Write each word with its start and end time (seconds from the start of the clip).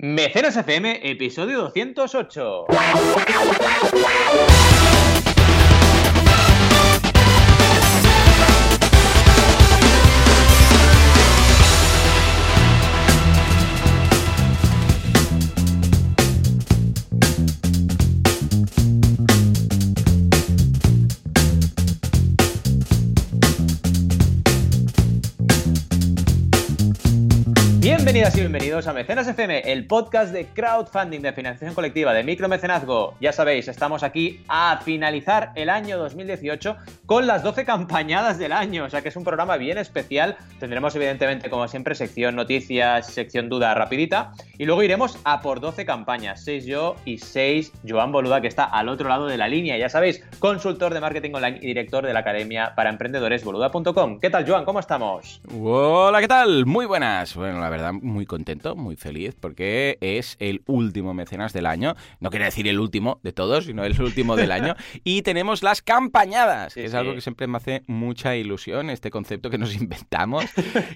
Mecenas 0.00 0.54
FM, 0.56 1.00
episodio 1.10 1.72
208. 1.74 2.66
Y 28.34 28.40
bienvenidos 28.40 28.86
a 28.86 28.92
Mecenas 28.92 29.26
FM, 29.26 29.72
el 29.72 29.86
podcast 29.86 30.32
de 30.32 30.46
crowdfunding 30.46 31.22
de 31.22 31.32
financiación 31.32 31.74
colectiva 31.74 32.12
de 32.12 32.22
micromecenazgo. 32.22 33.14
Ya 33.20 33.32
sabéis, 33.32 33.68
estamos 33.68 34.02
aquí 34.02 34.44
a 34.48 34.80
finalizar 34.84 35.50
el 35.56 35.70
año 35.70 35.98
2018 35.98 36.76
con 37.06 37.26
las 37.26 37.42
12 37.42 37.64
campañadas 37.64 38.38
del 38.38 38.52
año, 38.52 38.84
o 38.84 38.90
sea 38.90 39.02
que 39.02 39.08
es 39.08 39.16
un 39.16 39.24
programa 39.24 39.56
bien 39.56 39.78
especial. 39.78 40.36
Tendremos 40.60 40.94
evidentemente, 40.94 41.50
como 41.50 41.66
siempre, 41.68 41.94
sección 41.94 42.36
noticias, 42.36 43.06
sección 43.06 43.48
duda 43.48 43.74
rapidita 43.74 44.32
y 44.56 44.66
luego 44.66 44.82
iremos 44.82 45.18
a 45.24 45.40
por 45.40 45.60
12 45.60 45.84
campañas, 45.84 46.44
6 46.44 46.66
yo 46.66 46.96
y 47.04 47.18
6 47.18 47.72
Joan 47.88 48.12
Boluda, 48.12 48.40
que 48.40 48.48
está 48.48 48.64
al 48.64 48.88
otro 48.88 49.08
lado 49.08 49.26
de 49.26 49.36
la 49.36 49.48
línea. 49.48 49.78
Ya 49.78 49.88
sabéis, 49.88 50.22
consultor 50.38 50.94
de 50.94 51.00
marketing 51.00 51.32
online 51.34 51.58
y 51.62 51.66
director 51.66 52.06
de 52.06 52.12
la 52.12 52.20
Academia 52.20 52.74
para 52.76 52.90
Emprendedores 52.90 53.42
boluda.com. 53.42 54.20
¿Qué 54.20 54.30
tal, 54.30 54.48
Joan? 54.48 54.64
¿Cómo 54.64 54.80
estamos? 54.80 55.40
Hola, 55.60 56.20
¿qué 56.20 56.28
tal? 56.28 56.66
Muy 56.66 56.86
buenas. 56.86 57.34
Bueno, 57.34 57.60
la 57.60 57.70
verdad, 57.70 57.92
muy 57.92 58.17
contento, 58.26 58.76
muy 58.76 58.96
feliz, 58.96 59.36
porque 59.38 59.98
es 60.00 60.36
el 60.38 60.62
último 60.66 61.14
mecenas 61.14 61.52
del 61.52 61.66
año. 61.66 61.94
No 62.20 62.30
quiere 62.30 62.46
decir 62.46 62.68
el 62.68 62.80
último 62.80 63.20
de 63.22 63.32
todos, 63.32 63.66
sino 63.66 63.84
el 63.84 64.00
último 64.00 64.36
del 64.36 64.52
año. 64.52 64.74
Y 65.04 65.22
tenemos 65.22 65.62
las 65.62 65.80
campañadas, 65.80 66.74
que 66.74 66.84
es 66.84 66.94
algo 66.94 67.14
que 67.14 67.20
siempre 67.20 67.46
me 67.46 67.56
hace 67.56 67.82
mucha 67.86 68.36
ilusión, 68.36 68.90
este 68.90 69.10
concepto 69.10 69.48
que 69.48 69.58
nos 69.58 69.74
inventamos. 69.80 70.44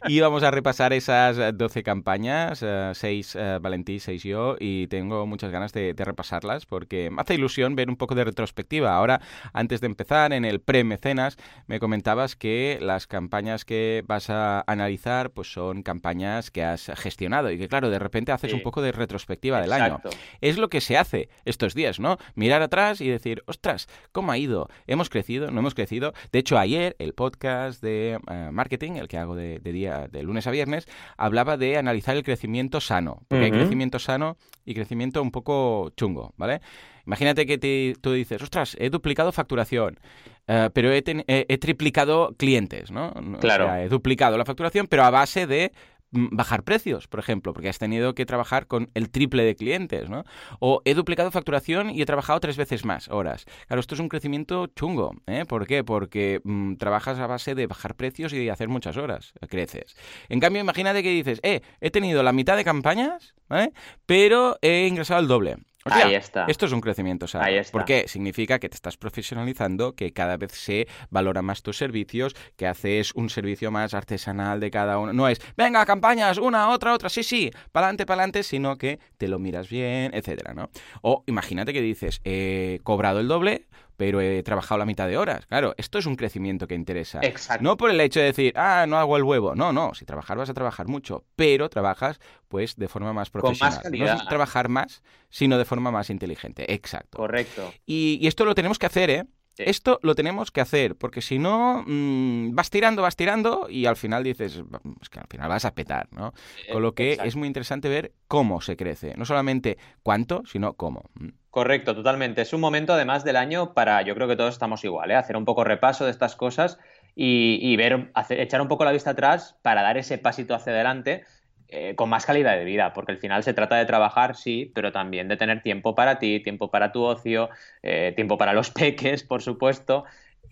y 0.07 0.21
vamos 0.21 0.43
a 0.43 0.51
repasar 0.51 0.93
esas 0.93 1.57
12 1.57 1.83
campañas, 1.83 2.65
6 2.93 3.35
uh, 3.35 3.39
uh, 3.39 3.61
Valentí, 3.61 4.01
6 4.01 4.23
yo, 4.23 4.57
y 4.59 4.87
tengo 4.89 5.27
muchas 5.27 5.51
ganas 5.51 5.73
de, 5.73 5.95
de, 5.95 6.05
repasarlas, 6.05 6.67
porque 6.67 7.11
me 7.11 7.23
hace 7.23 7.35
ilusión 7.35 7.75
ver 7.77 7.89
un 7.89 7.97
poco 7.97 8.15
de 8.15 8.25
retrospectiva. 8.25 8.95
Ahora, 8.95 9.21
antes 9.53 9.81
de 9.81 9.87
empezar, 9.87 10.33
en 10.33 10.45
el 10.45 10.61
pre-mecenas, 10.61 11.37
me 11.67 11.81
comentabas 11.81 12.37
que 12.37 12.79
las 12.81 13.07
campañas 13.07 13.65
que 13.65 14.05
vas 14.07 14.31
a 14.31 14.65
analizar, 14.67 15.31
pues 15.31 15.53
son 15.53 15.83
campañas 15.83 16.51
que 16.51 16.65
has 16.65 16.87
gestionado 16.97 17.12
y 17.53 17.59
que 17.59 17.69
claro, 17.69 17.91
de 17.91 17.99
repente 17.99 18.33
haces 18.33 18.51
Sí. 18.51 18.57
un 18.57 18.63
poco 18.63 18.83
de 18.83 18.93
retrospectiva 18.93 19.61
del 19.61 19.73
año. 19.73 20.01
Es 20.41 20.59
lo 20.59 20.69
que 20.69 20.81
se 20.81 20.97
hace 20.97 21.29
estos 21.45 21.75
días, 21.75 22.01
¿no? 22.01 22.19
Mirar 22.35 22.63
atrás 22.63 23.01
y 23.01 23.09
decir, 23.09 23.43
ostras, 23.47 23.89
¿cómo 24.13 24.33
ha 24.33 24.39
ido? 24.39 24.69
¿Hemos 24.87 25.09
crecido? 25.11 25.51
¿No 25.51 25.61
hemos 25.61 25.75
crecido? 25.75 26.13
De 26.33 26.39
hecho, 26.39 26.59
ayer 26.59 26.97
el 26.99 27.15
podcast 27.15 27.83
de 27.83 28.19
eh, 28.31 28.49
marketing, 28.53 28.93
el 28.93 29.09
que 29.09 29.19
hago 29.19 29.35
de, 29.35 29.59
de 29.59 29.73
día 29.73 30.09
de 30.11 30.23
lunes 30.23 30.47
a 30.47 30.51
viernes, 30.51 30.87
hablaba 31.17 31.57
de 31.57 31.77
analizar 31.77 32.17
el 32.17 32.23
crecimiento 32.23 32.81
sano, 32.81 33.23
porque 33.29 33.45
hay 33.47 33.51
crecimiento 33.51 33.99
sano 33.99 34.37
y 34.65 34.75
crecimiento 34.75 35.23
un 35.23 35.31
poco 35.31 35.91
chungo, 35.97 36.33
¿vale? 36.37 36.61
Imagínate 37.07 37.47
que 37.47 37.59
te- 37.59 37.95
tú 38.01 38.13
dices, 38.13 38.41
ostras, 38.43 38.77
he 38.79 38.89
duplicado 38.89 39.33
facturación, 39.33 39.99
eh, 40.47 40.71
pero 40.73 40.93
he, 40.93 41.03
ten- 41.03 41.25
he- 41.27 41.47
he 41.49 41.59
triplicado 41.59 42.35
clientes, 42.39 42.93
¿no? 42.93 43.09
O 43.09 43.39
Claro. 43.41 43.65
sea, 43.67 43.83
he 43.83 43.89
duplicado 43.89 44.39
la 44.39 44.45
facturación, 44.45 44.87
pero 44.87 45.03
a 45.03 45.11
base 45.11 45.49
de 45.49 45.73
bajar 46.13 46.63
precios, 46.63 47.09
por 47.09 47.21
ejemplo, 47.21 47.53
porque 47.53 47.69
has 47.69 47.79
tenido 47.79 48.15
que 48.15 48.27
trabajar 48.27 48.67
con 48.67 48.91
el 48.95 49.11
triple 49.11 49.45
de 49.45 49.57
clientes, 49.57 50.09
¿no? 50.09 50.25
O 50.61 50.83
he 50.85 50.95
duplicado 50.95 51.31
facturación 51.31 51.91
y 51.91 52.03
he 52.03 52.07
trabajado 52.07 52.39
tres 52.41 52.57
veces 52.57 52.85
más 52.85 53.09
horas. 53.09 53.47
Claro, 53.67 53.81
esto 53.81 53.95
es 53.95 54.01
un 54.01 54.09
crecimiento 54.09 54.67
chungo, 54.69 55.15
¿eh? 55.27 55.45
¿Por 55.47 55.67
qué? 55.67 55.83
Porque 55.83 56.41
trabajas 56.79 57.19
a 57.19 57.27
base 57.27 57.55
de 57.55 57.67
bajar 57.67 57.95
precios 57.95 58.33
y 58.33 58.45
de 58.45 58.51
hacer 58.51 58.69
muchas 58.69 58.97
horas, 58.97 59.33
creces. 59.49 59.97
En 60.29 60.41
cambio, 60.41 60.61
imagínate 60.61 61.03
que 61.03 61.11
dices, 61.11 61.41
eh, 61.43 61.63
he 61.81 61.91
tenido 61.91 62.23
la 62.23 62.33
mitad 62.33 62.57
de 62.57 62.65
campañas, 62.65 63.35
¿vale? 63.49 63.73
Pero 64.07 64.59
he 64.61 64.87
ingresado 64.87 65.21
el 65.21 65.29
doble. 65.29 65.57
Ahí 65.85 66.15
está. 66.15 66.47
Esto 66.49 66.67
es 66.67 66.73
un 66.73 66.81
crecimiento 66.81 67.27
sano. 67.27 67.45
Ahí 67.45 67.57
está. 67.57 67.73
Porque 67.73 68.07
significa 68.09 68.59
que 68.59 68.69
te 68.69 68.77
estás 68.77 68.97
profesionalizando, 68.97 69.95
que 69.95 70.13
cada 70.13 70.37
vez 70.37 70.53
se 70.53 70.87
valora 71.11 71.43
más 71.43 71.63
tus 71.63 71.77
servicios, 71.77 72.35
que 72.57 72.67
haces 72.67 73.13
un 73.15 73.31
servicio 73.31 73.71
más 73.71 73.95
artesanal 73.95 74.61
de 74.61 74.71
cada 74.71 74.99
uno. 74.99 75.13
No 75.13 75.29
es, 75.29 75.41
venga, 75.57 75.85
campañas, 75.87 76.39
una, 76.39 76.71
otra, 76.71 76.95
otra, 76.95 77.09
sí, 77.09 77.23
sí, 77.23 77.51
para 77.73 77.87
adelante, 77.87 78.07
para 78.07 78.23
adelante, 78.23 78.43
sino 78.43 78.77
que 78.79 79.01
te 79.19 79.29
lo 79.29 79.39
miras 79.39 79.69
bien, 79.69 80.15
etcétera, 80.15 80.55
¿no? 80.55 80.71
O 81.03 81.25
imagínate 81.27 81.73
que 81.73 81.81
dices, 81.81 82.21
he 82.25 82.81
cobrado 82.83 83.21
el 83.21 83.29
doble, 83.29 83.67
pero 83.97 84.21
he 84.21 84.43
trabajado 84.43 84.79
la 84.79 84.87
mitad 84.87 85.07
de 85.09 85.17
horas. 85.17 85.47
Claro, 85.47 85.75
esto 85.77 85.99
es 85.99 86.07
un 86.07 86.17
crecimiento 86.17 86.67
que 86.67 86.75
interesa. 86.75 87.21
Exacto. 87.23 87.63
No 87.63 87.77
por 87.77 87.91
el 87.91 88.01
hecho 88.01 88.21
de 88.21 88.27
decir, 88.27 88.53
ah, 88.57 88.87
no 88.89 88.99
hago 88.99 89.17
el 89.17 89.23
huevo. 89.23 89.55
No, 89.55 89.73
no, 89.73 89.95
si 89.95 90.05
trabajar 90.05 90.37
vas 90.39 90.51
a 90.51 90.55
trabajar 90.55 90.89
mucho, 90.89 91.25
pero 91.37 91.69
trabajas 91.69 92.19
pues 92.49 92.77
de 92.77 92.89
forma 92.89 93.13
más 93.13 93.31
Con 93.31 93.41
profesional. 93.43 93.75
más 93.75 93.83
calidad. 93.83 94.15
No 94.17 94.23
es 94.23 94.29
trabajar 94.29 94.69
más, 94.69 95.03
sino 95.31 95.59
de 95.59 95.65
forma 95.65 95.91
más 95.91 96.11
inteligente. 96.11 96.73
Exacto. 96.73 97.19
Correcto. 97.19 97.73
Y, 97.87 98.19
y 98.21 98.27
esto 98.27 98.45
lo 98.45 98.55
tenemos 98.55 98.79
que 98.79 98.87
hacer, 98.87 99.11
¿eh? 99.11 99.25
Esto 99.59 99.99
lo 100.03 100.15
tenemos 100.15 100.51
que 100.51 100.61
hacer, 100.61 100.97
porque 100.97 101.21
si 101.23 101.39
no, 101.39 101.85
mm, 101.87 102.55
vas 102.55 102.71
tirando, 102.71 103.03
vas 103.03 103.17
tirando 103.17 103.69
y 103.69 103.87
al 103.87 103.97
final 103.97 104.25
dices, 104.25 104.63
es 105.01 105.09
que 105.09 105.21
al 105.21 105.27
final 105.29 105.49
vas 105.49 105.65
a 105.65 105.75
petar, 105.75 106.09
¿no? 106.11 106.33
Con 106.71 106.83
lo 106.83 106.95
que 106.95 107.11
Exacto. 107.13 107.29
es 107.29 107.37
muy 107.37 107.47
interesante 107.49 107.89
ver 107.89 108.13
cómo 108.29 108.61
se 108.61 108.77
crece. 108.77 109.15
No 109.17 109.25
solamente 109.25 109.79
cuánto, 110.03 110.43
sino 110.47 110.73
cómo. 110.75 111.11
Mm. 111.15 111.29
Correcto, 111.51 111.95
totalmente. 111.95 112.41
Es 112.41 112.55
un 112.55 112.63
momento 112.63 112.95
además 112.95 113.25
del 113.25 113.37
año 113.37 113.75
para, 113.75 114.01
yo 114.03 114.15
creo 114.15 114.27
que 114.27 114.37
todos 114.37 114.55
estamos 114.55 114.85
igual, 114.85 115.11
¿eh? 115.11 115.17
hacer 115.17 115.37
un 115.37 115.45
poco 115.45 115.65
repaso 115.65 116.07
de 116.07 116.11
estas 116.11 116.35
cosas 116.35 116.79
y, 117.15 117.59
y 117.61 117.77
ver, 117.77 118.11
hacer- 118.15 118.41
echar 118.41 118.63
un 118.63 118.69
poco 118.69 118.87
la 118.87 118.93
vista 118.93 119.11
atrás 119.11 119.59
para 119.61 119.83
dar 119.83 119.99
ese 119.99 120.17
pasito 120.17 120.55
hacia 120.55 120.73
adelante 120.73 121.25
eh, 121.73 121.95
con 121.97 122.11
más 122.11 122.27
calidad 122.27 122.57
de 122.57 122.65
vida, 122.65 122.93
porque 122.93 123.13
al 123.13 123.19
final 123.19 123.43
se 123.43 123.55
trata 123.55 123.77
de 123.77 123.87
trabajar, 123.87 124.37
sí, 124.37 124.71
pero 124.75 124.93
también 124.93 125.29
de 125.29 125.37
tener 125.37 125.63
tiempo 125.63 125.95
para 125.95 126.19
ti, 126.19 126.41
tiempo 126.41 126.71
para 126.71 126.93
tu 126.93 127.03
ocio, 127.03 127.49
eh, 127.83 128.13
tiempo 128.15 128.37
para 128.37 128.53
los 128.53 128.71
peques, 128.71 129.25
por 129.25 129.43
supuesto. 129.43 130.05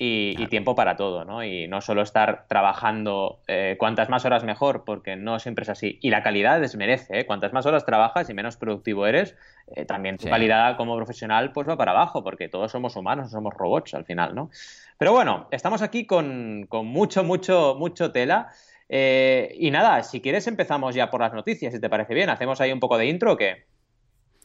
Y, 0.02 0.46
tiempo 0.46 0.74
para 0.74 0.96
todo, 0.96 1.26
¿no? 1.26 1.44
Y 1.44 1.68
no 1.68 1.82
solo 1.82 2.00
estar 2.00 2.46
trabajando 2.48 3.42
eh, 3.46 3.76
cuantas 3.78 4.08
más 4.08 4.24
horas 4.24 4.44
mejor, 4.44 4.84
porque 4.86 5.14
no 5.14 5.38
siempre 5.38 5.64
es 5.64 5.68
así. 5.68 5.98
Y 6.00 6.08
la 6.08 6.22
calidad 6.22 6.58
desmerece, 6.58 7.20
¿eh? 7.20 7.26
Cuantas 7.26 7.52
más 7.52 7.66
horas 7.66 7.84
trabajas 7.84 8.30
y 8.30 8.32
menos 8.32 8.56
productivo 8.56 9.06
eres, 9.06 9.36
eh, 9.76 9.84
también 9.84 10.16
tu 10.16 10.24
Sí. 10.24 10.30
calidad 10.30 10.78
como 10.78 10.96
profesional 10.96 11.52
pues 11.52 11.68
va 11.68 11.76
para 11.76 11.90
abajo, 11.90 12.24
porque 12.24 12.48
todos 12.48 12.72
somos 12.72 12.96
humanos, 12.96 13.26
no 13.26 13.30
somos 13.30 13.52
robots 13.52 13.92
al 13.92 14.06
final, 14.06 14.34
¿no? 14.34 14.48
Pero 14.96 15.12
bueno, 15.12 15.48
estamos 15.50 15.82
aquí 15.82 16.06
con, 16.06 16.64
con 16.66 16.86
mucho, 16.86 17.22
mucho, 17.22 17.76
mucho 17.78 18.10
tela. 18.10 18.48
Eh, 18.92 19.54
y 19.56 19.70
nada, 19.70 20.02
si 20.02 20.20
quieres 20.20 20.48
empezamos 20.48 20.96
ya 20.96 21.10
por 21.10 21.20
las 21.20 21.32
noticias, 21.32 21.72
si 21.72 21.80
te 21.80 21.88
parece 21.88 22.12
bien. 22.12 22.28
¿Hacemos 22.28 22.60
ahí 22.60 22.72
un 22.72 22.80
poco 22.80 22.98
de 22.98 23.06
intro 23.06 23.34
o 23.34 23.36
qué? 23.36 23.66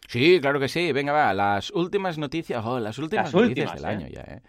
Sí, 0.08 0.40
claro 0.40 0.60
que 0.60 0.68
sí. 0.68 0.92
Venga, 0.92 1.12
va. 1.12 1.34
Las 1.34 1.72
últimas 1.72 2.20
noticias. 2.20 2.64
Oh, 2.64 2.80
las 2.80 3.00
últimas 3.00 3.26
Las 3.26 3.34
noticias 3.34 3.72
últimas, 3.72 3.82
del 3.82 4.02
¿eh? 4.02 4.06
año 4.06 4.08
ya, 4.08 4.36
¿eh? 4.36 4.42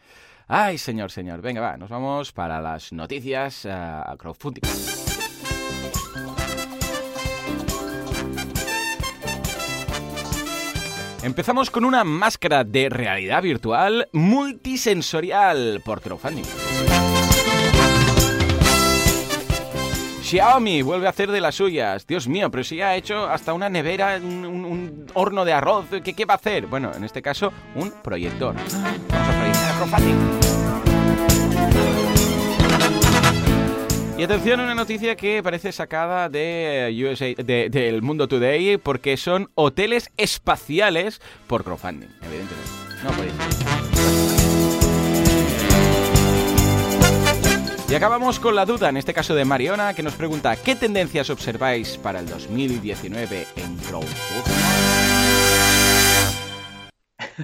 Ay, 0.49 0.77
señor, 0.77 1.11
señor. 1.11 1.41
Venga, 1.41 1.63
va. 1.63 1.77
Nos 1.79 1.89
vamos 1.89 2.31
para 2.33 2.61
las 2.61 2.93
noticias 2.93 3.65
a 3.65 4.15
crowdfunding. 4.19 4.63
Empezamos 11.23 11.71
con 11.71 11.85
una 11.85 12.05
máscara 12.05 12.63
de 12.63 12.89
realidad 12.91 13.43
virtual 13.43 14.09
multisensorial 14.13 15.81
por 15.85 16.03
crowdfunding. 16.03 16.45
Xiaomi 20.27 20.83
vuelve 20.83 21.07
a 21.07 21.11
hacer 21.11 21.31
de 21.31 21.41
las 21.41 21.55
suyas. 21.55 22.05
Dios 22.05 22.27
mío, 22.27 22.51
pero 22.51 22.65
si 22.65 22.75
ya 22.79 22.89
ha 22.89 22.97
hecho 22.97 23.29
hasta 23.29 23.53
una 23.53 23.69
nevera, 23.69 24.19
un, 24.21 25.07
horno 25.15 25.45
de 25.45 25.53
arroz. 25.53 25.87
¿Qué, 26.03 26.25
va 26.25 26.35
a 26.35 26.37
hacer? 26.37 26.67
Bueno, 26.67 26.91
en 26.97 27.05
este 27.05 27.23
caso, 27.23 27.53
un 27.77 27.93
proyector. 28.03 28.57
Vamos 28.57 28.75
a 28.75 29.39
proyectar 29.39 29.71
a. 29.83 29.87
Y 34.19 34.25
atención, 34.25 34.59
una 34.59 34.75
noticia 34.75 35.15
que 35.15 35.45
parece 35.45 35.71
sacada 35.71 36.29
de 36.29 36.93
USA, 37.09 37.27
de- 37.41 37.69
del 37.71 38.03
Mundo 38.03 38.27
Today, 38.27 38.79
porque 38.79 39.17
son 39.17 39.49
hoteles 39.55 40.11
espaciales 40.17 41.21
por 41.47 41.63
crowdfunding, 41.63 42.09
evidentemente. 42.23 42.71
No 43.05 43.11
podéis. 43.11 44.16
Y 47.89 47.95
acabamos 47.95 48.41
con 48.41 48.57
la 48.57 48.67
duda, 48.67 48.89
en 48.89 48.97
este 48.97 49.15
caso 49.15 49.35
de 49.35 49.45
Mariona, 49.45 49.95
que 49.95 50.03
nos 50.03 50.15
pregunta 50.15 50.57
¿qué 50.57 50.75
tendencias 50.75 51.31
observáis 51.31 51.97
para 51.99 52.19
el 52.19 52.29
2019 52.29 53.47
en 53.57 53.77
crowdfunding? 53.77 55.06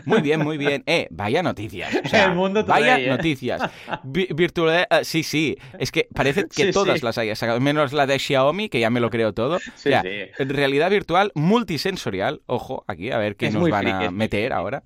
Muy 0.05 0.21
bien, 0.21 0.43
muy 0.43 0.59
bien. 0.59 0.83
Eh, 0.87 1.07
vaya 1.11 1.43
noticias. 1.43 1.95
el 2.13 2.35
mundo 2.35 2.65
Vaya 2.65 2.99
¿eh? 2.99 3.09
noticias. 3.09 3.63
virtual, 4.05 4.87
eh, 4.91 5.05
sí, 5.05 5.23
sí. 5.23 5.57
Es 5.79 5.91
que 5.93 6.09
parece 6.15 6.47
que 6.55 6.73
todas 6.73 7.03
las 7.03 7.19
hayas 7.19 7.39
sacado, 7.39 7.61
menos 7.61 7.93
la 7.93 8.07
de 8.07 8.19
Xiaomi, 8.19 8.69
que 8.69 8.81
ya 8.81 8.91
me 8.91 9.01
lo 9.01 9.11
creo 9.11 9.33
todo. 9.33 9.59
Sí, 9.75 9.91
sí. 10.03 10.45
Realidad 10.45 10.91
virtual 10.91 11.33
multisensorial. 11.35 12.43
Ojo, 12.47 12.85
aquí, 12.87 13.11
a 13.11 13.19
ver 13.19 13.37
qué 13.37 13.51
nos 13.51 13.69
van 13.69 13.87
a 13.87 14.11
meter 14.11 14.53
ahora. 14.53 14.83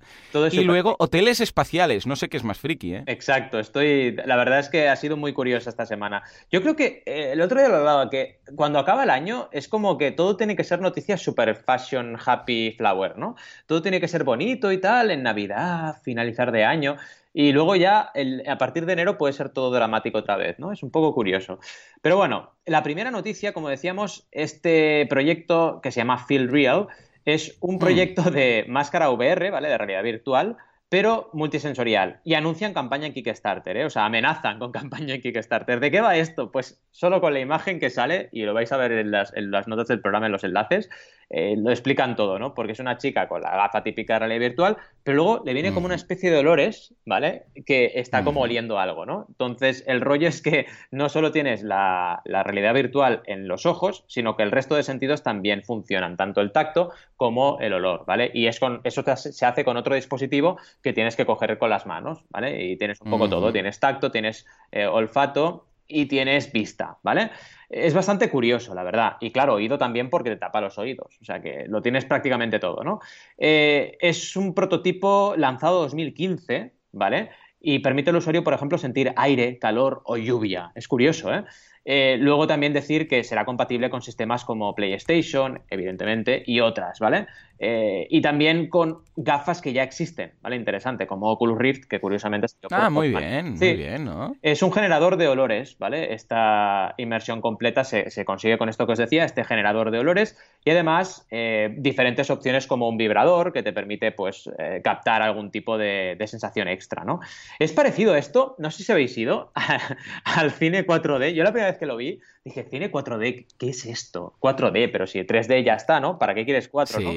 y 0.51 0.63
luego 0.63 0.95
hoteles 0.99 1.39
espaciales. 1.39 2.07
No 2.07 2.15
sé 2.15 2.29
qué 2.29 2.37
es 2.37 2.43
más 2.43 2.57
friki, 2.57 2.95
¿eh? 2.95 3.03
Exacto. 3.07 3.59
Estoy. 3.59 4.15
La 4.25 4.35
verdad 4.35 4.59
es 4.59 4.69
que 4.69 4.89
ha 4.89 4.95
sido 4.95 5.17
muy 5.17 5.33
curiosa 5.33 5.69
esta 5.69 5.85
semana. 5.85 6.23
Yo 6.51 6.61
creo 6.61 6.75
que 6.75 7.03
eh, 7.05 7.31
el 7.33 7.41
otro 7.41 7.59
día 7.59 7.69
lo 7.69 7.77
hablaba, 7.77 8.09
que 8.09 8.39
cuando 8.55 8.79
acaba 8.79 9.03
el 9.03 9.09
año 9.09 9.49
es 9.51 9.67
como 9.67 9.97
que 9.97 10.11
todo 10.11 10.37
tiene 10.37 10.55
que 10.55 10.63
ser 10.63 10.81
noticias 10.81 11.21
super 11.21 11.55
fashion, 11.55 12.17
happy 12.23 12.75
flower, 12.77 13.17
¿no? 13.17 13.35
Todo 13.65 13.81
tiene 13.81 13.99
que 13.99 14.07
ser 14.07 14.23
bonito 14.23 14.71
y 14.71 14.79
tal, 14.79 14.96
en 15.11 15.23
Navidad, 15.23 16.01
finalizar 16.03 16.51
de 16.51 16.65
año. 16.65 16.97
Y 17.33 17.51
luego 17.51 17.75
ya 17.75 18.11
a 18.47 18.57
partir 18.57 18.85
de 18.85 18.93
enero 18.93 19.17
puede 19.17 19.33
ser 19.33 19.49
todo 19.49 19.71
dramático 19.71 20.17
otra 20.17 20.37
vez, 20.37 20.57
¿no? 20.57 20.71
Es 20.71 20.81
un 20.81 20.89
poco 20.89 21.13
curioso. 21.13 21.59
Pero 22.01 22.17
bueno, 22.17 22.51
la 22.65 22.81
primera 22.81 23.11
noticia, 23.11 23.53
como 23.53 23.69
decíamos, 23.69 24.27
este 24.31 25.05
proyecto 25.07 25.79
que 25.83 25.91
se 25.91 25.99
llama 25.99 26.25
Feel 26.25 26.49
Real 26.49 26.87
es 27.25 27.57
un 27.59 27.75
mm. 27.75 27.79
proyecto 27.79 28.21
de 28.31 28.65
máscara 28.67 29.11
VR, 29.11 29.51
¿vale? 29.51 29.69
De 29.69 29.77
realidad 29.77 30.01
virtual, 30.01 30.57
pero 30.89 31.29
multisensorial. 31.33 32.21
Y 32.23 32.35
anuncian 32.35 32.73
campaña 32.73 33.07
en 33.07 33.13
Kickstarter, 33.13 33.75
¿eh? 33.77 33.85
o 33.85 33.89
sea, 33.89 34.05
amenazan 34.05 34.59
con 34.59 34.71
campaña 34.71 35.15
en 35.15 35.21
Kickstarter. 35.21 35.79
¿De 35.79 35.91
qué 35.91 36.01
va 36.01 36.15
esto? 36.15 36.51
Pues 36.51 36.81
solo 36.91 37.21
con 37.21 37.33
la 37.33 37.39
imagen 37.39 37.79
que 37.79 37.89
sale, 37.89 38.29
y 38.31 38.43
lo 38.43 38.53
vais 38.53 38.71
a 38.71 38.77
ver 38.77 38.91
en 38.93 39.11
las, 39.11 39.35
en 39.35 39.51
las 39.51 39.67
notas 39.67 39.87
del 39.87 40.01
programa, 40.01 40.27
en 40.27 40.31
los 40.31 40.43
enlaces, 40.43 40.89
eh, 41.29 41.55
lo 41.57 41.71
explican 41.71 42.15
todo, 42.15 42.39
¿no? 42.39 42.53
Porque 42.53 42.71
es 42.71 42.79
una 42.79 42.97
chica 42.97 43.27
con 43.27 43.41
la 43.41 43.51
gafa 43.51 43.83
típica 43.83 44.13
de 44.13 44.19
realidad 44.19 44.39
virtual, 44.39 44.77
pero 45.03 45.17
luego 45.17 45.43
le 45.45 45.53
viene 45.53 45.73
como 45.73 45.85
una 45.85 45.95
especie 45.95 46.31
de 46.31 46.37
olores, 46.37 46.95
¿vale? 47.05 47.47
Que 47.65 47.91
está 47.95 48.23
como 48.23 48.41
oliendo 48.41 48.79
algo, 48.79 49.05
¿no? 49.05 49.25
Entonces, 49.27 49.83
el 49.87 49.99
rollo 49.99 50.29
es 50.29 50.41
que 50.41 50.67
no 50.89 51.09
solo 51.09 51.31
tienes 51.31 51.63
la, 51.63 52.21
realidad 52.25 52.73
virtual 52.73 53.23
en 53.25 53.47
los 53.47 53.65
ojos, 53.65 54.05
sino 54.07 54.37
que 54.37 54.43
el 54.43 54.51
resto 54.51 54.75
de 54.75 54.83
sentidos 54.83 55.21
también 55.21 55.63
funcionan, 55.63 56.15
tanto 56.15 56.39
el 56.39 56.53
tacto 56.53 56.91
como 57.17 57.59
el 57.59 57.73
olor, 57.73 58.05
¿vale? 58.05 58.31
Y 58.33 58.47
es 58.47 58.59
con, 58.59 58.79
eso 58.85 59.03
se 59.15 59.45
hace 59.45 59.65
con 59.65 59.75
otro 59.75 59.95
dispositivo 59.95 60.57
que 60.81 60.93
tienes 60.93 61.15
que 61.15 61.25
coger 61.25 61.57
con 61.57 61.69
las 61.69 61.85
manos, 61.85 62.23
¿vale? 62.29 62.63
Y 62.65 62.77
tienes 62.77 63.01
un 63.01 63.09
poco 63.09 63.29
todo, 63.29 63.51
tienes 63.51 63.79
tacto, 63.79 64.11
tienes 64.11 64.45
eh, 64.71 64.85
olfato 64.85 65.67
y 65.87 66.05
tienes 66.05 66.51
vista, 66.51 66.97
¿vale? 67.03 67.31
Es 67.69 67.93
bastante 67.93 68.29
curioso, 68.29 68.73
la 68.73 68.83
verdad. 68.83 69.17
Y 69.19 69.31
claro, 69.31 69.55
oído 69.55 69.77
también 69.77 70.09
porque 70.09 70.29
te 70.29 70.37
tapa 70.37 70.61
los 70.61 70.77
oídos. 70.77 71.17
O 71.21 71.25
sea 71.25 71.41
que 71.41 71.65
lo 71.67 71.81
tienes 71.81 72.05
prácticamente 72.05 72.59
todo, 72.59 72.83
¿no? 72.83 72.99
Eh, 73.37 73.97
es 73.99 74.35
un 74.35 74.53
prototipo 74.53 75.33
lanzado 75.37 75.81
2015, 75.81 76.73
¿vale? 76.91 77.29
Y 77.59 77.79
permite 77.79 78.11
al 78.11 78.17
usuario, 78.17 78.43
por 78.43 78.53
ejemplo, 78.53 78.77
sentir 78.77 79.13
aire, 79.15 79.57
calor 79.59 80.01
o 80.05 80.17
lluvia. 80.17 80.71
Es 80.75 80.87
curioso, 80.87 81.33
¿eh? 81.33 81.43
Eh, 81.89 82.17
luego 82.19 82.47
también 82.47 82.73
decir 82.73 83.07
que 83.07 83.23
será 83.23 83.45
compatible 83.45 83.89
con 83.89 84.01
sistemas 84.01 84.43
como 84.43 84.75
PlayStation, 84.75 85.61
evidentemente, 85.69 86.43
y 86.45 86.59
otras, 86.59 86.99
¿vale? 86.99 87.27
Eh, 87.59 88.07
y 88.09 88.21
también 88.21 88.69
con 88.69 88.99
gafas 89.15 89.61
que 89.61 89.73
ya 89.73 89.83
existen, 89.83 90.33
¿vale? 90.41 90.55
Interesante, 90.55 91.07
como 91.07 91.31
Oculus 91.31 91.57
Rift, 91.57 91.85
que 91.85 91.99
curiosamente... 91.99 92.47
Ah, 92.69 92.89
muy 92.89 93.09
bien, 93.09 93.55
muy 93.55 93.73
bien, 93.73 94.05
¿no? 94.05 94.35
Es 94.41 94.61
un 94.61 94.71
generador 94.71 95.17
de 95.17 95.27
olores, 95.27 95.77
¿vale? 95.79 96.13
Esta 96.13 96.93
inmersión 96.97 97.41
completa 97.41 97.83
se, 97.83 98.25
consigue 98.25 98.57
con 98.57 98.69
esto 98.69 98.85
que 98.85 98.91
os 98.93 98.99
decía, 98.99 99.25
este 99.25 99.43
generador 99.43 99.91
de 99.91 99.99
olores, 99.99 100.37
y 100.63 100.69
además 100.69 101.25
eh, 101.31 101.73
diferentes 101.77 102.29
opciones 102.29 102.67
como 102.67 102.87
un 102.87 102.97
vibrador 102.97 103.53
que 103.53 103.63
te 103.63 103.73
permite, 103.73 104.11
pues, 104.11 104.49
captar 104.83 105.21
algún 105.21 105.51
tipo 105.51 105.77
de, 105.77 106.15
sensación 106.27 106.67
extra, 106.67 107.05
¿no? 107.05 107.21
Es 107.57 107.71
parecido 107.71 108.15
esto, 108.15 108.55
no 108.59 108.69
sé 108.69 108.83
si 108.83 108.91
habéis 108.91 109.17
ido 109.17 109.51
al 110.23 110.51
cine 110.51 110.85
4D, 110.85 111.33
yo 111.33 111.43
la 111.43 111.51
primera 111.51 111.71
vez 111.71 111.79
que 111.79 111.85
lo 111.85 111.95
vi, 111.95 112.19
dije, 112.43 112.65
cine 112.69 112.91
4D, 112.91 113.45
¿qué 113.57 113.69
es 113.69 113.85
esto? 113.85 114.35
4D, 114.39 114.89
pero 114.91 115.07
si 115.07 115.19
3D 115.19 115.63
ya 115.63 115.73
está, 115.73 115.99
¿no? 115.99 116.19
¿Para 116.19 116.33
qué 116.33 116.45
quieres 116.45 116.67
4, 116.67 116.99
no? 116.99 117.11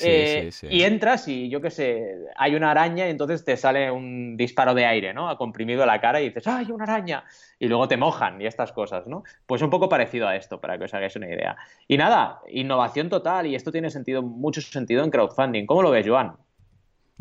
Eh, 0.00 0.50
sí, 0.50 0.68
sí, 0.68 0.74
y 0.74 0.84
entras 0.84 1.28
y 1.28 1.50
yo 1.50 1.60
qué 1.60 1.70
sé, 1.70 2.16
hay 2.36 2.54
una 2.54 2.70
araña 2.70 3.06
y 3.06 3.10
entonces 3.10 3.44
te 3.44 3.58
sale 3.58 3.90
un 3.90 4.38
disparo 4.38 4.72
de 4.72 4.86
aire, 4.86 5.12
¿no? 5.12 5.28
Ha 5.28 5.36
comprimido 5.36 5.84
la 5.84 6.00
cara 6.00 6.20
y 6.22 6.28
dices, 6.28 6.46
¡ay, 6.46 6.70
una 6.70 6.84
araña! 6.84 7.24
Y 7.58 7.68
luego 7.68 7.88
te 7.88 7.98
mojan 7.98 8.40
y 8.40 8.46
estas 8.46 8.72
cosas, 8.72 9.06
¿no? 9.06 9.22
Pues 9.44 9.60
un 9.60 9.68
poco 9.68 9.90
parecido 9.90 10.26
a 10.26 10.36
esto, 10.36 10.60
para 10.62 10.78
que 10.78 10.84
os 10.84 10.94
hagáis 10.94 11.14
una 11.16 11.28
idea. 11.28 11.56
Y 11.88 11.98
nada, 11.98 12.40
innovación 12.48 13.10
total 13.10 13.46
y 13.46 13.54
esto 13.54 13.70
tiene 13.70 13.90
sentido, 13.90 14.22
mucho 14.22 14.62
sentido 14.62 15.04
en 15.04 15.10
crowdfunding. 15.10 15.66
¿Cómo 15.66 15.82
lo 15.82 15.90
ves, 15.90 16.08
Joan? 16.08 16.36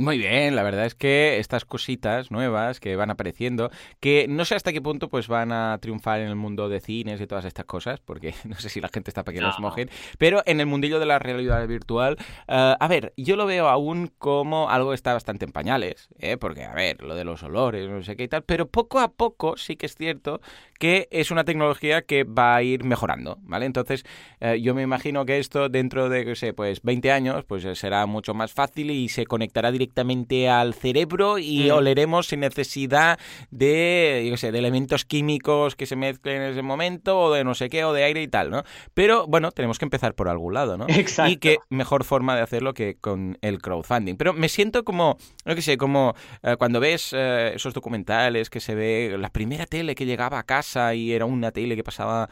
Muy 0.02 0.18
bien, 0.18 0.56
la 0.56 0.64
verdad 0.64 0.88
es 0.88 0.96
que 0.96 1.38
estas 1.38 1.64
cositas 1.64 2.32
nuevas 2.32 2.80
que 2.80 2.96
van 2.96 3.12
apareciendo, 3.12 3.70
que 4.00 4.26
no 4.28 4.46
sé 4.46 4.56
hasta 4.56 4.74
qué 4.74 4.82
punto 4.82 5.10
pues 5.10 5.28
van 5.28 5.52
a 5.52 5.78
triunfar 5.80 6.22
en 6.22 6.30
el 6.30 6.36
mundo 6.36 6.70
de 6.70 6.80
cines 6.80 7.22
y 7.22 7.28
todas 7.28 7.46
estas 7.46 7.66
cosas, 7.66 8.00
porque 8.00 8.34
no 8.46 8.56
sé 8.56 8.70
si 8.70 8.82
la 8.82 8.88
gente 8.88 9.12
está 9.12 9.24
para 9.24 9.36
que 9.36 9.42
los 9.42 9.60
mojen, 9.60 9.92
pero 10.18 10.42
en 10.48 10.60
el 10.60 10.66
mundillo 10.66 11.00
de 11.00 11.06
la 11.06 11.20
realidad 11.20 11.68
virtual, 11.68 12.18
eh, 12.48 12.76
a 12.80 12.88
ver, 12.88 13.14
yo 13.16 13.36
lo 13.36 13.46
veo 13.46 13.68
aún 13.68 14.12
como 14.18 14.72
algo 14.72 14.90
que 14.90 14.96
está 14.96 15.14
bastante 15.14 15.46
en 15.46 15.52
pañales, 15.52 16.10
¿eh? 16.18 16.36
porque 16.36 16.64
a 16.64 16.74
ver, 16.74 17.04
lo 17.04 17.14
de 17.14 17.24
los 17.24 17.44
olores, 17.44 17.88
no 17.88 18.02
sé 18.02 18.16
qué 18.16 18.24
y 18.24 18.28
tal, 18.28 18.42
pero 18.42 18.68
poco 18.68 19.00
a 19.00 19.12
poco 19.12 19.56
sí 19.56 19.76
que 19.76 19.86
es 19.86 19.94
cierto 19.94 20.42
que 20.80 21.10
es 21.12 21.30
una 21.30 21.44
tecnología 21.44 22.02
que 22.02 22.24
va 22.24 22.56
a 22.56 22.64
ir 22.64 22.84
mejorando, 22.84 23.38
¿vale? 23.44 23.68
Entonces, 23.68 24.04
eh, 24.40 24.60
yo 24.60 24.74
me 24.74 24.82
imagino 24.82 25.28
que 25.28 25.38
esto 25.38 25.70
dentro 25.70 26.10
de, 26.10 26.26
no 26.26 26.34
sé, 26.34 26.54
pues 26.54 26.82
20 26.82 27.12
años, 27.12 27.46
pues 27.46 27.78
será 27.78 28.08
mucho 28.08 28.34
más 28.34 28.52
fácil 28.52 28.90
y 28.90 29.08
se 29.08 29.28
conectará 29.28 29.72
directamente 29.72 29.91
directamente 29.92 30.50
al 30.50 30.74
cerebro 30.74 31.38
y 31.38 31.70
mm. 31.70 31.74
oleremos 31.74 32.28
sin 32.28 32.40
necesidad 32.40 33.20
de, 33.50 34.26
yo 34.30 34.38
sé, 34.38 34.52
de 34.52 34.60
elementos 34.60 35.04
químicos 35.04 35.76
que 35.76 35.86
se 35.86 35.98
mezclen 35.98 36.42
en 36.42 36.52
ese 36.52 36.62
momento 36.62 37.20
o 37.20 37.34
de 37.34 37.44
no 37.44 37.56
sé 37.56 37.70
qué 37.70 37.84
o 37.84 37.92
de 37.92 38.06
aire 38.06 38.22
y 38.22 38.28
tal, 38.30 38.50
¿no? 38.50 38.64
Pero 38.94 39.28
bueno, 39.28 39.52
tenemos 39.52 39.80
que 39.80 39.86
empezar 39.86 40.16
por 40.16 40.30
algún 40.30 40.54
lado, 40.54 40.78
¿no? 40.78 40.86
Exacto. 40.88 41.32
Y 41.32 41.38
qué 41.38 41.58
mejor 41.70 42.06
forma 42.06 42.36
de 42.36 42.42
hacerlo 42.42 42.74
que 42.74 42.96
con 42.96 43.38
el 43.42 43.62
crowdfunding. 43.62 44.16
Pero 44.16 44.34
me 44.34 44.48
siento 44.48 44.86
como, 44.86 45.18
no 45.46 45.56
que 45.56 45.62
sé, 45.62 45.78
como 45.78 46.16
eh, 46.44 46.56
cuando 46.58 46.80
ves 46.80 47.12
eh, 47.12 47.52
esos 47.54 47.74
documentales 47.74 48.50
que 48.50 48.62
se 48.62 48.76
ve 48.76 49.18
la 49.20 49.30
primera 49.30 49.66
tele 49.66 49.94
que 49.94 50.06
llegaba 50.06 50.40
a 50.40 50.44
casa 50.44 50.96
y 50.96 51.12
era 51.12 51.26
una 51.26 51.52
tele 51.52 51.76
que 51.76 51.84
pasaba 51.84 52.30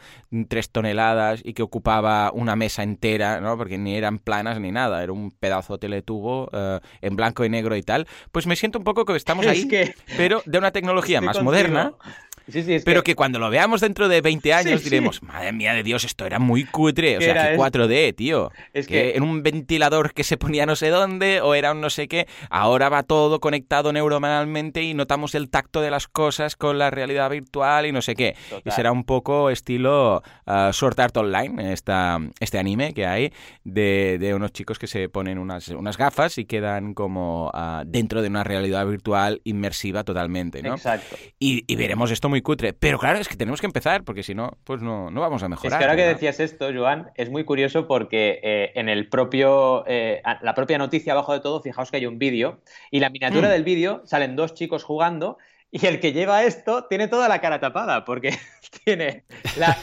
tres 0.48 0.70
toneladas 0.70 1.42
y 1.44 1.52
que 1.52 1.62
ocupaba 1.62 2.32
una 2.32 2.56
mesa 2.56 2.82
entera, 2.82 3.40
¿no? 3.40 3.58
Porque 3.58 3.76
ni 3.76 3.96
eran 3.96 4.18
planas 4.18 4.58
ni 4.60 4.72
nada, 4.72 5.02
era 5.02 5.12
un 5.12 5.30
pedazo 5.30 5.74
de 5.74 5.80
teletubo 5.80 6.44
uh, 6.52 6.80
en 7.00 7.16
blanco 7.16 7.44
y 7.44 7.49
negro 7.50 7.76
y 7.76 7.82
tal, 7.82 8.06
pues 8.32 8.46
me 8.46 8.56
siento 8.56 8.78
un 8.78 8.84
poco 8.84 9.04
que 9.04 9.16
estamos 9.16 9.46
ahí, 9.46 9.68
pero 10.16 10.42
de 10.46 10.58
una 10.58 10.70
tecnología 10.70 11.20
más 11.20 11.42
moderna 11.42 11.92
pero 12.84 13.02
que... 13.02 13.14
cuando 13.14 13.38
lo 13.38 13.50
veamos 13.50 13.80
dentro 13.80 14.08
de 14.08 14.20
20 14.20 14.52
años 14.52 14.84
diremos, 14.84 15.22
madre 15.22 15.52
mía 15.52 15.74
de 15.74 15.82
Dios, 15.82 16.04
esto 16.04 16.26
era 16.26 16.38
muy 16.38 16.64
cutre. 16.64 17.18
O 17.18 17.20
sea, 17.20 17.52
que 17.52 17.56
4D, 17.56 18.14
tío. 18.14 18.50
Es 18.72 18.86
que... 18.86 19.16
en 19.16 19.22
un 19.22 19.42
ventilador 19.42 20.12
que 20.12 20.24
se 20.24 20.36
ponía 20.36 20.66
no 20.66 20.76
sé 20.76 20.88
dónde 20.88 21.40
o 21.40 21.54
era 21.54 21.72
un 21.72 21.80
no 21.80 21.90
sé 21.90 22.08
qué. 22.08 22.26
Ahora 22.48 22.88
va 22.88 23.02
todo 23.02 23.40
conectado 23.40 23.92
neuronalmente 23.92 24.82
y 24.82 24.94
notamos 24.94 25.34
el 25.34 25.50
tacto 25.50 25.80
de 25.80 25.90
las 25.90 26.08
cosas 26.08 26.56
con 26.56 26.78
la 26.78 26.90
realidad 26.90 27.30
virtual 27.30 27.86
y 27.86 27.92
no 27.92 28.02
sé 28.02 28.14
qué. 28.14 28.36
Y 28.64 28.70
será 28.70 28.92
un 28.92 29.04
poco 29.04 29.50
estilo 29.50 30.22
uh, 30.46 30.72
Sword 30.72 31.00
Art 31.00 31.16
Online, 31.16 31.72
esta, 31.72 32.18
este 32.40 32.58
anime 32.58 32.92
que 32.94 33.06
hay 33.06 33.32
de, 33.64 34.32
unos 34.34 34.52
chicos 34.52 34.78
que 34.78 34.86
se 34.86 35.08
ponen 35.08 35.38
unas, 35.38 35.68
unas 35.68 35.96
gafas 35.96 36.38
y 36.38 36.44
quedan 36.44 36.94
como 36.94 37.50
ah, 37.54 37.84
dentro 37.86 38.22
de 38.22 38.28
una 38.28 38.44
realidad 38.44 38.86
virtual 38.86 39.40
inmersiva 39.44 40.04
totalmente, 40.04 40.62
¿no? 40.62 40.74
Exacto. 40.74 41.16
Y, 41.38 41.64
y 41.66 41.76
veremos 41.76 42.10
esto 42.10 42.28
muy 42.28 42.39
cutre. 42.42 42.72
Pero 42.72 42.98
claro, 42.98 43.18
es 43.18 43.28
que 43.28 43.36
tenemos 43.36 43.60
que 43.60 43.66
empezar, 43.66 44.04
porque 44.04 44.22
si 44.22 44.34
no, 44.34 44.58
pues 44.64 44.82
no, 44.82 45.10
no 45.10 45.20
vamos 45.20 45.42
a 45.42 45.48
mejorar. 45.48 45.72
Es 45.72 45.78
que 45.78 45.84
ahora 45.84 45.96
que 45.96 46.08
decías 46.08 46.40
esto, 46.40 46.70
Joan, 46.74 47.10
es 47.14 47.30
muy 47.30 47.44
curioso 47.44 47.86
porque 47.86 48.40
eh, 48.42 48.72
en 48.74 48.88
el 48.88 49.08
propio, 49.08 49.84
eh, 49.86 50.22
la 50.42 50.54
propia 50.54 50.78
noticia 50.78 51.12
abajo 51.12 51.32
de 51.32 51.40
todo, 51.40 51.60
fijaos 51.60 51.90
que 51.90 51.98
hay 51.98 52.06
un 52.06 52.18
vídeo, 52.18 52.60
y 52.90 53.00
la 53.00 53.10
miniatura 53.10 53.48
mm. 53.48 53.52
del 53.52 53.64
vídeo 53.64 54.02
salen 54.04 54.36
dos 54.36 54.54
chicos 54.54 54.84
jugando. 54.84 55.38
Y 55.72 55.86
el 55.86 56.00
que 56.00 56.12
lleva 56.12 56.42
esto 56.42 56.86
tiene 56.86 57.06
toda 57.06 57.28
la 57.28 57.40
cara 57.40 57.60
tapada, 57.60 58.04
porque 58.04 58.30
tiene 58.84 59.24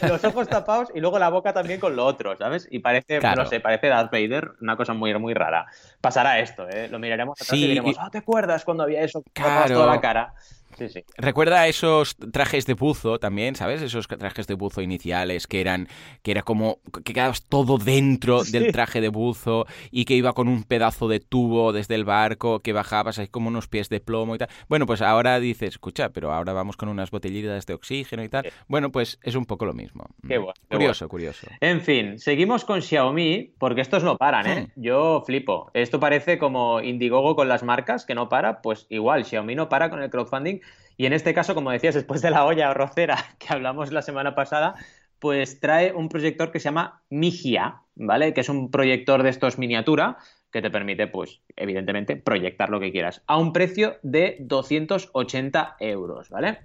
los 0.02 0.22
ojos 0.26 0.50
tapados 0.50 0.90
y 0.94 1.00
luego 1.00 1.18
la 1.18 1.30
boca 1.30 1.54
también 1.54 1.80
con 1.80 1.96
lo 1.96 2.06
otro, 2.06 2.36
¿sabes? 2.36 2.68
Y 2.70 2.80
parece, 2.80 3.22
no 3.22 3.46
sé, 3.46 3.62
parece 3.62 3.88
Darth 3.88 4.12
Vader, 4.12 4.52
una 4.60 4.76
cosa 4.76 4.94
muy, 4.94 5.18
muy 5.18 5.34
rara. 5.34 5.66
Pasará 6.02 6.40
esto, 6.40 6.68
¿eh? 6.68 6.90
Lo 6.90 7.00
miraremos 7.00 7.42
atrás 7.42 7.58
y 7.58 7.68
diremos, 7.68 7.96
ah, 8.00 8.10
¿te 8.12 8.18
acuerdas 8.18 8.66
cuando 8.66 8.84
había 8.84 9.02
eso? 9.02 9.24
Claro. 9.32 9.74
toda 9.74 9.96
la 9.96 10.02
cara. 10.02 10.34
Sí, 10.78 10.90
sí. 10.90 11.04
Recuerda 11.18 11.68
esos 11.68 12.16
trajes 12.32 12.66
de 12.66 12.74
buzo 12.74 13.20
también, 13.20 13.56
¿sabes? 13.56 13.82
Esos 13.82 14.08
trajes 14.08 14.48
de 14.48 14.54
buzo 14.54 14.82
iniciales 14.82 15.48
que 15.48 15.62
eran, 15.62 15.88
que 16.22 16.32
era 16.32 16.44
como 16.44 16.80
que 17.04 17.14
quedabas 17.14 17.44
todo 17.44 17.78
dentro 17.78 18.44
del 18.52 18.72
traje 18.72 19.02
de 19.02 19.10
buzo 19.10 19.66
y 19.92 20.06
que 20.06 20.16
iba 20.16 20.34
con 20.34 20.48
un 20.48 20.64
pedazo 20.64 21.08
de 21.08 21.20
tubo 21.20 21.74
desde 21.74 21.96
el 21.96 22.06
barco, 22.06 22.60
que 22.60 22.74
bajabas 22.74 23.20
ahí 23.20 23.28
como 23.28 23.48
unos 23.48 23.68
pies 23.68 23.90
de 23.90 24.00
plomo 24.00 24.36
y 24.36 24.38
tal. 24.38 24.50
Bueno, 24.68 24.86
pues 24.86 25.02
ahora 25.02 25.40
dices, 25.40 25.70
escucha, 25.70 26.10
pero 26.10 26.34
ahora 26.34 26.54
vamos 26.54 26.78
con 26.78 26.90
unas 26.90 27.12
botellitas 27.12 27.66
de 27.66 27.74
oxígeno 27.74 28.24
y 28.24 28.30
tal. 28.30 28.52
Bueno, 28.68 28.92
pues 28.92 29.20
es 29.24 29.36
un 29.36 29.46
poco 29.46 29.66
lo 29.66 29.74
mismo. 29.74 30.06
Qué 30.28 30.38
bueno. 30.38 30.54
curioso, 30.70 31.08
curioso. 31.08 31.48
En 31.62 31.82
fin, 31.82 32.20
seguimos 32.20 32.66
con 32.66 32.82
Xiaomi, 32.82 33.54
porque 33.58 33.82
estos 33.82 34.04
no 34.04 34.18
paran, 34.18 34.48
¿eh? 34.48 34.68
Hmm. 34.76 34.82
Yo 34.82 35.24
flipo. 35.26 35.72
Esto 35.74 36.00
parece 36.00 36.38
como 36.38 36.82
Indiegogo 36.82 37.36
con 37.36 37.48
las 37.48 37.64
marcas, 37.64 38.06
que 38.06 38.16
no 38.16 38.30
para, 38.30 38.62
pues 38.62 38.88
igual, 38.90 39.26
Xiaomi 39.26 39.56
no 39.56 39.70
para 39.70 39.90
con 39.90 40.02
el 40.02 40.10
crowdfunding. 40.10 40.60
Y 40.98 41.06
en 41.06 41.14
este 41.14 41.34
caso, 41.34 41.54
como 41.56 41.72
decías, 41.72 41.96
después 41.96 42.22
de 42.22 42.32
la 42.32 42.46
olla 42.46 42.74
rocera 42.74 43.18
que 43.40 43.48
hablamos 43.50 43.92
la 43.92 44.02
semana 44.02 44.36
pasada, 44.36 44.76
pues 45.20 45.60
trae 45.60 45.94
un 45.94 46.10
proyector 46.10 46.52
que 46.52 46.60
se 46.60 46.66
llama 46.66 47.02
Migia, 47.10 47.82
¿vale? 47.96 48.34
Que 48.34 48.42
es 48.42 48.50
un 48.50 48.70
proyector 48.72 49.24
de 49.24 49.30
estos 49.30 49.58
miniatura 49.58 50.18
que 50.52 50.62
te 50.62 50.70
permite, 50.70 51.08
pues, 51.08 51.42
evidentemente, 51.56 52.16
proyectar 52.16 52.70
lo 52.70 52.80
que 52.80 52.92
quieras 52.92 53.22
a 53.28 53.38
un 53.38 53.54
precio 53.54 53.98
de 54.02 54.38
280 54.40 55.76
euros, 55.80 56.30
¿vale? 56.30 56.60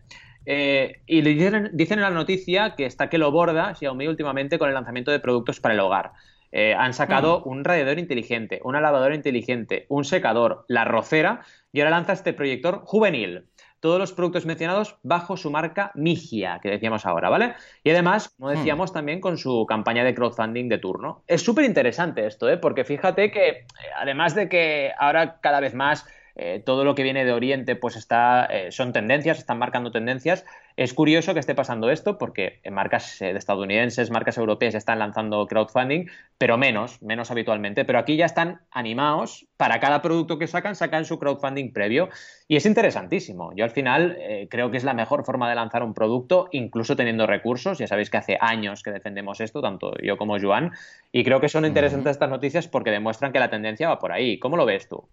Eh, 0.44 1.02
y 1.06 1.23
dicen, 1.23 1.71
dicen 1.73 1.99
en 1.99 2.04
la 2.04 2.11
noticia 2.11 2.75
que 2.75 2.87
está 2.87 3.09
que 3.09 3.18
lo 3.18 3.30
borda 3.30 3.75
Xiaomi 3.75 4.09
últimamente 4.09 4.59
con 4.59 4.68
el 4.68 4.75
lanzamiento 4.75 5.11
de 5.11 5.21
productos 5.21 5.61
para 5.61 5.75
el 5.75 5.80
hogar. 5.80 6.12
Eh, 6.54 6.75
han 6.75 6.92
sacado 6.92 7.42
un 7.44 7.64
radiador 7.64 7.99
inteligente, 7.99 8.61
una 8.62 8.82
lavadora 8.82 9.14
inteligente, 9.14 9.87
un 9.88 10.04
secador, 10.04 10.66
la 10.68 10.85
rocera 10.85 11.40
y 11.73 11.80
ahora 11.80 11.92
lanza 11.92 12.12
este 12.12 12.35
proyector 12.35 12.82
juvenil. 12.85 13.47
Todos 13.82 13.98
los 13.98 14.12
productos 14.12 14.46
mencionados 14.46 14.96
bajo 15.02 15.36
su 15.36 15.50
marca 15.50 15.90
Migia, 15.96 16.60
que 16.62 16.70
decíamos 16.70 17.04
ahora, 17.04 17.28
¿vale? 17.30 17.54
Y 17.82 17.90
además, 17.90 18.28
como 18.28 18.50
decíamos, 18.50 18.92
también 18.92 19.20
con 19.20 19.36
su 19.38 19.66
campaña 19.66 20.04
de 20.04 20.14
crowdfunding 20.14 20.68
de 20.68 20.78
turno. 20.78 21.24
Es 21.26 21.42
súper 21.42 21.64
interesante 21.64 22.24
esto, 22.24 22.48
¿eh? 22.48 22.58
Porque 22.58 22.84
fíjate 22.84 23.32
que, 23.32 23.48
eh, 23.48 23.66
además 23.96 24.36
de 24.36 24.48
que 24.48 24.92
ahora 24.96 25.40
cada 25.40 25.58
vez 25.58 25.74
más 25.74 26.06
eh, 26.34 26.62
todo 26.64 26.84
lo 26.84 26.94
que 26.94 27.02
viene 27.02 27.24
de 27.24 27.32
Oriente 27.32 27.76
pues 27.76 27.96
está, 27.96 28.46
eh, 28.46 28.72
son 28.72 28.92
tendencias, 28.92 29.38
están 29.38 29.58
marcando 29.58 29.90
tendencias. 29.90 30.44
Es 30.76 30.94
curioso 30.94 31.34
que 31.34 31.40
esté 31.40 31.54
pasando 31.54 31.90
esto 31.90 32.16
porque 32.16 32.60
marcas 32.70 33.20
eh, 33.20 33.32
de 33.32 33.38
estadounidenses, 33.38 34.10
marcas 34.10 34.38
europeas 34.38 34.74
están 34.74 34.98
lanzando 34.98 35.46
crowdfunding, 35.46 36.06
pero 36.38 36.56
menos, 36.56 37.02
menos 37.02 37.30
habitualmente. 37.30 37.84
Pero 37.84 37.98
aquí 37.98 38.16
ya 38.16 38.24
están 38.24 38.62
animados, 38.70 39.46
para 39.58 39.80
cada 39.80 40.00
producto 40.00 40.38
que 40.38 40.46
sacan, 40.46 40.74
sacan 40.74 41.04
su 41.04 41.18
crowdfunding 41.18 41.72
previo 41.72 42.08
y 42.48 42.56
es 42.56 42.66
interesantísimo. 42.66 43.52
Yo 43.54 43.64
al 43.64 43.70
final 43.70 44.18
creo 44.50 44.70
que 44.70 44.76
es 44.76 44.84
la 44.84 44.94
mejor 44.94 45.24
forma 45.24 45.48
de 45.48 45.54
lanzar 45.54 45.82
un 45.82 45.94
producto, 45.94 46.48
incluso 46.52 46.96
teniendo 46.96 47.26
recursos. 47.26 47.78
Ya 47.78 47.86
sabéis 47.86 48.10
que 48.10 48.16
hace 48.16 48.38
años 48.40 48.82
que 48.82 48.90
defendemos 48.90 49.40
esto, 49.40 49.60
tanto 49.60 49.92
yo 50.02 50.16
como 50.16 50.40
Joan, 50.40 50.72
y 51.12 51.22
creo 51.22 51.40
que 51.40 51.48
son 51.48 51.64
interesantes 51.64 52.12
estas 52.12 52.30
noticias 52.30 52.66
porque 52.66 52.90
demuestran 52.90 53.32
que 53.32 53.38
la 53.38 53.50
tendencia 53.50 53.88
va 53.88 53.98
por 53.98 54.12
ahí. 54.12 54.38
¿Cómo 54.38 54.56
lo 54.56 54.66
ves 54.66 54.88
tú? 54.88 55.06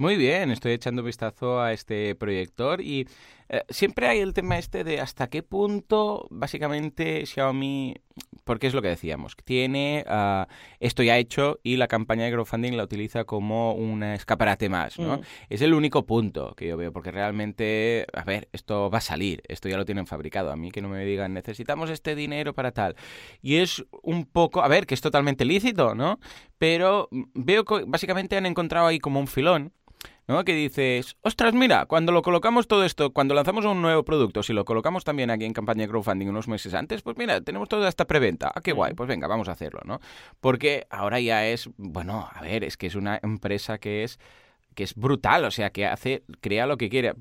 Muy 0.00 0.16
bien, 0.16 0.52
estoy 0.52 0.70
echando 0.74 1.02
vistazo 1.02 1.60
a 1.60 1.72
este 1.72 2.14
proyector 2.14 2.80
y 2.80 3.08
eh, 3.48 3.64
siempre 3.68 4.06
hay 4.06 4.20
el 4.20 4.32
tema 4.32 4.56
este 4.56 4.84
de 4.84 5.00
hasta 5.00 5.26
qué 5.26 5.42
punto 5.42 6.28
básicamente 6.30 7.26
Xiaomi, 7.26 7.96
porque 8.44 8.68
es 8.68 8.74
lo 8.74 8.80
que 8.80 8.90
decíamos, 8.90 9.34
tiene 9.44 10.04
uh, 10.08 10.44
esto 10.78 11.02
ya 11.02 11.18
hecho 11.18 11.58
y 11.64 11.78
la 11.78 11.88
campaña 11.88 12.26
de 12.26 12.30
crowdfunding 12.30 12.76
la 12.76 12.84
utiliza 12.84 13.24
como 13.24 13.74
un 13.74 14.04
escaparate 14.04 14.68
más, 14.68 15.00
¿no? 15.00 15.16
Mm. 15.16 15.20
Es 15.48 15.62
el 15.62 15.74
único 15.74 16.06
punto 16.06 16.54
que 16.54 16.68
yo 16.68 16.76
veo, 16.76 16.92
porque 16.92 17.10
realmente, 17.10 18.06
a 18.12 18.22
ver, 18.22 18.48
esto 18.52 18.90
va 18.90 18.98
a 18.98 19.00
salir, 19.00 19.42
esto 19.48 19.68
ya 19.68 19.78
lo 19.78 19.84
tienen 19.84 20.06
fabricado, 20.06 20.52
a 20.52 20.56
mí 20.56 20.70
que 20.70 20.80
no 20.80 20.88
me 20.88 21.04
digan 21.04 21.34
necesitamos 21.34 21.90
este 21.90 22.14
dinero 22.14 22.54
para 22.54 22.70
tal. 22.70 22.94
Y 23.42 23.56
es 23.56 23.84
un 24.02 24.26
poco, 24.26 24.62
a 24.62 24.68
ver, 24.68 24.86
que 24.86 24.94
es 24.94 25.00
totalmente 25.00 25.44
lícito, 25.44 25.96
¿no? 25.96 26.20
Pero 26.56 27.08
veo 27.34 27.64
que 27.64 27.82
básicamente 27.84 28.36
han 28.36 28.46
encontrado 28.46 28.86
ahí 28.86 29.00
como 29.00 29.18
un 29.18 29.26
filón 29.26 29.72
¿no? 30.26 30.44
Que 30.44 30.54
dices, 30.54 31.16
ostras, 31.22 31.54
mira, 31.54 31.86
cuando 31.86 32.12
lo 32.12 32.22
colocamos 32.22 32.68
todo 32.68 32.84
esto, 32.84 33.12
cuando 33.12 33.34
lanzamos 33.34 33.64
un 33.64 33.82
nuevo 33.82 34.04
producto, 34.04 34.42
si 34.42 34.52
lo 34.52 34.64
colocamos 34.64 35.04
también 35.04 35.30
aquí 35.30 35.44
en 35.44 35.52
campaña 35.52 35.82
de 35.82 35.88
crowdfunding 35.88 36.28
unos 36.28 36.48
meses 36.48 36.74
antes, 36.74 37.02
pues 37.02 37.16
mira, 37.16 37.40
tenemos 37.40 37.68
toda 37.68 37.88
esta 37.88 38.06
preventa. 38.06 38.52
Ah, 38.54 38.60
qué 38.60 38.72
guay, 38.72 38.94
pues 38.94 39.08
venga, 39.08 39.26
vamos 39.26 39.48
a 39.48 39.52
hacerlo, 39.52 39.80
¿no? 39.84 40.00
Porque 40.40 40.86
ahora 40.90 41.18
ya 41.20 41.46
es, 41.46 41.70
bueno, 41.76 42.28
a 42.32 42.40
ver, 42.42 42.64
es 42.64 42.76
que 42.76 42.86
es 42.86 42.94
una 42.94 43.18
empresa 43.22 43.78
que 43.78 44.04
es 44.04 44.18
que 44.78 44.84
es 44.84 44.94
brutal, 44.94 45.44
o 45.44 45.50
sea, 45.50 45.70
que 45.70 45.86
hace, 45.86 46.22
crea 46.40 46.64
lo 46.64 46.76
que 46.76 46.88
quiere. 46.88 47.12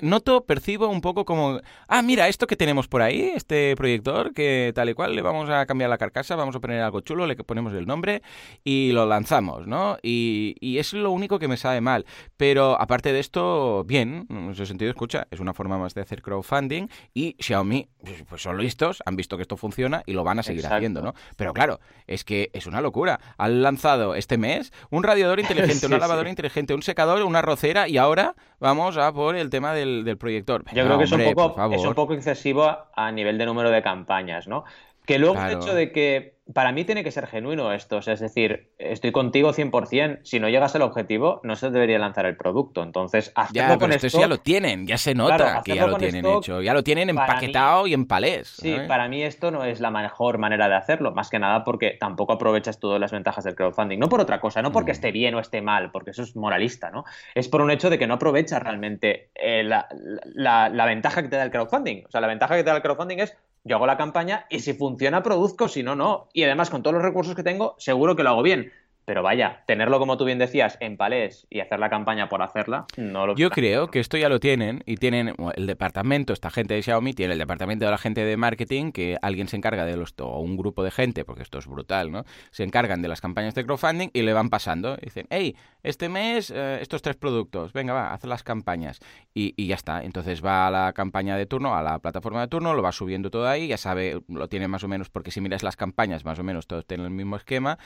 Noto, 0.00 0.44
percibo 0.46 0.88
un 0.88 1.00
poco 1.00 1.24
como, 1.24 1.60
ah, 1.86 2.02
mira, 2.02 2.26
esto 2.26 2.48
que 2.48 2.56
tenemos 2.56 2.88
por 2.88 3.02
ahí, 3.02 3.30
este 3.36 3.76
proyector, 3.76 4.34
que 4.34 4.72
tal 4.74 4.88
y 4.88 4.94
cual, 4.94 5.14
le 5.14 5.22
vamos 5.22 5.48
a 5.48 5.64
cambiar 5.66 5.90
la 5.90 5.96
carcasa, 5.96 6.34
vamos 6.34 6.56
a 6.56 6.58
poner 6.60 6.80
algo 6.82 7.00
chulo, 7.02 7.24
le 7.28 7.36
ponemos 7.36 7.72
el 7.74 7.86
nombre 7.86 8.20
y 8.64 8.90
lo 8.90 9.06
lanzamos, 9.06 9.68
¿no? 9.68 9.96
Y, 10.02 10.56
y 10.58 10.78
es 10.78 10.92
lo 10.92 11.12
único 11.12 11.38
que 11.38 11.46
me 11.46 11.56
sabe 11.56 11.80
mal. 11.80 12.04
Pero 12.36 12.76
aparte 12.80 13.12
de 13.12 13.20
esto, 13.20 13.84
bien, 13.84 14.26
en 14.28 14.50
ese 14.50 14.66
sentido, 14.66 14.90
escucha, 14.90 15.28
es 15.30 15.38
una 15.38 15.54
forma 15.54 15.78
más 15.78 15.94
de 15.94 16.00
hacer 16.00 16.20
crowdfunding 16.20 16.88
y 17.14 17.36
Xiaomi, 17.38 17.88
pues 18.28 18.42
son 18.42 18.58
listos, 18.58 19.04
han 19.06 19.14
visto 19.14 19.36
que 19.36 19.42
esto 19.42 19.56
funciona 19.56 20.02
y 20.04 20.14
lo 20.14 20.24
van 20.24 20.40
a 20.40 20.42
seguir 20.42 20.62
Exacto. 20.62 20.76
haciendo, 20.78 21.02
¿no? 21.02 21.14
Pero 21.36 21.52
claro, 21.54 21.78
es 22.08 22.24
que 22.24 22.50
es 22.54 22.66
una 22.66 22.80
locura. 22.80 23.20
Han 23.36 23.62
lanzado 23.62 24.16
este 24.16 24.36
mes 24.36 24.72
un 24.90 25.04
radiador 25.04 25.38
inteligente, 25.38 25.74
Sí, 25.78 25.86
una 25.86 25.96
sí. 25.98 26.00
lavadora 26.00 26.28
inteligente, 26.28 26.74
un 26.74 26.82
secador, 26.88 27.22
una 27.22 27.42
rocera 27.42 27.86
y 27.86 27.98
ahora 27.98 28.34
vamos 28.60 28.96
a 28.96 29.12
por 29.12 29.36
el 29.36 29.50
tema 29.50 29.74
del, 29.74 30.04
del 30.04 30.16
proyector. 30.16 30.64
Yo 30.72 30.86
creo 30.86 30.96
que 30.96 31.04
es, 31.04 31.12
un 31.12 31.22
poco, 31.34 31.70
es 31.70 31.84
un 31.84 31.94
poco 31.94 32.14
excesivo 32.14 32.78
a 32.94 33.12
nivel 33.12 33.36
de 33.36 33.44
número 33.44 33.70
de 33.70 33.82
campañas, 33.82 34.48
¿no? 34.48 34.64
Que 35.08 35.18
luego 35.18 35.34
Claro. 35.36 35.52
el 35.52 35.56
hecho 35.62 35.74
de 35.74 35.90
que 35.90 36.38
para 36.54 36.72
mí 36.72 36.84
tiene 36.84 37.04
que 37.04 37.10
ser 37.10 37.26
genuino 37.26 37.72
esto, 37.74 37.96
o 37.98 38.02
sea, 38.02 38.14
es 38.14 38.20
decir, 38.20 38.70
estoy 38.78 39.12
contigo 39.12 39.52
100%, 39.52 40.20
si 40.22 40.40
no 40.40 40.48
llegas 40.48 40.74
al 40.74 40.80
objetivo 40.82 41.40
no 41.44 41.56
se 41.56 41.68
debería 41.70 41.98
lanzar 41.98 42.24
el 42.24 42.36
producto, 42.38 42.82
entonces 42.82 43.32
Ya, 43.52 43.68
con 43.68 43.78
pero 43.78 43.92
esto 43.94 44.06
esto, 44.06 44.20
ya 44.20 44.26
lo 44.28 44.38
tienen, 44.38 44.86
ya 44.86 44.96
se 44.96 45.14
nota 45.14 45.36
Claro, 45.36 45.62
que 45.62 45.74
ya 45.74 45.84
lo 45.86 45.90
con 45.92 46.00
tienen 46.00 46.24
esto, 46.24 46.38
hecho, 46.38 46.62
ya 46.62 46.72
lo 46.72 46.82
tienen 46.82 47.10
empaquetado 47.10 47.86
y 47.86 47.92
en 47.94 48.06
palés. 48.06 48.48
Sí, 48.48 48.70
¿sabes? 48.72 48.88
para 48.88 49.08
mí 49.08 49.22
esto 49.22 49.50
no 49.50 49.64
es 49.64 49.80
la 49.80 49.90
mejor 49.90 50.38
manera 50.38 50.68
de 50.70 50.74
hacerlo, 50.76 51.12
más 51.12 51.28
que 51.28 51.38
nada 51.38 51.64
porque 51.64 51.96
tampoco 52.00 52.32
aprovechas 52.34 52.78
todas 52.80 52.98
las 53.00 53.12
ventajas 53.12 53.44
del 53.44 53.54
crowdfunding. 53.54 53.98
No 53.98 54.08
por 54.08 54.20
otra 54.20 54.40
cosa, 54.40 54.62
no 54.62 54.72
porque 54.72 54.92
Mm. 54.92 54.94
esté 54.94 55.12
bien 55.12 55.34
o 55.34 55.40
esté 55.40 55.60
mal, 55.60 55.90
porque 55.90 56.12
eso 56.12 56.22
es 56.22 56.34
moralista, 56.34 56.90
¿no? 56.90 57.04
Es 57.34 57.48
por 57.48 57.60
un 57.60 57.70
hecho 57.70 57.90
de 57.90 57.98
que 57.98 58.06
no 58.06 58.14
aprovechas 58.14 58.62
realmente 58.62 59.30
eh, 59.34 59.64
la, 59.64 59.86
la- 60.34 60.68
la 60.70 60.86
ventaja 60.86 61.22
que 61.22 61.28
te 61.28 61.36
da 61.36 61.42
el 61.44 61.50
crowdfunding. 61.50 62.04
O 62.06 62.10
sea, 62.10 62.20
la 62.22 62.26
ventaja 62.26 62.56
que 62.56 62.62
te 62.64 62.70
da 62.70 62.76
el 62.76 62.82
crowdfunding 62.82 63.18
es 63.18 63.36
yo 63.64 63.76
hago 63.76 63.86
la 63.86 63.96
campaña 63.96 64.46
y 64.50 64.60
si 64.60 64.74
funciona 64.74 65.22
produzco, 65.22 65.68
si 65.68 65.82
no, 65.82 65.94
no. 65.94 66.28
Y 66.32 66.44
además 66.44 66.70
con 66.70 66.82
todos 66.82 66.94
los 66.94 67.02
recursos 67.02 67.34
que 67.34 67.42
tengo, 67.42 67.74
seguro 67.78 68.16
que 68.16 68.22
lo 68.22 68.30
hago 68.30 68.42
bien. 68.42 68.72
Pero 69.08 69.22
vaya, 69.22 69.62
tenerlo 69.64 69.98
como 69.98 70.18
tú 70.18 70.26
bien 70.26 70.38
decías 70.38 70.76
en 70.80 70.98
palés 70.98 71.46
y 71.48 71.60
hacer 71.60 71.80
la 71.80 71.88
campaña 71.88 72.28
por 72.28 72.42
hacerla, 72.42 72.84
no 72.98 73.26
lo 73.26 73.34
Yo 73.36 73.48
creo 73.48 73.86
que 73.86 74.00
esto 74.00 74.18
ya 74.18 74.28
lo 74.28 74.38
tienen 74.38 74.82
y 74.84 74.98
tienen 74.98 75.34
el 75.54 75.66
departamento, 75.66 76.34
esta 76.34 76.50
gente 76.50 76.74
de 76.74 76.82
Xiaomi 76.82 77.14
tiene 77.14 77.32
el 77.32 77.38
departamento 77.38 77.86
de 77.86 77.90
la 77.90 77.96
gente 77.96 78.22
de 78.22 78.36
marketing 78.36 78.92
que 78.92 79.16
alguien 79.22 79.48
se 79.48 79.56
encarga 79.56 79.86
de 79.86 79.96
los 79.96 80.12
o 80.18 80.40
un 80.40 80.58
grupo 80.58 80.84
de 80.84 80.90
gente, 80.90 81.24
porque 81.24 81.40
esto 81.40 81.56
es 81.56 81.66
brutal, 81.66 82.12
¿no? 82.12 82.24
Se 82.50 82.64
encargan 82.64 83.00
de 83.00 83.08
las 83.08 83.22
campañas 83.22 83.54
de 83.54 83.64
crowdfunding 83.64 84.10
y 84.12 84.20
le 84.20 84.34
van 84.34 84.50
pasando. 84.50 84.98
Y 85.00 85.06
dicen, 85.06 85.26
hey, 85.30 85.56
este 85.82 86.10
mes 86.10 86.52
eh, 86.54 86.76
estos 86.82 87.00
tres 87.00 87.16
productos, 87.16 87.72
venga, 87.72 87.94
va, 87.94 88.12
haz 88.12 88.24
las 88.24 88.42
campañas 88.42 89.00
y, 89.32 89.54
y 89.56 89.68
ya 89.68 89.76
está. 89.76 90.04
Entonces 90.04 90.44
va 90.44 90.66
a 90.66 90.70
la 90.70 90.92
campaña 90.92 91.38
de 91.38 91.46
turno, 91.46 91.74
a 91.74 91.82
la 91.82 91.98
plataforma 92.00 92.42
de 92.42 92.48
turno, 92.48 92.74
lo 92.74 92.82
va 92.82 92.92
subiendo 92.92 93.30
todo 93.30 93.48
ahí, 93.48 93.68
ya 93.68 93.78
sabe, 93.78 94.20
lo 94.28 94.48
tiene 94.48 94.68
más 94.68 94.84
o 94.84 94.88
menos, 94.88 95.08
porque 95.08 95.30
si 95.30 95.40
miras 95.40 95.62
las 95.62 95.76
campañas, 95.76 96.26
más 96.26 96.38
o 96.38 96.44
menos 96.44 96.66
todos 96.66 96.84
tienen 96.84 97.06
el 97.06 97.12
mismo 97.12 97.36
esquema 97.36 97.78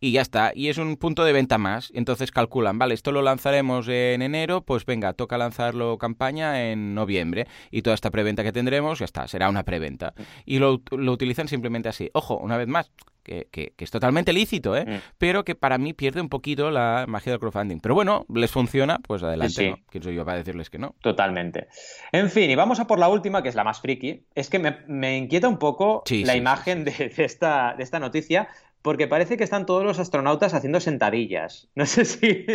y 0.00 0.12
ya 0.12 0.22
está. 0.22 0.52
Y 0.54 0.69
es 0.70 0.78
un 0.78 0.96
punto 0.96 1.24
de 1.24 1.32
venta 1.32 1.58
más. 1.58 1.90
Entonces 1.94 2.30
calculan, 2.30 2.78
vale, 2.78 2.94
esto 2.94 3.12
lo 3.12 3.22
lanzaremos 3.22 3.86
en 3.88 4.22
enero, 4.22 4.62
pues 4.62 4.86
venga, 4.86 5.12
toca 5.12 5.36
lanzarlo 5.38 5.98
campaña 5.98 6.70
en 6.70 6.94
noviembre. 6.94 7.46
Y 7.70 7.82
toda 7.82 7.94
esta 7.94 8.10
preventa 8.10 8.42
que 8.42 8.52
tendremos, 8.52 8.98
ya 9.00 9.04
está, 9.04 9.28
será 9.28 9.48
una 9.48 9.64
preventa. 9.64 10.14
Y 10.44 10.58
lo, 10.58 10.80
lo 10.90 11.12
utilizan 11.12 11.48
simplemente 11.48 11.88
así. 11.88 12.10
Ojo, 12.14 12.36
una 12.38 12.56
vez 12.56 12.68
más, 12.68 12.90
que, 13.22 13.48
que- 13.50 13.74
que 13.76 13.84
es 13.84 13.90
totalmente 13.90 14.32
lícito, 14.32 14.74
¿eh? 14.76 14.86
Mm. 14.86 15.00
Pero 15.18 15.44
que 15.44 15.54
para 15.54 15.76
mí 15.76 15.92
pierde 15.92 16.22
un 16.22 16.30
poquito 16.30 16.70
la 16.70 17.04
magia 17.06 17.32
del 17.32 17.38
crowdfunding. 17.38 17.78
Pero 17.80 17.94
bueno, 17.94 18.24
les 18.34 18.50
funciona, 18.50 18.98
pues 18.98 19.22
adelante, 19.22 19.52
Sí. 19.54 19.70
¿no? 19.70 19.76
¿Quién 19.90 20.02
soy 20.02 20.14
yo 20.14 20.24
para 20.24 20.38
decirles 20.38 20.70
que 20.70 20.78
no? 20.78 20.94
Totalmente. 21.02 21.68
En 22.12 22.30
fin, 22.30 22.50
y 22.50 22.54
vamos 22.54 22.80
a 22.80 22.86
por 22.86 22.98
la 22.98 23.08
última, 23.08 23.42
que 23.42 23.50
es 23.50 23.54
la 23.54 23.62
más 23.64 23.80
friki. 23.80 24.24
Es 24.34 24.48
que 24.48 24.58
me, 24.58 24.78
me 24.88 25.18
inquieta 25.18 25.48
un 25.48 25.58
poco 25.58 26.02
Sí, 26.06 26.24
la 26.24 26.32
sí, 26.32 26.38
imagen 26.38 26.84
De, 26.84 27.12
de 27.14 27.24
esta, 27.24 27.74
de 27.76 27.82
esta 27.84 27.98
noticia, 28.00 28.48
porque 28.82 29.06
parece 29.06 29.36
que 29.36 29.44
están 29.44 29.66
todos 29.66 29.84
los 29.84 29.98
astronautas 29.98 30.54
haciendo 30.54 30.80
sentadillas. 30.80 31.68
No 31.74 31.86
sé 31.86 32.04
si, 32.04 32.46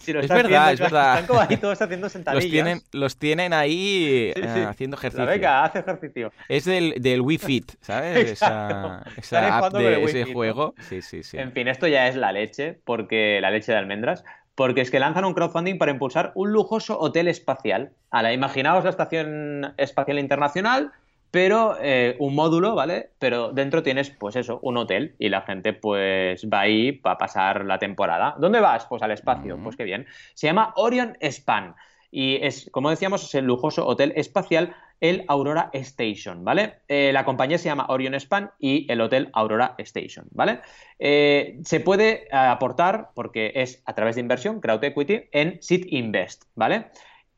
si 0.00 0.12
lo 0.12 0.20
Es 0.20 0.28
verdad, 0.28 0.48
viendo, 0.68 0.70
es 0.72 0.80
verdad. 0.80 1.14
Están 1.14 1.26
como 1.26 1.40
ahí 1.40 1.56
todos 1.56 1.80
haciendo 1.82 2.08
sentadillas. 2.08 2.44
Los 2.44 2.50
tienen, 2.50 2.82
los 2.92 3.16
tienen 3.18 3.52
ahí 3.52 4.32
Sí, 4.34 4.40
eh, 4.42 4.50
sí. 4.54 4.60
haciendo 4.60 4.96
La 4.96 5.00
ejercicio. 5.00 5.26
venga, 5.26 5.64
hace 5.64 5.78
ejercicio. 5.80 6.32
Es 6.48 6.64
del, 6.64 6.94
del 7.00 7.20
Wii 7.20 7.38
Fit, 7.38 7.72
¿sabes? 7.80 8.30
Exacto. 8.30 9.10
Esa, 9.16 9.58
app 9.58 9.72
de 9.74 10.04
ese 10.04 10.18
Fit, 10.20 10.28
¿no? 10.28 10.32
juego. 10.34 10.74
Sí, 10.88 11.02
sí, 11.02 11.22
sí. 11.22 11.38
En 11.38 11.52
fin, 11.52 11.68
esto 11.68 11.86
ya 11.86 12.08
es 12.08 12.16
la 12.16 12.32
leche, 12.32 12.80
porque 12.84 13.38
la 13.40 13.50
leche 13.50 13.72
de 13.72 13.78
almendras, 13.78 14.24
porque 14.54 14.82
es 14.82 14.90
que 14.90 15.00
lanzan 15.00 15.24
un 15.24 15.32
crowdfunding 15.34 15.78
para 15.78 15.90
impulsar 15.92 16.32
un 16.34 16.52
lujoso 16.52 16.98
hotel 16.98 17.28
espacial. 17.28 17.92
Ahora, 18.10 18.32
imaginaos 18.32 18.84
la 18.84 18.90
Estación 18.90 19.72
Espacial 19.78 20.18
Internacional, 20.18 20.92
pero 21.30 21.76
eh, 21.80 22.16
un 22.18 22.34
módulo, 22.34 22.74
¿vale? 22.74 23.10
Pero 23.18 23.52
dentro 23.52 23.82
tienes, 23.82 24.10
pues 24.10 24.36
eso, 24.36 24.58
un 24.62 24.76
hotel 24.76 25.14
y 25.18 25.28
la 25.28 25.42
gente 25.42 25.72
pues 25.72 26.46
va 26.48 26.60
ahí 26.60 26.92
para 26.92 27.18
pasar 27.18 27.64
la 27.64 27.78
temporada. 27.78 28.34
¿Dónde 28.38 28.60
vas? 28.60 28.86
Pues 28.86 29.02
al 29.02 29.12
espacio, 29.12 29.58
pues 29.62 29.76
qué 29.76 29.84
bien. 29.84 30.06
Se 30.34 30.46
llama 30.46 30.72
Orion 30.76 31.16
Span 31.22 31.74
y 32.10 32.36
es, 32.42 32.68
como 32.72 32.90
decíamos, 32.90 33.22
es 33.22 33.34
el 33.36 33.44
lujoso 33.44 33.86
hotel 33.86 34.12
espacial, 34.16 34.74
el 35.00 35.24
Aurora 35.28 35.70
Station, 35.72 36.44
¿vale? 36.44 36.80
Eh, 36.88 37.10
la 37.12 37.24
compañía 37.24 37.56
se 37.56 37.68
llama 37.68 37.86
Orion 37.88 38.18
Span 38.18 38.50
y 38.58 38.90
el 38.92 39.00
hotel 39.00 39.30
Aurora 39.32 39.74
Station, 39.78 40.26
¿vale? 40.32 40.60
Eh, 40.98 41.58
se 41.64 41.80
puede 41.80 42.26
aportar, 42.32 43.10
porque 43.14 43.52
es 43.54 43.82
a 43.86 43.94
través 43.94 44.16
de 44.16 44.22
inversión, 44.22 44.60
crowd 44.60 44.82
equity, 44.84 45.28
en 45.32 45.62
Seed 45.62 45.86
Invest, 45.88 46.44
¿vale? 46.54 46.86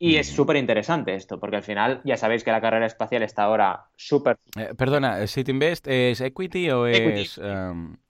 Y 0.05 0.17
es 0.17 0.27
súper 0.29 0.57
interesante 0.57 1.15
esto, 1.15 1.39
porque 1.39 1.57
al 1.57 1.63
final 1.63 2.01
ya 2.05 2.17
sabéis 2.17 2.43
que 2.43 2.51
la 2.51 2.61
carrera 2.61 2.87
espacial 2.87 3.23
está 3.23 3.45
ahora 3.45 3.85
súper... 3.95 4.37
Eh, 4.57 4.71
perdona, 4.77 5.25
¿Seed 5.29 5.47
Invest 5.47 5.87
es 5.87 6.21
equity 6.21 6.71
o 6.71 6.89
es 6.89 7.39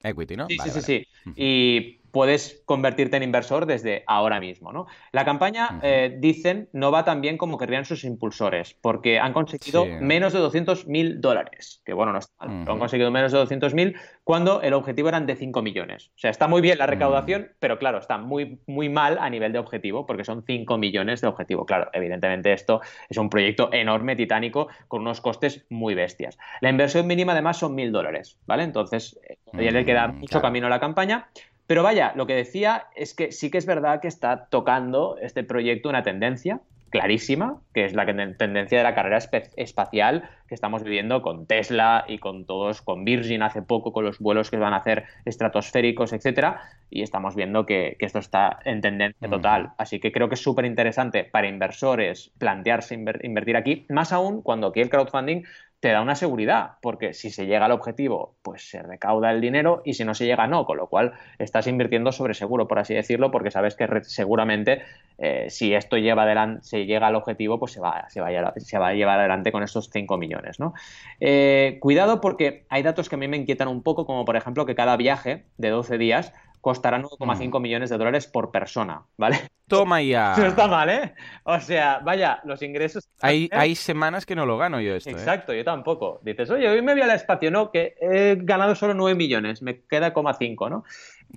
equity, 0.01 0.35
¿no? 0.35 0.47
Sí, 0.47 0.57
sí, 0.57 0.69
sí, 0.71 0.81
sí. 0.81 1.07
Y 1.35 2.02
puedes 2.13 2.61
convertirte 2.65 3.17
en 3.17 3.23
inversor 3.23 3.65
desde 3.65 4.03
ahora 4.05 4.39
mismo. 4.39 4.71
¿no? 4.71 4.85
La 5.11 5.25
campaña, 5.25 5.79
eh, 5.81 6.15
dicen, 6.19 6.69
no 6.71 6.91
va 6.91 7.03
tan 7.03 7.21
bien 7.21 7.39
como 7.39 7.57
querrían 7.57 7.85
sus 7.85 8.03
impulsores, 8.03 8.75
porque 8.79 9.19
han 9.19 9.33
conseguido 9.33 9.87
menos 9.99 10.31
de 10.31 10.37
200 10.37 10.85
mil 10.85 11.21
dólares, 11.21 11.81
que 11.83 11.93
bueno, 11.93 12.13
no 12.13 12.19
está 12.19 12.45
mal, 12.45 12.69
han 12.69 12.77
conseguido 12.77 13.09
menos 13.09 13.31
de 13.31 13.39
200 13.39 13.73
mil 13.73 13.95
cuando 14.23 14.61
el 14.61 14.73
objetivo 14.73 15.09
eran 15.09 15.25
de 15.25 15.35
5 15.35 15.63
millones. 15.63 16.09
O 16.09 16.19
sea, 16.19 16.29
está 16.29 16.47
muy 16.47 16.61
bien 16.61 16.77
la 16.77 16.85
recaudación, 16.85 17.51
pero 17.59 17.79
claro, 17.79 17.97
está 17.97 18.19
muy, 18.19 18.59
muy 18.67 18.89
mal 18.89 19.17
a 19.19 19.27
nivel 19.31 19.51
de 19.51 19.57
objetivo, 19.57 20.05
porque 20.05 20.23
son 20.23 20.43
5 20.45 20.77
millones 20.77 21.19
de 21.21 21.27
objetivo. 21.27 21.65
Claro, 21.65 21.89
evidentemente 21.93 22.53
esto 22.53 22.81
es 23.09 23.17
un 23.17 23.31
proyecto 23.31 23.73
enorme, 23.73 24.15
titánico, 24.15 24.67
con 24.87 25.01
unos 25.01 25.19
costes 25.19 25.65
muy 25.71 25.95
bestias. 25.95 26.37
La 26.61 26.69
inversión 26.69 27.07
mínima 27.07 27.31
además 27.31 27.57
son 27.57 27.73
mil 27.73 27.91
dólares, 27.91 28.37
¿vale? 28.45 28.61
Entonces, 28.61 29.19
todavía 29.45 29.71
le 29.71 29.83
queda 29.83 30.09
mm, 30.09 30.19
mucho 30.19 30.41
camino 30.41 30.67
a 30.67 30.69
la 30.69 30.79
campaña. 30.79 31.27
Pero 31.67 31.83
vaya, 31.83 32.13
lo 32.15 32.27
que 32.27 32.35
decía 32.35 32.87
es 32.95 33.13
que 33.13 33.31
sí 33.31 33.49
que 33.49 33.57
es 33.57 33.65
verdad 33.65 34.01
que 34.01 34.07
está 34.07 34.47
tocando 34.47 35.17
este 35.21 35.43
proyecto 35.43 35.89
una 35.89 36.03
tendencia 36.03 36.61
clarísima, 36.93 37.59
que 37.73 37.85
es 37.85 37.95
la 37.95 38.05
tendencia 38.05 38.77
de 38.77 38.83
la 38.83 38.93
carrera 38.93 39.17
espacial 39.55 40.29
que 40.47 40.53
estamos 40.53 40.83
viviendo 40.83 41.23
con 41.23 41.47
Tesla 41.47 42.05
y 42.07 42.19
con 42.19 42.45
todos, 42.45 42.83
con 42.83 43.03
Virgin 43.03 43.41
hace 43.41 43.63
poco, 43.63 43.91
con 43.91 44.05
los 44.05 44.19
vuelos 44.19 44.51
que 44.51 44.57
van 44.57 44.75
a 44.75 44.77
hacer 44.77 45.05
estratosféricos, 45.25 46.13
etcétera, 46.13 46.61
y 46.91 47.01
estamos 47.01 47.35
viendo 47.35 47.65
que, 47.65 47.97
esto 47.97 48.19
está 48.19 48.59
en 48.63 48.81
tendencia 48.81 49.27
total. 49.27 49.71
Así 49.79 49.99
que 49.99 50.11
creo 50.11 50.29
que 50.29 50.35
es 50.35 50.43
súper 50.43 50.65
interesante 50.65 51.23
para 51.23 51.47
inversores 51.47 52.31
plantearse 52.37 52.93
invertir 52.93 53.57
aquí, 53.57 53.87
más 53.89 54.13
aún 54.13 54.43
cuando 54.43 54.67
aquí 54.67 54.81
el 54.81 54.91
crowdfunding 54.91 55.45
te 55.83 55.89
da 55.89 56.01
una 56.01 56.15
seguridad, 56.15 56.77
porque 56.81 57.13
si 57.13 57.29
se 57.29 57.45
llega 57.45 57.65
al 57.65 57.73
objetivo, 57.73 58.35
pues 58.41 58.69
se 58.69 58.81
recauda 58.81 59.31
el 59.31 59.41
dinero 59.41 59.81
y 59.83 59.95
si 59.95 60.05
no 60.05 60.13
se 60.13 60.25
llega, 60.25 60.47
no, 60.47 60.63
con 60.63 60.77
lo 60.77 60.87
cual 60.87 61.11
estás 61.39 61.67
invirtiendo 61.67 62.13
sobre 62.13 62.35
seguro, 62.35 62.69
por 62.69 62.79
así 62.79 62.93
decirlo, 62.93 63.31
porque 63.31 63.51
sabes 63.51 63.75
que 63.75 63.85
seguramente 64.03 64.81
eh, 65.17 65.47
si 65.49 65.73
esto 65.73 65.97
lleva 65.97 66.23
adelante, 66.23 66.63
se 66.63 66.85
llega 66.85 67.07
al 67.07 67.15
objetivo, 67.15 67.59
pues 67.59 67.73
se 67.73 67.81
va, 67.81 68.05
se 68.07 68.21
va, 68.21 68.29
a, 68.29 68.53
se 68.55 68.77
va 68.77 68.87
a 68.87 68.93
llevar 68.93 69.19
adelante 69.19 69.51
con 69.51 69.61
estos 69.61 69.89
5 69.91 70.17
millones. 70.17 70.57
¿no? 70.57 70.73
Eh, 71.19 71.79
cuidado 71.81 72.21
porque 72.21 72.65
hay 72.69 72.81
datos 72.81 73.09
que 73.09 73.15
a 73.15 73.17
mí 73.17 73.27
me 73.27 73.35
inquietan 73.35 73.67
un 73.67 73.83
poco, 73.83 74.05
como 74.05 74.23
por 74.23 74.37
ejemplo 74.37 74.65
que 74.65 74.75
cada 74.75 74.95
viaje 74.95 75.43
de 75.57 75.69
12 75.69 75.97
días 75.97 76.31
costará 76.63 76.97
9,5 76.97 77.59
mm. 77.59 77.61
millones 77.61 77.89
de 77.89 77.97
dólares 77.97 78.25
por 78.25 78.49
persona, 78.49 79.03
¿vale? 79.17 79.51
Toma 79.67 80.01
ya. 80.01 80.33
No 80.37 80.45
está 80.45 80.65
mal, 80.69 80.89
¿eh? 80.89 81.13
O 81.43 81.59
sea, 81.59 81.99
vaya, 81.99 82.39
los 82.45 82.61
ingresos. 82.61 83.09
Hay, 83.19 83.49
hay 83.51 83.75
semanas 83.75 84.25
que 84.25 84.33
no 84.33 84.45
lo 84.45 84.57
gano 84.57 84.79
yo 84.79 84.95
esto. 84.95 85.09
¿eh? 85.09 85.13
Exacto, 85.13 85.53
yo 85.53 85.65
tampoco. 85.65 86.21
Dices, 86.23 86.49
oye, 86.49 86.69
hoy 86.69 86.81
me 86.81 86.93
voy 86.93 87.01
al 87.01 87.11
espacio, 87.11 87.51
no, 87.51 87.69
que 87.69 87.95
he 87.99 88.37
ganado 88.39 88.75
solo 88.75 88.93
9 88.93 89.13
millones, 89.13 89.61
me 89.61 89.81
queda 89.81 90.13
5, 90.39 90.69
¿no? 90.69 90.85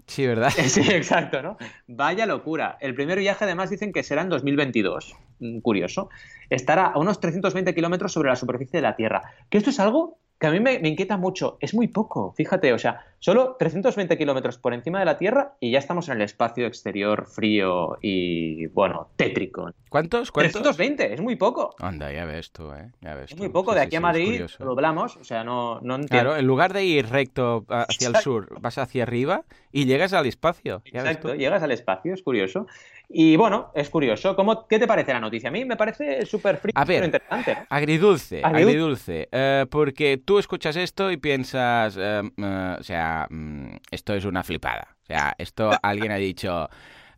Sí, 0.06 0.28
¿verdad? 0.28 0.50
Sí, 0.68 0.82
exacto, 0.92 1.42
¿no? 1.42 1.56
Vaya 1.88 2.24
locura. 2.24 2.78
El 2.80 2.94
primer 2.94 3.18
viaje, 3.18 3.42
además, 3.42 3.68
dicen 3.68 3.92
que 3.92 4.04
será 4.04 4.22
en 4.22 4.28
2022. 4.28 5.16
Mm, 5.40 5.58
curioso. 5.58 6.08
Estará 6.50 6.86
a 6.86 6.98
unos 7.00 7.18
320 7.18 7.74
kilómetros 7.74 8.12
sobre 8.12 8.28
la 8.28 8.36
superficie 8.36 8.78
de 8.78 8.82
la 8.82 8.94
Tierra. 8.94 9.22
Que 9.50 9.58
esto 9.58 9.70
es 9.70 9.80
algo 9.80 10.18
que 10.38 10.46
a 10.46 10.50
mí 10.50 10.60
me, 10.60 10.74
inquieta 10.86 11.16
mucho. 11.16 11.56
Es 11.60 11.74
muy 11.74 11.88
poco, 11.88 12.32
fíjate, 12.36 12.72
o 12.72 12.78
sea, 12.78 13.04
solo 13.18 13.56
320 13.58 14.18
kilómetros 14.18 14.58
por 14.58 14.74
encima 14.74 14.98
de 14.98 15.06
la 15.06 15.16
Tierra 15.16 15.54
y 15.60 15.70
ya 15.70 15.78
estamos 15.78 16.08
en 16.08 16.16
el 16.16 16.22
espacio 16.22 16.66
exterior 16.66 17.26
frío 17.26 17.96
y, 18.02 18.66
bueno, 18.66 19.08
tétrico. 19.16 19.70
¿Cuántos? 19.88 20.30
¿Cuántos? 20.30 20.62
320, 20.62 21.14
es 21.14 21.20
muy 21.22 21.36
poco. 21.36 21.74
Anda, 21.78 22.12
ya 22.12 22.26
ves 22.26 22.52
tú, 22.52 22.70
¿eh? 22.72 22.90
Ya 23.00 23.14
ves 23.14 23.32
es 23.32 23.38
muy 23.38 23.48
poco, 23.48 23.74
de 23.74 23.80
aquí 23.80 23.96
a 23.96 24.00
Madrid 24.00 24.42
lo 24.58 24.66
doblamos, 24.66 25.16
o 25.16 25.24
sea, 25.24 25.42
no, 25.42 25.80
no 25.80 25.94
entiendo. 25.94 26.08
Claro, 26.08 26.36
en 26.36 26.46
lugar 26.46 26.72
de 26.74 26.84
ir 26.84 27.08
recto 27.08 27.64
hacia 27.68 28.08
el 28.08 28.16
sur, 28.16 28.60
vas 28.60 28.76
hacia 28.76 29.04
arriba 29.04 29.44
y 29.72 29.86
llegas 29.86 30.12
al 30.12 30.26
espacio. 30.26 30.82
Exacto, 30.84 31.34
llegas 31.34 31.62
al 31.62 31.70
espacio, 31.70 32.12
es 32.12 32.22
curioso. 32.22 32.66
Y 33.08 33.36
bueno, 33.36 33.70
es 33.74 33.88
curioso. 33.88 34.34
¿Cómo, 34.34 34.66
¿Qué 34.66 34.78
te 34.78 34.86
parece 34.86 35.12
la 35.12 35.20
noticia? 35.20 35.48
A 35.48 35.52
mí 35.52 35.64
me 35.64 35.76
parece 35.76 36.26
súper 36.26 36.58
frío, 36.58 36.72
interesante. 37.04 37.56
Agridulce, 37.68 38.42
agridulce. 38.42 39.28
Eh, 39.30 39.66
porque 39.70 40.18
tú 40.18 40.38
escuchas 40.38 40.76
esto 40.76 41.10
y 41.10 41.16
piensas, 41.16 41.96
eh, 41.96 42.22
eh, 42.36 42.76
o 42.78 42.82
sea, 42.82 43.26
mm, 43.30 43.76
esto 43.90 44.14
es 44.14 44.24
una 44.24 44.42
flipada. 44.42 44.96
O 45.02 45.06
sea, 45.06 45.34
esto 45.38 45.70
alguien 45.82 46.10
ha 46.10 46.16
dicho... 46.16 46.68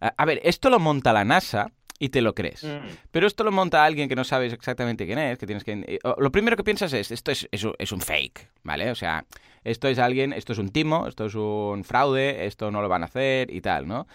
a 0.00 0.24
ver, 0.26 0.40
esto 0.44 0.68
lo 0.68 0.78
monta 0.78 1.12
la 1.12 1.24
NASA 1.24 1.72
y 1.98 2.10
te 2.10 2.20
lo 2.20 2.34
crees. 2.34 2.64
Mm. 2.64 2.86
Pero 3.10 3.26
esto 3.26 3.42
lo 3.42 3.50
monta 3.50 3.84
alguien 3.84 4.08
que 4.08 4.14
no 4.14 4.24
sabes 4.24 4.52
exactamente 4.52 5.06
quién 5.06 5.18
es, 5.18 5.38
que 5.38 5.46
tienes 5.46 5.64
que... 5.64 5.98
Lo 6.18 6.30
primero 6.30 6.56
que 6.56 6.64
piensas 6.64 6.92
es, 6.92 7.10
esto 7.10 7.30
es, 7.30 7.48
es, 7.50 7.92
un 7.92 8.00
fake, 8.00 8.50
¿vale? 8.62 8.90
O 8.90 8.94
sea, 8.94 9.24
esto 9.64 9.88
es 9.88 9.98
alguien, 9.98 10.32
esto 10.32 10.52
es 10.52 10.58
un 10.58 10.68
timo, 10.68 11.06
esto 11.08 11.26
es 11.26 11.34
un 11.34 11.82
fraude, 11.84 12.46
esto 12.46 12.70
no 12.70 12.82
lo 12.82 12.88
van 12.88 13.02
a 13.02 13.06
hacer 13.06 13.52
y 13.52 13.60
tal, 13.60 13.88
¿no? 13.88 14.06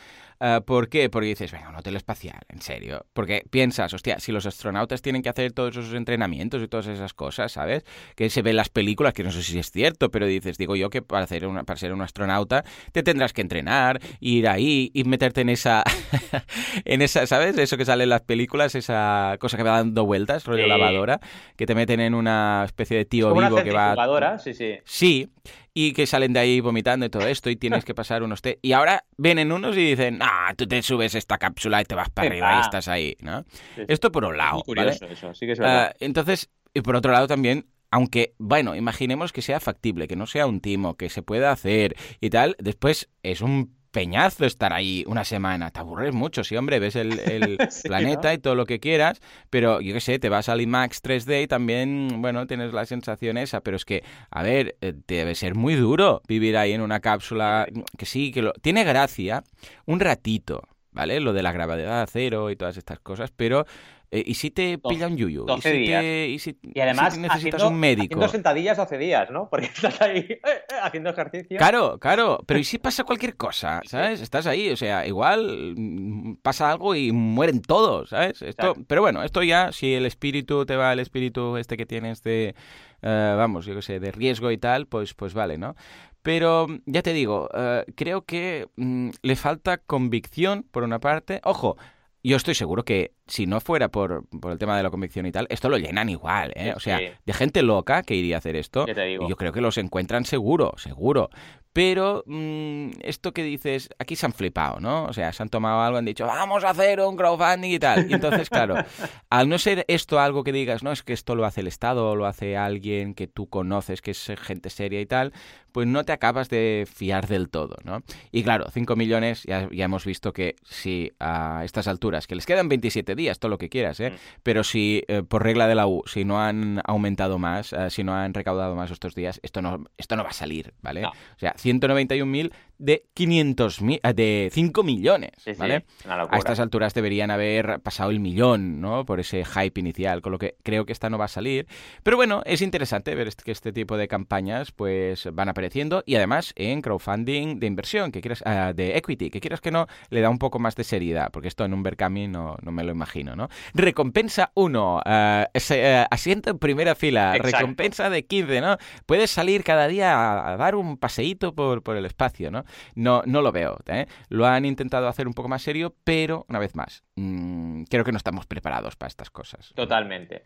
Ah, 0.45 0.59
¿Por 0.59 0.89
qué? 0.89 1.09
Porque 1.09 1.29
dices, 1.29 1.53
venga, 1.53 1.69
un 1.69 1.77
hotel 1.77 1.95
espacial, 1.95 2.41
en 2.49 2.61
serio. 2.61 3.05
Porque 3.13 3.45
piensas, 3.49 3.93
hostia, 3.93 4.19
si 4.19 4.33
los 4.33 4.45
astronautas 4.45 5.01
tienen 5.01 5.21
que 5.21 5.29
hacer 5.29 5.53
todos 5.53 5.77
esos 5.77 5.93
entrenamientos 5.93 6.61
y 6.61 6.67
todas 6.67 6.87
esas 6.87 7.13
cosas, 7.13 7.53
¿sabes? 7.53 7.85
Que 8.17 8.29
se 8.29 8.41
ven 8.41 8.51
en 8.51 8.57
las 8.57 8.67
películas, 8.67 9.13
que 9.13 9.23
no 9.23 9.31
sé 9.31 9.41
si 9.41 9.57
es 9.57 9.71
cierto, 9.71 10.11
pero 10.11 10.25
dices, 10.27 10.57
digo 10.57 10.75
yo 10.75 10.89
que 10.89 11.01
para, 11.01 11.23
hacer 11.23 11.47
una, 11.47 11.63
para 11.63 11.79
ser 11.79 11.93
un 11.93 12.01
astronauta 12.01 12.65
te 12.91 13.03
tendrás 13.03 13.31
que 13.31 13.39
entrenar, 13.39 14.01
ir 14.19 14.49
ahí 14.49 14.91
y 14.93 15.05
meterte 15.05 15.39
en 15.39 15.47
esa, 15.47 15.81
en 16.83 17.01
esa, 17.01 17.25
¿sabes? 17.25 17.57
Eso 17.57 17.77
que 17.77 17.85
sale 17.85 18.03
en 18.03 18.09
las 18.09 18.23
películas, 18.23 18.75
esa 18.75 19.37
cosa 19.39 19.55
que 19.55 19.63
va 19.63 19.77
dando 19.77 20.05
vueltas, 20.05 20.43
rollo 20.43 20.67
lavadora, 20.67 21.21
que 21.55 21.65
te 21.65 21.73
meten 21.73 22.01
en 22.01 22.13
una 22.13 22.63
especie 22.65 22.97
de 22.97 23.05
tío 23.05 23.33
vivo 23.33 23.63
que 23.63 23.71
va... 23.71 24.37
sí, 24.39 24.53
sí. 24.53 24.75
Sí, 24.83 25.29
y 25.73 25.93
que 25.93 26.05
salen 26.05 26.33
de 26.33 26.39
ahí 26.39 26.59
vomitando 26.59 27.05
y 27.05 27.09
todo 27.09 27.27
esto 27.27 27.49
y 27.49 27.55
tienes 27.55 27.83
que 27.83 27.95
pasar 27.95 28.23
unos 28.23 28.41
test. 28.41 28.59
Y 28.61 28.73
ahora 28.73 29.05
vienen 29.17 29.51
unos 29.51 29.75
y 29.75 29.89
dicen, 29.89 30.19
ah, 30.21 30.53
tú 30.55 30.67
te 30.67 30.81
subes 30.81 31.15
esta 31.15 31.37
cápsula 31.37 31.81
y 31.81 31.85
te 31.85 31.95
vas 31.95 32.09
para 32.09 32.27
arriba 32.27 32.57
y 32.57 32.61
estás 32.61 32.87
ahí, 32.87 33.17
¿no? 33.21 33.45
Esto 33.87 34.11
por 34.11 34.25
un 34.25 34.37
lado. 34.37 34.61
curioso 34.61 35.05
eso, 35.05 35.33
sí 35.33 35.45
que 35.45 35.53
es 35.53 35.59
verdad. 35.59 35.89
Ah, 35.91 35.95
entonces, 35.99 36.49
y 36.73 36.81
por 36.81 36.95
otro 36.95 37.11
lado 37.11 37.27
también, 37.27 37.67
aunque, 37.89 38.33
bueno, 38.37 38.75
imaginemos 38.75 39.31
que 39.31 39.41
sea 39.41 39.59
factible, 39.59 40.07
que 40.07 40.15
no 40.15 40.25
sea 40.25 40.47
un 40.47 40.61
timo, 40.61 40.95
que 40.95 41.09
se 41.09 41.21
pueda 41.21 41.51
hacer 41.51 41.95
y 42.21 42.29
tal, 42.29 42.55
después 42.59 43.09
es 43.21 43.41
un 43.41 43.75
peñazo 43.93 44.45
estar 44.45 44.73
ahí 44.73 45.05
una 45.07 45.23
semana. 45.23 45.69
Te 45.69 45.79
aburres 45.79 46.13
mucho, 46.13 46.43
sí, 46.43 46.57
hombre, 46.57 46.79
ves 46.79 46.95
el, 46.95 47.57
planeta 47.83 48.33
y 48.33 48.39
todo 48.39 48.55
lo 48.55 48.65
que 48.65 48.79
quieras, 48.79 49.21
pero 49.49 49.79
yo 49.79 49.93
qué 49.93 50.01
sé, 50.01 50.19
te 50.19 50.29
vas 50.29 50.49
al 50.49 50.61
IMAX 50.61 51.01
3D 51.01 51.43
y 51.43 51.47
también, 51.47 52.21
bueno, 52.21 52.47
tienes 52.47 52.73
la 52.73 52.85
sensación 52.85 53.37
esa, 53.37 53.61
pero 53.61 53.77
es 53.77 53.85
que, 53.85 54.03
a 54.31 54.41
ver, 54.41 54.75
eh, 54.81 54.93
debe 55.07 55.35
ser 55.35 55.53
muy 55.53 55.75
duro 55.75 56.21
vivir 56.27 56.57
ahí 56.57 56.73
en 56.73 56.81
una 56.81 56.99
cápsula, 56.99 57.67
que 57.97 58.05
sí, 58.07 58.31
que 58.31 58.41
lo... 58.41 58.51
tiene 58.53 58.83
gracia 58.83 59.43
un 59.85 59.99
ratito, 59.99 60.63
¿vale? 60.91 61.19
Lo 61.19 61.31
de 61.31 61.43
la 61.43 61.51
gravedad 61.51 62.09
cero 62.11 62.49
y 62.49 62.55
todas 62.55 62.77
estas 62.77 62.99
cosas, 62.99 63.31
pero 63.35 63.67
eh, 64.15 64.23
¿Y 64.27 64.35
si 64.35 64.51
te 64.51 64.77
pilla 64.77 65.07
un 65.07 65.17
yuyu? 65.17 65.47
¿Y, 65.57 66.37
si 66.37 66.53
Te, 66.53 66.69
y, 66.71 66.79
además, 66.79 67.17
necesitas 67.17 67.63
un 67.63 67.79
médico? 67.79 68.03
Haciendo 68.03 68.27
sentadillas 68.27 68.77
12 68.77 68.99
días, 68.99 69.31
¿no? 69.31 69.49
Porque 69.49 69.65
estás 69.73 69.99
ahí 70.01 70.19
eh, 70.19 70.39
eh, 70.43 70.59
haciendo 70.83 71.09
ejercicio. 71.09 71.57
Claro, 71.57 71.97
claro. 71.97 72.43
Pero 72.45 72.59
¿y 72.59 72.63
si 72.63 72.77
pasa 72.77 73.05
cualquier 73.05 73.35
cosa? 73.35 73.81
¿Sabes? 73.85 74.21
Estás 74.21 74.45
ahí, 74.45 74.69
o 74.69 74.77
sea, 74.77 75.07
igual 75.07 75.73
mm, 75.75 76.35
pasa 76.43 76.69
algo 76.69 76.93
y 76.93 77.11
mueren 77.11 77.63
todos, 77.63 78.09
¿sabes? 78.09 78.43
Esto, 78.43 78.75
Pero 78.85 79.01
bueno, 79.01 79.23
esto 79.23 79.41
ya, 79.41 79.71
si 79.71 79.95
el 79.95 80.05
espíritu 80.05 80.63
te 80.67 80.75
va, 80.75 80.93
el 80.93 80.99
espíritu 80.99 81.57
este 81.57 81.75
que 81.75 81.87
tienes 81.87 82.21
de, 82.21 82.53
vamos, 83.01 83.65
yo 83.65 83.73
qué 83.73 83.81
sé, 83.81 83.99
de 83.99 84.11
riesgo 84.11 84.51
y 84.51 84.59
tal, 84.59 84.85
pues, 84.85 85.15
pues 85.15 85.33
vale, 85.33 85.57
¿no? 85.57 85.75
Pero 86.21 86.67
ya 86.85 87.01
te 87.01 87.13
digo, 87.13 87.49
creo 87.95 88.25
que 88.25 88.67
mm, 88.75 89.09
le 89.23 89.35
falta 89.35 89.79
convicción 89.79 90.67
por 90.69 90.83
una 90.83 90.99
parte. 90.99 91.41
Ojo, 91.43 91.77
yo 92.23 92.37
estoy 92.37 92.55
seguro 92.55 92.85
que 92.85 93.13
si 93.27 93.45
no 93.45 93.59
fuera 93.59 93.89
por, 93.89 94.25
el 94.49 94.57
tema 94.57 94.77
de 94.77 94.83
la 94.83 94.89
convicción 94.89 95.25
y 95.25 95.31
tal, 95.31 95.45
esto 95.49 95.69
lo 95.69 95.77
llenan 95.77 96.09
igual, 96.09 96.53
¿eh? 96.55 96.73
O 96.75 96.79
sea, 96.79 96.99
de 96.99 97.33
gente 97.33 97.61
loca 97.61 98.01
que 98.03 98.15
iría 98.15 98.35
a 98.35 98.37
hacer 98.37 98.55
esto, 98.55 98.85
y 98.87 99.27
yo 99.27 99.35
creo 99.35 99.51
que 99.51 99.61
los 99.61 99.77
encuentran 99.77 100.23
seguro, 100.23 100.73
seguro. 100.77 101.29
pero 101.73 102.23
mm, 102.25 102.91
esto 103.01 103.33
que 103.33 103.43
dices, 103.43 103.89
aquí 103.99 104.15
se 104.15 104.25
han 104.25 104.33
flipado, 104.33 104.79
¿no? 104.79 105.05
O 105.05 105.13
sea, 105.13 105.33
se 105.33 105.43
han 105.43 105.49
tomado 105.49 105.81
algo, 105.81 105.97
han 105.97 106.05
dicho, 106.05 106.25
vamos 106.25 106.63
a 106.63 106.69
hacer 106.69 107.01
un 107.01 107.17
crowdfunding 107.17 107.71
y 107.71 107.79
tal. 107.79 108.09
Y 108.09 108.13
entonces, 108.13 108.49
claro, 108.49 108.75
al 109.29 109.49
no 109.49 109.57
ser 109.57 109.83
esto 109.87 110.19
algo 110.19 110.43
que 110.43 110.51
digas, 110.53 110.83
no, 110.83 110.91
es 110.91 111.03
que 111.03 111.13
esto 111.13 111.35
lo 111.35 111.45
hace 111.45 111.61
el 111.61 111.67
Estado 111.67 112.09
o 112.09 112.15
lo 112.15 112.25
hace 112.25 112.55
alguien 112.55 113.15
que 113.15 113.27
tú 113.27 113.47
conoces, 113.49 114.01
que 114.01 114.11
es 114.11 114.31
gente 114.39 114.69
seria 114.69 115.01
y 115.01 115.05
tal, 115.05 115.33
pues 115.73 115.87
no 115.87 116.05
te 116.05 116.13
acabas 116.13 116.49
de 116.49 116.87
fiar 116.89 117.27
del 117.27 117.49
todo, 117.49 117.77
¿no? 117.83 118.03
Y 118.31 118.43
claro, 118.43 118.67
5 118.71 118.95
millones, 118.95 119.43
ya, 119.43 119.67
hemos 119.71 120.05
visto 120.05 120.31
que 120.31 120.55
si 120.63 121.11
a 121.19 121.63
estas 121.65 121.87
alturas, 121.87 122.27
que 122.27 122.35
les 122.35 122.45
quedan 122.45 122.69
27 122.69 123.15
días, 123.15 123.39
todo 123.39 123.49
lo 123.49 123.57
que 123.57 123.69
quieras, 123.69 123.99
¿eh? 123.99 124.11
Mm. 124.11 124.15
Pero 124.43 124.63
si 124.63 125.03
eh, 125.07 125.23
por 125.23 125.43
regla 125.43 125.67
de 125.67 125.75
la 125.75 125.87
U, 125.87 126.03
si 126.05 126.23
no 126.23 126.39
han 126.39 126.79
aumentado 126.85 127.39
más, 127.39 127.73
eh, 127.73 127.89
si 127.89 128.03
no 128.03 128.15
han 128.15 128.33
recaudado 128.33 128.75
más 128.75 128.91
estos 128.91 129.15
días, 129.15 129.39
esto 129.43 129.61
no, 129.61 129.83
esto 129.97 130.15
no 130.15 130.23
va 130.23 130.29
a 130.29 130.33
salir, 130.33 130.73
¿vale? 130.81 131.05
O 131.05 131.39
sea, 131.39 131.55
191.000 131.55 132.53
de 132.83 133.05
500.000, 133.15 133.99
eh, 134.03 134.13
de 134.13 134.49
5 134.51 134.83
millones, 134.83 135.31
¿vale? 135.57 135.85
a 136.05 136.37
estas 136.37 136.59
alturas 136.59 136.93
deberían 136.93 137.31
haber 137.31 137.79
pasado 137.79 138.11
el 138.11 138.19
millón, 138.19 138.81
¿no? 138.81 139.05
Por 139.05 139.21
ese 139.21 139.45
hype 139.45 139.79
inicial, 139.79 140.21
con 140.21 140.33
lo 140.33 140.37
que 140.37 140.55
creo 140.63 140.85
que 140.85 140.91
esta 140.91 141.09
no 141.09 141.17
va 141.17 141.25
a 141.25 141.29
salir. 141.29 141.65
Pero 142.03 142.17
bueno, 142.17 142.41
es 142.45 142.61
interesante 142.61 143.15
ver 143.15 143.29
que 143.43 143.51
este 143.51 143.71
tipo 143.71 143.95
de 143.95 144.09
campañas 144.09 144.71
pues 144.71 145.29
van 145.31 145.47
apareciendo 145.47 146.03
y 146.05 146.15
además 146.15 146.51
en 146.57 146.81
crowdfunding 146.81 147.59
de 147.59 147.67
inversión, 147.67 148.11
que 148.11 148.19
quieras, 148.19 148.43
ah, 148.45 148.73
de 148.75 148.97
equity, 148.97 149.29
que 149.29 149.39
quieras 149.39 149.61
que 149.61 149.71
no, 149.71 149.87
le 150.09 150.19
da 150.19 150.29
un 150.29 150.39
poco 150.39 150.59
más 150.59 150.75
de 150.75 150.83
seriedad, 150.83 151.29
porque 151.31 151.47
esto 151.47 151.63
en 151.63 151.73
un 151.73 151.83
Berkami 151.83 152.27
no, 152.27 152.57
no 152.61 152.71
me 152.73 152.83
lo 152.83 152.91
imagino, 152.91 153.35
¿no? 153.37 153.47
Recompensa 153.73 154.51
1, 154.55 155.01
ah, 155.05 155.47
ah, 155.53 156.07
asiento 156.11 156.49
en 156.49 156.59
primera 156.59 156.95
fila, 156.95 157.37
recompensa 157.37 158.09
de 158.09 158.25
15, 158.25 158.59
¿no? 158.59 158.77
Puedes 159.05 159.31
salir 159.31 159.63
cada 159.63 159.87
día 159.87 160.51
a, 160.51 160.57
dar 160.57 160.75
un 160.75 160.97
paseíto 160.97 161.55
por, 161.55 161.81
por 161.81 161.95
el 161.95 162.05
espacio, 162.05 162.51
¿no? 162.51 162.65
No, 162.95 163.23
no 163.25 163.41
lo 163.41 163.51
veo. 163.51 163.77
¿eh? 163.87 164.07
Lo 164.29 164.45
han 164.45 164.65
intentado 164.65 165.07
hacer 165.07 165.27
un 165.27 165.33
poco 165.33 165.49
más 165.49 165.61
serio, 165.61 165.95
pero 166.03 166.45
una 166.49 166.59
vez 166.59 166.75
más, 166.75 167.03
mm, 167.15 167.83
creo 167.83 168.03
que 168.03 168.11
no 168.11 168.17
estamos 168.17 168.45
preparados 168.45 168.95
para 168.95 169.07
estas 169.07 169.29
cosas. 169.29 169.73
Totalmente. 169.75 170.43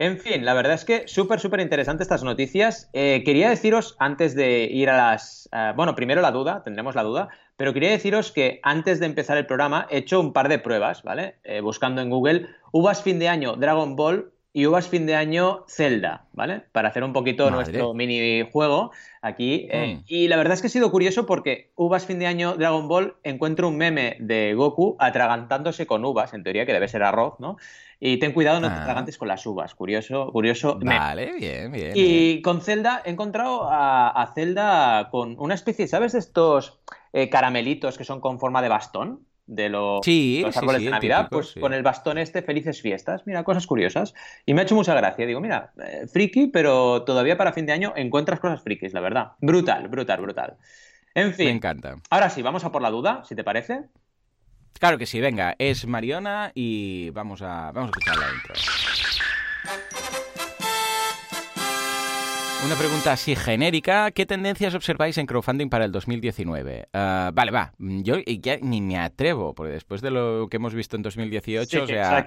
En 0.00 0.18
fin, 0.18 0.44
la 0.44 0.54
verdad 0.54 0.74
es 0.74 0.84
que 0.84 1.08
súper, 1.08 1.40
súper 1.40 1.58
interesante 1.58 2.04
estas 2.04 2.22
noticias. 2.22 2.88
Eh, 2.92 3.22
quería 3.24 3.50
deciros, 3.50 3.96
antes 3.98 4.36
de 4.36 4.64
ir 4.64 4.90
a 4.90 4.96
las... 4.96 5.48
Eh, 5.52 5.72
bueno, 5.74 5.96
primero 5.96 6.22
la 6.22 6.30
duda, 6.30 6.62
tendremos 6.62 6.94
la 6.94 7.02
duda, 7.02 7.28
pero 7.56 7.74
quería 7.74 7.90
deciros 7.90 8.30
que 8.30 8.60
antes 8.62 9.00
de 9.00 9.06
empezar 9.06 9.36
el 9.38 9.46
programa 9.46 9.88
he 9.90 9.98
hecho 9.98 10.20
un 10.20 10.32
par 10.32 10.48
de 10.48 10.60
pruebas, 10.60 11.02
¿vale? 11.02 11.38
buscando 11.62 12.00
en 12.00 12.10
Google 12.10 12.48
uvas 12.70 13.02
fin 13.02 13.18
de 13.18 13.28
año 13.28 13.56
Dragon 13.56 13.96
Ball 13.96 14.32
y 14.58 14.66
uvas 14.66 14.88
fin 14.88 15.06
de 15.06 15.14
año 15.14 15.64
Zelda, 15.68 16.24
¿vale? 16.32 16.62
Para 16.72 16.88
hacer 16.88 17.04
un 17.04 17.12
poquito 17.12 17.48
nuestro 17.48 17.94
minijuego 17.94 18.90
aquí. 19.22 19.68
Eh, 19.70 20.00
mm. 20.00 20.04
Y 20.08 20.26
la 20.26 20.36
verdad 20.36 20.54
es 20.54 20.60
que 20.60 20.66
ha 20.66 20.70
sido 20.70 20.90
curioso 20.90 21.26
porque 21.26 21.70
uvas 21.76 22.06
fin 22.06 22.18
de 22.18 22.26
año 22.26 22.56
Dragon 22.56 22.88
Ball 22.88 23.14
encuentro 23.22 23.68
un 23.68 23.76
meme 23.76 24.16
de 24.18 24.54
Goku 24.54 24.96
atragantándose 24.98 25.86
con 25.86 26.04
uvas, 26.04 26.34
en 26.34 26.42
teoría 26.42 26.66
que 26.66 26.72
debe 26.72 26.88
ser 26.88 27.04
arroz, 27.04 27.34
¿no? 27.38 27.56
Y 28.00 28.16
ten 28.16 28.32
cuidado, 28.32 28.58
no 28.58 28.66
te 28.66 28.74
ah. 28.74 28.82
atragantes 28.82 29.16
con 29.16 29.28
las 29.28 29.46
uvas. 29.46 29.76
Curioso, 29.76 30.32
curioso. 30.32 30.76
Vale, 30.82 31.34
bien, 31.38 31.70
bien. 31.70 31.92
Y 31.94 32.42
con 32.42 32.60
Zelda 32.60 33.00
he 33.04 33.10
encontrado 33.10 33.68
a, 33.70 34.32
Zelda 34.34 35.08
con 35.12 35.36
una 35.38 35.54
especie, 35.54 35.86
¿sabes? 35.86 36.14
De 36.14 36.18
estos 36.18 36.80
eh, 37.12 37.28
caramelitos 37.28 37.96
que 37.96 38.02
son 38.02 38.20
con 38.20 38.40
forma 38.40 38.60
de 38.60 38.68
bastón 38.70 39.27
de 39.48 39.70
los, 39.70 40.06
árboles 40.56 40.84
de 40.84 40.90
Navidad, 40.90 41.28
pues 41.30 41.54
con 41.58 41.72
el 41.72 41.82
bastón 41.82 42.18
este, 42.18 42.42
felices 42.42 42.80
fiestas. 42.80 43.26
Mira, 43.26 43.42
cosas 43.42 43.66
curiosas. 43.66 44.14
Y 44.46 44.54
me 44.54 44.60
ha 44.60 44.64
hecho 44.64 44.74
mucha 44.74 44.94
gracia. 44.94 45.26
Digo, 45.26 45.40
mira, 45.40 45.72
eh, 45.82 46.06
friki, 46.06 46.48
pero 46.48 47.02
todavía 47.02 47.36
para 47.36 47.52
fin 47.52 47.66
de 47.66 47.72
año 47.72 47.94
encuentras 47.96 48.38
cosas 48.38 48.62
frikis, 48.62 48.92
la 48.92 49.00
verdad. 49.00 49.32
Brutal, 49.40 49.88
brutal, 49.88 50.20
brutal. 50.20 50.56
En 51.14 51.32
fin. 51.32 51.46
Me 51.46 51.52
encanta. 51.52 51.96
Ahora 52.10 52.30
sí, 52.30 52.42
vamos 52.42 52.64
a 52.64 52.70
por 52.70 52.82
la 52.82 52.90
duda, 52.90 53.24
si 53.24 53.34
te 53.34 53.42
parece. 53.42 53.84
Claro 54.78 54.98
que 54.98 55.06
sí, 55.06 55.20
venga, 55.20 55.56
es 55.58 55.86
Mariona 55.86 56.52
y 56.54 57.10
vamos 57.10 57.42
a, 57.42 57.72
vamos 57.72 57.90
a 57.90 57.98
escuchar 57.98 58.16
la 58.16 58.32
intro. 58.32 58.54
Una 62.68 62.76
pregunta 62.76 63.12
así 63.12 63.34
genérica. 63.34 64.10
¿Qué 64.10 64.26
tendencias 64.26 64.74
observáis 64.74 65.16
en 65.16 65.24
crowdfunding 65.24 65.70
para 65.70 65.86
el 65.86 65.90
2019? 65.90 66.88
Ah, 66.92 67.30
vale, 67.32 67.50
va. 67.50 67.72
Yo 67.78 68.16
ya 68.18 68.58
ni 68.60 68.82
me 68.82 68.98
atrevo, 68.98 69.54
porque 69.54 69.72
después 69.72 70.02
de 70.02 70.10
lo 70.10 70.48
que 70.50 70.58
hemos 70.58 70.74
visto 70.74 70.94
en 70.94 71.00
2018, 71.00 71.84
o 71.84 71.86
sea, 71.86 72.26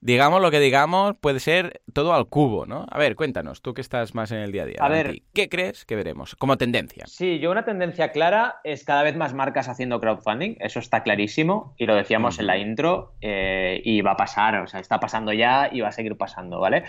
digamos 0.00 0.40
lo 0.40 0.50
que 0.50 0.60
digamos, 0.60 1.16
puede 1.20 1.40
ser 1.40 1.82
todo 1.92 2.14
al 2.14 2.26
cubo, 2.26 2.64
¿no? 2.64 2.86
A 2.90 2.96
ver, 2.96 3.16
cuéntanos, 3.16 3.60
tú 3.60 3.74
que 3.74 3.82
estás 3.82 4.14
más 4.14 4.32
en 4.32 4.38
el 4.38 4.50
día 4.50 4.62
a 4.62 4.64
día. 4.64 4.76
A 4.80 4.88
ver, 4.88 5.24
¿qué 5.34 5.50
crees 5.50 5.84
que 5.84 5.94
veremos 5.94 6.36
como 6.36 6.56
tendencia? 6.56 7.04
Sí, 7.06 7.38
yo 7.38 7.50
una 7.50 7.66
tendencia 7.66 8.12
clara 8.12 8.60
es 8.64 8.84
cada 8.84 9.02
vez 9.02 9.14
más 9.14 9.34
marcas 9.34 9.68
haciendo 9.68 10.00
crowdfunding, 10.00 10.56
eso 10.60 10.78
está 10.78 11.02
clarísimo, 11.02 11.74
y 11.76 11.84
lo 11.84 11.94
decíamos 11.94 12.38
en 12.38 12.46
la 12.46 12.56
intro, 12.56 13.12
eh, 13.20 13.82
y 13.84 14.00
va 14.00 14.12
a 14.12 14.16
pasar, 14.16 14.54
o 14.62 14.66
sea, 14.66 14.80
está 14.80 15.00
pasando 15.00 15.34
ya 15.34 15.68
y 15.70 15.82
va 15.82 15.88
a 15.88 15.92
seguir 15.92 16.16
pasando, 16.16 16.60
¿vale? 16.60 16.84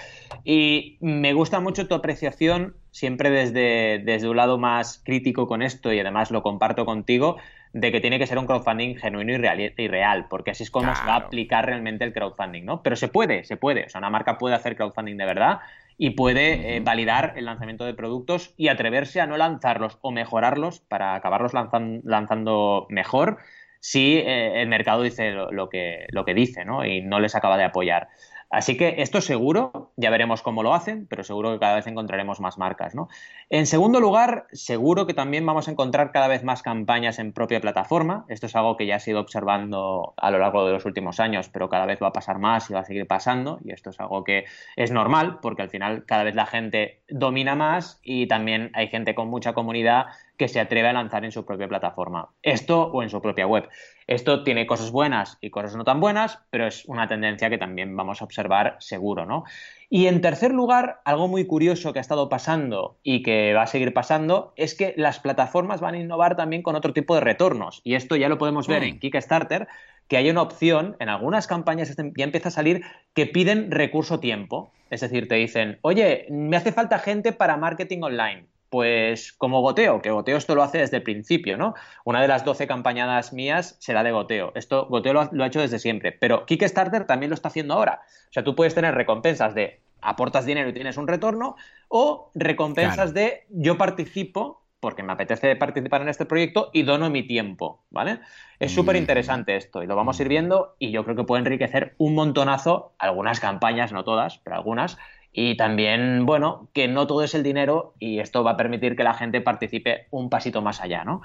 Y 0.45 0.97
me 1.01 1.33
gusta 1.33 1.59
mucho 1.59 1.85
tu 1.85 1.95
apreciación 1.95 2.77
siempre 2.93 3.31
desde, 3.31 3.99
desde 4.05 4.29
un 4.29 4.37
lado 4.37 4.59
más 4.59 5.01
crítico 5.03 5.47
con 5.47 5.63
esto 5.63 5.91
y 5.91 5.99
además 5.99 6.29
lo 6.29 6.43
comparto 6.43 6.85
contigo, 6.85 7.37
de 7.73 7.91
que 7.91 7.99
tiene 7.99 8.19
que 8.19 8.27
ser 8.27 8.37
un 8.37 8.45
crowdfunding 8.45 8.97
genuino 8.97 9.33
y 9.33 9.37
real, 9.37 9.73
y 9.75 9.87
real 9.87 10.27
porque 10.29 10.51
así 10.51 10.61
es 10.61 10.69
como 10.69 10.95
se 10.95 11.03
va 11.05 11.15
a 11.15 11.17
aplicar 11.17 11.65
realmente 11.65 12.05
el 12.05 12.13
crowdfunding, 12.13 12.63
¿no? 12.63 12.83
Pero 12.83 12.95
se 12.95 13.07
puede, 13.07 13.43
se 13.45 13.57
puede. 13.57 13.85
O 13.85 13.89
sea, 13.89 13.97
una 13.97 14.11
marca 14.11 14.37
puede 14.37 14.53
hacer 14.55 14.75
crowdfunding 14.75 15.17
de 15.17 15.25
verdad 15.25 15.59
y 15.97 16.11
puede 16.11 16.77
eh, 16.77 16.79
validar 16.81 17.33
el 17.35 17.45
lanzamiento 17.45 17.83
de 17.85 17.95
productos 17.95 18.53
y 18.57 18.67
atreverse 18.67 19.21
a 19.21 19.25
no 19.25 19.37
lanzarlos 19.37 19.97
o 20.01 20.11
mejorarlos 20.11 20.79
para 20.81 21.15
acabarlos 21.15 21.53
lanzando 21.53 22.85
mejor 22.89 23.39
si 23.79 24.17
eh, 24.17 24.61
el 24.61 24.69
mercado 24.69 25.01
dice 25.01 25.31
lo, 25.31 25.67
que, 25.67 26.05
lo 26.11 26.23
que 26.23 26.33
dice, 26.33 26.63
¿no? 26.63 26.85
Y 26.85 27.01
no 27.01 27.19
les 27.19 27.35
acaba 27.35 27.57
de 27.57 27.65
apoyar. 27.65 28.07
Así 28.53 28.77
que 28.77 29.01
esto 29.01 29.19
seguro, 29.19 29.93
ya 29.95 30.11
veremos 30.11 30.43
cómo 30.43 30.61
lo 30.61 30.75
hacen, 30.75 31.07
pero 31.07 31.23
seguro 31.23 31.51
que 31.51 31.59
cada 31.59 31.73
vez 31.73 31.87
encontraremos 31.87 32.39
más 32.39 32.59
marcas. 32.59 32.93
¿no? 32.93 33.07
En 33.49 33.65
segundo 33.65 33.99
lugar, 33.99 34.45
seguro 34.51 35.07
que 35.07 35.15
también 35.15 35.43
vamos 35.43 35.67
a 35.67 35.71
encontrar 35.71 36.11
cada 36.11 36.27
vez 36.27 36.43
más 36.43 36.61
campañas 36.61 37.17
en 37.17 37.33
propia 37.33 37.59
plataforma. 37.61 38.25
Esto 38.27 38.45
es 38.45 38.55
algo 38.55 38.77
que 38.77 38.85
ya 38.85 38.97
he 38.97 39.09
ido 39.09 39.19
observando 39.19 40.13
a 40.17 40.29
lo 40.29 40.37
largo 40.37 40.67
de 40.67 40.73
los 40.73 40.85
últimos 40.85 41.19
años, 41.19 41.49
pero 41.49 41.67
cada 41.67 41.87
vez 41.87 41.97
va 41.99 42.09
a 42.09 42.13
pasar 42.13 42.37
más 42.37 42.69
y 42.69 42.73
va 42.73 42.81
a 42.81 42.85
seguir 42.85 43.07
pasando. 43.07 43.59
Y 43.65 43.71
esto 43.71 43.89
es 43.89 43.99
algo 43.99 44.23
que 44.23 44.45
es 44.75 44.91
normal, 44.91 45.39
porque 45.41 45.63
al 45.63 45.69
final 45.69 46.05
cada 46.05 46.23
vez 46.23 46.35
la 46.35 46.45
gente 46.45 47.01
domina 47.09 47.55
más 47.55 47.99
y 48.03 48.27
también 48.27 48.69
hay 48.75 48.87
gente 48.87 49.15
con 49.15 49.29
mucha 49.29 49.53
comunidad 49.53 50.05
que 50.37 50.47
se 50.47 50.59
atreve 50.59 50.87
a 50.87 50.93
lanzar 50.93 51.23
en 51.25 51.31
su 51.31 51.45
propia 51.45 51.67
plataforma. 51.67 52.29
Esto 52.41 52.83
o 52.87 53.03
en 53.03 53.09
su 53.09 53.21
propia 53.21 53.45
web. 53.45 53.69
Esto 54.07 54.43
tiene 54.43 54.65
cosas 54.65 54.91
buenas 54.91 55.37
y 55.41 55.49
cosas 55.49 55.75
no 55.75 55.83
tan 55.83 55.99
buenas, 55.99 56.39
pero 56.49 56.67
es 56.67 56.85
una 56.85 57.07
tendencia 57.07 57.49
que 57.49 57.57
también 57.57 57.95
vamos 57.95 58.21
a 58.21 58.25
observar 58.25 58.75
seguro, 58.79 59.25
¿no? 59.25 59.43
Y 59.89 60.07
en 60.07 60.21
tercer 60.21 60.51
lugar, 60.51 61.01
algo 61.05 61.27
muy 61.27 61.45
curioso 61.45 61.93
que 61.93 61.99
ha 61.99 62.01
estado 62.01 62.27
pasando 62.29 62.97
y 63.03 63.21
que 63.21 63.53
va 63.53 63.63
a 63.63 63.67
seguir 63.67 63.93
pasando 63.93 64.53
es 64.55 64.75
que 64.75 64.93
las 64.97 65.19
plataformas 65.19 65.81
van 65.81 65.93
a 65.93 65.99
innovar 65.99 66.35
también 66.35 66.63
con 66.63 66.75
otro 66.75 66.93
tipo 66.93 67.13
de 67.13 67.21
retornos. 67.21 67.81
Y 67.83 67.93
esto 67.93 68.15
ya 68.15 68.27
lo 68.27 68.39
podemos 68.39 68.67
ver 68.67 68.81
mm. 68.81 68.85
en 68.85 68.99
Kickstarter, 68.99 69.67
que 70.07 70.17
hay 70.17 70.29
una 70.29 70.41
opción, 70.41 70.97
en 70.99 71.09
algunas 71.09 71.47
campañas 71.47 71.95
ya 71.95 72.23
empieza 72.23 72.49
a 72.49 72.51
salir, 72.51 72.81
que 73.13 73.27
piden 73.27 73.69
recurso 73.71 74.19
tiempo. 74.19 74.73
Es 74.89 75.01
decir, 75.01 75.27
te 75.27 75.35
dicen, 75.35 75.77
oye, 75.81 76.25
me 76.29 76.57
hace 76.57 76.71
falta 76.71 76.97
gente 76.97 77.31
para 77.31 77.57
marketing 77.57 78.01
online 78.01 78.47
pues 78.73 79.33
como 79.33 79.61
goteo, 79.61 80.01
que 80.01 80.09
goteo 80.09 80.35
esto 80.35 80.55
lo 80.55 80.63
hace 80.63 80.79
desde 80.79 80.97
el 80.97 81.03
principio, 81.03 81.57
¿no? 81.57 81.75
Una 82.05 82.23
de 82.23 82.27
las 82.27 82.43
12 82.43 82.65
campañadas 82.65 83.31
mías 83.31 83.75
será 83.77 84.01
de 84.01 84.11
goteo. 84.11 84.51
Esto 84.55 84.87
goteo 84.87 85.13
lo 85.13 85.43
ha, 85.43 85.45
hecho 85.45 85.61
desde 85.61 85.77
siempre, 85.77 86.11
pero 86.11 86.47
Kickstarter 86.47 87.05
también 87.05 87.29
lo 87.29 87.35
está 87.35 87.49
haciendo 87.49 87.75
ahora. 87.75 88.01
O 88.29 88.33
sea, 88.33 88.43
tú 88.43 88.55
puedes 88.55 88.73
tener 88.73 88.95
recompensas 88.95 89.53
de 89.53 89.79
aportas 90.01 90.47
dinero 90.47 90.69
y 90.69 90.73
tienes 90.73 90.97
un 90.97 91.07
retorno 91.07 91.55
o 91.87 92.31
recompensas 92.33 93.13
de 93.13 93.45
yo 93.49 93.77
participo 93.77 94.63
porque 94.79 95.03
me 95.03 95.13
apetece 95.13 95.55
participar 95.55 96.01
en 96.01 96.09
este 96.09 96.25
proyecto 96.25 96.71
y 96.73 96.81
dono 96.81 97.11
mi 97.11 97.21
tiempo, 97.27 97.83
¿vale? 97.91 98.21
Es 98.57 98.73
súper 98.73 98.95
interesante 98.95 99.55
esto 99.55 99.83
y 99.83 99.85
lo 99.85 99.95
vamos 99.95 100.19
a 100.19 100.23
ir 100.23 100.29
viendo 100.29 100.75
y 100.79 100.89
yo 100.89 101.03
creo 101.03 101.15
que 101.15 101.25
puede 101.25 101.41
enriquecer 101.41 101.93
un 101.99 102.15
montonazo 102.15 102.95
algunas 102.97 103.39
campañas, 103.39 103.93
no 103.93 104.03
todas, 104.03 104.39
pero 104.39 104.55
algunas, 104.55 104.97
y 105.33 105.57
también, 105.57 106.25
bueno, 106.25 106.69
que 106.73 106.87
no 106.87 107.07
todo 107.07 107.23
es 107.23 107.33
el 107.33 107.41
dinero 107.43 107.95
y 107.99 108.19
esto 108.19 108.43
va 108.43 108.51
a 108.51 108.57
permitir 108.57 108.95
que 108.95 109.03
la 109.03 109.15
gente 109.15 109.41
participe 109.41 110.07
un 110.11 110.29
pasito 110.29 110.61
más 110.61 110.79
allá, 110.79 111.03
¿no? 111.03 111.21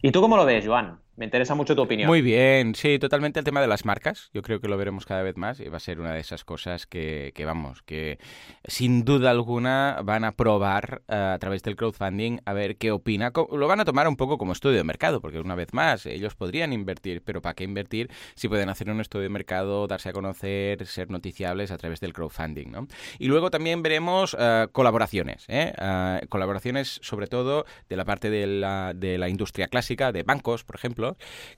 ¿Y 0.00 0.12
tú 0.12 0.20
cómo 0.20 0.36
lo 0.36 0.44
ves, 0.44 0.64
Joan? 0.64 1.00
Me 1.18 1.24
interesa 1.24 1.56
mucho 1.56 1.74
tu 1.74 1.82
opinión. 1.82 2.06
Muy 2.06 2.22
bien, 2.22 2.76
sí, 2.76 3.00
totalmente 3.00 3.40
el 3.40 3.44
tema 3.44 3.60
de 3.60 3.66
las 3.66 3.84
marcas. 3.84 4.30
Yo 4.32 4.40
creo 4.40 4.60
que 4.60 4.68
lo 4.68 4.76
veremos 4.76 5.04
cada 5.04 5.24
vez 5.24 5.36
más 5.36 5.58
y 5.58 5.68
va 5.68 5.78
a 5.78 5.80
ser 5.80 5.98
una 5.98 6.12
de 6.12 6.20
esas 6.20 6.44
cosas 6.44 6.86
que, 6.86 7.32
vamos, 7.44 7.82
que 7.82 8.20
sin 8.64 9.04
duda 9.04 9.32
alguna 9.32 9.98
van 10.04 10.22
a 10.22 10.30
probar 10.30 11.02
eh, 11.08 11.16
a 11.16 11.36
través 11.40 11.64
del 11.64 11.74
crowdfunding 11.74 12.38
a 12.44 12.52
ver 12.52 12.76
qué 12.76 12.92
opina. 12.92 13.32
Lo 13.50 13.66
van 13.66 13.80
a 13.80 13.84
tomar 13.84 14.06
un 14.06 14.14
poco 14.14 14.38
como 14.38 14.52
estudio 14.52 14.76
de 14.76 14.84
mercado, 14.84 15.20
porque 15.20 15.40
una 15.40 15.56
vez 15.56 15.74
más, 15.74 16.06
ellos 16.06 16.36
podrían 16.36 16.72
invertir, 16.72 17.20
pero 17.24 17.42
¿para 17.42 17.54
qué 17.54 17.64
invertir 17.64 18.08
si 18.36 18.46
pueden 18.46 18.68
hacer 18.68 18.88
un 18.88 19.00
estudio 19.00 19.24
de 19.24 19.30
mercado, 19.30 19.88
darse 19.88 20.10
a 20.10 20.12
conocer, 20.12 20.86
ser 20.86 21.10
noticiables 21.10 21.72
a 21.72 21.78
través 21.78 21.98
del 21.98 22.12
crowdfunding? 22.12 22.70
¿no? 22.70 22.86
Y 23.18 23.26
luego 23.26 23.50
también 23.50 23.82
veremos 23.82 24.36
eh, 24.38 24.68
colaboraciones, 24.70 25.46
¿eh? 25.48 25.72
colaboraciones 26.28 27.00
sobre 27.02 27.26
todo 27.26 27.64
de 27.88 27.96
la 27.96 28.04
parte 28.04 28.30
de 28.30 28.46
la, 28.46 28.92
de 28.94 29.18
la 29.18 29.28
industria 29.28 29.66
clásica, 29.66 30.12
de 30.12 30.22
bancos, 30.22 30.62
por 30.62 30.76
ejemplo 30.76 31.07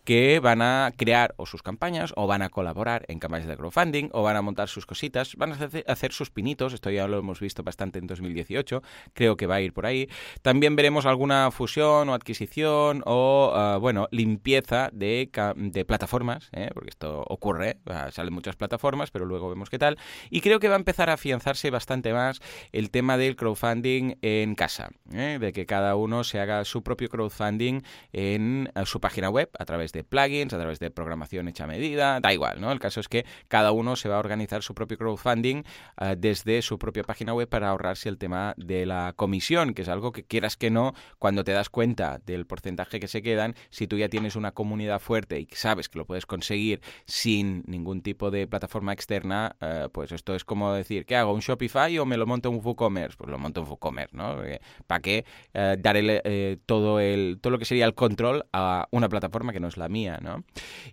que 0.05 0.41
van 0.41 0.63
a 0.63 0.93
crear 0.97 1.35
o 1.37 1.47
sus 1.47 1.63
campañas 1.63 2.13
o 2.17 2.27
van 2.27 2.43
a 2.43 2.49
colaborar 2.49 3.05
en 3.09 3.19
campañas 3.19 3.49
de 3.49 3.57
crowdfunding 3.57 4.11
o 4.13 4.23
van 4.23 4.37
a 4.37 4.43
montar 4.43 4.69
sus 4.69 4.87
cositas, 4.87 5.37
van 5.37 5.53
a 5.53 5.59
hacer 5.87 6.13
sus 6.13 6.31
pinitos, 6.31 6.73
esto 6.73 6.91
ya 6.91 7.07
lo 7.07 7.19
hemos 7.19 7.41
visto 7.41 7.63
bastante 7.63 7.99
en 7.99 8.07
2018, 8.07 8.83
creo 9.13 9.37
que 9.37 9.47
va 9.47 9.57
a 9.57 9.61
ir 9.61 9.73
por 9.73 9.87
ahí. 9.87 10.09
También 10.43 10.77
veremos 10.77 11.07
alguna 11.07 11.51
fusión 11.51 12.09
o 12.09 12.15
adquisición 12.15 13.03
o, 13.07 13.53
ah, 13.55 13.79
bueno, 13.79 14.09
limpieza 14.11 14.91
de, 14.93 15.31
de 15.57 15.85
plataformas, 15.85 16.49
¿eh? 16.53 16.71
porque 16.75 16.91
esto 16.91 17.25
ocurre, 17.29 17.79
salen 18.11 18.35
muchas 18.35 18.57
plataformas, 18.57 19.11
pero 19.11 19.25
luego 19.25 19.49
vemos 19.49 19.71
qué 19.71 19.79
tal. 19.79 19.99
Y 20.31 20.41
creo 20.41 20.61
que 20.61 20.69
va 20.69 20.75
a 20.75 20.79
empezar 20.79 21.11
a 21.11 21.15
afianzarse 21.15 21.71
bastante 21.71 22.13
más 22.13 22.41
el 22.73 22.91
tema 22.91 23.17
del 23.17 23.37
crowdfunding 23.37 24.17
en 24.23 24.55
casa, 24.55 24.91
¿eh? 25.13 25.39
de 25.41 25.53
que 25.53 25.67
cada 25.67 25.97
uno 25.97 26.25
se 26.25 26.41
haga 26.41 26.65
su 26.65 26.83
propio 26.83 27.09
crowdfunding 27.09 27.83
en 28.13 28.71
su 28.85 29.01
página 29.01 29.31
web 29.31 29.39
a 29.59 29.64
través 29.64 29.92
de 29.92 30.05
plugins, 30.05 30.53
a 30.53 30.59
través 30.59 30.79
de 30.79 30.90
programación 30.90 31.48
hecha 31.48 31.64
a 31.64 31.66
medida, 31.66 32.20
da 32.20 32.33
igual, 32.33 32.61
¿no? 32.61 32.72
El 32.72 32.79
caso 32.79 33.00
es 33.00 33.09
que 33.09 33.24
cada 33.48 33.72
uno 33.72 33.96
se 33.96 34.09
va 34.09 34.16
a 34.16 34.18
organizar 34.18 34.62
su 34.62 34.74
propio 34.74 34.98
crowdfunding 34.98 35.62
eh, 36.00 36.16
desde 36.18 36.62
su 36.62 36.79
propia 36.79 37.05
página 37.05 37.33
web 37.33 37.48
para 37.48 37.70
ahorrarse 37.70 38.09
el 38.09 38.18
tema 38.18 38.55
de 38.57 38.87
la 38.87 39.14
comisión, 39.16 39.74
que 39.74 39.83
es 39.83 39.88
algo 39.88 40.12
que 40.12 40.24
quieras 40.24 40.57
que 40.57 40.70
no, 40.70 40.94
cuando 41.18 41.44
te 41.44 41.53
das 41.53 41.70
cuenta 41.70 42.20
del 42.26 42.46
porcentaje 42.46 43.00
que 43.00 43.09
se 43.09 43.22
quedan, 43.22 43.55
si 43.70 43.87
tú 43.87 43.96
ya 43.96 44.09
tienes 44.09 44.37
una 44.37 44.53
comunidad 44.53 45.00
fuerte 45.00 45.40
y 45.40 45.48
sabes 45.53 45.88
que 45.88 45.98
lo 45.98 46.05
puedes 46.05 46.26
conseguir 46.26 46.81
sin 47.07 47.62
ningún 47.66 48.03
tipo 48.03 48.31
de 48.31 48.46
plataforma 48.46 48.92
externa, 48.92 49.57
eh, 49.61 49.88
pues 49.92 50.12
esto 50.12 50.35
es 50.35 50.44
como 50.44 50.72
decir, 50.72 51.07
¿qué 51.07 51.16
hago? 51.16 51.33
¿Un 51.33 51.40
Shopify 51.40 51.98
o 51.98 52.07
me 52.07 52.16
lo 52.16 52.26
monto 52.26 52.48
en 52.48 52.57
un 52.57 52.61
WooCommerce? 52.64 53.16
Pues 53.16 53.31
lo 53.31 53.38
monto 53.38 53.61
en 53.61 53.68
WooCommerce, 53.68 54.16
¿no? 54.16 54.37
¿Para 54.87 55.00
qué 55.00 55.24
eh, 55.55 55.76
darle 55.79 56.59
todo, 56.66 57.00
el, 57.00 57.38
todo 57.40 57.53
lo 57.53 57.59
que 57.59 57.64
sería 57.64 57.87
el 57.87 57.94
control 57.94 58.44
a 58.53 58.88
una 58.90 59.09
plataforma 59.09 59.30
que 59.31 59.61
no 59.61 59.69
es 59.69 59.77
la 59.77 59.88
mía, 59.88 60.19
¿no? 60.23 60.45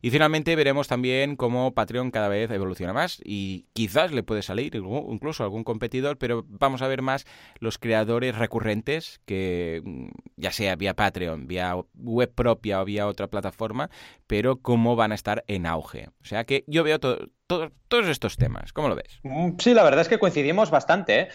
Y 0.01 0.09
finalmente 0.09 0.55
veremos 0.55 0.87
también 0.87 1.35
cómo 1.35 1.73
Patreon 1.73 2.11
cada 2.11 2.29
vez 2.29 2.49
evoluciona 2.51 2.93
más 2.93 3.19
y 3.23 3.65
quizás 3.73 4.11
le 4.11 4.23
puede 4.23 4.41
salir 4.41 4.75
incluso 4.75 5.43
algún 5.43 5.63
competidor, 5.63 6.17
pero 6.17 6.45
vamos 6.47 6.81
a 6.81 6.87
ver 6.87 7.01
más 7.01 7.25
los 7.59 7.77
creadores 7.77 8.37
recurrentes 8.37 9.21
que 9.25 9.81
mm, 9.83 10.07
ya 10.37 10.51
sea 10.51 10.75
vía 10.75 10.95
Patreon, 10.95 11.47
vía 11.47 11.75
web 11.95 12.31
propia 12.33 12.81
o 12.81 12.85
vía 12.85 13.07
otra 13.07 13.27
plataforma, 13.27 13.89
pero 14.27 14.57
cómo 14.57 14.95
van 14.95 15.11
a 15.11 15.15
estar 15.15 15.43
en 15.47 15.65
auge. 15.65 16.09
O 16.21 16.25
sea 16.25 16.45
que 16.45 16.63
yo 16.67 16.83
veo 16.83 16.99
todos 16.99 18.07
estos 18.07 18.37
temas. 18.37 18.73
¿Cómo 18.73 18.89
lo 18.89 18.95
ves? 18.95 19.19
Mm, 19.23 19.51
sí, 19.59 19.73
la 19.73 19.83
verdad 19.83 20.01
es 20.01 20.09
que 20.09 20.19
coincidimos 20.19 20.69
bastante. 20.69 21.19
¿eh? 21.19 21.27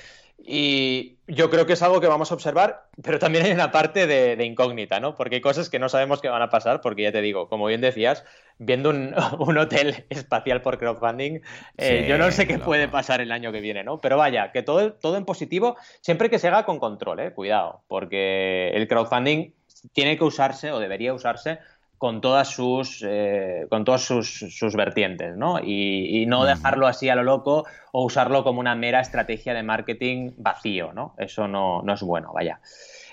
Y 0.44 1.18
yo 1.28 1.50
creo 1.50 1.66
que 1.66 1.74
es 1.74 1.82
algo 1.82 2.00
que 2.00 2.08
vamos 2.08 2.30
a 2.30 2.34
observar, 2.34 2.88
pero 3.02 3.18
también 3.18 3.44
hay 3.44 3.52
una 3.52 3.70
parte 3.70 4.06
de, 4.06 4.44
incógnita, 4.44 4.98
¿no? 4.98 5.14
Porque 5.14 5.36
hay 5.36 5.40
cosas 5.40 5.70
que 5.70 5.78
no 5.78 5.88
sabemos 5.88 6.20
que 6.20 6.28
van 6.28 6.42
a 6.42 6.50
pasar, 6.50 6.80
porque 6.80 7.02
ya 7.02 7.12
te 7.12 7.20
digo, 7.20 7.48
como 7.48 7.66
bien 7.66 7.80
decías, 7.80 8.24
viendo 8.58 8.90
un, 8.90 9.14
hotel 9.58 10.04
espacial 10.10 10.60
por 10.62 10.78
crowdfunding, 10.78 11.40
eh, 11.78 12.06
yo 12.08 12.18
no 12.18 12.30
sé 12.32 12.46
qué 12.46 12.58
puede 12.58 12.88
pasar 12.88 13.20
el 13.20 13.30
año 13.30 13.52
que 13.52 13.60
viene, 13.60 13.84
¿no? 13.84 14.00
Pero 14.00 14.16
vaya, 14.16 14.50
que 14.50 14.62
todo, 14.62 14.94
todo 14.94 15.16
en 15.16 15.24
positivo, 15.24 15.76
siempre 16.00 16.28
que 16.28 16.40
se 16.40 16.48
haga 16.48 16.64
con 16.64 16.80
control, 16.80 17.20
¿eh? 17.20 17.32
Cuidado, 17.32 17.82
porque 17.86 18.70
el 18.74 18.88
crowdfunding 18.88 19.52
tiene 19.92 20.18
que 20.18 20.24
usarse 20.24 20.72
o 20.72 20.80
debería 20.80 21.14
usarse 21.14 21.60
con 22.02 22.20
todas 22.20 22.48
sus, 22.48 23.04
eh, 23.06 23.68
con 23.70 23.84
todas 23.84 24.02
sus, 24.02 24.74
vertientes, 24.74 25.36
¿no? 25.36 25.60
Y, 25.62 26.26
no 26.26 26.44
dejarlo 26.44 26.88
así 26.88 27.08
a 27.08 27.14
lo 27.14 27.22
loco 27.22 27.64
o 27.92 28.04
usarlo 28.04 28.42
como 28.42 28.58
una 28.58 28.74
mera 28.74 29.00
estrategia 29.00 29.54
de 29.54 29.62
marketing 29.62 30.32
vacío, 30.36 30.92
¿no? 30.92 31.14
Eso 31.16 31.46
no, 31.46 31.80
no 31.82 31.94
es 31.94 32.02
bueno, 32.02 32.32
vaya. 32.32 32.60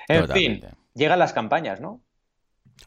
En 0.07 0.27
fin, 0.29 0.61
llegan 0.95 1.19
las 1.19 1.33
campañas, 1.33 1.79
¿no? 1.79 2.01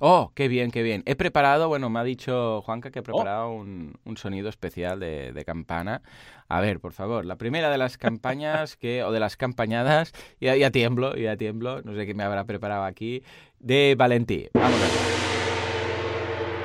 Oh, 0.00 0.32
qué 0.34 0.48
bien, 0.48 0.72
qué 0.72 0.82
bien. 0.82 1.04
He 1.06 1.14
preparado, 1.14 1.68
bueno, 1.68 1.88
me 1.88 2.00
ha 2.00 2.04
dicho 2.04 2.62
Juanca 2.62 2.90
que 2.90 2.98
he 2.98 3.02
preparado 3.04 3.50
oh. 3.50 3.60
un, 3.60 4.16
sonido 4.16 4.48
especial 4.48 4.98
de, 4.98 5.32
de, 5.32 5.44
campana. 5.44 6.02
A 6.48 6.60
ver, 6.60 6.80
por 6.80 6.94
favor, 6.94 7.24
la 7.24 7.36
primera 7.36 7.70
de 7.70 7.78
las 7.78 7.96
campañas 7.96 8.76
que, 8.80 9.04
o 9.04 9.12
de 9.12 9.20
las 9.20 9.36
campañadas, 9.36 10.12
ya, 10.40 10.56
ya 10.56 10.72
tiemblo, 10.72 11.14
ya 11.14 11.36
tiemblo, 11.36 11.80
no 11.82 11.94
sé 11.94 12.06
qué 12.06 12.14
me 12.14 12.24
habrá 12.24 12.42
preparado 12.42 12.82
aquí, 12.82 13.22
de 13.60 13.94
Valentí. 13.96 14.48
Vamos 14.52 14.80
a 14.80 14.82
ver. 14.82 15.31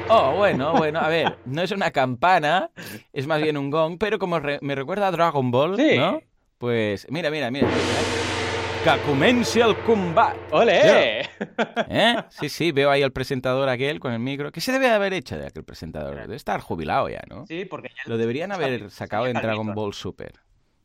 Oh, 0.10 0.34
bueno, 0.36 0.74
bueno, 0.74 1.00
a 1.00 1.10
ver, 1.10 1.38
no 1.46 1.62
es 1.62 1.72
una 1.72 1.92
campana, 1.92 2.72
es 3.12 3.28
más 3.28 3.42
bien 3.42 3.58
un 3.58 3.70
gong, 3.70 3.98
pero 4.00 4.20
como 4.20 4.40
me 4.62 4.76
recuerda 4.76 5.08
a 5.08 5.12
Dragon 5.12 5.52
Ball, 5.52 5.78
¿no? 5.98 6.22
Pues 6.58 7.08
mira, 7.10 7.30
mira, 7.30 7.52
mira. 7.52 7.68
Que 8.84 8.90
el. 8.90 10.34
¡Ole! 10.52 11.22
¿Eh? 11.90 12.16
Sí, 12.30 12.48
sí, 12.48 12.72
veo 12.72 12.90
ahí 12.90 13.04
al 13.04 13.12
presentador 13.12 13.68
aquel 13.68 14.00
con 14.00 14.14
el 14.14 14.20
micro. 14.20 14.52
¿Qué 14.52 14.62
se 14.62 14.72
debe 14.72 14.90
haber 14.90 15.14
hecho 15.14 15.38
de 15.38 15.48
aquel 15.48 15.64
presentador? 15.64 16.16
Debe 16.16 16.36
estar 16.36 16.62
jubilado 16.62 17.10
ya, 17.10 17.22
¿no? 17.28 17.46
Sí, 17.48 17.66
porque 17.66 17.90
ya 17.90 18.04
Lo 18.06 18.18
deberían 18.18 18.52
haber 18.52 18.90
sacado 18.90 19.28
en 19.28 19.34
Dragon 19.34 19.74
Ball 19.74 19.94
Super. 19.94 20.34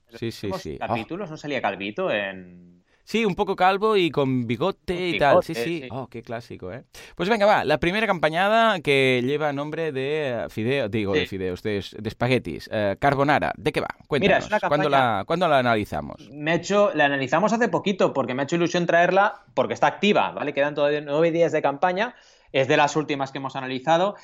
Sí, 0.09 0.31
sí, 0.33 0.51
sí. 0.59 0.79
capítulos? 0.79 1.31
¿No 1.31 1.37
salía 1.37 1.63
Calvito 1.63 2.11
en 2.11 2.72
Sí, 3.05 3.25
un 3.25 3.35
poco 3.35 3.57
calvo 3.57 3.97
y 3.97 4.11
con 4.11 4.47
bigote 4.47 5.09
y 5.09 5.19
tal. 5.19 5.43
Sí, 5.43 5.55
sí, 5.55 5.89
Oh, 5.91 6.07
qué 6.07 6.23
clásico, 6.23 6.73
¿eh? 6.73 6.85
Pues 7.17 7.29
venga, 7.29 7.47
va. 7.47 7.65
La 7.65 7.79
primera 7.79 8.07
campañada 8.07 8.81
que 8.81 9.23
lleva 9.25 9.53
nombre 9.53 9.93
de 9.93 10.47
fideo, 10.49 10.89
digo, 10.89 11.13
de 11.13 11.27
fideos, 11.27 11.63
de, 11.63 11.79
espaguetis. 11.79 12.71
Eh, 12.73 12.97
carbonara. 12.99 13.53
¿De 13.57 13.73
qué 13.73 13.81
va? 13.81 13.89
Cuéntanos. 14.07 14.45
Mira, 14.45 14.69
¿Cuándo, 14.69 14.89
la, 14.89 15.25
¿Cuándo 15.27 15.49
la 15.49 15.59
analizamos? 15.59 16.31
Me 16.31 16.53
ha 16.53 16.55
hecho, 16.55 16.91
la 16.95 17.07
analizamos 17.07 17.53
hace 17.53 17.69
poquito 17.69 18.13
porque 18.13 18.35
me 18.35 18.43
ha 18.43 18.45
hecho 18.45 18.57
ilusión 18.57 18.87
traerla 18.87 19.43
porque 19.55 19.75
está 19.75 19.89
activa, 19.89 20.31
¿vale? 20.31 20.55
Quedan 20.55 20.75
todavía 20.75 21.01
nueve 21.01 21.33
días 21.33 21.53
de 21.53 21.61
campaña. 21.61 22.15
Es 22.53 22.69
de 22.69 22.77
las 22.77 22.97
últimas 22.97 23.33
que 23.33 23.39
hemos 23.39 23.57
analizado. 23.57 24.15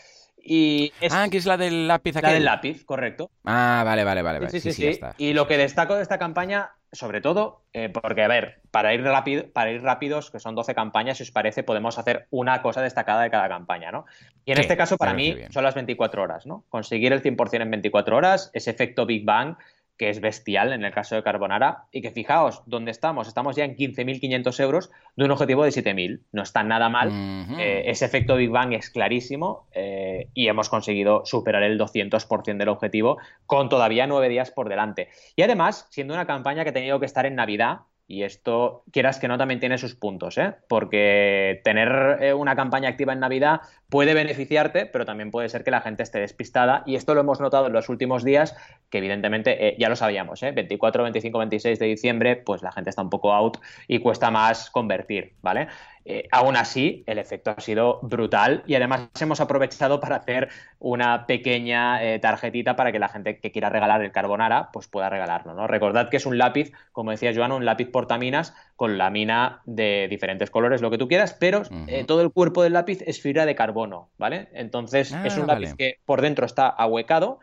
Y 0.40 0.92
ah, 1.10 1.26
que 1.30 1.36
es 1.36 1.46
la 1.46 1.56
del 1.56 1.88
lápiz 1.88 2.14
La 2.14 2.32
del 2.32 2.44
lápiz, 2.44 2.84
correcto. 2.84 3.30
Ah, 3.44 3.82
vale, 3.84 4.04
vale, 4.04 4.22
vale. 4.22 4.48
Sí, 4.50 4.60
sí, 4.60 4.72
sí. 4.72 5.00
Y 5.18 5.32
lo 5.32 5.46
que 5.46 5.58
destaco 5.58 5.94
de 5.96 6.02
esta 6.02 6.18
campaña 6.18 6.70
sobre 6.92 7.20
todo, 7.20 7.62
eh, 7.72 7.88
porque, 7.88 8.22
a 8.22 8.28
ver, 8.28 8.60
para 8.70 8.94
ir, 8.94 9.02
rápido, 9.02 9.46
para 9.52 9.70
ir 9.70 9.82
rápidos, 9.82 10.30
que 10.30 10.40
son 10.40 10.54
12 10.54 10.74
campañas, 10.74 11.18
si 11.18 11.22
os 11.22 11.30
parece, 11.30 11.62
podemos 11.62 11.98
hacer 11.98 12.26
una 12.30 12.62
cosa 12.62 12.80
destacada 12.82 13.22
de 13.22 13.30
cada 13.30 13.48
campaña, 13.48 13.90
¿no? 13.90 14.06
Y 14.44 14.52
en 14.52 14.58
este 14.58 14.76
caso, 14.76 14.96
para 14.96 15.14
mí, 15.14 15.36
son 15.50 15.64
las 15.64 15.74
24 15.74 16.22
horas, 16.22 16.46
¿no? 16.46 16.64
Conseguir 16.68 17.12
el 17.12 17.22
100% 17.22 17.62
en 17.62 17.70
24 17.70 18.16
horas, 18.16 18.50
ese 18.54 18.70
efecto 18.70 19.06
Big 19.06 19.24
Bang 19.24 19.56
que 19.98 20.08
es 20.10 20.20
bestial 20.20 20.72
en 20.72 20.84
el 20.84 20.92
caso 20.92 21.16
de 21.16 21.22
Carbonara, 21.22 21.84
y 21.92 22.00
que 22.00 22.12
fijaos, 22.12 22.62
¿dónde 22.66 22.92
estamos? 22.92 23.26
Estamos 23.26 23.56
ya 23.56 23.64
en 23.64 23.76
15.500 23.76 24.60
euros 24.60 24.90
de 25.16 25.24
un 25.24 25.30
objetivo 25.32 25.64
de 25.64 25.70
7.000. 25.70 26.20
No 26.32 26.42
está 26.42 26.62
nada 26.62 26.88
mal. 26.88 27.10
Eh, 27.58 27.82
ese 27.86 28.04
efecto 28.04 28.36
Big 28.36 28.50
Bang 28.50 28.72
es 28.72 28.90
clarísimo 28.90 29.66
eh, 29.72 30.28
y 30.34 30.48
hemos 30.48 30.68
conseguido 30.68 31.26
superar 31.26 31.64
el 31.64 31.78
200% 31.78 32.56
del 32.56 32.68
objetivo 32.68 33.18
con 33.46 33.68
todavía 33.68 34.06
nueve 34.06 34.28
días 34.28 34.52
por 34.52 34.68
delante. 34.68 35.08
Y 35.34 35.42
además, 35.42 35.88
siendo 35.90 36.14
una 36.14 36.26
campaña 36.26 36.62
que 36.62 36.70
ha 36.70 36.74
tenido 36.74 37.00
que 37.00 37.06
estar 37.06 37.26
en 37.26 37.34
Navidad, 37.34 37.80
y 38.10 38.22
esto, 38.22 38.84
quieras 38.90 39.18
que 39.18 39.28
no, 39.28 39.36
también 39.36 39.60
tiene 39.60 39.76
sus 39.76 39.94
puntos, 39.94 40.38
¿eh? 40.38 40.54
Porque 40.66 41.60
tener 41.62 42.16
eh, 42.22 42.32
una 42.32 42.56
campaña 42.56 42.88
activa 42.88 43.12
en 43.12 43.20
Navidad 43.20 43.60
puede 43.90 44.14
beneficiarte, 44.14 44.86
pero 44.86 45.04
también 45.04 45.30
puede 45.30 45.50
ser 45.50 45.62
que 45.62 45.70
la 45.70 45.82
gente 45.82 46.04
esté 46.04 46.18
despistada. 46.18 46.82
Y 46.86 46.94
esto 46.94 47.12
lo 47.12 47.20
hemos 47.20 47.38
notado 47.38 47.66
en 47.66 47.74
los 47.74 47.90
últimos 47.90 48.24
días, 48.24 48.56
que 48.88 48.96
evidentemente 48.96 49.68
eh, 49.68 49.76
ya 49.78 49.90
lo 49.90 49.96
sabíamos, 49.96 50.42
¿eh? 50.42 50.52
24, 50.52 51.02
25, 51.02 51.38
26 51.38 51.78
de 51.78 51.84
diciembre, 51.86 52.36
pues 52.36 52.62
la 52.62 52.72
gente 52.72 52.88
está 52.88 53.02
un 53.02 53.10
poco 53.10 53.34
out 53.34 53.58
y 53.86 53.98
cuesta 53.98 54.30
más 54.30 54.70
convertir, 54.70 55.34
¿vale? 55.42 55.68
Eh, 56.10 56.26
aún 56.30 56.56
así, 56.56 57.04
el 57.06 57.18
efecto 57.18 57.50
ha 57.54 57.60
sido 57.60 57.98
brutal 58.00 58.62
y 58.66 58.74
además 58.76 59.10
hemos 59.20 59.42
aprovechado 59.42 60.00
para 60.00 60.16
hacer 60.16 60.48
una 60.78 61.26
pequeña 61.26 62.02
eh, 62.02 62.18
tarjetita 62.18 62.76
para 62.76 62.92
que 62.92 62.98
la 62.98 63.10
gente 63.10 63.40
que 63.40 63.52
quiera 63.52 63.68
regalar 63.68 64.00
el 64.00 64.10
carbonara 64.10 64.70
pues 64.72 64.88
pueda 64.88 65.10
regalarlo. 65.10 65.52
¿no? 65.52 65.66
Recordad 65.66 66.08
que 66.08 66.16
es 66.16 66.24
un 66.24 66.38
lápiz, 66.38 66.72
como 66.92 67.10
decía 67.10 67.34
Joan, 67.34 67.52
un 67.52 67.66
lápiz 67.66 67.90
portaminas 67.90 68.54
con 68.74 68.96
lámina 68.96 69.60
de 69.66 70.06
diferentes 70.08 70.48
colores, 70.48 70.80
lo 70.80 70.90
que 70.90 70.96
tú 70.96 71.08
quieras, 71.08 71.36
pero 71.38 71.60
eh, 71.88 72.04
todo 72.06 72.22
el 72.22 72.30
cuerpo 72.30 72.62
del 72.62 72.72
lápiz 72.72 73.02
es 73.02 73.20
fibra 73.20 73.44
de 73.44 73.54
carbono, 73.54 74.08
¿vale? 74.16 74.48
Entonces 74.54 75.14
es 75.26 75.36
un 75.36 75.50
ah, 75.50 75.54
lápiz 75.54 75.74
que 75.74 75.98
por 76.06 76.22
dentro 76.22 76.46
está 76.46 76.68
ahuecado 76.68 77.38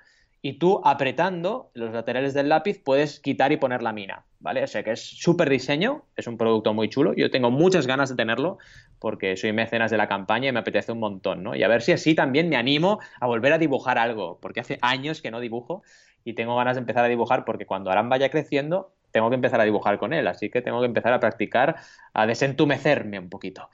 y 0.46 0.60
tú 0.60 0.80
apretando 0.84 1.72
los 1.74 1.92
laterales 1.92 2.36
del 2.36 2.50
lápiz 2.50 2.80
puedes 2.84 3.20
quitar 3.20 3.52
y 3.52 3.58
poner 3.58 3.82
la 3.82 3.94
mina, 3.94 4.26
¿vale? 4.40 4.64
O 4.64 4.68
sea 4.68 4.84
que 4.84 4.92
es 4.92 5.02
súper 5.02 5.50
diseño, 5.50 6.04
es 6.16 6.28
un 6.28 6.38
producto 6.38 6.72
muy 6.72 6.88
chulo, 6.88 7.16
yo 7.16 7.32
tengo 7.32 7.50
muchas 7.50 7.88
ganas 7.88 8.12
de 8.12 8.16
tenerlo 8.16 8.60
porque 9.00 9.38
soy 9.38 9.54
mecenas 9.54 9.90
de 9.90 9.98
la 9.98 10.08
campaña 10.08 10.50
y 10.50 10.52
me 10.52 10.60
apetece 10.60 10.92
un 10.92 11.00
montón, 11.00 11.42
¿no? 11.42 11.56
Y 11.56 11.64
a 11.64 11.68
ver 11.68 11.82
si 11.82 11.94
así 11.94 12.14
también 12.14 12.48
me 12.48 12.58
animo 12.58 13.00
a 13.20 13.26
volver 13.26 13.54
a 13.54 13.58
dibujar 13.58 13.98
algo, 13.98 14.38
porque 14.40 14.60
hace 14.60 14.78
años 14.84 15.24
que 15.24 15.32
no 15.32 15.40
dibujo 15.40 15.82
y 16.24 16.34
tengo 16.34 16.56
ganas 16.56 16.76
de 16.76 16.82
empezar 16.82 17.04
a 17.04 17.08
dibujar 17.08 17.44
porque 17.44 17.66
cuando 17.66 17.90
Aran 17.90 18.10
vaya 18.10 18.30
creciendo 18.30 18.92
tengo 19.10 19.30
que 19.30 19.36
empezar 19.38 19.60
a 19.60 19.64
dibujar 19.64 19.98
con 19.98 20.14
él, 20.14 20.28
así 20.28 20.52
que 20.52 20.62
tengo 20.62 20.80
que 20.80 20.86
empezar 20.86 21.12
a 21.12 21.20
practicar, 21.20 21.78
a 22.14 22.28
desentumecerme 22.28 23.18
un 23.18 23.30
poquito. 23.30 23.68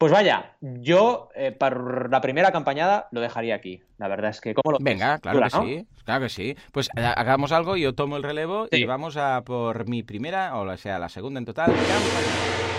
Pues 0.00 0.12
vaya, 0.12 0.56
yo 0.62 1.28
eh, 1.34 1.52
para 1.52 2.08
la 2.08 2.22
primera 2.22 2.50
campañada 2.52 3.08
lo 3.10 3.20
dejaría 3.20 3.54
aquí. 3.54 3.82
La 3.98 4.08
verdad 4.08 4.30
es 4.30 4.40
que, 4.40 4.54
¿cómo 4.54 4.72
lo 4.72 4.78
Venga, 4.80 5.18
claro 5.18 5.42
que 5.42 5.50
sí, 5.50 5.86
claro 6.06 6.22
que 6.22 6.30
sí. 6.30 6.56
Pues 6.72 6.88
eh, 6.96 7.02
hagamos 7.04 7.52
algo, 7.52 7.76
yo 7.76 7.94
tomo 7.94 8.16
el 8.16 8.22
relevo 8.22 8.66
y 8.70 8.86
vamos 8.86 9.18
a 9.18 9.42
por 9.44 9.86
mi 9.90 10.02
primera, 10.02 10.56
o 10.56 10.76
sea, 10.78 10.98
la 10.98 11.10
segunda 11.10 11.38
en 11.38 11.44
total, 11.44 11.66
campaña. 11.66 12.69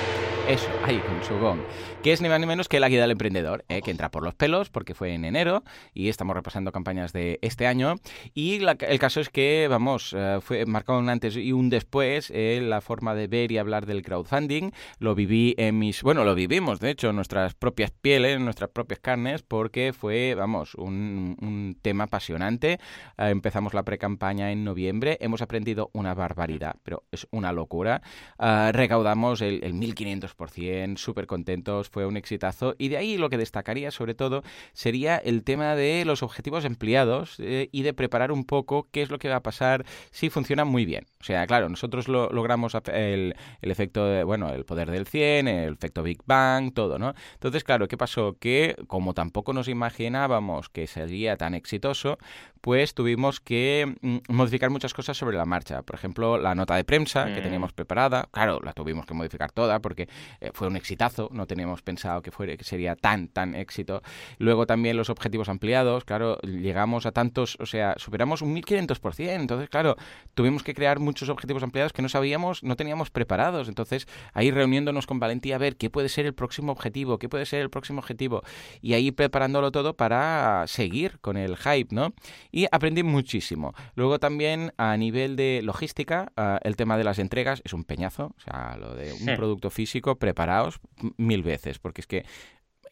Eso, 0.51 0.67
ahí, 0.83 0.99
con 0.99 1.23
su 1.23 1.39
gong. 1.39 1.61
Que 2.03 2.11
es 2.11 2.19
ni 2.19 2.27
más 2.27 2.37
ni 2.37 2.45
menos 2.45 2.67
que 2.67 2.81
la 2.81 2.89
guía 2.89 2.99
del 2.99 3.11
emprendedor, 3.11 3.63
¿eh? 3.69 3.81
que 3.81 3.89
entra 3.89 4.11
por 4.11 4.21
los 4.21 4.33
pelos 4.33 4.69
porque 4.69 4.93
fue 4.93 5.13
en 5.13 5.23
enero 5.23 5.63
y 5.93 6.09
estamos 6.09 6.35
repasando 6.35 6.73
campañas 6.73 7.13
de 7.13 7.39
este 7.41 7.67
año. 7.67 7.95
Y 8.33 8.55
el 8.61 8.99
caso 8.99 9.21
es 9.21 9.29
que, 9.29 9.67
vamos, 9.69 10.13
eh, 10.13 10.39
fue 10.41 10.65
marcado 10.65 10.99
un 10.99 11.07
antes 11.07 11.37
y 11.37 11.53
un 11.53 11.69
después 11.69 12.33
eh, 12.35 12.59
la 12.61 12.81
forma 12.81 13.15
de 13.15 13.27
ver 13.27 13.53
y 13.53 13.59
hablar 13.59 13.85
del 13.85 14.01
crowdfunding. 14.01 14.71
Lo 14.99 15.15
viví 15.15 15.55
en 15.57 15.79
mis. 15.79 16.03
Bueno, 16.03 16.25
lo 16.25 16.35
vivimos, 16.35 16.81
de 16.81 16.89
hecho, 16.89 17.11
en 17.11 17.15
nuestras 17.15 17.53
propias 17.53 17.91
pieles, 17.91 18.35
en 18.35 18.43
nuestras 18.43 18.71
propias 18.71 18.99
carnes, 18.99 19.43
porque 19.43 19.93
fue, 19.93 20.35
vamos, 20.35 20.75
un, 20.75 21.77
tema 21.81 22.05
apasionante. 22.05 22.77
empezamos 23.17 23.73
la 23.73 23.83
pre-campaña 23.83 24.51
en 24.51 24.65
noviembre. 24.65 25.17
Hemos 25.21 25.41
aprendido 25.41 25.91
una 25.93 26.13
barbaridad, 26.13 26.75
pero 26.83 27.03
es 27.09 27.25
una 27.31 27.53
locura. 27.53 28.01
recaudamos 28.37 29.39
el, 29.39 29.63
el 29.63 29.75
1500 29.75 30.35
100%, 30.49 30.97
súper 30.97 31.27
contentos, 31.27 31.89
fue 31.89 32.05
un 32.05 32.17
exitazo. 32.17 32.75
Y 32.77 32.89
de 32.89 32.97
ahí 32.97 33.17
lo 33.17 33.29
que 33.29 33.37
destacaría 33.37 33.91
sobre 33.91 34.13
todo 34.13 34.43
sería 34.73 35.17
el 35.17 35.43
tema 35.43 35.75
de 35.75 36.05
los 36.05 36.23
objetivos 36.23 36.65
empleados 36.65 37.35
eh, 37.39 37.69
y 37.71 37.83
de 37.83 37.93
preparar 37.93 38.31
un 38.31 38.45
poco 38.45 38.87
qué 38.91 39.01
es 39.01 39.09
lo 39.09 39.19
que 39.19 39.29
va 39.29 39.37
a 39.37 39.43
pasar 39.43 39.85
si 40.11 40.29
funciona 40.29 40.65
muy 40.65 40.85
bien. 40.85 41.05
O 41.19 41.23
sea, 41.23 41.45
claro, 41.47 41.69
nosotros 41.69 42.07
lo, 42.07 42.29
logramos 42.29 42.75
el, 42.91 43.35
el, 43.61 43.71
efecto, 43.71 44.05
de, 44.05 44.23
bueno, 44.23 44.49
el 44.53 44.65
poder 44.65 44.89
del 44.89 45.05
100, 45.05 45.47
el 45.47 45.73
efecto 45.73 46.03
Big 46.03 46.19
Bang, 46.25 46.73
todo, 46.73 46.97
¿no? 46.97 47.13
Entonces, 47.33 47.63
claro, 47.63 47.87
¿qué 47.87 47.97
pasó? 47.97 48.37
Que 48.39 48.75
como 48.87 49.13
tampoco 49.13 49.53
nos 49.53 49.67
imaginábamos 49.67 50.69
que 50.69 50.87
sería 50.87 51.37
tan 51.37 51.53
exitoso, 51.53 52.17
pues 52.61 52.93
tuvimos 52.93 53.39
que 53.39 53.95
mm, 54.01 54.17
modificar 54.29 54.69
muchas 54.69 54.93
cosas 54.93 55.17
sobre 55.17 55.37
la 55.37 55.45
marcha. 55.45 55.81
Por 55.81 55.95
ejemplo, 55.95 56.37
la 56.37 56.55
nota 56.55 56.75
de 56.75 56.83
prensa 56.83 57.25
que 57.25 57.41
mm. 57.41 57.43
teníamos 57.43 57.73
preparada, 57.73 58.29
claro, 58.31 58.59
la 58.63 58.73
tuvimos 58.73 59.05
que 59.05 59.13
modificar 59.13 59.51
toda 59.51 59.79
porque 59.79 60.07
eh, 60.39 60.51
fue 60.53 60.67
un 60.67 60.75
exitazo, 60.75 61.29
no 61.31 61.47
teníamos 61.47 61.81
pensado 61.81 62.21
que, 62.21 62.31
fuera, 62.31 62.55
que 62.57 62.63
sería 62.63 62.95
tan, 62.95 63.27
tan 63.27 63.55
éxito. 63.55 64.01
Luego 64.37 64.65
también 64.65 64.97
los 64.97 65.09
objetivos 65.09 65.49
ampliados, 65.49 66.05
claro, 66.05 66.37
llegamos 66.41 67.05
a 67.05 67.11
tantos, 67.11 67.57
o 67.59 67.65
sea, 67.65 67.95
superamos 67.97 68.41
un 68.41 68.55
1500%, 68.55 69.29
entonces, 69.29 69.69
claro, 69.69 69.95
tuvimos 70.33 70.63
que 70.63 70.73
crear 70.73 70.99
muchos 70.99 71.29
objetivos 71.29 71.63
ampliados 71.63 71.93
que 71.93 72.01
no 72.01 72.09
sabíamos, 72.09 72.63
no 72.63 72.75
teníamos 72.75 73.09
preparados, 73.09 73.67
entonces 73.67 74.07
ahí 74.33 74.51
reuniéndonos 74.51 75.07
con 75.07 75.19
valentía 75.19 75.55
a 75.55 75.59
ver 75.59 75.75
qué 75.77 75.89
puede 75.89 76.09
ser 76.09 76.25
el 76.25 76.33
próximo 76.33 76.71
objetivo, 76.71 77.19
qué 77.19 77.29
puede 77.29 77.45
ser 77.45 77.61
el 77.61 77.69
próximo 77.69 77.99
objetivo, 77.99 78.43
y 78.81 78.93
ahí 78.93 79.11
preparándolo 79.11 79.71
todo 79.71 79.95
para 79.95 80.65
seguir 80.67 81.19
con 81.19 81.37
el 81.37 81.57
hype, 81.57 81.93
¿no? 81.93 82.13
Y 82.51 82.67
aprendí 82.71 83.03
muchísimo. 83.03 83.73
Luego 83.95 84.19
también 84.19 84.73
a 84.77 84.95
nivel 84.97 85.35
de 85.35 85.61
logística, 85.63 86.31
ah, 86.37 86.59
el 86.63 86.75
tema 86.75 86.97
de 86.97 87.03
las 87.03 87.19
entregas 87.19 87.61
es 87.63 87.73
un 87.73 87.83
peñazo, 87.83 88.33
o 88.37 88.41
sea, 88.41 88.77
lo 88.77 88.95
de 88.95 89.13
un 89.13 89.35
producto 89.35 89.69
físico, 89.69 90.10
preparaos 90.17 90.79
mil 91.17 91.43
veces, 91.43 91.79
porque 91.79 92.01
es 92.01 92.07
que 92.07 92.25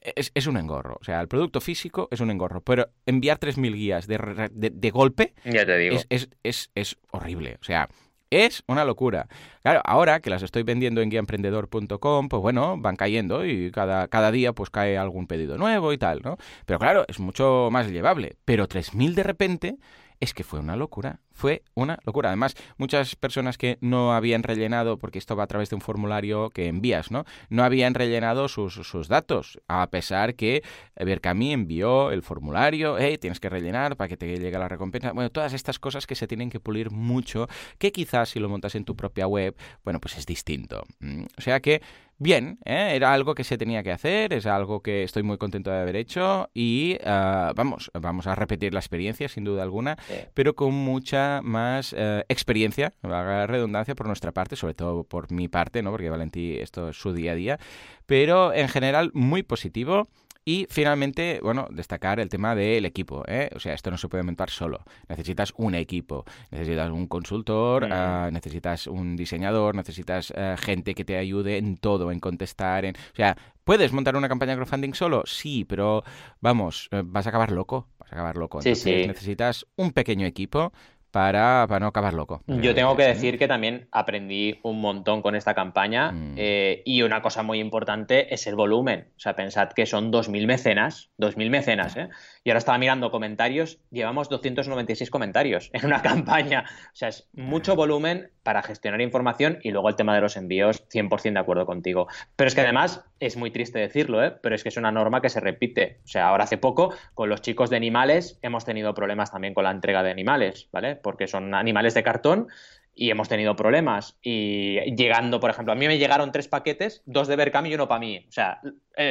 es, 0.01 0.47
un 0.47 0.57
engorro. 0.57 0.97
O 0.99 1.03
sea, 1.03 1.19
el 1.21 1.27
producto 1.27 1.61
físico 1.61 2.07
es 2.11 2.19
un 2.19 2.31
engorro, 2.31 2.61
pero 2.61 2.89
enviar 3.05 3.39
3.000 3.39 3.73
guías 3.73 4.07
de, 4.07 4.49
de, 4.53 4.89
golpe 4.91 5.33
ya 5.43 5.65
te 5.65 5.77
digo. 5.77 5.97
Es, 6.09 6.29
es, 6.43 6.71
es, 6.73 6.97
horrible. 7.11 7.57
O 7.61 7.63
sea, 7.63 7.89
es 8.29 8.63
una 8.67 8.85
locura. 8.85 9.27
Claro, 9.61 9.81
ahora 9.83 10.21
que 10.21 10.29
las 10.29 10.43
estoy 10.43 10.63
vendiendo 10.63 11.01
en 11.01 11.09
guiaemprendedor.com, 11.09 12.29
pues 12.29 12.41
bueno, 12.41 12.77
van 12.77 12.95
cayendo 12.95 13.45
y 13.45 13.71
cada, 13.71 14.07
cada 14.07 14.31
día 14.31 14.53
pues 14.53 14.69
cae 14.69 14.97
algún 14.97 15.27
pedido 15.27 15.57
nuevo 15.57 15.91
y 15.91 15.97
tal, 15.97 16.21
¿no? 16.23 16.37
Pero 16.65 16.79
claro, 16.79 17.05
es 17.07 17.19
mucho 17.19 17.69
más 17.71 17.89
llevable. 17.89 18.37
Pero 18.45 18.67
3.000 18.67 19.13
de 19.13 19.23
repente 19.23 19.77
es 20.19 20.33
que 20.33 20.43
fue 20.43 20.59
una 20.59 20.75
locura. 20.75 21.19
Fue 21.31 21.63
una 21.73 21.97
locura. 22.03 22.29
Además, 22.29 22.55
muchas 22.77 23.15
personas 23.15 23.57
que 23.57 23.77
no 23.81 24.13
habían 24.13 24.43
rellenado, 24.43 24.97
porque 24.97 25.17
esto 25.17 25.35
va 25.35 25.43
a 25.43 25.47
través 25.47 25.69
de 25.69 25.75
un 25.75 25.81
formulario 25.81 26.49
que 26.49 26.67
envías, 26.67 27.11
¿no? 27.11 27.23
No 27.49 27.63
habían 27.63 27.93
rellenado 27.93 28.49
sus, 28.49 28.73
sus 28.73 29.07
datos, 29.07 29.61
a 29.67 29.87
pesar 29.89 30.35
que 30.35 30.63
Berkami 30.95 31.53
envió 31.53 32.11
el 32.11 32.21
formulario, 32.21 32.97
hey, 32.97 33.17
tienes 33.17 33.39
que 33.39 33.49
rellenar 33.49 33.95
para 33.95 34.09
que 34.09 34.17
te 34.17 34.27
llegue 34.27 34.57
la 34.57 34.67
recompensa. 34.67 35.13
Bueno, 35.13 35.29
todas 35.29 35.53
estas 35.53 35.79
cosas 35.79 36.05
que 36.05 36.15
se 36.15 36.27
tienen 36.27 36.49
que 36.49 36.59
pulir 36.59 36.91
mucho, 36.91 37.47
que 37.77 37.91
quizás 37.91 38.29
si 38.29 38.39
lo 38.39 38.49
montas 38.49 38.75
en 38.75 38.83
tu 38.83 38.95
propia 38.95 39.27
web, 39.27 39.55
bueno, 39.83 39.99
pues 40.01 40.17
es 40.17 40.25
distinto. 40.25 40.83
Mm, 40.99 41.23
o 41.37 41.41
sea 41.41 41.61
que 41.61 41.81
bien, 42.19 42.59
¿eh? 42.65 42.91
era 42.93 43.13
algo 43.13 43.33
que 43.33 43.43
se 43.43 43.57
tenía 43.57 43.81
que 43.81 43.91
hacer, 43.91 44.33
es 44.33 44.45
algo 44.45 44.81
que 44.81 45.03
estoy 45.03 45.23
muy 45.23 45.37
contento 45.37 45.71
de 45.71 45.79
haber 45.79 45.95
hecho 45.95 46.49
y 46.53 46.97
ah, 47.05 47.53
vamos, 47.55 47.89
vamos 47.99 48.27
a 48.27 48.35
repetir 48.35 48.73
la 48.73 48.79
experiencia 48.79 49.29
sin 49.29 49.45
duda 49.45 49.63
alguna, 49.63 49.97
pero 50.33 50.55
con 50.55 50.73
mucha 50.73 51.41
más 51.41 51.95
eh, 51.97 52.25
experiencia, 52.27 52.93
la 53.01 53.47
redundancia 53.47 53.95
por 53.95 54.07
nuestra 54.07 54.33
parte, 54.33 54.55
sobre 54.55 54.73
todo 54.73 55.05
por 55.05 55.31
mi 55.31 55.47
parte, 55.47 55.81
¿no? 55.81 55.91
porque 55.91 56.09
Valentí 56.09 56.57
esto 56.57 56.89
es 56.89 56.97
su 56.97 57.13
día 57.13 57.31
a 57.31 57.35
día, 57.35 57.59
pero 58.05 58.53
en 58.53 58.67
general 58.67 59.11
muy 59.13 59.41
positivo. 59.43 60.07
Y 60.49 60.65
finalmente, 60.67 61.39
bueno, 61.43 61.67
destacar 61.69 62.19
el 62.19 62.27
tema 62.27 62.55
del 62.55 62.83
equipo. 62.83 63.23
¿eh? 63.27 63.51
O 63.55 63.59
sea, 63.59 63.75
esto 63.75 63.91
no 63.91 63.99
se 63.99 64.07
puede 64.07 64.23
montar 64.23 64.49
solo. 64.49 64.83
Necesitas 65.07 65.53
un 65.57 65.75
equipo, 65.75 66.25
necesitas 66.49 66.89
un 66.89 67.05
consultor, 67.05 67.87
mm. 67.87 67.91
ah, 67.91 68.29
necesitas 68.31 68.87
un 68.87 69.15
diseñador, 69.15 69.75
necesitas 69.75 70.33
eh, 70.35 70.55
gente 70.57 70.95
que 70.95 71.05
te 71.05 71.17
ayude 71.17 71.57
en 71.57 71.77
todo, 71.77 72.11
en 72.11 72.19
contestar. 72.19 72.83
En... 72.85 72.95
O 72.95 73.15
sea, 73.15 73.37
¿puedes 73.63 73.93
montar 73.93 74.15
una 74.15 74.27
campaña 74.27 74.53
de 74.53 74.57
crowdfunding 74.57 74.95
solo? 74.95 75.21
Sí, 75.27 75.65
pero 75.65 76.03
vamos, 76.41 76.89
eh, 76.93 77.03
vas 77.05 77.27
a 77.27 77.29
acabar 77.29 77.51
loco. 77.51 77.87
Vas 77.99 78.11
a 78.11 78.15
acabar 78.15 78.35
loco. 78.35 78.57
Entonces, 78.57 79.05
necesitas 79.05 79.67
un 79.75 79.91
pequeño 79.91 80.25
equipo 80.25 80.73
para, 81.11 81.65
para 81.67 81.79
no 81.79 81.87
acabar 81.87 82.13
loco. 82.13 82.43
Yo 82.47 82.75
tengo 82.75 82.95
que 82.95 83.03
decir 83.03 83.37
que 83.37 83.47
también 83.47 83.87
aprendí 83.91 84.59
un 84.63 84.81
montón 84.81 85.21
con 85.21 85.35
esta 85.35 85.53
campaña 85.53 86.11
mm. 86.11 86.35
eh, 86.37 86.81
y 86.85 87.01
una 87.01 87.21
cosa 87.21 87.43
muy 87.43 87.59
importante 87.59 88.33
es 88.33 88.47
el 88.47 88.55
volumen. 88.55 89.07
O 89.15 89.19
sea, 89.19 89.35
pensad 89.35 89.69
que 89.69 89.85
son 89.85 90.11
2.000 90.11 90.45
mecenas, 90.45 91.09
2.000 91.17 91.49
mecenas, 91.49 91.97
¿eh? 91.97 92.09
Y 92.43 92.51
ahora 92.51 92.59
estaba 92.59 92.77
mirando 92.77 93.11
comentarios, 93.11 93.79
llevamos 93.91 94.29
296 94.29 95.09
comentarios 95.09 95.69
en 95.73 95.85
una 95.85 96.01
campaña. 96.03 96.65
O 96.67 96.95
sea, 96.95 97.09
es 97.09 97.27
mucho 97.33 97.75
volumen 97.75 98.31
para 98.43 98.63
gestionar 98.63 99.01
información 99.01 99.59
y 99.61 99.71
luego 99.71 99.89
el 99.89 99.95
tema 99.95 100.15
de 100.15 100.21
los 100.21 100.37
envíos, 100.37 100.87
100% 100.89 101.33
de 101.33 101.39
acuerdo 101.39 101.65
contigo. 101.65 102.07
Pero 102.35 102.47
es 102.47 102.55
que 102.55 102.61
además, 102.61 103.03
es 103.19 103.37
muy 103.37 103.51
triste 103.51 103.79
decirlo, 103.79 104.23
¿eh? 104.23 104.31
pero 104.41 104.55
es 104.55 104.63
que 104.63 104.69
es 104.69 104.77
una 104.77 104.91
norma 104.91 105.21
que 105.21 105.29
se 105.29 105.39
repite. 105.39 105.99
O 106.03 106.07
sea, 106.07 106.29
ahora 106.29 106.45
hace 106.45 106.57
poco, 106.57 106.93
con 107.13 107.29
los 107.29 107.41
chicos 107.41 107.69
de 107.69 107.77
animales, 107.77 108.39
hemos 108.41 108.65
tenido 108.65 108.93
problemas 108.93 109.31
también 109.31 109.53
con 109.53 109.65
la 109.65 109.71
entrega 109.71 110.03
de 110.03 110.11
animales, 110.11 110.67
¿vale? 110.71 110.95
Porque 111.01 111.27
son 111.27 111.53
animales 111.53 111.93
de 111.93 112.03
cartón 112.03 112.47
y 112.95 113.11
hemos 113.11 113.29
tenido 113.29 113.55
problemas. 113.55 114.17
Y 114.21 114.95
llegando, 114.95 115.39
por 115.39 115.49
ejemplo, 115.49 115.73
a 115.73 115.75
mí 115.75 115.87
me 115.87 115.97
llegaron 115.97 116.31
tres 116.31 116.47
paquetes, 116.47 117.01
dos 117.05 117.27
de 117.27 117.35
Berkami 117.35 117.69
y 117.69 117.75
uno 117.75 117.87
para 117.87 117.99
mí. 117.99 118.25
O 118.27 118.31
sea, 118.31 118.61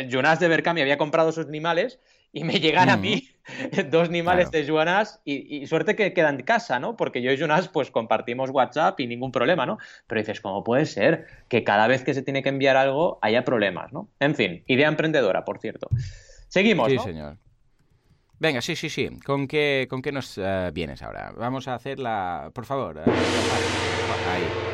Jonas 0.09 0.41
de 0.41 0.49
Berkami 0.49 0.83
había 0.83 0.99
comprado 0.99 1.33
sus 1.33 1.47
animales 1.47 1.99
y 2.33 2.45
me 2.45 2.61
llegan 2.61 2.91
a 2.91 2.97
mí 2.97 3.29
dos 3.91 4.09
animales 4.09 4.51
de 4.51 4.65
Jonas 4.65 5.21
y, 5.25 5.67
suerte 5.67 5.97
que 5.97 6.13
quedan 6.13 6.37
en 6.37 6.43
casa, 6.43 6.79
¿no? 6.79 6.97
Porque 6.97 7.23
yo 7.23 7.33
y 7.33 7.37
Jonas 7.37 7.69
pues 7.69 7.91
compartimos 7.91 8.51
WhatsApp 8.51 9.01
y 9.01 9.07
ningún 9.07 9.33
problema, 9.33 9.65
¿no? 9.67 9.79
Pero 10.07 10.21
dices, 10.21 10.41
¿cómo 10.41 10.63
puede 10.63 10.87
ser 10.87 11.27
que 11.49 11.65
cada 11.65 11.87
vez 11.87 12.05
que 12.05 12.15
se 12.15 12.23
tiene 12.23 12.43
que 12.43 12.51
enviar 12.51 12.77
algo 12.77 13.19
haya 13.23 13.45
problemas, 13.45 13.93
¿no? 13.93 14.09
En 14.21 14.35
fin, 14.35 14.63
idea 14.67 14.89
emprendedora, 14.89 15.45
por 15.45 15.59
cierto. 15.59 15.89
Seguimos, 16.49 16.91
Sí, 16.91 16.99
señor. 16.99 17.39
Venga, 18.39 18.61
sí, 18.61 18.77
sí, 18.77 18.89
sí. 18.89 19.09
¿Con 19.25 19.49
qué, 19.49 19.87
con 19.91 20.01
qué 20.03 20.13
nos 20.13 20.39
eh, 20.39 20.71
vienes 20.73 21.03
ahora? 21.03 21.33
Vamos 21.37 21.69
a 21.69 21.75
hacer 21.75 21.99
la... 21.99 22.51
Por 22.55 22.65
favor. 22.65 22.99
Eh, 22.99 23.03
ahí. 24.31 24.69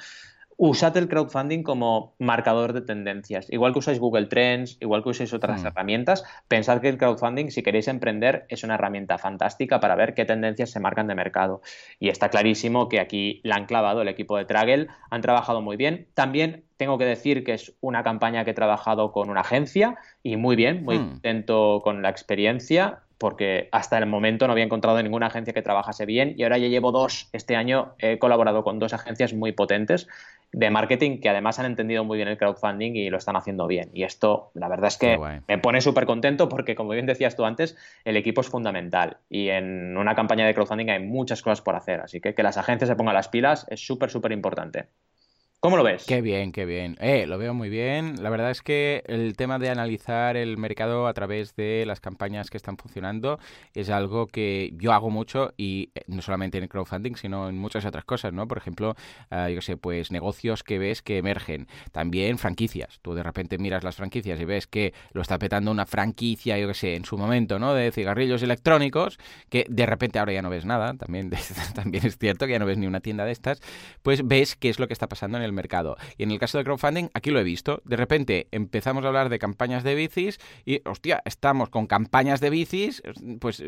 usad 0.56 0.96
el 0.96 1.08
crowdfunding 1.08 1.62
como 1.62 2.14
marcador 2.18 2.72
de 2.72 2.80
tendencias. 2.80 3.46
Igual 3.50 3.72
que 3.72 3.80
usáis 3.80 3.98
Google 3.98 4.26
Trends, 4.26 4.76
igual 4.80 5.02
que 5.02 5.10
usáis 5.10 5.32
otras 5.32 5.62
hmm. 5.62 5.66
herramientas, 5.66 6.24
pensad 6.48 6.80
que 6.80 6.88
el 6.88 6.98
crowdfunding, 6.98 7.50
si 7.50 7.62
queréis 7.62 7.88
emprender, 7.88 8.46
es 8.48 8.64
una 8.64 8.74
herramienta 8.74 9.18
fantástica 9.18 9.80
para 9.80 9.94
ver 9.94 10.14
qué 10.14 10.24
tendencias 10.24 10.70
se 10.70 10.80
marcan 10.80 11.06
de 11.06 11.14
mercado. 11.14 11.62
Y 11.98 12.08
está 12.08 12.28
clarísimo 12.28 12.88
que 12.88 13.00
aquí 13.00 13.40
la 13.44 13.56
han 13.56 13.66
clavado 13.66 14.02
el 14.02 14.08
equipo 14.08 14.36
de 14.36 14.44
Traggle, 14.44 14.88
han 15.10 15.22
trabajado 15.22 15.60
muy 15.60 15.76
bien. 15.76 16.08
También 16.14 16.64
tengo 16.76 16.98
que 16.98 17.04
decir 17.04 17.44
que 17.44 17.54
es 17.54 17.74
una 17.80 18.02
campaña 18.02 18.44
que 18.44 18.50
he 18.50 18.54
trabajado 18.54 19.12
con 19.12 19.30
una 19.30 19.40
agencia 19.40 19.96
y 20.22 20.36
muy 20.36 20.56
bien, 20.56 20.84
muy 20.84 20.98
hmm. 20.98 21.08
contento 21.08 21.80
con 21.82 22.02
la 22.02 22.10
experiencia 22.10 23.00
porque 23.24 23.70
hasta 23.72 23.96
el 23.96 24.04
momento 24.04 24.46
no 24.46 24.52
había 24.52 24.64
encontrado 24.64 25.02
ninguna 25.02 25.28
agencia 25.28 25.54
que 25.54 25.62
trabajase 25.62 26.04
bien 26.04 26.34
y 26.36 26.42
ahora 26.42 26.58
ya 26.58 26.68
llevo 26.68 26.92
dos. 26.92 27.30
Este 27.32 27.56
año 27.56 27.94
he 27.98 28.18
colaborado 28.18 28.62
con 28.64 28.78
dos 28.78 28.92
agencias 28.92 29.32
muy 29.32 29.52
potentes 29.52 30.08
de 30.52 30.68
marketing 30.68 31.22
que 31.22 31.30
además 31.30 31.58
han 31.58 31.64
entendido 31.64 32.04
muy 32.04 32.18
bien 32.18 32.28
el 32.28 32.36
crowdfunding 32.36 32.92
y 32.96 33.08
lo 33.08 33.16
están 33.16 33.36
haciendo 33.36 33.66
bien. 33.66 33.88
Y 33.94 34.02
esto, 34.02 34.50
la 34.52 34.68
verdad 34.68 34.88
es 34.88 34.98
que 34.98 35.18
me 35.48 35.56
pone 35.56 35.80
súper 35.80 36.04
contento 36.04 36.50
porque, 36.50 36.74
como 36.74 36.90
bien 36.90 37.06
decías 37.06 37.34
tú 37.34 37.46
antes, 37.46 37.78
el 38.04 38.18
equipo 38.18 38.42
es 38.42 38.48
fundamental 38.48 39.16
y 39.30 39.48
en 39.48 39.96
una 39.96 40.14
campaña 40.14 40.46
de 40.46 40.52
crowdfunding 40.52 40.90
hay 40.90 41.00
muchas 41.00 41.40
cosas 41.40 41.62
por 41.62 41.76
hacer. 41.76 42.02
Así 42.02 42.20
que 42.20 42.34
que 42.34 42.42
las 42.42 42.58
agencias 42.58 42.90
se 42.90 42.94
pongan 42.94 43.14
las 43.14 43.28
pilas 43.28 43.66
es 43.70 43.80
súper, 43.80 44.10
súper 44.10 44.32
importante. 44.32 44.88
¿Cómo 45.64 45.78
lo 45.78 45.82
ves? 45.82 46.04
Qué 46.06 46.20
bien, 46.20 46.52
qué 46.52 46.66
bien. 46.66 46.98
Eh, 47.00 47.26
lo 47.26 47.38
veo 47.38 47.54
muy 47.54 47.70
bien. 47.70 48.22
La 48.22 48.28
verdad 48.28 48.50
es 48.50 48.60
que 48.60 49.02
el 49.06 49.34
tema 49.34 49.58
de 49.58 49.70
analizar 49.70 50.36
el 50.36 50.58
mercado 50.58 51.06
a 51.06 51.14
través 51.14 51.56
de 51.56 51.84
las 51.86 52.00
campañas 52.00 52.50
que 52.50 52.58
están 52.58 52.76
funcionando 52.76 53.38
es 53.72 53.88
algo 53.88 54.26
que 54.26 54.74
yo 54.76 54.92
hago 54.92 55.08
mucho 55.08 55.54
y 55.56 55.88
eh, 55.94 56.02
no 56.06 56.20
solamente 56.20 56.58
en 56.58 56.64
el 56.64 56.68
crowdfunding, 56.68 57.14
sino 57.14 57.48
en 57.48 57.56
muchas 57.56 57.86
otras 57.86 58.04
cosas, 58.04 58.34
¿no? 58.34 58.46
Por 58.46 58.58
ejemplo, 58.58 58.94
uh, 59.30 59.48
yo 59.48 59.62
sé, 59.62 59.78
pues 59.78 60.10
negocios 60.10 60.64
que 60.64 60.78
ves 60.78 61.00
que 61.00 61.16
emergen. 61.16 61.66
También 61.92 62.36
franquicias. 62.36 62.98
Tú 63.00 63.14
de 63.14 63.22
repente 63.22 63.56
miras 63.56 63.84
las 63.84 63.96
franquicias 63.96 64.38
y 64.38 64.44
ves 64.44 64.66
que 64.66 64.92
lo 65.14 65.22
está 65.22 65.38
petando 65.38 65.70
una 65.70 65.86
franquicia, 65.86 66.58
yo 66.58 66.68
qué 66.68 66.74
sé, 66.74 66.94
en 66.94 67.06
su 67.06 67.16
momento, 67.16 67.58
¿no? 67.58 67.72
De 67.72 67.90
cigarrillos 67.90 68.42
electrónicos, 68.42 69.18
que 69.48 69.64
de 69.70 69.86
repente 69.86 70.18
ahora 70.18 70.34
ya 70.34 70.42
no 70.42 70.50
ves 70.50 70.66
nada. 70.66 70.92
También, 70.92 71.30
también 71.74 72.04
es 72.04 72.18
cierto 72.18 72.44
que 72.44 72.52
ya 72.52 72.58
no 72.58 72.66
ves 72.66 72.76
ni 72.76 72.86
una 72.86 73.00
tienda 73.00 73.24
de 73.24 73.32
estas. 73.32 73.62
Pues 74.02 74.28
ves 74.28 74.56
qué 74.56 74.68
es 74.68 74.78
lo 74.78 74.88
que 74.88 74.92
está 74.92 75.08
pasando 75.08 75.38
en 75.38 75.42
el 75.42 75.53
mercado. 75.54 75.96
Y 76.18 76.24
en 76.24 76.30
el 76.30 76.38
caso 76.38 76.58
de 76.58 76.64
crowdfunding, 76.64 77.08
aquí 77.14 77.30
lo 77.30 77.40
he 77.40 77.44
visto. 77.44 77.82
De 77.84 77.96
repente 77.96 78.48
empezamos 78.50 79.04
a 79.04 79.08
hablar 79.08 79.28
de 79.28 79.38
campañas 79.38 79.84
de 79.84 79.94
bicis 79.94 80.38
y, 80.64 80.80
hostia, 80.84 81.22
estamos 81.24 81.70
con 81.70 81.86
campañas 81.86 82.40
de 82.40 82.50
bicis, 82.50 83.02
pues 83.40 83.62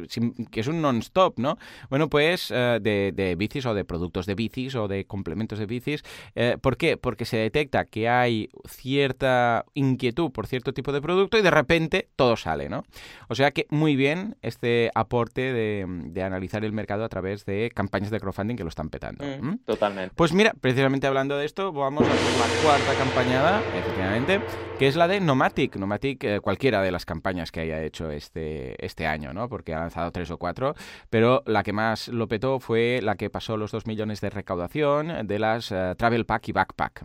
que 0.50 0.60
es 0.60 0.66
un 0.66 0.82
non-stop, 0.82 1.38
¿no? 1.38 1.58
Bueno, 1.88 2.08
pues 2.08 2.50
eh, 2.54 2.78
de, 2.80 3.34
bicis 3.36 3.66
o 3.66 3.74
de 3.74 3.84
productos 3.84 4.26
de 4.26 4.34
bicis 4.34 4.74
o 4.74 4.88
de 4.88 5.06
complementos 5.06 5.58
de 5.58 5.66
bicis. 5.66 6.02
Eh, 6.34 6.58
¿Por 6.60 6.76
qué? 6.76 6.96
Porque 6.96 7.24
se 7.24 7.36
detecta 7.36 7.84
que 7.84 8.08
hay 8.08 8.48
cierta 8.68 9.64
inquietud 9.74 10.30
por 10.30 10.46
cierto 10.46 10.72
tipo 10.72 10.92
de 10.92 11.00
producto 11.00 11.38
y 11.38 11.42
de 11.42 11.50
repente 11.50 12.08
todo 12.16 12.36
sale, 12.36 12.68
¿no? 12.68 12.84
O 13.28 13.34
sea 13.34 13.50
que 13.50 13.66
muy 13.70 13.96
bien 13.96 14.36
este 14.42 14.90
aporte 14.94 15.52
de, 15.52 16.22
analizar 16.22 16.64
el 16.64 16.72
mercado 16.72 17.04
a 17.04 17.08
través 17.08 17.44
de 17.44 17.70
campañas 17.74 18.10
de 18.10 18.18
crowdfunding 18.18 18.56
que 18.56 18.64
lo 18.64 18.68
están 18.68 18.88
petando. 18.88 19.24
Mm, 19.24 19.58
totalmente. 19.64 20.14
Pues 20.16 20.32
mira, 20.32 20.54
precisamente 20.60 21.06
hablando 21.06 21.36
de 21.36 21.44
esto, 21.44 21.65
vamos 21.72 22.04
a 22.04 22.08
la 22.08 22.62
cuarta 22.62 22.94
campañada, 22.94 23.62
efectivamente, 23.74 24.40
que 24.78 24.88
es 24.88 24.96
la 24.96 25.08
de 25.08 25.20
Nomatic. 25.20 25.76
Nomatic, 25.76 26.24
eh, 26.24 26.40
cualquiera 26.40 26.82
de 26.82 26.90
las 26.90 27.04
campañas 27.04 27.50
que 27.50 27.60
haya 27.60 27.82
hecho 27.82 28.10
este, 28.10 28.84
este 28.84 29.06
año, 29.06 29.32
¿no? 29.32 29.48
Porque 29.48 29.74
ha 29.74 29.80
lanzado 29.80 30.10
tres 30.12 30.30
o 30.30 30.38
cuatro, 30.38 30.74
pero 31.10 31.42
la 31.46 31.62
que 31.62 31.72
más 31.72 32.08
lo 32.08 32.28
petó 32.28 32.60
fue 32.60 33.00
la 33.02 33.16
que 33.16 33.30
pasó 33.30 33.56
los 33.56 33.72
dos 33.72 33.86
millones 33.86 34.20
de 34.20 34.30
recaudación 34.30 35.26
de 35.26 35.38
las 35.38 35.72
eh, 35.72 35.94
Travel 35.96 36.26
Pack 36.26 36.48
y 36.48 36.52
Backpack, 36.52 37.04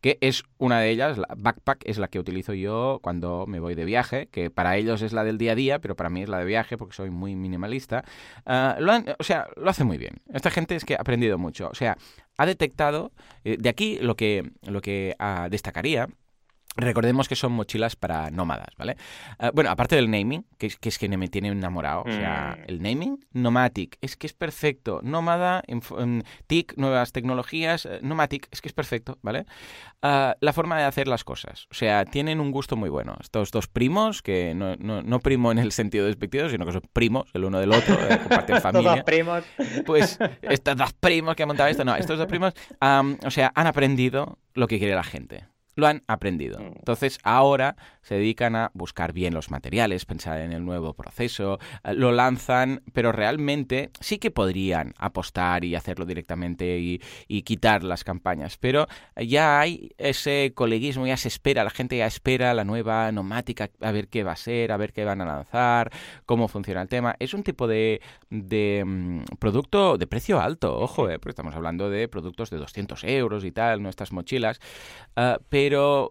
que 0.00 0.18
es 0.20 0.44
una 0.58 0.80
de 0.80 0.90
ellas, 0.90 1.18
la 1.18 1.28
Backpack 1.36 1.82
es 1.84 1.98
la 1.98 2.08
que 2.08 2.18
utilizo 2.18 2.54
yo 2.54 3.00
cuando 3.02 3.46
me 3.46 3.60
voy 3.60 3.74
de 3.74 3.84
viaje, 3.84 4.28
que 4.28 4.50
para 4.50 4.76
ellos 4.76 5.02
es 5.02 5.12
la 5.12 5.24
del 5.24 5.38
día 5.38 5.52
a 5.52 5.56
día, 5.56 5.78
pero 5.78 5.96
para 5.96 6.10
mí 6.10 6.22
es 6.22 6.28
la 6.28 6.38
de 6.38 6.44
viaje 6.44 6.76
porque 6.76 6.94
soy 6.94 7.10
muy 7.10 7.36
minimalista. 7.36 8.04
Ah, 8.46 8.76
o 9.18 9.24
sea, 9.24 9.48
lo 9.56 9.70
hace 9.70 9.84
muy 9.84 9.98
bien. 9.98 10.20
Esta 10.32 10.50
gente 10.50 10.76
es 10.76 10.84
que 10.84 10.94
ha 10.94 11.00
aprendido 11.00 11.38
mucho. 11.38 11.68
O 11.68 11.74
sea, 11.74 11.96
ha 12.42 12.46
detectado, 12.46 13.12
eh, 13.44 13.56
de 13.58 13.68
aquí 13.68 13.98
lo 14.00 14.16
que, 14.16 14.50
lo 14.66 14.80
que 14.80 15.14
ah, 15.18 15.48
destacaría 15.50 16.08
Recordemos 16.76 17.28
que 17.28 17.36
son 17.36 17.52
mochilas 17.52 17.96
para 17.96 18.30
nómadas, 18.30 18.74
¿vale? 18.78 18.96
Ah, 19.38 19.50
bueno, 19.52 19.70
aparte 19.70 19.94
del 19.94 20.10
naming, 20.10 20.46
que 20.56 20.68
es, 20.68 20.76
que 20.76 20.88
es 20.88 20.98
que 20.98 21.08
me 21.08 21.28
tiene 21.28 21.48
enamorado, 21.48 22.02
o 22.02 22.10
sea, 22.10 22.56
mm. 22.58 22.70
el 22.70 22.82
naming, 22.82 23.24
Nomatic, 23.32 23.98
es 24.00 24.16
que 24.16 24.26
es 24.26 24.32
perfecto, 24.32 25.00
nómada, 25.02 25.62
TIC, 26.46 26.74
nuevas 26.78 27.12
tecnologías, 27.12 27.84
eh, 27.84 27.98
Nomatic, 28.02 28.48
es 28.50 28.62
que 28.62 28.68
es 28.68 28.72
perfecto, 28.72 29.18
¿vale? 29.20 29.44
Ah, 30.00 30.34
la 30.40 30.54
forma 30.54 30.78
de 30.78 30.84
hacer 30.84 31.08
las 31.08 31.24
cosas, 31.24 31.66
o 31.70 31.74
sea, 31.74 32.06
tienen 32.06 32.40
un 32.40 32.50
gusto 32.50 32.74
muy 32.74 32.88
bueno. 32.88 33.16
Estos 33.20 33.50
dos 33.50 33.68
primos, 33.68 34.22
que 34.22 34.54
no, 34.54 34.76
no, 34.76 35.20
primo 35.20 35.52
en 35.52 35.58
el 35.58 35.72
sentido 35.72 36.06
despectivo, 36.06 36.48
sino 36.48 36.64
que 36.64 36.72
son 36.72 36.82
primos, 36.92 37.28
el 37.34 37.44
uno 37.44 37.60
del 37.60 37.72
otro, 37.72 37.94
eh, 37.94 38.18
comparten 38.18 38.60
familia. 38.62 38.94
estos 38.94 38.96
dos 38.96 39.04
primos. 39.04 39.44
Pues 39.84 40.18
estos 40.40 40.76
dos 40.76 40.92
primos 40.94 41.36
que 41.36 41.42
han 41.42 41.48
montado 41.48 41.68
esto, 41.68 41.84
no, 41.84 41.94
estos 41.94 42.18
dos 42.18 42.26
primos, 42.26 42.54
o 42.80 43.30
sea, 43.30 43.52
han 43.54 43.66
aprendido 43.66 44.38
lo 44.54 44.66
que 44.66 44.78
quiere 44.78 44.94
la 44.94 45.04
gente 45.04 45.51
lo 45.74 45.86
han 45.86 46.02
aprendido. 46.06 46.58
Mm. 46.58 46.72
Entonces 46.78 47.18
ahora 47.22 47.76
se 48.02 48.16
dedican 48.16 48.56
a 48.56 48.70
buscar 48.74 49.12
bien 49.12 49.32
los 49.32 49.50
materiales, 49.50 50.04
pensar 50.04 50.40
en 50.40 50.52
el 50.52 50.64
nuevo 50.64 50.94
proceso, 50.94 51.58
eh, 51.84 51.94
lo 51.94 52.12
lanzan, 52.12 52.82
pero 52.92 53.12
realmente 53.12 53.90
sí 54.00 54.18
que 54.18 54.30
podrían 54.30 54.94
apostar 54.98 55.64
y 55.64 55.74
hacerlo 55.74 56.04
directamente 56.04 56.78
y, 56.78 57.00
quitar 57.42 57.82
las 57.82 58.04
campañas, 58.04 58.56
pero 58.56 58.86
ya 59.16 59.58
hay 59.58 59.90
ese 59.98 60.52
coleguismo, 60.54 61.06
ya 61.06 61.16
se 61.16 61.26
espera, 61.26 61.64
la 61.64 61.70
gente 61.70 61.96
ya 61.96 62.06
espera 62.06 62.54
la 62.54 62.62
nueva 62.64 63.10
nomática, 63.10 63.68
a 63.80 63.90
ver 63.90 64.08
qué 64.08 64.22
va 64.22 64.32
a 64.32 64.36
ser, 64.36 64.70
a 64.70 64.76
ver 64.76 64.92
qué 64.92 65.04
van 65.04 65.20
a 65.20 65.24
lanzar, 65.24 65.90
cómo 66.24 66.46
funciona 66.46 66.82
el 66.82 66.88
tema. 66.88 67.16
Es 67.18 67.34
un 67.34 67.42
tipo 67.42 67.66
de, 67.66 68.00
mm, 68.30 69.22
producto 69.40 69.98
de 69.98 70.06
precio 70.06 70.40
alto, 70.40 70.78
ojo, 70.78 71.10
eh, 71.10 71.18
porque 71.18 71.30
estamos 71.30 71.54
hablando 71.56 71.90
de 71.90 72.06
productos 72.06 72.50
de 72.50 72.58
200 72.58 73.02
euros 73.04 73.44
y 73.44 73.50
tal, 73.50 73.82
nuestras 73.82 74.12
mochilas, 74.12 74.60
uh, 75.16 75.42
pero 75.48 75.61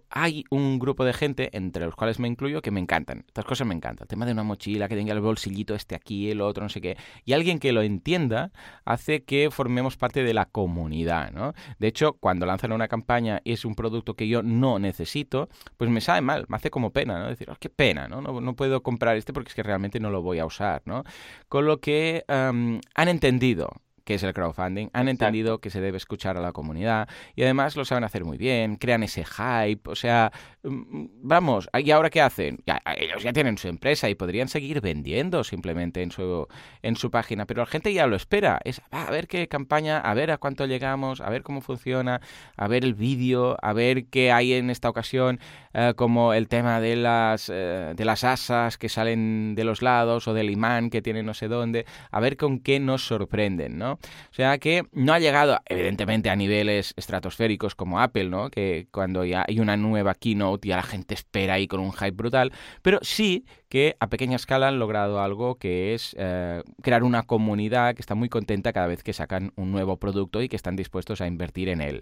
hay 0.10 0.45
un 0.49 0.80
grupo 0.80 1.06
de 1.06 1.14
gente, 1.14 1.49
entre 1.54 1.86
los 1.86 1.95
cuales 1.95 2.20
me 2.20 2.28
incluyo, 2.28 2.62
que 2.62 2.72
me 2.72 2.80
encantan. 2.80 3.24
Estas 3.28 3.45
cosas 3.45 3.68
me 3.68 3.74
encantan. 3.74 4.06
El 4.06 4.08
tema 4.08 4.26
de 4.26 4.32
una 4.32 4.43
mochila, 4.43 4.88
que 4.88 4.95
tenga 4.95 5.14
el 5.14 5.22
bolsillito 5.22 5.76
este 5.76 5.95
aquí, 5.95 6.30
el 6.32 6.41
otro, 6.41 6.64
no 6.64 6.70
sé 6.70 6.82
qué. 6.82 6.97
Y 7.26 7.34
alguien 7.34 7.60
que 7.60 7.72
lo 7.72 7.82
entienda 7.82 8.52
hace 8.86 9.24
que 9.24 9.49
formemos 9.52 9.97
parte 9.97 10.24
de 10.24 10.34
la 10.34 10.45
comunidad, 10.45 11.32
¿no? 11.32 11.54
De 11.80 11.88
hecho, 11.88 12.14
cuando 12.14 12.45
lanzan 12.45 12.72
una 12.72 12.88
campaña 12.88 13.41
y 13.43 13.54
es 13.54 13.66
un 13.66 13.76
producto 13.76 14.16
que 14.16 14.28
yo 14.28 14.43
no 14.43 14.80
necesito, 14.80 15.49
pues 15.78 15.89
me 15.89 16.02
sabe 16.02 16.22
mal, 16.22 16.45
me 16.47 16.58
hace 16.58 16.70
como 16.70 16.91
pena, 16.91 17.20
¿no? 17.20 17.28
Decir, 17.28 17.49
oh, 17.49 17.56
qué 17.60 17.70
pena, 17.70 18.08
¿no? 18.08 18.22
¿no? 18.22 18.56
puedo 18.56 18.84
comprar 18.84 19.18
este 19.18 19.34
porque 19.34 19.49
es 19.49 19.56
que 19.56 19.64
realmente 19.64 19.99
no 19.99 20.10
lo 20.10 20.22
voy 20.22 20.39
a 20.39 20.45
usar, 20.45 20.82
¿no? 20.86 21.04
Con 21.47 21.66
lo 21.66 21.80
que 21.80 22.24
han 22.28 23.08
entendido 23.08 23.70
que 24.04 24.16
es 24.16 24.24
el 24.24 24.34
crowdfunding, 24.34 24.89
han 24.93 25.08
entendido 25.08 25.60
que 25.60 25.70
se 25.70 25.82
debe 25.82 25.97
escuchar 25.97 26.38
a 26.38 26.41
la 26.41 26.52
comunidad 26.52 27.08
y 27.36 27.43
además 27.43 27.76
lo 27.76 27.86
saben 27.86 28.04
hacer 28.04 28.26
muy 28.26 28.38
bien, 28.38 28.76
crean 28.76 29.04
ese 29.04 29.24
hype, 29.26 29.89
o 29.89 29.95
sea, 29.95 30.32
mm, 30.64 31.06
vamos, 31.22 31.70
¿y 31.78 31.91
ahora 31.91 32.10
qué 32.10 32.22
hacen? 32.22 32.60
ellos 32.97 33.24
ya 33.24 33.34
tienen 33.34 33.58
su 33.58 33.68
empresa 33.68 34.10
y 34.10 34.16
podrían 34.16 34.47
seguir 34.47 34.82
vendiendo 34.82 35.43
simplemente 35.43 36.02
en 36.02 36.12
su, 36.12 36.47
en 36.82 36.95
su 36.95 37.12
página, 37.12 37.45
pero 37.45 37.62
la 37.62 37.68
gente 37.68 37.93
ya 37.93 38.08
lo 38.08 38.16
espera, 38.16 38.60
es 38.64 38.82
a 38.91 39.10
ver 39.12 39.28
qué 39.28 39.47
campaña, 39.47 39.99
a 39.99 40.14
ver 40.14 40.32
a 40.32 40.38
cuánto 40.38 40.66
llegamos, 40.66 41.22
a 41.22 41.30
ver 41.30 41.43
cómo 41.43 41.62
funciona, 41.62 42.22
a 42.58 42.68
ver 42.68 42.84
el 42.84 42.93
vídeo, 42.93 43.58
a 43.62 43.74
ver 43.74 44.06
qué 44.06 44.32
hay 44.32 44.54
en 44.54 44.70
esta 44.70 44.89
ocasión, 44.89 45.39
eh, 45.74 45.93
como 45.95 46.34
el 46.34 46.47
tema 46.47 46.80
de 46.80 46.95
las, 46.95 47.49
eh, 47.49 47.93
de 47.95 48.06
las 48.06 48.24
asas 48.24 48.78
que 48.78 48.89
salen 48.89 49.56
de 49.56 49.64
los 49.64 49.82
lados 49.82 50.28
o 50.28 50.34
del 50.34 50.49
imán 50.49 50.89
que 50.89 51.02
tiene 51.02 51.24
no 51.24 51.34
sé 51.34 51.47
dónde, 51.47 51.86
a 52.12 52.20
ver 52.20 52.38
con 52.38 52.60
qué 52.60 52.80
nos 52.80 53.06
sorprenden, 53.06 53.78
¿no? 53.78 53.91
O 53.94 54.34
sea 54.34 54.58
que 54.58 54.84
no 54.92 55.14
ha 55.14 55.20
llegado, 55.20 55.60
evidentemente, 55.66 56.30
a 56.30 56.36
niveles 56.36 56.94
estratosféricos 56.98 57.76
como 57.76 58.00
Apple, 58.00 58.26
¿no? 58.26 58.50
Que 58.50 58.88
cuando 58.92 59.26
ya 59.26 59.46
hay 59.48 59.60
una 59.60 59.78
nueva 59.78 60.14
keynote 60.14 60.68
ya 60.68 60.76
la 60.76 60.84
gente 60.84 61.14
espera 61.14 61.56
ahí 61.56 61.68
con 61.68 61.80
un 61.80 61.92
hype 61.94 62.12
brutal, 62.12 62.52
pero 62.82 63.00
sí 63.02 63.46
que 63.72 63.96
a 64.02 64.08
pequeña 64.08 64.36
escala 64.36 64.68
han 64.68 64.80
logrado 64.80 65.22
algo 65.22 65.56
que 65.56 65.94
es 65.94 66.14
eh, 66.20 66.62
crear 66.82 67.04
una 67.04 67.24
comunidad 67.24 67.96
que 67.96 68.02
está 68.02 68.16
muy 68.16 68.28
contenta 68.28 68.74
cada 68.74 68.88
vez 68.88 69.02
que 69.02 69.14
sacan 69.14 69.54
un 69.56 69.72
nuevo 69.72 69.96
producto 69.96 70.42
y 70.42 70.50
que 70.50 70.58
están 70.58 70.76
dispuestos 70.76 71.22
a 71.22 71.28
invertir 71.28 71.70
en 71.70 71.80
él. 71.80 72.02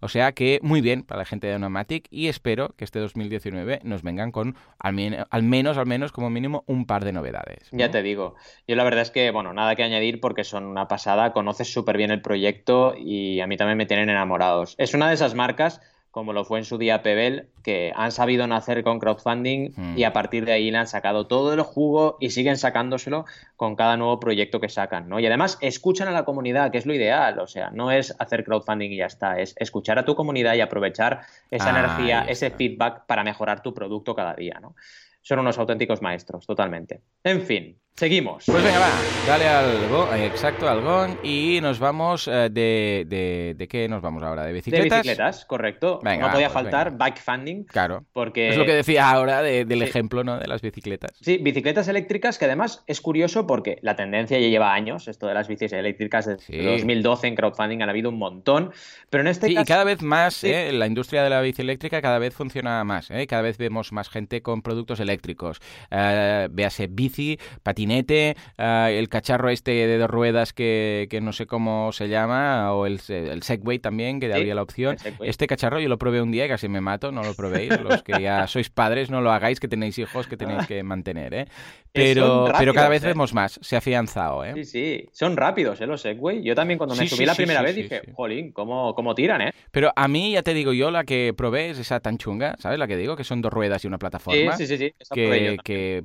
O 0.00 0.08
sea 0.08 0.32
que 0.32 0.60
muy 0.62 0.82
bien 0.82 1.02
para 1.02 1.20
la 1.20 1.24
gente 1.24 1.46
de 1.46 1.54
Onomatic 1.54 2.08
y 2.10 2.28
espero 2.28 2.74
que 2.76 2.84
este 2.84 2.98
2019 2.98 3.80
nos 3.84 4.02
vengan 4.02 4.32
con 4.32 4.54
al, 4.78 4.92
menos, 4.92 5.78
al 5.78 5.86
menos 5.86 6.12
como 6.12 6.28
mínimo 6.28 6.62
un 6.66 6.84
par 6.84 7.06
de 7.06 7.12
novedades. 7.12 7.70
Ya 7.72 7.90
te 7.90 8.02
digo, 8.02 8.34
yo 8.68 8.76
la 8.76 8.84
verdad 8.84 9.00
es 9.00 9.10
que, 9.10 9.30
bueno, 9.30 9.54
nada 9.54 9.74
que 9.74 9.82
añadir 9.82 10.20
porque 10.20 10.44
son 10.44 10.66
una 10.66 10.88
pasada, 10.88 11.01
conoces 11.32 11.72
súper 11.72 11.96
bien 11.96 12.10
el 12.10 12.22
proyecto 12.22 12.94
y 12.96 13.40
a 13.40 13.46
mí 13.46 13.56
también 13.56 13.78
me 13.78 13.86
tienen 13.86 14.10
enamorados. 14.10 14.74
Es 14.78 14.94
una 14.94 15.08
de 15.08 15.14
esas 15.14 15.34
marcas 15.34 15.80
como 16.12 16.34
lo 16.34 16.44
fue 16.44 16.58
en 16.58 16.66
su 16.66 16.76
día 16.76 17.02
Pebel, 17.02 17.48
que 17.64 17.90
han 17.96 18.12
sabido 18.12 18.46
nacer 18.46 18.84
con 18.84 19.00
crowdfunding 19.00 19.72
hmm. 19.74 19.98
y 19.98 20.04
a 20.04 20.12
partir 20.12 20.44
de 20.44 20.52
ahí 20.52 20.70
le 20.70 20.76
han 20.76 20.86
sacado 20.86 21.26
todo 21.26 21.54
el 21.54 21.62
jugo 21.62 22.18
y 22.20 22.30
siguen 22.30 22.58
sacándoselo 22.58 23.24
con 23.56 23.76
cada 23.76 23.96
nuevo 23.96 24.20
proyecto 24.20 24.60
que 24.60 24.68
sacan, 24.68 25.08
¿no? 25.08 25.18
Y 25.20 25.26
además 25.26 25.56
escuchan 25.62 26.08
a 26.08 26.10
la 26.12 26.26
comunidad, 26.26 26.70
que 26.70 26.76
es 26.76 26.84
lo 26.84 26.92
ideal, 26.92 27.38
o 27.38 27.46
sea, 27.46 27.70
no 27.70 27.90
es 27.90 28.14
hacer 28.18 28.44
crowdfunding 28.44 28.90
y 28.92 28.98
ya 28.98 29.06
está, 29.06 29.40
es 29.40 29.54
escuchar 29.58 29.98
a 29.98 30.04
tu 30.04 30.14
comunidad 30.14 30.54
y 30.54 30.60
aprovechar 30.60 31.22
esa 31.50 31.70
energía, 31.70 32.26
ese 32.28 32.50
feedback 32.50 33.06
para 33.06 33.24
mejorar 33.24 33.62
tu 33.62 33.72
producto 33.72 34.14
cada 34.14 34.34
día, 34.34 34.58
¿no? 34.60 34.76
Son 35.22 35.38
unos 35.38 35.56
auténticos 35.56 36.02
maestros, 36.02 36.46
totalmente. 36.46 37.00
En 37.24 37.40
fin, 37.40 37.78
Seguimos. 37.94 38.44
Pues 38.46 38.64
venga, 38.64 38.78
va, 38.78 38.88
dale 39.26 39.46
al 39.46 39.88
go, 39.88 40.12
eh, 40.14 40.26
exacto, 40.26 40.66
al 40.68 40.80
gong 40.80 41.18
y 41.22 41.60
nos 41.60 41.78
vamos 41.78 42.26
eh, 42.26 42.48
de, 42.50 43.04
de, 43.06 43.54
de, 43.56 43.68
qué 43.68 43.86
nos 43.86 44.00
vamos 44.00 44.22
ahora? 44.22 44.44
¿De 44.44 44.52
bicicletas? 44.52 44.88
De 44.88 44.96
bicicletas, 44.96 45.44
correcto. 45.44 46.00
no 46.02 46.30
podía 46.30 46.48
pues 46.48 46.52
faltar 46.52 46.96
bike 46.96 47.20
funding. 47.20 47.64
Claro. 47.64 48.04
Porque... 48.14 48.48
Es 48.48 48.56
lo 48.56 48.64
que 48.64 48.72
decía 48.72 49.10
ahora 49.10 49.42
del 49.42 49.82
ejemplo 49.82 50.24
¿no? 50.24 50.38
de 50.38 50.48
las 50.48 50.62
bicicletas. 50.62 51.12
Sí, 51.20 51.36
bicicletas 51.36 51.86
eléctricas 51.86 52.38
que 52.38 52.46
además 52.46 52.82
es 52.86 53.02
curioso 53.02 53.46
porque 53.46 53.78
la 53.82 53.94
tendencia 53.94 54.38
ya 54.38 54.48
lleva 54.48 54.72
años, 54.72 55.06
esto 55.06 55.26
de 55.26 55.34
las 55.34 55.46
bicis 55.46 55.72
eléctricas 55.72 56.26
desde 56.26 56.64
2012 56.64 57.26
en 57.26 57.34
crowdfunding 57.36 57.82
han 57.82 57.90
habido 57.90 58.08
un 58.08 58.18
montón, 58.18 58.72
pero 59.10 59.20
en 59.20 59.28
este 59.28 59.48
sí, 59.48 59.56
y 59.58 59.64
cada 59.64 59.84
vez 59.84 60.02
más, 60.02 60.42
¿eh? 60.44 60.72
la 60.72 60.86
industria 60.86 61.22
de 61.22 61.30
la 61.30 61.42
bici 61.42 61.60
eléctrica 61.60 62.00
cada 62.00 62.18
vez 62.18 62.34
funciona 62.34 62.82
más, 62.84 63.10
¿eh? 63.10 63.26
cada 63.26 63.42
vez 63.42 63.58
vemos 63.58 63.92
más 63.92 64.08
gente 64.08 64.40
con 64.40 64.62
productos 64.62 64.98
eléctricos. 64.98 65.60
véase 65.90 66.86
bici, 66.86 67.38
Ah, 68.58 68.90
el 68.90 69.08
cacharro 69.08 69.50
este 69.50 69.72
de 69.72 69.98
dos 69.98 70.10
ruedas 70.10 70.52
que, 70.52 71.08
no 71.22 71.32
sé 71.32 71.46
cómo 71.46 71.92
se 71.92 72.08
llama, 72.08 72.72
o 72.72 72.86
el, 72.86 73.00
el 73.08 73.42
Segway 73.42 73.78
también, 73.78 74.20
que 74.20 74.32
habría 74.32 74.54
la 74.54 74.62
opción. 74.62 74.96
Este 75.20 75.46
cacharro 75.46 75.80
yo 75.80 75.88
lo 75.88 75.98
probé 75.98 76.22
un 76.22 76.30
día 76.30 76.46
y 76.46 76.48
casi 76.48 76.68
me 76.68 76.80
mato, 76.80 77.12
no 77.12 77.22
lo 77.22 77.34
probéis. 77.34 77.80
Los 77.80 78.02
que 78.02 78.20
ya 78.20 78.46
sois 78.46 78.70
padres, 78.70 79.10
no 79.10 79.20
lo 79.20 79.32
hagáis, 79.32 79.60
que 79.60 79.68
tenéis 79.68 79.98
hijos 79.98 80.26
que 80.26 80.36
tenéis 80.36 80.66
que 80.66 80.82
mantener, 80.82 81.34
¿eh? 81.34 81.46
Pero, 81.92 82.50
pero 82.58 82.72
cada 82.72 82.88
vez 82.88 83.04
¿eh? 83.04 83.08
vemos 83.08 83.34
más, 83.34 83.58
se 83.62 83.74
ha 83.74 83.78
afianzado, 83.78 84.44
¿eh? 84.44 84.52
Sí, 84.54 84.64
sí, 84.64 85.08
son 85.12 85.36
rápidos, 85.36 85.80
¿eh? 85.80 85.86
Los 85.86 86.00
Segway. 86.00 86.42
Yo 86.42 86.54
también 86.54 86.78
cuando 86.78 86.94
me 86.94 87.06
subí 87.06 87.26
la 87.26 87.34
primera 87.34 87.60
vez 87.60 87.76
dije, 87.76 88.02
jolín, 88.14 88.52
¿cómo, 88.52 88.94
¿cómo, 88.94 89.14
tiran, 89.14 89.42
eh? 89.42 89.52
Pero 89.70 89.92
a 89.94 90.08
mí, 90.08 90.32
ya 90.32 90.42
te 90.42 90.54
digo 90.54 90.72
yo, 90.72 90.90
la 90.90 91.04
que 91.04 91.34
probé 91.36 91.70
es 91.70 91.78
esa 91.78 92.00
tan 92.00 92.16
chunga, 92.16 92.56
¿sabes? 92.58 92.78
La 92.78 92.86
que 92.86 92.96
digo, 92.96 93.16
que 93.16 93.24
son 93.24 93.42
dos 93.42 93.52
ruedas 93.52 93.84
y 93.84 93.88
una 93.88 93.98
plataforma. 93.98 94.56
Sí, 94.56 94.66
sí, 94.66 94.78
sí. 94.78 94.94
que, 95.12 95.58
que 95.62 96.04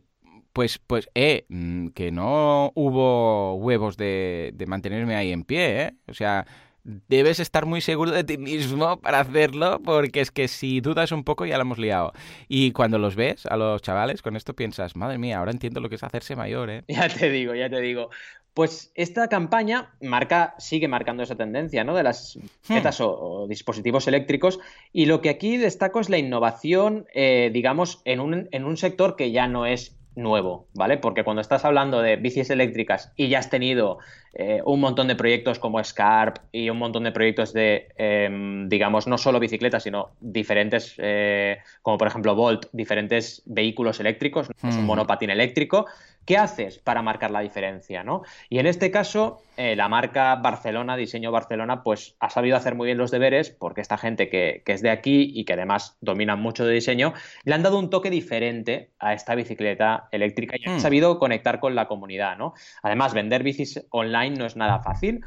pues, 0.57 0.79
pues, 0.79 1.07
eh, 1.13 1.45
mm, 1.49 1.89
que 1.89 2.11
no 2.11 2.71
hubo 2.73 3.53
huevos 3.57 3.95
de, 3.95 4.53
de 4.55 4.65
mantenerme 4.65 5.15
ahí 5.15 5.31
en 5.31 5.43
pie, 5.43 5.81
¿eh? 5.81 5.93
O 6.07 6.15
sea, 6.15 6.47
debes 6.83 7.39
estar 7.39 7.67
muy 7.67 7.79
seguro 7.79 8.09
de 8.09 8.23
ti 8.23 8.39
mismo 8.39 8.99
para 8.99 9.19
hacerlo, 9.19 9.79
porque 9.85 10.19
es 10.19 10.31
que 10.31 10.47
si 10.47 10.81
dudas 10.81 11.11
un 11.11 11.23
poco 11.23 11.45
ya 11.45 11.57
lo 11.57 11.61
hemos 11.61 11.77
liado. 11.77 12.11
Y 12.47 12.71
cuando 12.71 12.97
los 12.97 13.15
ves 13.15 13.45
a 13.45 13.55
los 13.55 13.83
chavales, 13.83 14.23
con 14.23 14.35
esto 14.35 14.55
piensas, 14.55 14.95
madre 14.95 15.19
mía, 15.19 15.37
ahora 15.37 15.51
entiendo 15.51 15.79
lo 15.79 15.89
que 15.89 15.95
es 15.95 16.03
hacerse 16.03 16.35
mayor, 16.35 16.71
¿eh? 16.71 16.83
Ya 16.87 17.07
te 17.07 17.29
digo, 17.29 17.53
ya 17.53 17.69
te 17.69 17.79
digo. 17.79 18.09
Pues 18.55 18.91
esta 18.95 19.27
campaña 19.27 19.93
marca, 20.01 20.55
sigue 20.57 20.87
marcando 20.87 21.21
esa 21.21 21.35
tendencia, 21.35 21.83
¿no? 21.83 21.93
De 21.93 22.01
las 22.01 22.39
bicicletas 22.41 22.99
hmm. 22.99 23.03
o, 23.05 23.45
dispositivos 23.47 24.07
eléctricos. 24.07 24.59
Y 24.91 25.05
lo 25.05 25.21
que 25.21 25.29
aquí 25.29 25.57
destaco 25.57 25.99
es 25.99 26.09
la 26.09 26.17
innovación, 26.17 27.05
eh, 27.13 27.51
digamos, 27.53 28.01
en 28.05 28.21
un, 28.21 28.49
en 28.51 28.65
un 28.65 28.77
sector 28.77 29.15
que 29.15 29.31
ya 29.31 29.47
no 29.47 29.67
es 29.67 29.96
nuevo, 30.17 30.67
¿vale? 30.73 30.97
Porque 30.97 31.23
cuando 31.23 31.41
estás 31.41 31.63
hablando 31.63 32.01
de 32.01 32.17
bicis 32.17 32.49
eléctricas 32.49 33.13
y 33.15 33.29
ya 33.29 33.39
has 33.39 33.49
tenido 33.49 33.99
eh, 34.33 34.61
un 34.65 34.79
montón 34.79 35.07
de 35.07 35.15
proyectos 35.15 35.59
como 35.59 35.81
Scarp 35.83 36.39
y 36.51 36.69
un 36.69 36.77
montón 36.77 37.03
de 37.03 37.11
proyectos 37.11 37.53
de, 37.53 37.87
em, 37.95 38.67
digamos, 38.67 39.07
no 39.07 39.17
solo 39.17 39.39
bicicletas, 39.39 39.83
sino 39.83 40.09
diferentes, 40.19 40.95
eh, 40.97 41.59
como 41.81 41.97
por 41.97 42.07
ejemplo 42.07 42.35
Volt, 42.35 42.65
diferentes 42.73 43.43
vehículos 43.45 43.99
eléctricos, 43.99 44.49
es 44.67 44.75
un 44.75 44.85
monopatín 44.85 45.29
eléctrico, 45.29 45.85
¿Qué 46.27 46.35
haces 46.35 46.77
para 46.77 47.01
marcar 47.01 47.31
la 47.31 47.39
diferencia? 47.39 48.03
¿no? 48.03 48.23
Y 48.49 48.59
en 48.59 48.67
este 48.67 48.91
caso, 48.91 49.41
eh, 49.57 49.75
la 49.75 49.89
marca 49.89 50.35
Barcelona, 50.35 50.95
Diseño 50.95 51.31
Barcelona, 51.31 51.81
pues 51.81 52.15
ha 52.19 52.29
sabido 52.29 52.55
hacer 52.55 52.75
muy 52.75 52.85
bien 52.85 52.99
los 52.99 53.09
deberes 53.09 53.49
porque 53.49 53.81
esta 53.81 53.97
gente 53.97 54.29
que, 54.29 54.61
es 54.65 54.81
de 54.83 54.91
aquí 54.91 55.31
y 55.33 55.45
que 55.45 55.53
además 55.53 55.97
domina 55.99 56.35
mucho 56.35 56.63
de 56.63 56.75
diseño, 56.75 57.13
le 57.43 57.55
han 57.55 57.63
dado 57.63 57.79
un 57.79 57.89
toque 57.89 58.11
diferente 58.11 58.91
a 58.99 59.13
esta 59.13 59.33
bicicleta 59.33 60.09
eléctrica 60.11 60.57
y 60.59 60.69
han 60.69 60.77
hmm. 60.77 60.79
sabido 60.79 61.17
conectar 61.17 61.59
con 61.59 61.73
la 61.73 61.87
comunidad. 61.87 62.37
¿no? 62.37 62.53
Además, 62.83 63.15
vender 63.15 63.41
bicis 63.41 63.83
online 63.89 64.37
no 64.37 64.45
es 64.45 64.55
nada 64.55 64.79
fácil. 64.79 65.21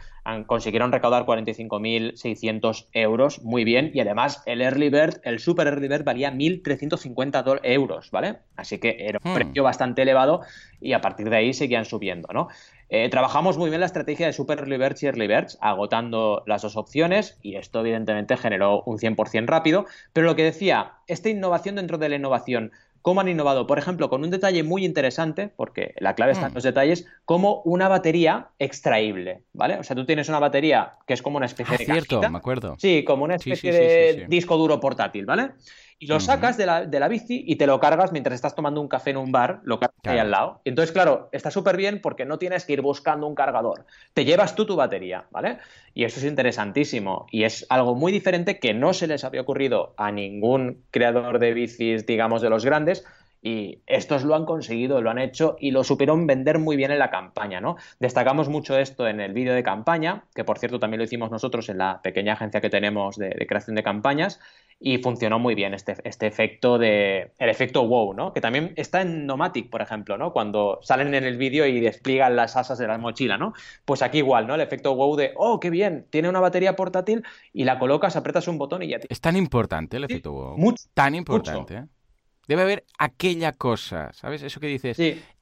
consiguieron 0.46 0.92
recaudar 0.92 1.24
45.600 1.26 2.86
euros, 2.92 3.42
muy 3.42 3.64
bien, 3.64 3.90
y 3.92 3.98
además 3.98 4.44
el 4.46 4.62
Early 4.62 4.90
Bird, 4.90 5.20
el 5.24 5.40
Super 5.40 5.66
Early 5.66 5.88
Bird 5.88 6.04
valía 6.04 6.30
1.350 6.30 7.60
euros, 7.64 8.12
¿vale? 8.12 8.38
Así 8.54 8.78
que 8.78 8.96
era 9.00 9.18
un 9.24 9.32
hmm. 9.32 9.34
precio 9.34 9.64
bastante 9.64 10.02
elevado 10.02 10.42
y 10.80 10.92
a 10.92 11.00
partir 11.00 11.28
de 11.28 11.36
ahí 11.36 11.52
seguían 11.52 11.84
subiendo, 11.84 12.28
¿no? 12.32 12.48
Eh, 12.92 13.08
trabajamos 13.08 13.56
muy 13.56 13.70
bien 13.70 13.78
la 13.78 13.86
estrategia 13.86 14.26
de 14.26 14.32
Super 14.32 14.58
Early 14.58 14.76
Birds 14.76 15.02
y 15.04 15.06
Early 15.06 15.28
Birds, 15.28 15.58
agotando 15.60 16.42
las 16.46 16.62
dos 16.62 16.76
opciones 16.76 17.38
y 17.40 17.54
esto 17.54 17.80
evidentemente 17.80 18.36
generó 18.36 18.82
un 18.82 18.98
100% 18.98 19.46
rápido, 19.46 19.86
pero 20.12 20.26
lo 20.26 20.34
que 20.34 20.42
decía, 20.42 20.94
esta 21.06 21.28
innovación 21.28 21.76
dentro 21.76 21.98
de 21.98 22.08
la 22.08 22.16
innovación, 22.16 22.72
¿cómo 23.00 23.20
han 23.20 23.28
innovado? 23.28 23.68
Por 23.68 23.78
ejemplo, 23.78 24.10
con 24.10 24.24
un 24.24 24.30
detalle 24.30 24.64
muy 24.64 24.84
interesante, 24.84 25.52
porque 25.54 25.94
la 25.98 26.16
clave 26.16 26.32
está 26.32 26.46
en 26.46 26.52
mm. 26.52 26.54
los 26.56 26.64
detalles, 26.64 27.06
como 27.24 27.62
una 27.64 27.86
batería 27.86 28.48
extraíble, 28.58 29.44
¿vale? 29.52 29.78
O 29.78 29.84
sea, 29.84 29.94
tú 29.94 30.04
tienes 30.04 30.28
una 30.28 30.40
batería 30.40 30.94
que 31.06 31.14
es 31.14 31.22
como 31.22 31.36
una 31.36 31.46
especie 31.46 31.76
ah, 31.76 31.78
de 31.78 31.84
cierto, 31.84 32.28
me 32.28 32.38
acuerdo. 32.38 32.74
Sí, 32.78 33.04
como 33.04 33.22
una 33.22 33.36
especie 33.36 33.72
de 33.72 34.26
disco 34.28 34.56
duro 34.56 34.80
portátil, 34.80 35.26
¿vale? 35.26 35.50
Y 36.02 36.06
lo 36.06 36.18
sacas 36.18 36.56
de 36.56 36.64
la, 36.64 36.86
de 36.86 36.98
la, 36.98 37.08
bici 37.08 37.44
y 37.46 37.56
te 37.56 37.66
lo 37.66 37.78
cargas 37.78 38.10
mientras 38.10 38.34
estás 38.34 38.54
tomando 38.54 38.80
un 38.80 38.88
café 38.88 39.10
en 39.10 39.18
un 39.18 39.30
bar, 39.30 39.60
lo 39.64 39.78
cargas 39.78 39.98
ahí 40.04 40.18
al 40.18 40.30
lado. 40.30 40.62
Entonces, 40.64 40.92
claro, 40.92 41.28
está 41.30 41.50
súper 41.50 41.76
bien 41.76 42.00
porque 42.00 42.24
no 42.24 42.38
tienes 42.38 42.64
que 42.64 42.72
ir 42.72 42.80
buscando 42.80 43.26
un 43.26 43.34
cargador. 43.34 43.84
Te 44.14 44.24
llevas 44.24 44.54
tú 44.54 44.64
tu 44.64 44.76
batería, 44.76 45.26
¿vale? 45.30 45.58
Y 45.92 46.04
eso 46.04 46.18
es 46.18 46.24
interesantísimo. 46.24 47.26
Y 47.30 47.44
es 47.44 47.66
algo 47.68 47.94
muy 47.94 48.12
diferente 48.12 48.58
que 48.58 48.72
no 48.72 48.94
se 48.94 49.08
les 49.08 49.24
había 49.24 49.42
ocurrido 49.42 49.92
a 49.98 50.10
ningún 50.10 50.82
creador 50.90 51.38
de 51.38 51.52
bicis, 51.52 52.06
digamos, 52.06 52.40
de 52.40 52.48
los 52.48 52.64
grandes, 52.64 53.04
y 53.42 53.80
estos 53.86 54.24
lo 54.24 54.34
han 54.34 54.44
conseguido, 54.44 55.00
lo 55.00 55.10
han 55.10 55.18
hecho 55.18 55.56
y 55.58 55.70
lo 55.70 55.82
supieron 55.82 56.26
vender 56.26 56.58
muy 56.58 56.76
bien 56.76 56.90
en 56.90 56.98
la 56.98 57.10
campaña, 57.10 57.60
¿no? 57.60 57.76
Destacamos 57.98 58.48
mucho 58.48 58.78
esto 58.78 59.08
en 59.08 59.20
el 59.20 59.32
vídeo 59.32 59.54
de 59.54 59.62
campaña, 59.62 60.24
que 60.34 60.44
por 60.44 60.58
cierto 60.58 60.78
también 60.78 60.98
lo 60.98 61.04
hicimos 61.04 61.30
nosotros 61.30 61.68
en 61.70 61.78
la 61.78 62.02
pequeña 62.02 62.34
agencia 62.34 62.60
que 62.60 62.68
tenemos 62.68 63.16
de, 63.16 63.46
creación 63.48 63.76
de 63.76 63.82
campañas, 63.82 64.40
y 64.82 64.98
funcionó 64.98 65.38
muy 65.38 65.54
bien 65.54 65.74
este, 65.74 65.96
este, 66.04 66.26
efecto 66.26 66.78
de. 66.78 67.32
el 67.38 67.50
efecto 67.50 67.86
wow, 67.86 68.14
¿no? 68.14 68.32
Que 68.32 68.40
también 68.40 68.72
está 68.76 69.02
en 69.02 69.26
Nomatic, 69.26 69.68
por 69.68 69.82
ejemplo, 69.82 70.16
¿no? 70.16 70.32
Cuando 70.32 70.78
salen 70.82 71.14
en 71.14 71.24
el 71.24 71.36
vídeo 71.36 71.66
y 71.66 71.80
despliegan 71.80 72.34
las 72.34 72.56
asas 72.56 72.78
de 72.78 72.86
la 72.86 72.96
mochila, 72.96 73.36
¿no? 73.36 73.52
Pues 73.84 74.00
aquí 74.00 74.18
igual, 74.18 74.46
¿no? 74.46 74.54
El 74.54 74.62
efecto 74.62 74.94
wow 74.94 75.16
de, 75.16 75.32
oh, 75.36 75.60
qué 75.60 75.68
bien, 75.68 76.06
tiene 76.08 76.30
una 76.30 76.40
batería 76.40 76.76
portátil 76.76 77.22
y 77.52 77.64
la 77.64 77.78
colocas, 77.78 78.16
apretas 78.16 78.48
un 78.48 78.56
botón 78.56 78.82
y 78.82 78.88
ya 78.88 78.98
Es 79.08 79.20
tan 79.20 79.36
importante 79.36 79.98
el 79.98 80.04
efecto 80.04 80.32
wow. 80.32 80.74
tan 80.94 81.14
importante. 81.14 81.84
Debe 82.50 82.62
haber 82.62 82.84
aquella 82.98 83.52
cosa, 83.52 84.10
¿sabes? 84.12 84.42
Eso 84.42 84.58
que 84.58 84.66
dices. 84.66 84.98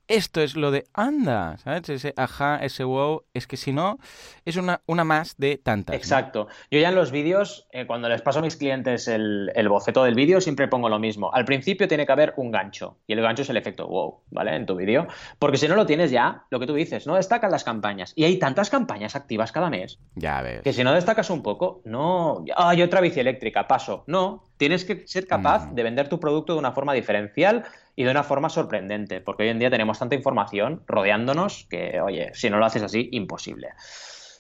esto 0.09 0.43
es 0.43 0.57
lo 0.57 0.71
de 0.71 0.85
anda, 0.93 1.57
¿sabes? 1.57 1.89
Ese 1.89 2.13
ajá, 2.15 2.59
ese 2.59 2.85
wow, 2.85 3.23
es 3.33 3.47
que 3.47 3.57
si 3.57 3.73
no, 3.73 3.99
es 4.45 4.57
una, 4.57 4.83
una 4.85 5.05
más 5.05 5.39
de 5.39 5.57
tantas. 5.57 5.97
Exacto. 5.97 6.49
Yo 6.71 6.79
ya 6.79 6.91
en 6.91 6.95
los 6.95 7.11
vídeos, 7.11 7.67
eh, 7.73 7.87
cuando 7.87 8.11
les 8.11 8.21
paso 8.21 8.41
a 8.41 8.43
mis 8.43 8.57
clientes 8.57 9.09
el, 9.09 9.51
el 9.55 9.71
boceto 9.71 10.05
del 10.05 10.15
vídeo, 10.15 10.43
siempre 10.43 10.69
pongo 10.69 10.91
lo 10.91 10.99
mismo. 10.99 11.33
Al 11.33 11.47
principio 11.47 11.89
tiene 11.89 12.05
que 12.05 12.13
haber 12.13 12.35
un 12.37 12.51
gancho, 12.51 12.99
y 13.07 13.15
el 13.15 13.23
gancho 13.23 13.41
es 13.41 13.49
el 13.49 13.57
efecto 13.57 13.89
wow, 13.89 14.21
¿vale? 14.31 14.55
En 14.55 14.67
tu 14.67 14.77
vídeo. 14.77 15.07
Porque 15.39 15.57
si 15.57 15.67
no 15.67 15.77
lo 15.77 15.87
tienes 15.87 16.11
ya, 16.11 16.45
lo 16.51 16.61
que 16.61 16.67
tú 16.67 16.75
dices, 16.75 17.07
no 17.07 17.15
destacan 17.15 17.51
las 17.51 17.65
campañas. 17.65 18.13
Y 18.17 18.25
hay 18.25 18.39
tantas 18.39 18.69
campañas 18.69 19.17
activas 19.17 19.51
cada 19.51 19.71
mes. 19.71 19.99
Ya 20.15 20.43
ves. 20.43 20.61
Que 20.61 20.75
si 20.75 20.85
no 20.85 20.93
destacas 20.93 21.31
un 21.31 21.43
poco, 21.43 21.81
no. 21.87 22.45
Hay 22.55 22.83
otra 22.83 23.01
bici 23.01 23.19
eléctrica, 23.21 23.67
paso. 23.67 24.05
No. 24.09 24.48
Tienes 24.59 24.85
que 24.85 25.07
ser 25.07 25.27
capaz 25.27 25.71
Mm. 25.71 25.75
de 25.75 25.83
vender 25.83 26.09
tu 26.09 26.21
producto 26.21 26.53
de 26.53 26.59
una 26.59 26.73
forma 26.73 26.93
diferencial 26.93 27.65
y 27.97 28.05
de 28.05 28.11
una 28.11 28.23
forma 28.23 28.49
sorprendente, 28.51 29.21
porque 29.21 29.45
hoy 29.45 29.49
en 29.49 29.59
día 29.59 29.71
tenemos 29.71 29.99
tanta 29.99 30.15
información 30.15 30.83
rodeándonos 30.87 31.67
que, 31.71 32.01
oye, 32.01 32.31
si 32.35 32.51
no 32.51 32.59
lo 32.59 32.67
haces 32.67 32.83
así, 32.83 33.09
imposible. 33.13 33.69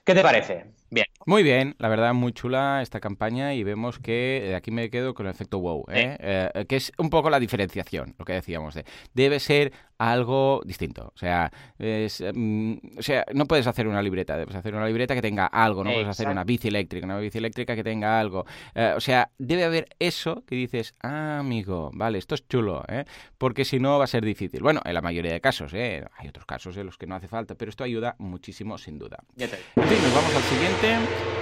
¿Qué 0.05 0.15
te 0.15 0.23
parece? 0.23 0.67
Bien. 0.91 1.07
Muy 1.27 1.43
bien, 1.43 1.75
la 1.79 1.89
verdad, 1.89 2.15
muy 2.15 2.33
chula 2.33 2.81
esta 2.83 3.01
campaña 3.01 3.55
y 3.55 3.63
vemos 3.63 3.99
que 3.99 4.51
eh, 4.51 4.55
aquí 4.55 4.71
me 4.71 4.89
quedo 4.89 5.15
con 5.15 5.27
el 5.27 5.33
efecto 5.33 5.59
wow, 5.59 5.85
¿eh? 5.91 6.17
Eh, 6.21 6.65
que 6.67 6.77
es 6.77 6.93
un 6.97 7.11
poco 7.11 7.29
la 7.29 7.39
diferenciación, 7.39 8.15
lo 8.19 8.25
que 8.25 8.33
decíamos. 8.33 8.75
De, 8.75 8.85
debe 9.13 9.39
ser 9.39 9.73
algo 9.99 10.63
distinto. 10.65 11.13
O 11.15 11.19
sea, 11.19 11.51
es, 11.79 12.23
mm, 12.35 12.75
o 12.99 13.03
sea, 13.03 13.25
no 13.35 13.47
puedes 13.47 13.67
hacer 13.67 13.87
una 13.89 14.01
libreta, 14.01 14.37
debes 14.37 14.55
hacer 14.55 14.75
una 14.75 14.87
libreta 14.87 15.15
que 15.15 15.23
tenga 15.23 15.47
algo, 15.47 15.85
no 15.85 15.91
puedes 15.91 16.09
hacer 16.09 16.29
una 16.29 16.45
bici 16.45 16.69
eléctrica, 16.69 17.05
una 17.05 17.19
bici 17.19 17.39
eléctrica 17.39 17.75
que 17.75 17.85
tenga 17.85 18.19
algo. 18.19 18.47
Eh, 18.75 18.95
o 18.97 19.01
sea, 19.01 19.31
debe 19.39 19.65
haber 19.65 19.89
eso 19.99 20.45
que 20.47 20.55
dices, 20.55 20.95
ah, 21.03 21.39
amigo, 21.41 21.91
vale, 21.93 22.19
esto 22.19 22.35
es 22.35 22.47
chulo, 22.49 22.85
¿eh? 22.89 23.05
porque 23.37 23.65
si 23.65 23.81
no 23.81 23.99
va 23.99 24.05
a 24.05 24.09
ser 24.09 24.25
difícil. 24.25 24.63
Bueno, 24.63 24.81
en 24.85 24.95
la 24.95 25.03
mayoría 25.03 25.33
de 25.33 25.41
casos, 25.41 25.75
¿eh? 25.75 26.05
hay 26.17 26.29
otros 26.29 26.47
casos 26.47 26.77
en 26.77 26.87
los 26.87 26.97
que 26.97 27.07
no 27.07 27.17
hace 27.17 27.29
falta, 27.29 27.57
pero 27.57 27.69
esto 27.69 27.85
ayuda 27.85 28.15
muchísimo, 28.19 28.79
sin 28.79 28.99
duda. 28.99 29.19
En 29.37 29.49
fin, 29.49 30.03
nos 30.03 30.15
vamos 30.15 30.35
al 30.35 30.43
siguiente. 30.43 30.78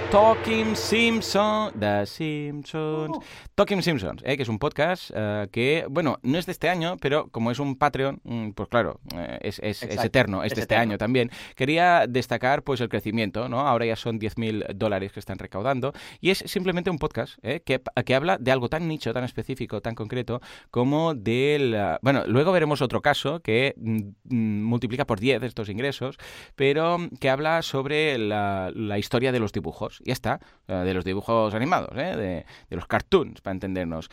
Talking 0.09 0.73
Simpsons. 0.75 1.73
The 1.77 2.05
Simpsons. 2.05 3.17
Talking 3.55 3.81
Simpsons, 3.81 4.21
¿eh? 4.23 4.37
que 4.37 4.43
es 4.43 4.49
un 4.49 4.57
podcast 4.57 5.11
eh, 5.13 5.47
que, 5.51 5.85
bueno, 5.89 6.17
no 6.23 6.37
es 6.37 6.45
de 6.45 6.53
este 6.53 6.69
año, 6.69 6.95
pero 7.01 7.27
como 7.29 7.51
es 7.51 7.59
un 7.59 7.75
Patreon, 7.75 8.21
mm, 8.23 8.51
pues 8.51 8.69
claro, 8.69 9.01
eh, 9.13 9.37
es, 9.41 9.59
es- 9.61 9.83
eterno, 9.83 10.43
es, 10.43 10.53
es 10.53 10.55
de 10.55 10.61
este 10.61 10.75
eterno. 10.75 10.91
año 10.93 10.97
también. 10.97 11.29
Quería 11.55 12.05
destacar 12.07 12.63
pues 12.63 12.79
el 12.79 12.87
crecimiento, 12.87 13.49
¿no? 13.49 13.59
Ahora 13.67 13.85
ya 13.85 13.97
son 13.97 14.17
10.000 14.17 14.73
dólares 14.75 15.11
que 15.11 15.19
están 15.19 15.39
recaudando 15.39 15.91
y 16.21 16.29
es 16.29 16.37
simplemente 16.45 16.89
un 16.89 16.99
podcast 16.99 17.37
¿eh? 17.43 17.61
que, 17.65 17.81
que 18.05 18.15
habla 18.15 18.37
de 18.37 18.51
algo 18.51 18.69
tan 18.69 18.87
nicho, 18.87 19.13
tan 19.13 19.25
específico, 19.25 19.81
tan 19.81 19.93
concreto 19.93 20.39
como 20.71 21.15
del... 21.15 21.75
Bueno, 22.01 22.23
luego 22.27 22.53
veremos 22.53 22.81
otro 22.81 23.01
caso 23.01 23.41
que 23.41 23.73
mm, 23.75 23.97
mm, 24.23 24.63
multiplica 24.63 25.05
por 25.05 25.19
10 25.19 25.43
estos 25.43 25.67
ingresos, 25.67 26.15
pero 26.55 26.97
que 27.19 27.29
habla 27.29 27.61
sobre 27.61 28.17
la, 28.17 28.71
la 28.73 28.97
historia 28.99 29.26
de 29.31 29.39
los 29.39 29.51
dibujos. 29.51 30.01
Ya 30.05 30.13
está, 30.13 30.39
de 30.67 30.93
los 30.93 31.03
dibujos 31.05 31.53
animados, 31.53 31.97
¿eh? 31.97 32.45
de, 32.69 32.75
los 32.75 32.87
cartoons, 32.87 33.41
para 33.41 33.53
entendernos. 33.53 34.09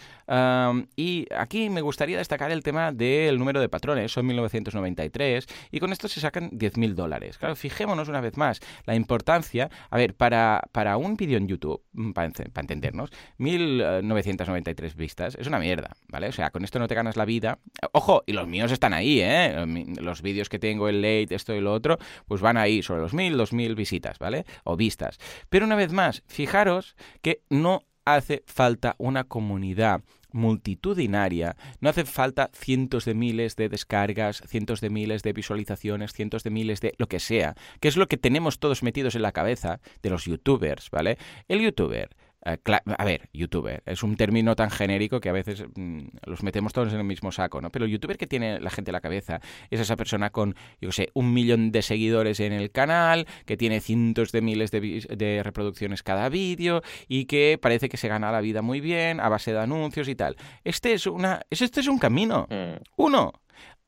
Y 0.96 1.26
aquí 1.36 1.70
me 1.70 1.80
gustaría 1.80 2.18
destacar 2.18 2.50
el 2.50 2.62
tema 2.62 2.92
del 2.92 3.38
número 3.38 3.60
de 3.60 3.68
patrones, 3.68 4.12
son 4.12 4.26
1993, 4.26 5.46
y 5.70 5.80
con 5.80 5.92
esto 5.92 6.08
se 6.08 6.20
sacan 6.20 6.50
10.000 6.50 6.94
dólares. 6.94 7.38
Claro, 7.38 7.56
fijémonos 7.56 8.08
una 8.08 8.20
vez 8.20 8.36
más 8.36 8.60
la 8.86 8.94
importancia, 8.94 9.70
a 9.90 9.96
ver, 9.96 10.14
para, 10.14 10.62
para 10.72 10.96
un 10.96 11.16
vídeo 11.16 11.38
en 11.38 11.48
YouTube, 11.48 11.82
mm, 11.92 12.12
para, 12.12 12.30
para 12.30 12.62
entendernos, 12.62 13.10
1.993 13.38 14.94
vistas 14.94 15.36
es 15.38 15.46
una 15.46 15.58
mierda, 15.58 15.90
¿vale? 16.08 16.28
O 16.28 16.32
sea, 16.32 16.50
con 16.50 16.64
esto 16.64 16.78
no 16.78 16.88
te 16.88 16.94
ganas 16.94 17.16
la 17.16 17.24
vida. 17.24 17.58
Ojo, 17.92 18.22
y 18.26 18.32
los 18.32 18.46
míos 18.46 18.72
están 18.72 18.92
ahí, 18.92 19.20
¿eh? 19.20 19.64
Los 20.00 20.22
vídeos 20.22 20.48
que 20.48 20.58
tengo, 20.58 20.88
el 20.88 21.02
late, 21.02 21.34
esto 21.34 21.54
y 21.54 21.60
lo 21.60 21.72
otro, 21.72 21.98
pues 22.26 22.40
van 22.40 22.56
ahí 22.56 22.82
sobre 22.82 23.02
los 23.02 23.14
1.000, 23.14 23.36
2.000 23.36 23.74
visitas, 23.74 24.18
¿vale? 24.18 24.44
O 24.64 24.76
vistas. 24.76 25.03
Pero 25.48 25.66
una 25.66 25.76
vez 25.76 25.92
más, 25.92 26.22
fijaros 26.26 26.96
que 27.22 27.42
no 27.50 27.82
hace 28.04 28.42
falta 28.46 28.96
una 28.98 29.24
comunidad 29.24 30.02
multitudinaria, 30.32 31.56
no 31.80 31.88
hace 31.88 32.04
falta 32.04 32.50
cientos 32.52 33.04
de 33.04 33.14
miles 33.14 33.54
de 33.54 33.68
descargas, 33.68 34.42
cientos 34.46 34.80
de 34.80 34.90
miles 34.90 35.22
de 35.22 35.32
visualizaciones, 35.32 36.12
cientos 36.12 36.42
de 36.42 36.50
miles 36.50 36.80
de 36.80 36.92
lo 36.98 37.06
que 37.06 37.20
sea, 37.20 37.54
que 37.80 37.88
es 37.88 37.96
lo 37.96 38.08
que 38.08 38.16
tenemos 38.16 38.58
todos 38.58 38.82
metidos 38.82 39.14
en 39.14 39.22
la 39.22 39.32
cabeza 39.32 39.80
de 40.02 40.10
los 40.10 40.24
youtubers, 40.24 40.90
¿vale? 40.90 41.18
El 41.46 41.60
youtuber 41.60 42.10
eh, 42.44 42.58
a 42.98 43.04
ver, 43.04 43.28
youtuber, 43.32 43.82
es 43.86 44.02
un 44.02 44.16
término 44.16 44.54
tan 44.56 44.70
genérico 44.70 45.20
que 45.20 45.28
a 45.28 45.32
veces 45.32 45.64
mm, 45.74 46.00
los 46.26 46.42
metemos 46.42 46.72
todos 46.72 46.92
en 46.92 46.98
el 46.98 47.04
mismo 47.04 47.32
saco, 47.32 47.60
¿no? 47.60 47.70
Pero 47.70 47.84
el 47.86 47.90
youtuber 47.90 48.16
que 48.18 48.26
tiene 48.26 48.60
la 48.60 48.70
gente 48.70 48.90
en 48.90 48.94
la 48.94 49.00
cabeza 49.00 49.40
es 49.70 49.80
esa 49.80 49.96
persona 49.96 50.30
con, 50.30 50.54
yo 50.80 50.92
sé, 50.92 51.10
un 51.14 51.32
millón 51.32 51.72
de 51.72 51.82
seguidores 51.82 52.40
en 52.40 52.52
el 52.52 52.70
canal, 52.70 53.26
que 53.46 53.56
tiene 53.56 53.80
cientos 53.80 54.32
de 54.32 54.40
miles 54.42 54.70
de, 54.70 54.80
de 55.16 55.42
reproducciones 55.42 56.02
cada 56.02 56.28
vídeo 56.28 56.82
y 57.08 57.24
que 57.26 57.58
parece 57.60 57.88
que 57.88 57.96
se 57.96 58.08
gana 58.08 58.30
la 58.32 58.40
vida 58.40 58.62
muy 58.62 58.80
bien 58.80 59.20
a 59.20 59.28
base 59.28 59.52
de 59.52 59.60
anuncios 59.60 60.08
y 60.08 60.14
tal. 60.14 60.36
Este 60.64 60.92
es 60.92 61.06
una, 61.06 61.40
es- 61.50 61.62
este 61.62 61.80
es 61.80 61.88
un 61.88 61.98
camino. 61.98 62.46
Mm. 62.50 62.82
Uno, 62.96 63.32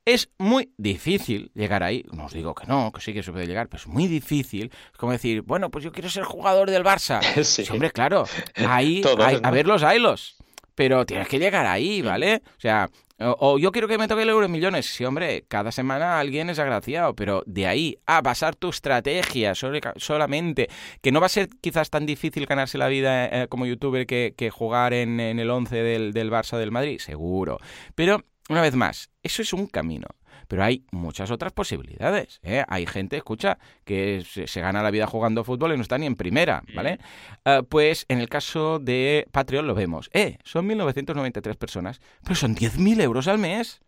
es 0.06 0.30
muy 0.38 0.70
difícil 0.78 1.50
llegar 1.54 1.82
ahí. 1.82 2.04
No 2.12 2.24
os 2.26 2.32
digo 2.32 2.54
que 2.54 2.66
no, 2.66 2.90
que 2.92 3.00
sí 3.02 3.12
que 3.12 3.22
se 3.22 3.32
puede 3.32 3.46
llegar, 3.46 3.68
pero 3.68 3.82
es 3.82 3.86
muy 3.88 4.06
difícil. 4.06 4.70
Es 4.92 4.96
como 4.98 5.12
decir, 5.12 5.42
bueno, 5.42 5.70
pues 5.70 5.84
yo 5.84 5.92
quiero 5.92 6.08
ser 6.08 6.24
jugador 6.24 6.70
del 6.70 6.82
Barça. 6.84 7.20
Sí. 7.44 7.64
Sí, 7.64 7.72
hombre, 7.72 7.90
claro. 7.90 8.24
Ahí, 8.66 9.00
Todos, 9.02 9.20
hay- 9.20 9.40
a 9.42 9.50
ver 9.50 9.66
los 9.66 9.82
hilos. 9.82 10.36
Pero 10.74 11.04
tienes 11.06 11.28
que 11.28 11.38
llegar 11.38 11.66
ahí, 11.66 12.02
¿vale? 12.02 12.42
O 12.56 12.60
sea, 12.60 12.90
o, 13.18 13.34
o 13.40 13.58
yo 13.58 13.72
quiero 13.72 13.88
que 13.88 13.96
me 13.96 14.08
toque 14.08 14.24
el 14.24 14.28
euro 14.28 14.44
en 14.44 14.52
millones. 14.52 14.84
Sí, 14.84 15.06
hombre, 15.06 15.46
cada 15.48 15.72
semana 15.72 16.20
alguien 16.20 16.50
es 16.50 16.58
agraciado, 16.58 17.16
pero 17.16 17.42
de 17.46 17.66
ahí 17.66 17.96
a 18.04 18.20
basar 18.20 18.54
tu 18.56 18.68
estrategia 18.68 19.54
sobre- 19.54 19.80
solamente, 19.96 20.68
que 21.00 21.12
no 21.12 21.20
va 21.20 21.26
a 21.26 21.30
ser 21.30 21.48
quizás 21.62 21.88
tan 21.88 22.04
difícil 22.04 22.44
ganarse 22.44 22.76
la 22.76 22.88
vida 22.88 23.24
eh, 23.24 23.48
como 23.48 23.64
youtuber 23.64 24.06
que, 24.06 24.34
que 24.36 24.50
jugar 24.50 24.92
en, 24.92 25.18
en 25.18 25.38
el 25.38 25.48
11 25.50 25.76
del, 25.76 26.12
del 26.12 26.30
Barça 26.30 26.58
del 26.58 26.70
Madrid, 26.72 26.98
seguro. 27.00 27.58
Pero, 27.94 28.22
una 28.50 28.60
vez 28.60 28.74
más, 28.74 29.08
eso 29.26 29.42
es 29.42 29.52
un 29.52 29.66
camino. 29.66 30.06
Pero 30.48 30.62
hay 30.62 30.84
muchas 30.92 31.30
otras 31.32 31.52
posibilidades. 31.52 32.38
¿eh? 32.44 32.64
Hay 32.68 32.86
gente, 32.86 33.16
escucha, 33.16 33.58
que 33.84 34.24
se, 34.28 34.46
se 34.46 34.60
gana 34.60 34.82
la 34.82 34.92
vida 34.92 35.06
jugando 35.06 35.42
fútbol 35.42 35.72
y 35.72 35.76
no 35.76 35.82
está 35.82 35.98
ni 35.98 36.06
en 36.06 36.14
primera, 36.14 36.62
¿vale? 36.74 36.98
Ah, 37.44 37.62
pues 37.68 38.06
en 38.08 38.20
el 38.20 38.28
caso 38.28 38.78
de 38.78 39.26
Patreon 39.32 39.66
lo 39.66 39.74
vemos. 39.74 40.08
Eh, 40.12 40.38
son 40.44 40.68
1.993 40.68 41.56
personas, 41.56 42.00
pero 42.22 42.36
son 42.36 42.54
10.000 42.54 43.00
euros 43.00 43.26
al 43.26 43.38
mes. 43.38 43.80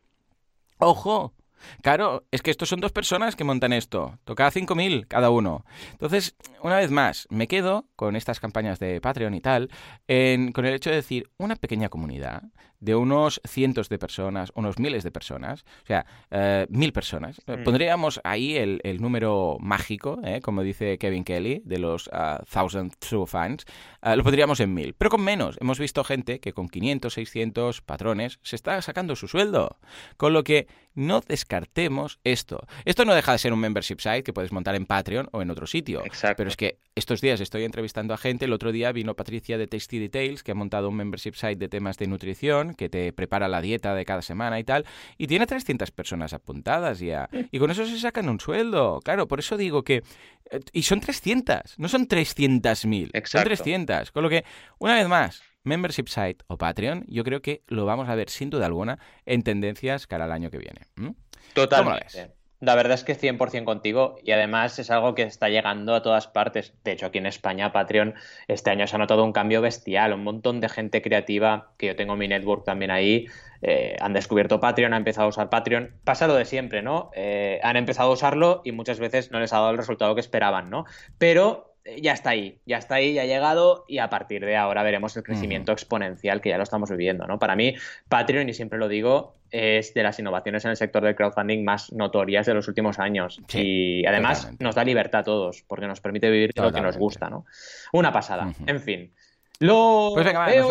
¡Ojo! 0.78 1.34
Claro, 1.82 2.24
es 2.30 2.40
que 2.40 2.52
estos 2.52 2.68
son 2.68 2.78
dos 2.80 2.92
personas 2.92 3.34
que 3.34 3.42
montan 3.44 3.72
esto. 3.72 4.18
Toca 4.24 4.48
5.000 4.50 5.06
cada 5.08 5.30
uno. 5.30 5.64
Entonces, 5.90 6.36
una 6.62 6.76
vez 6.76 6.90
más, 6.92 7.26
me 7.30 7.48
quedo 7.48 7.86
con 7.96 8.14
estas 8.14 8.38
campañas 8.38 8.78
de 8.78 9.00
Patreon 9.00 9.34
y 9.34 9.40
tal, 9.40 9.68
en- 10.06 10.52
con 10.52 10.66
el 10.66 10.74
hecho 10.74 10.90
de 10.90 10.96
decir 10.96 11.30
una 11.36 11.56
pequeña 11.56 11.88
comunidad 11.88 12.44
de 12.80 12.94
unos 12.94 13.40
cientos 13.46 13.88
de 13.88 13.98
personas, 13.98 14.52
unos 14.54 14.78
miles 14.78 15.04
de 15.04 15.10
personas, 15.10 15.64
o 15.84 15.86
sea, 15.86 16.06
eh, 16.30 16.66
mil 16.70 16.92
personas. 16.92 17.40
Eh, 17.46 17.58
Mm. 17.58 17.64
Pondríamos 17.64 18.20
ahí 18.24 18.56
el, 18.56 18.80
el 18.84 19.00
número 19.00 19.56
mágico, 19.60 20.20
eh, 20.24 20.40
como 20.40 20.62
dice 20.62 20.98
Kevin 20.98 21.24
Kelly, 21.24 21.62
de 21.64 21.78
los 21.78 22.08
ah, 22.12 22.42
Thousand 22.50 22.94
True 22.98 23.26
Fans, 23.26 23.64
ah, 24.00 24.16
lo 24.16 24.22
pondríamos 24.22 24.60
en 24.60 24.74
mil, 24.74 24.94
pero 24.94 25.10
con 25.10 25.22
menos. 25.22 25.56
Hemos 25.60 25.78
visto 25.78 26.04
gente 26.04 26.40
que 26.40 26.52
con 26.52 26.68
500, 26.68 27.12
600 27.12 27.80
patrones 27.82 28.38
se 28.42 28.56
está 28.56 28.80
sacando 28.82 29.16
su 29.16 29.28
sueldo. 29.28 29.78
Con 30.16 30.32
lo 30.32 30.44
que 30.44 30.66
no 30.94 31.20
descartemos 31.20 32.18
esto. 32.24 32.66
Esto 32.84 33.04
no 33.04 33.14
deja 33.14 33.32
de 33.32 33.38
ser 33.38 33.52
un 33.52 33.60
membership 33.60 34.00
site 34.00 34.24
que 34.24 34.32
puedes 34.32 34.50
montar 34.50 34.74
en 34.74 34.84
Patreon 34.84 35.28
o 35.32 35.42
en 35.42 35.50
otro 35.50 35.66
sitio. 35.66 36.04
Exacto. 36.04 36.38
Pero 36.38 36.48
es 36.48 36.56
que 36.56 36.80
estos 36.96 37.20
días 37.20 37.40
estoy 37.40 37.62
entrevistando 37.62 38.14
a 38.14 38.18
gente. 38.18 38.46
El 38.46 38.52
otro 38.52 38.72
día 38.72 38.90
vino 38.90 39.14
Patricia 39.14 39.58
de 39.58 39.68
Tasty 39.68 40.00
Details, 40.00 40.42
que 40.42 40.50
ha 40.52 40.56
montado 40.56 40.88
un 40.88 40.96
membership 40.96 41.34
site 41.34 41.56
de 41.56 41.68
temas 41.68 41.98
de 41.98 42.08
nutrición, 42.08 42.67
que 42.74 42.88
te 42.88 43.12
prepara 43.12 43.48
la 43.48 43.60
dieta 43.60 43.94
de 43.94 44.04
cada 44.04 44.22
semana 44.22 44.58
y 44.58 44.64
tal. 44.64 44.84
Y 45.16 45.26
tiene 45.26 45.46
300 45.46 45.90
personas 45.90 46.32
apuntadas 46.32 46.98
ya. 47.00 47.28
Y 47.52 47.58
con 47.58 47.70
eso 47.70 47.86
se 47.86 47.98
sacan 47.98 48.28
un 48.28 48.40
sueldo. 48.40 49.00
Claro, 49.04 49.26
por 49.28 49.38
eso 49.38 49.56
digo 49.56 49.82
que... 49.84 50.02
eh, 50.50 50.60
Y 50.72 50.82
son 50.82 51.00
300, 51.00 51.78
no 51.78 51.88
son 51.88 52.06
300.000. 52.08 52.74
Son 52.76 53.10
Exacto. 53.14 53.46
300. 53.48 54.10
Con 54.12 54.22
lo 54.22 54.28
que, 54.30 54.44
una 54.78 54.94
vez 54.96 55.08
más, 55.08 55.42
membership 55.64 56.06
site 56.08 56.44
o 56.46 56.56
Patreon, 56.56 57.04
yo 57.08 57.24
creo 57.24 57.42
que 57.42 57.62
lo 57.68 57.84
vamos 57.84 58.08
a 58.08 58.14
ver 58.14 58.30
sin 58.30 58.50
duda 58.50 58.66
alguna 58.66 58.98
en 59.26 59.42
tendencias 59.42 60.06
cara 60.06 60.24
al 60.24 60.32
año 60.32 60.50
que 60.50 60.58
viene. 60.58 60.82
¿m? 60.96 61.14
Totalmente. 61.54 62.37
La 62.60 62.74
verdad 62.74 62.94
es 62.94 63.04
que 63.04 63.14
100% 63.14 63.64
contigo 63.64 64.16
y 64.24 64.32
además 64.32 64.78
es 64.80 64.90
algo 64.90 65.14
que 65.14 65.22
está 65.22 65.48
llegando 65.48 65.94
a 65.94 66.02
todas 66.02 66.26
partes. 66.26 66.74
De 66.82 66.92
hecho, 66.92 67.06
aquí 67.06 67.18
en 67.18 67.26
España, 67.26 67.72
Patreon, 67.72 68.14
este 68.48 68.70
año 68.70 68.86
se 68.88 68.96
ha 68.96 68.98
notado 68.98 69.24
un 69.24 69.32
cambio 69.32 69.60
bestial. 69.60 70.12
Un 70.12 70.24
montón 70.24 70.60
de 70.60 70.68
gente 70.68 71.00
creativa, 71.00 71.70
que 71.78 71.86
yo 71.86 71.96
tengo 71.96 72.16
mi 72.16 72.26
network 72.26 72.64
también 72.64 72.90
ahí, 72.90 73.26
eh, 73.62 73.96
han 74.00 74.12
descubierto 74.12 74.58
Patreon, 74.58 74.92
han 74.92 75.02
empezado 75.02 75.26
a 75.26 75.30
usar 75.30 75.50
Patreon. 75.50 75.94
Pasa 76.02 76.26
lo 76.26 76.34
de 76.34 76.44
siempre, 76.44 76.82
¿no? 76.82 77.10
Eh, 77.14 77.60
han 77.62 77.76
empezado 77.76 78.10
a 78.10 78.14
usarlo 78.14 78.60
y 78.64 78.72
muchas 78.72 78.98
veces 78.98 79.30
no 79.30 79.38
les 79.38 79.52
ha 79.52 79.58
dado 79.58 79.70
el 79.70 79.78
resultado 79.78 80.16
que 80.16 80.20
esperaban, 80.20 80.68
¿no? 80.68 80.84
Pero 81.18 81.76
ya 82.00 82.12
está 82.12 82.30
ahí, 82.30 82.58
ya 82.66 82.78
está 82.78 82.96
ahí, 82.96 83.14
ya 83.14 83.22
ha 83.22 83.26
llegado 83.26 83.84
y 83.88 83.98
a 83.98 84.10
partir 84.10 84.44
de 84.44 84.56
ahora 84.56 84.82
veremos 84.82 85.16
el 85.16 85.22
crecimiento 85.22 85.72
exponencial 85.72 86.40
que 86.40 86.50
ya 86.50 86.56
lo 86.56 86.62
estamos 86.62 86.90
viviendo, 86.90 87.26
¿no? 87.26 87.38
Para 87.38 87.56
mí, 87.56 87.74
Patreon, 88.08 88.48
y 88.48 88.54
siempre 88.54 88.78
lo 88.78 88.88
digo, 88.88 89.34
es 89.50 89.94
de 89.94 90.02
las 90.02 90.18
innovaciones 90.18 90.64
en 90.64 90.72
el 90.72 90.76
sector 90.76 91.02
del 91.02 91.14
crowdfunding 91.14 91.64
más 91.64 91.92
notorias 91.92 92.46
de 92.46 92.54
los 92.54 92.68
últimos 92.68 92.98
años. 92.98 93.40
y 93.52 94.04
además 94.06 94.50
nos 94.58 94.74
da 94.74 94.84
libertad 94.84 95.20
a 95.20 95.24
todos, 95.24 95.64
porque 95.66 95.86
nos 95.86 96.00
permite 96.00 96.30
vivir 96.30 96.52
lo 96.56 96.72
que 96.72 96.80
nos 96.80 96.96
gusta, 96.96 97.30
¿no? 97.30 97.46
Una 97.92 98.12
pasada. 98.12 98.52
En 98.66 98.80
fin. 98.80 99.12
Lo 99.60 100.10
pues 100.14 100.24
venga, 100.24 100.46
veo... 100.46 100.70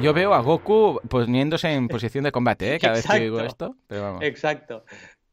Yo 0.00 0.14
veo 0.14 0.32
a 0.32 0.40
Goku 0.40 1.00
poniéndose 1.08 1.72
en 1.72 1.88
posición 1.88 2.22
de 2.24 2.30
combate, 2.30 2.74
¿eh? 2.74 2.78
Cada 2.78 2.94
vez 2.94 3.06
que 3.06 3.18
digo 3.18 3.40
esto. 3.40 3.74
Exacto. 4.20 4.84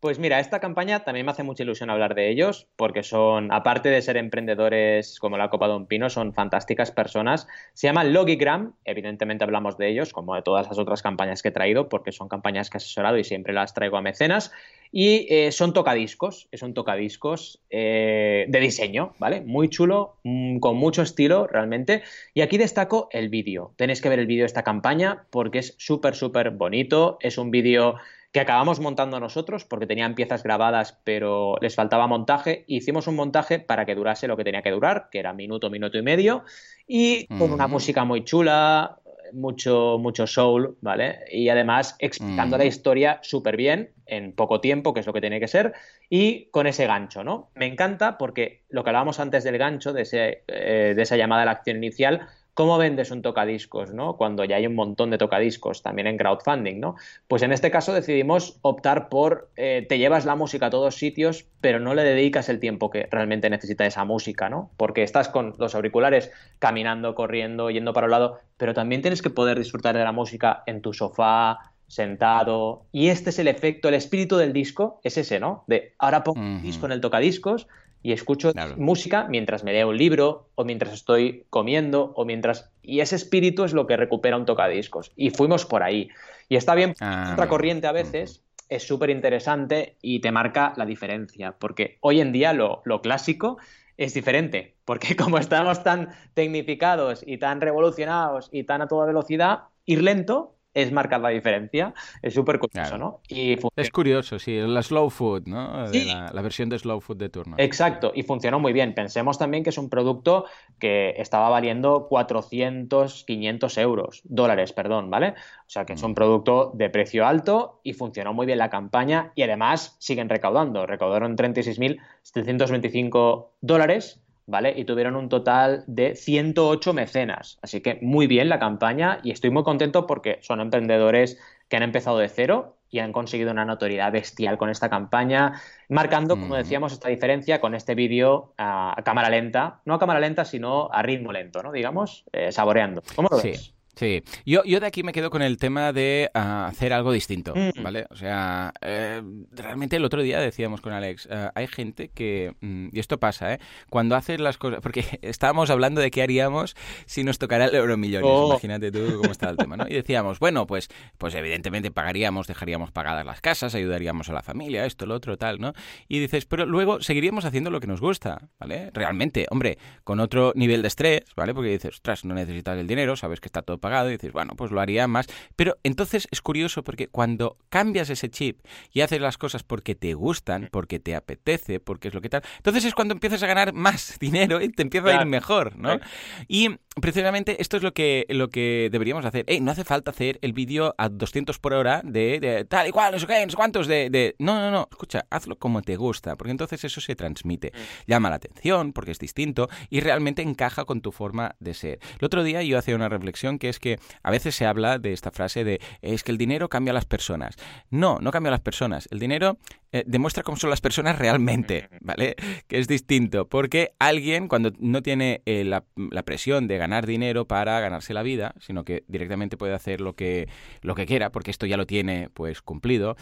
Pues 0.05 0.19
mira, 0.19 0.39
esta 0.39 0.59
campaña 0.59 1.03
también 1.03 1.25
me 1.25 1.31
hace 1.31 1.41
mucha 1.41 1.63
ilusión 1.63 1.89
hablar 1.89 2.13
de 2.13 2.29
ellos, 2.29 2.67
porque 2.75 3.01
son, 3.01 3.51
aparte 3.51 3.89
de 3.89 4.03
ser 4.03 4.17
emprendedores 4.17 5.19
como 5.19 5.35
la 5.35 5.49
Copa 5.49 5.67
Don 5.67 5.87
Pino, 5.87 6.11
son 6.11 6.31
fantásticas 6.31 6.91
personas. 6.91 7.47
Se 7.73 7.87
llaman 7.87 8.13
Logigram, 8.13 8.75
evidentemente 8.85 9.43
hablamos 9.43 9.79
de 9.79 9.89
ellos, 9.89 10.13
como 10.13 10.35
de 10.35 10.43
todas 10.43 10.67
las 10.67 10.77
otras 10.77 11.01
campañas 11.01 11.41
que 11.41 11.47
he 11.47 11.51
traído, 11.51 11.89
porque 11.89 12.11
son 12.11 12.27
campañas 12.27 12.69
que 12.69 12.77
he 12.77 12.81
asesorado 12.81 13.17
y 13.17 13.23
siempre 13.23 13.51
las 13.51 13.73
traigo 13.73 13.97
a 13.97 14.03
mecenas. 14.03 14.51
Y 14.91 15.25
eh, 15.33 15.51
son 15.51 15.73
tocadiscos, 15.73 16.49
son 16.53 16.75
tocadiscos 16.75 17.63
eh, 17.71 18.45
de 18.47 18.59
diseño, 18.59 19.15
¿vale? 19.17 19.41
Muy 19.41 19.69
chulo, 19.69 20.17
mm, 20.21 20.59
con 20.59 20.77
mucho 20.77 21.01
estilo 21.01 21.47
realmente. 21.47 22.03
Y 22.35 22.41
aquí 22.41 22.59
destaco 22.59 23.09
el 23.11 23.29
vídeo. 23.29 23.73
Tenéis 23.75 24.03
que 24.03 24.09
ver 24.09 24.19
el 24.19 24.27
vídeo 24.27 24.43
de 24.43 24.47
esta 24.47 24.61
campaña 24.61 25.25
porque 25.31 25.57
es 25.57 25.73
súper, 25.79 26.13
súper 26.13 26.51
bonito. 26.51 27.17
Es 27.21 27.39
un 27.39 27.49
vídeo 27.49 27.95
que 28.35 28.41
acabamos 28.41 28.81
montando 28.81 29.17
nosotros 29.17 29.63
porque 29.63 29.87
tenían 29.87 30.13
piezas 30.13 30.43
grabadas 30.43 30.99
pero 31.05 31.55
les 31.61 31.73
faltaba 31.73 32.05
montaje. 32.05 32.65
Hicimos 32.67 33.07
un 33.07 33.15
montaje 33.15 33.59
para 33.59 33.85
que 33.85 33.95
durase 33.95 34.27
lo 34.27 34.35
que 34.35 34.43
tenía 34.43 34.61
que 34.61 34.71
durar, 34.71 35.07
que 35.09 35.19
era 35.19 35.31
minuto, 35.31 35.69
minuto 35.69 35.97
y 35.97 36.01
medio, 36.01 36.43
y 36.85 37.27
con 37.27 37.53
una 37.53 37.67
música 37.67 38.03
muy 38.03 38.25
chula, 38.25 38.97
mucho, 39.31 39.99
mucho 40.01 40.27
soul, 40.27 40.75
¿vale? 40.81 41.19
Y 41.31 41.47
además 41.47 41.95
explicando 41.97 42.57
la 42.57 42.65
historia 42.65 43.19
súper 43.21 43.55
bien, 43.55 43.91
en 44.05 44.33
poco 44.33 44.59
tiempo, 44.59 44.93
que 44.93 44.99
es 44.99 45.07
lo 45.07 45.13
que 45.13 45.21
tiene 45.21 45.39
que 45.39 45.47
ser, 45.47 45.71
y 46.09 46.47
con 46.47 46.67
ese 46.67 46.87
gancho, 46.87 47.23
¿no? 47.23 47.51
Me 47.55 47.67
encanta 47.67 48.17
porque 48.17 48.63
lo 48.67 48.83
que 48.83 48.89
hablábamos 48.89 49.21
antes 49.21 49.45
del 49.45 49.57
gancho, 49.57 49.93
de, 49.93 50.01
ese, 50.01 50.43
eh, 50.49 50.91
de 50.93 51.01
esa 51.01 51.15
llamada 51.15 51.43
a 51.43 51.45
la 51.45 51.51
acción 51.51 51.77
inicial, 51.77 52.27
¿Cómo 52.55 52.77
vendes 52.77 53.11
un 53.11 53.21
tocadiscos, 53.21 53.93
no? 53.93 54.15
Cuando 54.15 54.45
ya 54.45 54.55
hay 54.55 54.65
un 54.65 54.75
montón 54.75 55.11
de 55.11 55.17
tocadiscos 55.17 55.83
también 55.83 56.07
en 56.07 56.17
crowdfunding, 56.17 56.79
¿no? 56.79 56.95
Pues 57.27 57.41
en 57.41 57.51
este 57.51 57.69
caso 57.69 57.91
decidimos 57.91 58.59
optar 58.61 59.09
por 59.09 59.49
eh, 59.57 59.85
te 59.89 59.97
llevas 59.97 60.23
la 60.23 60.37
música 60.37 60.67
a 60.67 60.69
todos 60.69 60.95
sitios, 60.95 61.45
pero 61.59 61.81
no 61.81 61.93
le 61.93 62.03
dedicas 62.03 62.47
el 62.47 62.61
tiempo 62.61 62.89
que 62.89 63.09
realmente 63.11 63.49
necesita 63.49 63.85
esa 63.85 64.05
música, 64.05 64.47
¿no? 64.47 64.71
Porque 64.77 65.03
estás 65.03 65.27
con 65.27 65.53
los 65.57 65.75
auriculares 65.75 66.31
caminando, 66.59 67.13
corriendo, 67.13 67.69
yendo 67.71 67.91
para 67.91 68.07
un 68.07 68.11
lado, 68.11 68.39
pero 68.55 68.73
también 68.73 69.01
tienes 69.01 69.21
que 69.21 69.29
poder 69.29 69.59
disfrutar 69.59 69.97
de 69.97 70.05
la 70.05 70.13
música 70.13 70.63
en 70.65 70.81
tu 70.81 70.93
sofá, 70.93 71.73
sentado. 71.87 72.85
Y 72.93 73.09
este 73.09 73.31
es 73.31 73.39
el 73.39 73.49
efecto, 73.49 73.89
el 73.89 73.95
espíritu 73.95 74.37
del 74.37 74.53
disco, 74.53 75.01
es 75.03 75.17
ese, 75.17 75.41
¿no? 75.41 75.65
De 75.67 75.93
ahora 75.99 76.23
pongo 76.23 76.39
un 76.39 76.61
disco 76.61 76.85
en 76.85 76.93
el 76.93 77.01
tocadiscos 77.01 77.67
y 78.05 78.11
escucho 78.11 78.51
música 78.77 79.25
mientras 79.27 79.63
me 79.63 79.73
leo 79.73 79.89
un 79.89 79.97
libro 79.97 80.49
o 80.53 80.63
mientras 80.63 80.93
estoy 80.93 81.47
comiendo 81.49 82.13
o 82.15 82.23
mientras... 82.23 82.69
Y 82.83 82.99
ese 82.99 83.15
espíritu 83.15 83.63
es 83.63 83.73
lo 83.73 83.87
que 83.87 83.97
recupera 83.97 84.37
un 84.37 84.45
tocadiscos. 84.45 85.11
Y 85.15 85.31
fuimos 85.31 85.65
por 85.65 85.81
ahí. 85.81 86.09
Y 86.47 86.55
está 86.55 86.75
bien, 86.75 86.93
ah, 86.99 87.31
otra 87.33 87.47
corriente 87.47 87.87
a 87.87 87.91
veces 87.91 88.43
es 88.69 88.83
súper 88.83 89.09
interesante 89.09 89.97
y 90.03 90.19
te 90.19 90.31
marca 90.31 90.73
la 90.77 90.85
diferencia, 90.85 91.55
porque 91.57 91.97
hoy 92.01 92.21
en 92.21 92.31
día 92.31 92.53
lo, 92.53 92.83
lo 92.85 93.01
clásico 93.01 93.57
es 93.97 94.13
diferente, 94.13 94.75
porque 94.85 95.15
como 95.15 95.39
estamos 95.39 95.81
tan 95.81 96.09
tecnificados 96.35 97.23
y 97.25 97.39
tan 97.39 97.59
revolucionados 97.59 98.49
y 98.51 98.65
tan 98.65 98.83
a 98.83 98.87
toda 98.87 99.07
velocidad, 99.07 99.61
ir 99.83 100.03
lento 100.03 100.54
es 100.75 100.91
marcar 100.91 101.21
la 101.21 101.29
diferencia. 101.29 101.95
Es 102.21 102.35
súper 102.35 102.59
curioso, 102.59 102.99
¿no? 102.99 103.21
Y 103.27 103.57
es 103.75 103.89
curioso, 103.89 104.37
sí, 104.37 104.59
la 104.59 104.83
slow 104.83 105.09
food, 105.09 105.47
¿no? 105.47 105.87
La, 105.87 106.41
versión 106.41 106.69
de 106.69 106.77
slow 106.77 107.01
food 107.01 107.17
de 107.17 107.29
turno. 107.29 107.55
Exacto, 107.57 108.11
y 108.13 108.21
funcionó 108.23 108.59
muy 108.59 108.73
bien. 108.73 108.93
Pensemos 108.93 109.39
también 109.39 109.63
que 109.63 109.71
es 109.71 109.77
un 109.77 109.89
producto 109.89 110.45
que 110.77 111.15
estaba 111.17 111.47
valiendo 111.49 112.07
400, 112.09 113.23
500 113.23 113.77
euros, 113.77 114.21
dólares, 114.25 114.73
perdón, 114.73 115.09
¿vale? 115.09 115.29
O 115.29 115.69
sea 115.69 115.85
que 115.85 115.93
es 115.93 116.03
un 116.03 116.11
mm. 116.11 116.15
producto 116.15 116.73
de 116.75 116.89
precio 116.89 117.25
alto 117.25 117.79
y 117.81 117.93
funcionó 117.93 118.33
muy 118.33 118.45
bien 118.45 118.59
la 118.59 118.69
campaña 118.69 119.31
y 119.33 119.43
además 119.43 119.95
siguen 119.99 120.27
recaudando. 120.27 120.85
Recaudaron 120.85 121.37
36.725 121.37 123.47
dólares 123.61 124.19
¿vale? 124.47 124.73
Y 124.75 124.85
tuvieron 124.85 125.15
un 125.15 125.29
total 125.29 125.83
de 125.87 126.15
108 126.15 126.93
mecenas. 126.93 127.57
Así 127.61 127.81
que 127.81 127.99
muy 128.01 128.27
bien 128.27 128.49
la 128.49 128.59
campaña 128.59 129.19
y 129.23 129.31
estoy 129.31 129.49
muy 129.49 129.63
contento 129.63 130.05
porque 130.05 130.39
son 130.41 130.61
emprendedores 130.61 131.39
que 131.69 131.77
han 131.77 131.83
empezado 131.83 132.17
de 132.17 132.29
cero 132.29 132.77
y 132.89 132.99
han 132.99 133.11
conseguido 133.11 133.51
una 133.51 133.65
notoriedad 133.65 134.11
bestial 134.11 134.57
con 134.57 134.69
esta 134.69 134.89
campaña, 134.89 135.61
marcando, 135.89 136.39
como 136.39 136.55
decíamos, 136.55 136.93
esta 136.93 137.09
diferencia 137.09 137.59
con 137.59 137.75
este 137.75 137.93
vídeo 137.95 138.53
a, 138.57 138.95
cámara 139.03 139.29
lenta, 139.29 139.81
no 139.85 139.95
a 139.95 139.99
cámara 139.99 140.19
lenta, 140.19 140.45
sino 140.45 140.89
a 140.91 141.01
ritmo 141.01 141.33
lento, 141.33 141.61
¿no? 141.61 141.71
Digamos, 141.73 142.23
eh, 142.31 142.51
saboreando. 142.51 143.03
¿Cómo 143.15 143.27
lo 143.29 143.41
ves? 143.41 143.74
Sí, 143.95 144.23
yo, 144.45 144.63
yo 144.65 144.79
de 144.79 144.87
aquí 144.87 145.03
me 145.03 145.13
quedo 145.13 145.29
con 145.29 145.41
el 145.41 145.57
tema 145.57 145.93
de 145.93 146.29
ah, 146.33 146.67
hacer 146.67 146.91
algo 146.91 147.11
distinto, 147.13 147.53
mm. 147.55 147.81
¿vale? 147.81 148.05
O 148.09 148.15
sea, 148.15 148.73
eh, 148.81 149.21
realmente 149.51 149.95
el 149.95 150.03
otro 150.03 150.21
día 150.21 150.39
decíamos 150.39 150.81
con 150.81 150.91
Alex, 150.91 151.27
eh, 151.31 151.49
hay 151.55 151.67
gente 151.67 152.09
que, 152.09 152.55
mm, 152.59 152.89
y 152.91 152.99
esto 152.99 153.19
pasa, 153.19 153.53
¿eh? 153.53 153.59
Cuando 153.89 154.15
haces 154.15 154.39
las 154.41 154.57
cosas, 154.57 154.81
porque 154.81 155.05
estábamos 155.21 155.69
hablando 155.69 156.01
de 156.01 156.11
qué 156.11 156.21
haríamos 156.21 156.75
si 157.05 157.23
nos 157.23 157.39
tocara 157.39 157.65
el 157.65 157.75
euromillones, 157.75 158.29
oh. 158.29 158.47
imagínate 158.49 158.91
tú 158.91 159.17
cómo 159.17 159.31
está 159.31 159.49
el 159.49 159.57
tema, 159.57 159.77
¿no? 159.77 159.87
Y 159.87 159.93
decíamos, 159.93 160.39
bueno, 160.39 160.67
pues, 160.67 160.89
pues 161.17 161.33
evidentemente 161.35 161.89
pagaríamos, 161.89 162.47
dejaríamos 162.47 162.91
pagadas 162.91 163.25
las 163.25 163.39
casas, 163.39 163.75
ayudaríamos 163.75 164.29
a 164.29 164.33
la 164.33 164.43
familia, 164.43 164.85
esto, 164.85 165.05
lo 165.05 165.15
otro, 165.15 165.37
tal, 165.37 165.59
¿no? 165.59 165.73
Y 166.09 166.19
dices, 166.19 166.45
pero 166.45 166.65
luego 166.65 167.01
seguiríamos 167.01 167.45
haciendo 167.45 167.71
lo 167.71 167.79
que 167.79 167.87
nos 167.87 168.01
gusta, 168.01 168.49
¿vale? 168.59 168.91
Realmente, 168.93 169.45
hombre, 169.49 169.77
con 170.03 170.19
otro 170.19 170.51
nivel 170.55 170.81
de 170.81 170.89
estrés, 170.89 171.23
¿vale? 171.35 171.53
Porque 171.53 171.69
dices, 171.69 171.95
ostras, 171.95 172.25
no 172.25 172.33
necesitas 172.35 172.77
el 172.77 172.87
dinero, 172.87 173.15
sabes 173.15 173.39
que 173.39 173.47
está 173.47 173.61
todo 173.61 173.77
pagado 173.85 174.09
y 174.09 174.13
dices, 174.13 174.31
bueno, 174.31 174.53
pues 174.55 174.71
lo 174.71 174.81
haría 174.81 175.07
más. 175.07 175.27
Pero 175.55 175.77
entonces 175.83 176.27
es 176.31 176.41
curioso 176.41 176.83
porque 176.83 177.07
cuando 177.07 177.57
cambias 177.69 178.09
ese 178.09 178.29
chip 178.31 178.65
y 178.91 179.01
haces 179.01 179.21
las 179.21 179.37
cosas 179.37 179.61
porque 179.61 179.93
te 179.93 180.15
gustan, 180.15 180.69
porque 180.71 180.99
te 180.99 181.13
apetece, 181.13 181.79
porque 181.79 182.07
es 182.07 182.15
lo 182.15 182.21
que 182.21 182.29
tal, 182.29 182.41
entonces 182.57 182.85
es 182.85 182.95
cuando 182.95 183.13
empiezas 183.13 183.43
a 183.43 183.47
ganar 183.47 183.73
más 183.73 184.17
dinero 184.19 184.59
y 184.59 184.69
te 184.69 184.81
empieza 184.81 185.09
a 185.09 185.21
ir 185.21 185.27
mejor, 185.27 185.77
¿no? 185.77 185.99
Y 186.47 186.69
precisamente 186.99 187.61
esto 187.61 187.77
es 187.77 187.83
lo 187.83 187.93
que, 187.93 188.25
lo 188.29 188.49
que 188.49 188.89
deberíamos 188.91 189.23
hacer. 189.23 189.45
no 189.61 189.71
hace 189.71 189.83
falta 189.83 190.09
hacer 190.09 190.39
el 190.41 190.53
vídeo 190.53 190.95
a 190.97 191.09
200 191.09 191.59
por 191.59 191.73
hora 191.73 192.01
de, 192.03 192.65
tal 192.67 192.87
y 192.87 192.91
cual, 192.91 193.13
no 193.13 193.19
sé 193.19 193.27
qué, 193.27 193.45
no 193.45 193.51
sé 193.51 193.55
cuántos 193.55 193.85
de, 193.85 194.09
de, 194.09 194.35
No, 194.39 194.59
no, 194.59 194.71
no, 194.71 194.87
escucha, 194.89 195.27
hazlo 195.29 195.57
como 195.57 195.83
te 195.83 195.95
gusta, 195.95 196.35
porque 196.35 196.51
entonces 196.51 196.83
eso 196.83 197.01
se 197.01 197.15
transmite. 197.15 197.71
Llama 198.07 198.31
la 198.31 198.37
atención 198.37 198.93
porque 198.93 199.11
es 199.11 199.19
distinto 199.19 199.69
y 199.89 199.99
realmente 199.99 200.41
encaja 200.41 200.85
con 200.85 201.01
tu 201.01 201.11
forma 201.11 201.55
de 201.59 201.75
ser. 201.75 201.99
El 202.19 202.25
otro 202.25 202.43
día 202.43 202.63
yo 202.63 202.79
hacía 202.79 202.95
una 202.95 203.09
reflexión 203.09 203.59
que 203.59 203.69
es 203.69 203.74
que 203.79 203.99
a 204.23 204.31
veces 204.31 204.55
se 204.55 204.65
habla 204.65 204.99
de 204.99 205.13
esta 205.13 205.31
frase 205.31 205.63
de 205.63 205.81
es 206.01 206.23
que 206.23 206.31
el 206.31 206.37
dinero 206.37 206.69
cambia 206.69 206.91
a 206.91 206.93
las 206.93 207.05
personas. 207.05 207.55
No, 207.89 208.19
no 208.21 208.31
cambia 208.31 208.49
a 208.49 208.51
las 208.51 208.61
personas. 208.61 209.07
El 209.11 209.19
dinero 209.19 209.57
eh, 209.95 210.03
demuestra 210.05 210.43
cómo 210.43 210.57
son 210.57 210.69
las 210.69 210.81
personas 210.81 211.17
realmente, 211.17 211.87
¿vale? 212.01 212.35
Que 212.67 212.79
es 212.79 212.87
distinto, 212.89 213.47
porque 213.47 213.93
alguien 213.97 214.49
cuando 214.49 214.73
no 214.77 215.01
tiene 215.01 215.41
eh, 215.45 215.63
la, 215.63 215.85
presión 216.25 216.67
de 216.67 216.77
ganar 216.77 217.05
dinero 217.05 217.47
para 217.47 217.79
ganarse 217.79 218.13
la 218.13 218.21
vida, 218.21 218.55
sino 218.59 218.83
que 218.83 219.05
directamente 219.07 219.55
puede 219.55 219.73
hacer 219.73 220.01
lo 220.01 220.13
que, 220.13 220.49
lo 220.81 220.95
que 220.95 221.05
quiera, 221.05 221.31
porque 221.31 221.49
esto 221.49 221.65
ya 221.65 221.77
lo 221.77 221.85
tiene 221.85 222.29
pues 222.33 222.61
cumplido, 222.61 223.15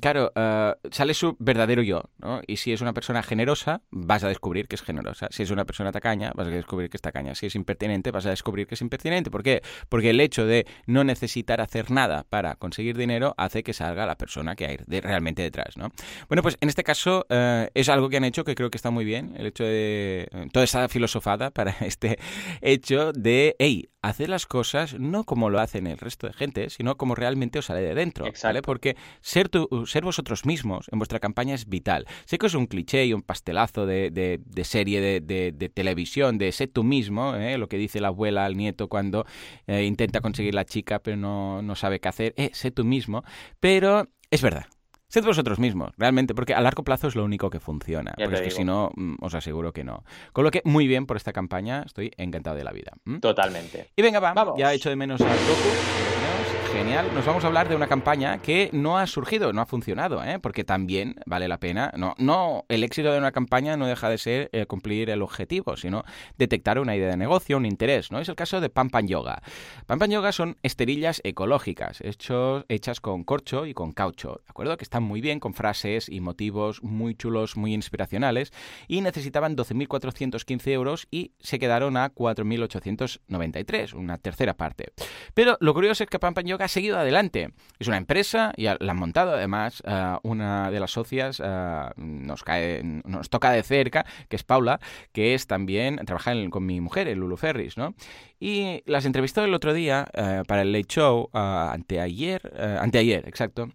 claro, 0.00 0.32
eh, 0.34 0.74
sale 0.90 1.14
su 1.14 1.36
verdadero 1.38 1.82
yo, 1.82 2.10
¿no? 2.18 2.40
Y 2.44 2.56
si 2.56 2.72
es 2.72 2.80
una 2.80 2.92
persona 2.92 3.22
generosa, 3.22 3.82
vas 3.90 4.24
a 4.24 4.28
descubrir 4.28 4.66
que 4.66 4.74
es 4.74 4.82
generosa. 4.82 5.28
Si 5.30 5.44
es 5.44 5.50
una 5.52 5.64
persona 5.64 5.92
tacaña, 5.92 6.32
vas 6.34 6.48
a 6.48 6.50
descubrir 6.50 6.90
que 6.90 6.96
es 6.96 7.02
tacaña. 7.02 7.36
Si 7.36 7.46
es 7.46 7.54
impertinente, 7.54 8.10
vas 8.10 8.26
a 8.26 8.30
descubrir 8.30 8.66
que 8.66 8.74
es 8.74 8.80
impertinente. 8.80 9.30
¿Por 9.30 9.44
qué? 9.44 9.62
Porque 9.88 10.10
el 10.10 10.18
hecho 10.18 10.44
de 10.44 10.66
no 10.86 11.04
necesitar 11.04 11.60
hacer 11.60 11.92
nada 11.92 12.24
para 12.28 12.56
conseguir 12.56 12.96
dinero 12.96 13.34
hace 13.36 13.62
que 13.62 13.74
salga 13.74 14.06
la 14.06 14.16
persona 14.16 14.56
que 14.56 14.66
hay 14.66 14.76
realmente 15.00 15.42
detrás, 15.42 15.76
¿no? 15.76 15.83
Bueno, 16.28 16.42
pues 16.42 16.56
en 16.60 16.68
este 16.68 16.84
caso 16.84 17.26
eh, 17.28 17.70
es 17.74 17.88
algo 17.88 18.08
que 18.08 18.16
han 18.16 18.24
hecho 18.24 18.44
que 18.44 18.54
creo 18.54 18.70
que 18.70 18.76
está 18.76 18.90
muy 18.90 19.04
bien, 19.04 19.34
el 19.36 19.46
hecho 19.46 19.64
de 19.64 20.28
toda 20.52 20.64
esa 20.64 20.88
filosofada 20.88 21.50
para 21.50 21.72
este 21.80 22.18
hecho 22.60 23.12
de, 23.12 23.56
hey, 23.58 23.88
hacer 24.04 24.28
las 24.28 24.46
cosas 24.46 24.98
no 24.98 25.24
como 25.24 25.48
lo 25.48 25.60
hacen 25.60 25.86
el 25.86 25.98
resto 25.98 26.26
de 26.26 26.34
gente, 26.34 26.70
sino 26.70 26.96
como 26.96 27.14
realmente 27.14 27.58
os 27.58 27.66
sale 27.66 27.80
de 27.80 27.94
dentro, 27.94 28.26
¿vale? 28.42 28.60
Porque 28.60 28.96
ser, 29.20 29.50
ser 29.86 30.04
vosotros 30.04 30.44
mismos 30.44 30.86
en 30.92 30.98
vuestra 30.98 31.20
campaña 31.20 31.54
es 31.54 31.68
vital. 31.68 32.06
Sé 32.26 32.38
que 32.38 32.46
es 32.46 32.54
un 32.54 32.66
cliché 32.66 33.06
y 33.06 33.14
un 33.14 33.22
pastelazo 33.22 33.86
de, 33.86 34.10
de, 34.10 34.64
serie 34.64 35.00
de, 35.00 35.70
televisión, 35.72 36.38
de 36.38 36.52
ser 36.52 36.68
tú 36.68 36.84
mismo, 36.84 37.34
¿eh? 37.34 37.56
lo 37.56 37.68
que 37.68 37.78
dice 37.78 38.00
la 38.00 38.08
abuela 38.08 38.44
al 38.44 38.56
nieto 38.56 38.88
cuando 38.88 39.24
eh, 39.66 39.84
intenta 39.84 40.20
conseguir 40.20 40.54
la 40.54 40.64
chica 40.64 40.98
pero 40.98 41.16
no, 41.16 41.62
no 41.62 41.74
sabe 41.74 42.00
qué 42.00 42.08
hacer, 42.08 42.34
eh, 42.36 42.50
sé 42.52 42.70
tú 42.70 42.84
mismo, 42.84 43.24
pero 43.60 44.08
es 44.30 44.42
verdad. 44.42 44.66
Sed 45.14 45.24
vosotros 45.24 45.60
mismos, 45.60 45.92
realmente, 45.96 46.34
porque 46.34 46.54
a 46.54 46.60
largo 46.60 46.82
plazo 46.82 47.06
es 47.06 47.14
lo 47.14 47.22
único 47.22 47.48
que 47.48 47.60
funciona. 47.60 48.14
porque 48.18 48.34
es 48.34 48.40
que 48.40 48.50
si 48.50 48.64
no, 48.64 48.90
mm, 48.96 49.14
os 49.20 49.32
aseguro 49.32 49.72
que 49.72 49.84
no. 49.84 50.02
Con 50.32 50.42
lo 50.42 50.50
que, 50.50 50.60
muy 50.64 50.88
bien 50.88 51.06
por 51.06 51.16
esta 51.16 51.32
campaña, 51.32 51.84
estoy 51.86 52.10
encantado 52.16 52.56
de 52.56 52.64
la 52.64 52.72
vida. 52.72 52.94
Totalmente. 53.20 53.90
Y 53.94 54.02
venga, 54.02 54.18
va, 54.18 54.34
Vamos. 54.34 54.58
ya 54.58 54.72
he 54.72 54.74
hecho 54.74 54.90
de 54.90 54.96
menos 54.96 55.20
a 55.20 55.26
Goku. 55.26 56.43
Genial. 56.74 57.08
Nos 57.14 57.24
vamos 57.24 57.44
a 57.44 57.46
hablar 57.46 57.68
de 57.68 57.76
una 57.76 57.86
campaña 57.86 58.38
que 58.38 58.68
no 58.72 58.98
ha 58.98 59.06
surgido, 59.06 59.52
no 59.52 59.60
ha 59.60 59.66
funcionado, 59.66 60.24
¿eh? 60.24 60.40
porque 60.40 60.64
también 60.64 61.14
vale 61.24 61.46
la 61.46 61.60
pena. 61.60 61.92
No, 61.96 62.16
no, 62.18 62.64
el 62.68 62.82
éxito 62.82 63.12
de 63.12 63.18
una 63.18 63.30
campaña 63.30 63.76
no 63.76 63.86
deja 63.86 64.08
de 64.08 64.18
ser 64.18 64.50
eh, 64.52 64.66
cumplir 64.66 65.08
el 65.08 65.22
objetivo, 65.22 65.76
sino 65.76 66.02
detectar 66.36 66.80
una 66.80 66.96
idea 66.96 67.10
de 67.10 67.16
negocio, 67.16 67.58
un 67.58 67.64
interés. 67.64 68.10
¿no? 68.10 68.18
Es 68.18 68.28
el 68.28 68.34
caso 68.34 68.60
de 68.60 68.70
Pampan 68.70 69.06
Yoga. 69.06 69.40
Pampan 69.86 70.10
Yoga 70.10 70.32
son 70.32 70.56
esterillas 70.64 71.20
ecológicas, 71.22 72.00
hechos, 72.00 72.64
hechas 72.68 73.00
con 73.00 73.22
corcho 73.22 73.66
y 73.66 73.72
con 73.72 73.92
caucho, 73.92 74.40
¿de 74.44 74.50
acuerdo? 74.50 74.76
Que 74.76 74.84
están 74.84 75.04
muy 75.04 75.20
bien, 75.20 75.38
con 75.38 75.54
frases 75.54 76.08
y 76.08 76.20
motivos 76.20 76.82
muy 76.82 77.14
chulos, 77.14 77.56
muy 77.56 77.72
inspiracionales, 77.72 78.52
y 78.88 79.00
necesitaban 79.00 79.56
12.415 79.56 80.72
euros 80.72 81.06
y 81.12 81.34
se 81.38 81.60
quedaron 81.60 81.96
a 81.96 82.12
4.893, 82.12 83.94
una 83.94 84.18
tercera 84.18 84.54
parte. 84.54 84.92
Pero 85.34 85.56
lo 85.60 85.72
curioso 85.72 86.02
es 86.02 86.10
que 86.10 86.18
Pampan 86.18 86.46
Yoga 86.46 86.63
ha 86.64 86.68
seguido 86.68 86.98
adelante. 86.98 87.50
Es 87.78 87.88
una 87.88 87.96
empresa 87.96 88.52
y 88.56 88.64
la 88.64 88.76
han 88.80 88.96
montado 88.96 89.32
además 89.32 89.82
eh, 89.86 90.16
una 90.22 90.70
de 90.70 90.80
las 90.80 90.90
socias 90.90 91.40
eh, 91.44 91.90
nos 91.96 92.42
cae 92.42 92.82
nos 92.82 93.30
toca 93.30 93.50
de 93.50 93.62
cerca, 93.62 94.04
que 94.28 94.36
es 94.36 94.42
Paula, 94.42 94.80
que 95.12 95.34
es 95.34 95.46
también 95.46 95.96
trabaja 96.04 96.32
con 96.50 96.66
mi 96.66 96.80
mujer, 96.80 97.08
el 97.08 97.18
Lulu 97.18 97.36
Ferris, 97.36 97.76
¿no? 97.76 97.94
Y 98.40 98.82
las 98.86 99.04
entrevistó 99.04 99.44
el 99.44 99.54
otro 99.54 99.72
día 99.72 100.06
eh, 100.14 100.42
para 100.46 100.62
el 100.62 100.72
Late 100.72 100.88
Show, 100.88 101.30
anteayer, 101.32 102.52
anteayer, 102.80 103.28
exacto. 103.28 103.68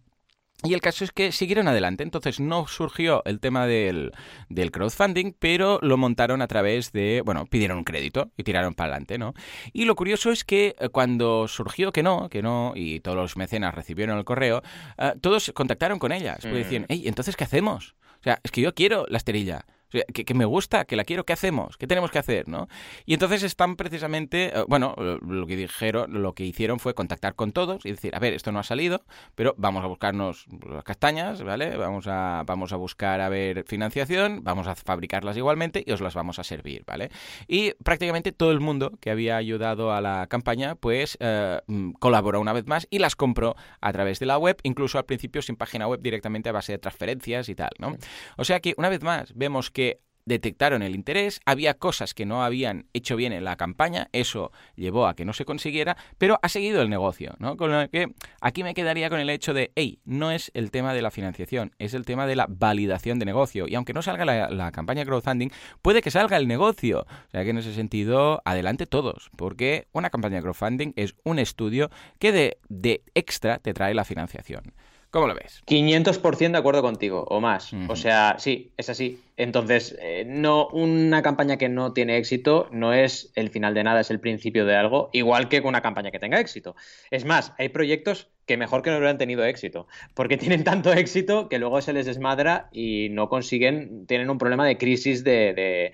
Y 0.63 0.73
el 0.73 0.81
caso 0.81 1.05
es 1.05 1.13
que 1.13 1.31
siguieron 1.31 1.69
adelante, 1.69 2.03
entonces 2.03 2.41
no 2.41 2.67
surgió 2.67 3.23
el 3.25 3.39
tema 3.39 3.65
del, 3.65 4.11
del, 4.49 4.71
crowdfunding, 4.71 5.33
pero 5.39 5.79
lo 5.81 5.95
montaron 5.95 6.41
a 6.41 6.47
través 6.47 6.91
de, 6.91 7.21
bueno, 7.23 7.45
pidieron 7.45 7.77
un 7.77 7.83
crédito 7.85 8.31
y 8.35 8.43
tiraron 8.43 8.73
para 8.73 8.91
adelante, 8.91 9.17
¿no? 9.17 9.33
Y 9.71 9.85
lo 9.85 9.95
curioso 9.95 10.31
es 10.31 10.43
que 10.43 10.75
eh, 10.77 10.89
cuando 10.89 11.47
surgió 11.47 11.93
que 11.93 12.03
no, 12.03 12.27
que 12.27 12.41
no, 12.41 12.73
y 12.75 12.99
todos 12.99 13.15
los 13.15 13.37
mecenas 13.37 13.73
recibieron 13.73 14.17
el 14.17 14.25
correo, 14.25 14.61
eh, 14.97 15.13
todos 15.21 15.49
contactaron 15.55 15.97
con 15.97 16.11
ellas, 16.11 16.39
pues 16.41 16.55
decían, 16.55 16.85
hey, 16.89 17.03
entonces, 17.05 17.37
¿qué 17.37 17.45
hacemos? 17.45 17.95
O 18.19 18.23
sea, 18.23 18.41
es 18.43 18.51
que 18.51 18.59
yo 18.59 18.75
quiero 18.75 19.05
la 19.07 19.17
esterilla 19.17 19.65
que, 19.89 20.33
me 20.33 20.45
gusta, 20.45 20.85
que 20.85 20.95
la 20.95 21.03
quiero, 21.03 21.25
¿qué 21.25 21.33
hacemos? 21.33 21.77
¿Qué 21.77 21.87
tenemos 21.87 22.11
que 22.11 22.19
hacer? 22.19 22.47
¿no? 22.47 22.67
Y 23.05 23.13
entonces 23.13 23.43
están 23.43 23.75
precisamente, 23.75 24.57
eh, 24.57 24.63
bueno, 24.67 24.95
lo 24.97 25.47
que 25.47 25.55
dijeron, 25.55 26.21
lo 26.21 26.33
que 26.33 26.45
hicieron 26.45 26.79
fue 26.79 26.93
contactar 26.93 27.35
con 27.35 27.51
todos 27.51 27.85
y 27.85 27.91
decir, 27.91 28.15
a 28.15 28.19
ver, 28.19 28.33
esto 28.33 28.51
no 28.51 28.59
ha 28.59 28.63
salido, 28.63 29.03
pero 29.35 29.55
vamos 29.57 29.83
a 29.83 29.87
buscarnos 29.87 30.45
las 30.67 30.83
castañas, 30.83 31.41
¿vale? 31.43 31.75
Vamos 31.77 32.07
a, 32.07 32.43
vamos 32.45 32.73
a 32.73 32.75
buscar 32.75 33.21
a 33.21 33.29
ver 33.29 33.63
financiación, 33.65 34.43
vamos 34.43 34.67
a 34.67 34.75
fabricarlas 34.75 35.37
igualmente 35.37 35.83
y 35.85 35.91
os 35.91 36.01
las 36.01 36.13
vamos 36.13 36.39
a 36.39 36.43
servir, 36.43 36.83
¿vale? 36.85 37.09
Y 37.47 37.73
prácticamente 37.83 38.31
todo 38.31 38.51
el 38.51 38.59
mundo 38.59 38.91
que 38.99 39.09
había 39.09 39.37
ayudado 39.37 39.91
a 39.91 40.01
la 40.01 40.27
campaña, 40.27 40.75
pues 40.75 41.17
eh, 41.19 41.59
mm, 41.67 41.91
colaboró 41.93 42.39
una 42.39 42.53
vez 42.53 42.67
más 42.67 42.87
y 42.89 42.99
las 42.99 43.15
compró 43.15 43.55
a 43.81 43.91
través 43.91 44.19
de 44.19 44.25
la 44.25 44.37
web, 44.37 44.57
incluso 44.63 44.97
al 44.97 45.05
principio 45.05 45.41
sin 45.41 45.55
página 45.55 45.87
web 45.87 46.01
directamente 46.01 46.49
a 46.49 46.51
base 46.51 46.73
de 46.73 46.77
transferencias 46.79 47.49
y 47.49 47.55
tal, 47.55 47.71
¿no? 47.79 47.95
O 48.37 48.45
sea 48.45 48.59
que 48.59 48.73
una 48.77 48.89
vez 48.89 49.01
más 49.01 49.33
vemos 49.35 49.71
que 49.71 49.78
que 49.79 50.01
detectaron 50.25 50.81
el 50.81 50.93
interés, 50.93 51.39
había 51.45 51.73
cosas 51.73 52.13
que 52.13 52.25
no 52.25 52.43
habían 52.43 52.85
hecho 52.91 53.15
bien 53.15 53.31
en 53.31 53.45
la 53.45 53.55
campaña, 53.55 54.09
eso 54.11 54.51
llevó 54.75 55.07
a 55.07 55.15
que 55.15 55.23
no 55.23 55.31
se 55.31 55.45
consiguiera, 55.45 55.95
pero 56.17 56.37
ha 56.43 56.49
seguido 56.49 56.81
el 56.81 56.89
negocio, 56.89 57.33
¿no? 57.39 57.55
Con 57.55 57.71
lo 57.71 57.89
que 57.89 58.13
aquí 58.41 58.61
me 58.61 58.73
quedaría 58.73 59.09
con 59.09 59.21
el 59.21 59.29
hecho 59.29 59.53
de, 59.53 59.71
hey, 59.75 60.01
no 60.03 60.31
es 60.31 60.51
el 60.53 60.69
tema 60.69 60.93
de 60.93 61.01
la 61.01 61.11
financiación, 61.11 61.71
es 61.79 61.93
el 61.93 62.03
tema 62.03 62.27
de 62.27 62.35
la 62.35 62.45
validación 62.49 63.19
de 63.19 63.25
negocio. 63.25 63.69
Y 63.69 63.75
aunque 63.75 63.93
no 63.93 64.01
salga 64.01 64.25
la, 64.25 64.49
la 64.49 64.73
campaña 64.73 65.05
crowdfunding, 65.05 65.51
puede 65.81 66.01
que 66.01 66.11
salga 66.11 66.35
el 66.35 66.49
negocio. 66.49 67.07
O 67.27 67.31
sea 67.31 67.45
que 67.45 67.51
en 67.51 67.57
ese 67.57 67.73
sentido, 67.73 68.41
adelante 68.43 68.85
todos, 68.85 69.31
porque 69.37 69.87
una 69.93 70.09
campaña 70.09 70.41
crowdfunding 70.41 70.91
es 70.97 71.15
un 71.23 71.39
estudio 71.39 71.89
que 72.19 72.33
de, 72.33 72.57
de 72.67 73.03
extra 73.15 73.59
te 73.59 73.73
trae 73.73 73.93
la 73.93 74.03
financiación. 74.03 74.73
¿Cómo 75.11 75.27
lo 75.27 75.33
ves? 75.33 75.63
500% 75.65 76.51
de 76.51 76.57
acuerdo 76.57 76.83
contigo, 76.83 77.25
o 77.29 77.41
más. 77.41 77.71
O 77.87 77.95
sea, 77.95 78.35
sí, 78.37 78.71
es 78.77 78.89
así. 78.89 79.19
Entonces, 79.37 79.97
eh, 79.99 80.23
no, 80.27 80.67
una 80.67 81.23
campaña 81.23 81.57
que 81.57 81.67
no 81.67 81.93
tiene 81.93 82.17
éxito 82.17 82.67
no 82.71 82.93
es 82.93 83.31
el 83.33 83.49
final 83.49 83.73
de 83.73 83.83
nada, 83.83 84.01
es 84.01 84.11
el 84.11 84.19
principio 84.19 84.65
de 84.65 84.75
algo, 84.75 85.09
igual 85.11 85.49
que 85.49 85.61
con 85.61 85.69
una 85.69 85.81
campaña 85.81 86.11
que 86.11 86.19
tenga 86.19 86.39
éxito. 86.39 86.75
Es 87.09 87.25
más, 87.25 87.53
hay 87.57 87.69
proyectos 87.69 88.29
que 88.45 88.57
mejor 88.57 88.83
que 88.83 88.91
no 88.91 88.97
hubieran 88.97 89.17
tenido 89.17 89.43
éxito, 89.45 89.87
porque 90.13 90.37
tienen 90.37 90.63
tanto 90.63 90.93
éxito 90.93 91.49
que 91.49 91.57
luego 91.57 91.81
se 91.81 91.93
les 91.93 92.05
desmadra 92.05 92.69
y 92.71 93.09
no 93.09 93.29
consiguen, 93.29 94.05
tienen 94.05 94.29
un 94.29 94.37
problema 94.37 94.67
de 94.67 94.77
crisis 94.77 95.23
de 95.23 95.53
de 95.53 95.93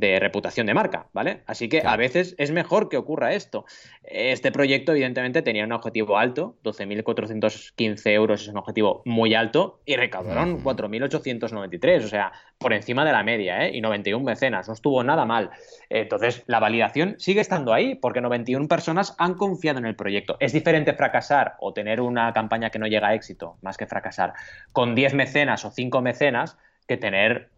reputación 0.00 0.66
de 0.66 0.74
marca, 0.74 1.06
¿vale? 1.12 1.42
Así 1.46 1.68
que 1.68 1.82
a 1.84 1.96
veces 1.96 2.34
es 2.38 2.50
mejor 2.50 2.88
que 2.88 2.96
ocurra 2.96 3.34
esto. 3.34 3.64
Este 4.02 4.52
proyecto, 4.52 4.92
evidentemente, 4.92 5.42
tenía 5.42 5.64
un 5.64 5.72
objetivo 5.72 6.18
alto, 6.18 6.56
12.415 6.64 8.10
euros 8.10 8.42
es 8.42 8.48
un 8.48 8.58
objetivo 8.58 9.02
muy 9.04 9.34
alto, 9.34 9.80
y 9.84 9.96
recaudaron 9.96 10.62
4.893, 10.62 12.04
o 12.04 12.08
sea, 12.08 12.32
por 12.58 12.72
encima 12.72 13.04
de 13.04 13.12
la 13.12 13.22
media, 13.22 13.66
¿eh? 13.66 13.76
Y 13.76 13.80
91 13.80 14.24
mecenas, 14.24 14.68
no 14.68 14.74
estuvo 14.74 15.02
nada 15.02 15.24
mal. 15.24 15.50
Entonces, 15.90 16.44
la 16.46 16.60
validación 16.60 17.16
sigue 17.18 17.40
estando 17.40 17.72
ahí, 17.72 17.94
porque 17.94 18.20
91 18.20 18.68
personas 18.68 19.14
han 19.18 19.34
confiado 19.34 19.78
en 19.78 19.86
el 19.86 19.96
proyecto. 19.96 20.36
Es 20.40 20.52
diferente 20.52 20.94
fracasar 20.94 21.54
o 21.60 21.72
tener 21.72 22.00
una 22.00 22.32
campaña 22.32 22.70
que 22.70 22.78
no 22.78 22.86
llega 22.86 23.08
a 23.08 23.14
éxito, 23.14 23.56
más 23.62 23.76
que 23.76 23.86
fracasar, 23.86 24.34
con 24.72 24.94
10 24.94 25.14
mecenas 25.14 25.64
o 25.64 25.70
5 25.70 26.00
mecenas, 26.02 26.56
que 26.86 26.96
tener 26.96 27.50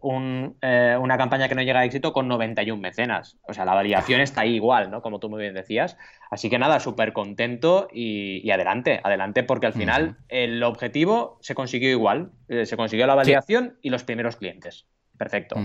eh, 0.61 0.97
una 0.99 1.17
campaña 1.17 1.47
que 1.47 1.55
no 1.55 1.61
llega 1.61 1.81
a 1.81 1.85
éxito 1.85 2.13
con 2.13 2.27
91 2.27 2.81
mecenas. 2.81 3.37
O 3.43 3.53
sea, 3.53 3.63
la 3.65 3.75
validación 3.75 4.21
está 4.21 4.41
ahí 4.41 4.55
igual, 4.55 4.89
¿no? 4.89 5.01
Como 5.01 5.19
tú 5.19 5.29
muy 5.29 5.41
bien 5.41 5.53
decías. 5.53 5.97
Así 6.31 6.49
que 6.49 6.57
nada, 6.57 6.79
súper 6.79 7.13
contento 7.13 7.87
y, 7.91 8.49
adelante, 8.49 8.99
adelante, 9.03 9.43
porque 9.43 9.67
al 9.67 9.73
final 9.73 10.17
el 10.29 10.63
objetivo 10.63 11.37
se 11.41 11.53
consiguió 11.53 11.89
igual. 11.89 12.31
Eh, 12.47 12.65
se 12.65 12.75
consiguió 12.75 13.05
la 13.05 13.15
validación 13.15 13.77
y 13.81 13.89
los 13.91 14.03
primeros 14.03 14.35
clientes. 14.35 14.87
Perfecto. 15.19 15.57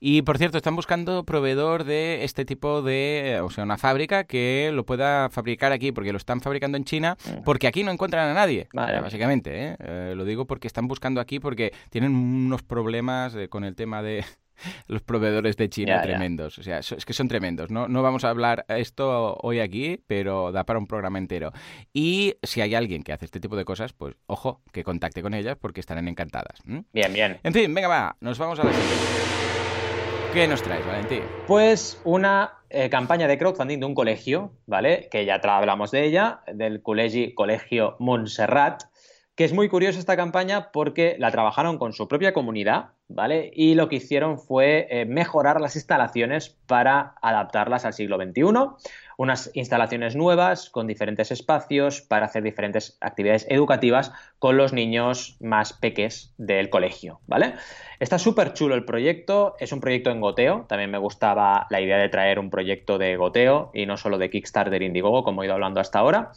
Y 0.00 0.22
por 0.22 0.38
cierto, 0.38 0.58
están 0.58 0.76
buscando 0.76 1.24
proveedor 1.24 1.82
de 1.82 2.22
este 2.22 2.44
tipo 2.44 2.82
de, 2.82 3.40
o 3.42 3.50
sea, 3.50 3.64
una 3.64 3.78
fábrica 3.78 4.22
que 4.22 4.70
lo 4.72 4.86
pueda 4.86 5.28
fabricar 5.28 5.72
aquí, 5.72 5.90
porque 5.90 6.12
lo 6.12 6.18
están 6.18 6.40
fabricando 6.40 6.76
en 6.78 6.84
China, 6.84 7.16
porque 7.44 7.66
aquí 7.66 7.82
no 7.82 7.90
encuentran 7.90 8.28
a 8.28 8.34
nadie, 8.34 8.68
básicamente. 8.72 9.70
¿eh? 9.70 9.76
¿eh? 9.80 10.12
lo 10.14 10.24
digo 10.24 10.46
porque 10.46 10.68
están 10.68 10.86
buscando 10.86 11.20
aquí 11.20 11.40
porque 11.40 11.72
tienen 11.90 12.14
unos 12.14 12.62
problemas 12.62 13.34
eh, 13.34 13.48
con 13.48 13.64
el 13.64 13.74
tema 13.74 14.02
de 14.02 14.24
los 14.88 15.02
proveedores 15.02 15.56
de 15.56 15.68
China 15.68 16.02
tremendos. 16.02 16.58
O 16.58 16.62
sea, 16.62 16.78
es 16.78 17.04
que 17.04 17.12
son 17.12 17.28
tremendos. 17.28 17.70
¿no? 17.70 17.88
no 17.88 18.02
vamos 18.02 18.24
a 18.24 18.30
hablar 18.30 18.64
esto 18.68 19.36
hoy 19.42 19.60
aquí, 19.60 20.02
pero 20.06 20.52
da 20.52 20.64
para 20.64 20.78
un 20.78 20.86
programa 20.86 21.18
entero. 21.18 21.52
Y 21.92 22.34
si 22.42 22.60
hay 22.60 22.74
alguien 22.74 23.02
que 23.02 23.12
hace 23.12 23.24
este 23.24 23.40
tipo 23.40 23.56
de 23.56 23.64
cosas, 23.64 23.92
pues 23.92 24.14
ojo, 24.26 24.60
que 24.72 24.84
contacte 24.84 25.22
con 25.22 25.34
ellas 25.34 25.56
porque 25.60 25.80
estarán 25.80 26.08
encantadas. 26.08 26.60
Bien, 26.64 27.12
bien. 27.12 27.38
En 27.42 27.52
fin, 27.52 27.72
venga, 27.74 27.88
va, 27.88 28.16
nos 28.20 28.38
vamos 28.38 28.58
a 28.60 28.64
la 28.64 28.72
siguiente. 28.72 29.36
¿Qué 30.32 30.46
nos 30.46 30.62
traes, 30.62 30.84
Valentín? 30.84 31.22
Pues 31.46 31.98
una 32.04 32.58
eh, 32.68 32.90
campaña 32.90 33.26
de 33.26 33.38
crowdfunding 33.38 33.80
de 33.80 33.86
un 33.86 33.94
colegio, 33.94 34.52
¿vale? 34.66 35.08
Que 35.10 35.24
ya 35.24 35.36
hablamos 35.36 35.92
de 35.92 36.04
ella, 36.04 36.40
del 36.52 36.82
colegio, 36.82 37.34
colegio 37.34 37.96
Montserrat 38.00 38.82
que 39.36 39.44
es 39.44 39.52
muy 39.52 39.68
curiosa 39.68 39.98
esta 39.98 40.16
campaña 40.16 40.72
porque 40.72 41.14
la 41.18 41.30
trabajaron 41.30 41.76
con 41.76 41.92
su 41.92 42.08
propia 42.08 42.32
comunidad, 42.32 42.86
¿vale? 43.06 43.50
Y 43.54 43.74
lo 43.74 43.90
que 43.90 43.96
hicieron 43.96 44.38
fue 44.38 44.88
eh, 44.90 45.04
mejorar 45.04 45.60
las 45.60 45.76
instalaciones 45.76 46.56
para 46.66 47.14
adaptarlas 47.20 47.84
al 47.84 47.92
siglo 47.92 48.16
XXI, 48.16 48.42
unas 49.18 49.50
instalaciones 49.52 50.16
nuevas 50.16 50.70
con 50.70 50.86
diferentes 50.86 51.30
espacios 51.30 52.00
para 52.00 52.26
hacer 52.26 52.42
diferentes 52.42 52.96
actividades 53.02 53.46
educativas 53.50 54.10
con 54.38 54.56
los 54.56 54.72
niños 54.72 55.36
más 55.40 55.74
peques 55.74 56.32
del 56.38 56.70
colegio, 56.70 57.20
¿vale? 57.26 57.56
Está 58.00 58.18
súper 58.18 58.54
chulo 58.54 58.74
el 58.74 58.86
proyecto, 58.86 59.54
es 59.60 59.70
un 59.70 59.80
proyecto 59.80 60.10
en 60.10 60.22
goteo, 60.22 60.64
también 60.66 60.90
me 60.90 60.98
gustaba 60.98 61.66
la 61.68 61.82
idea 61.82 61.98
de 61.98 62.08
traer 62.08 62.38
un 62.38 62.48
proyecto 62.48 62.96
de 62.96 63.16
goteo 63.16 63.70
y 63.74 63.84
no 63.84 63.98
solo 63.98 64.16
de 64.16 64.30
Kickstarter 64.30 64.82
Indiegogo 64.82 65.24
como 65.24 65.42
he 65.42 65.46
ido 65.46 65.54
hablando 65.54 65.80
hasta 65.80 65.98
ahora 65.98 66.32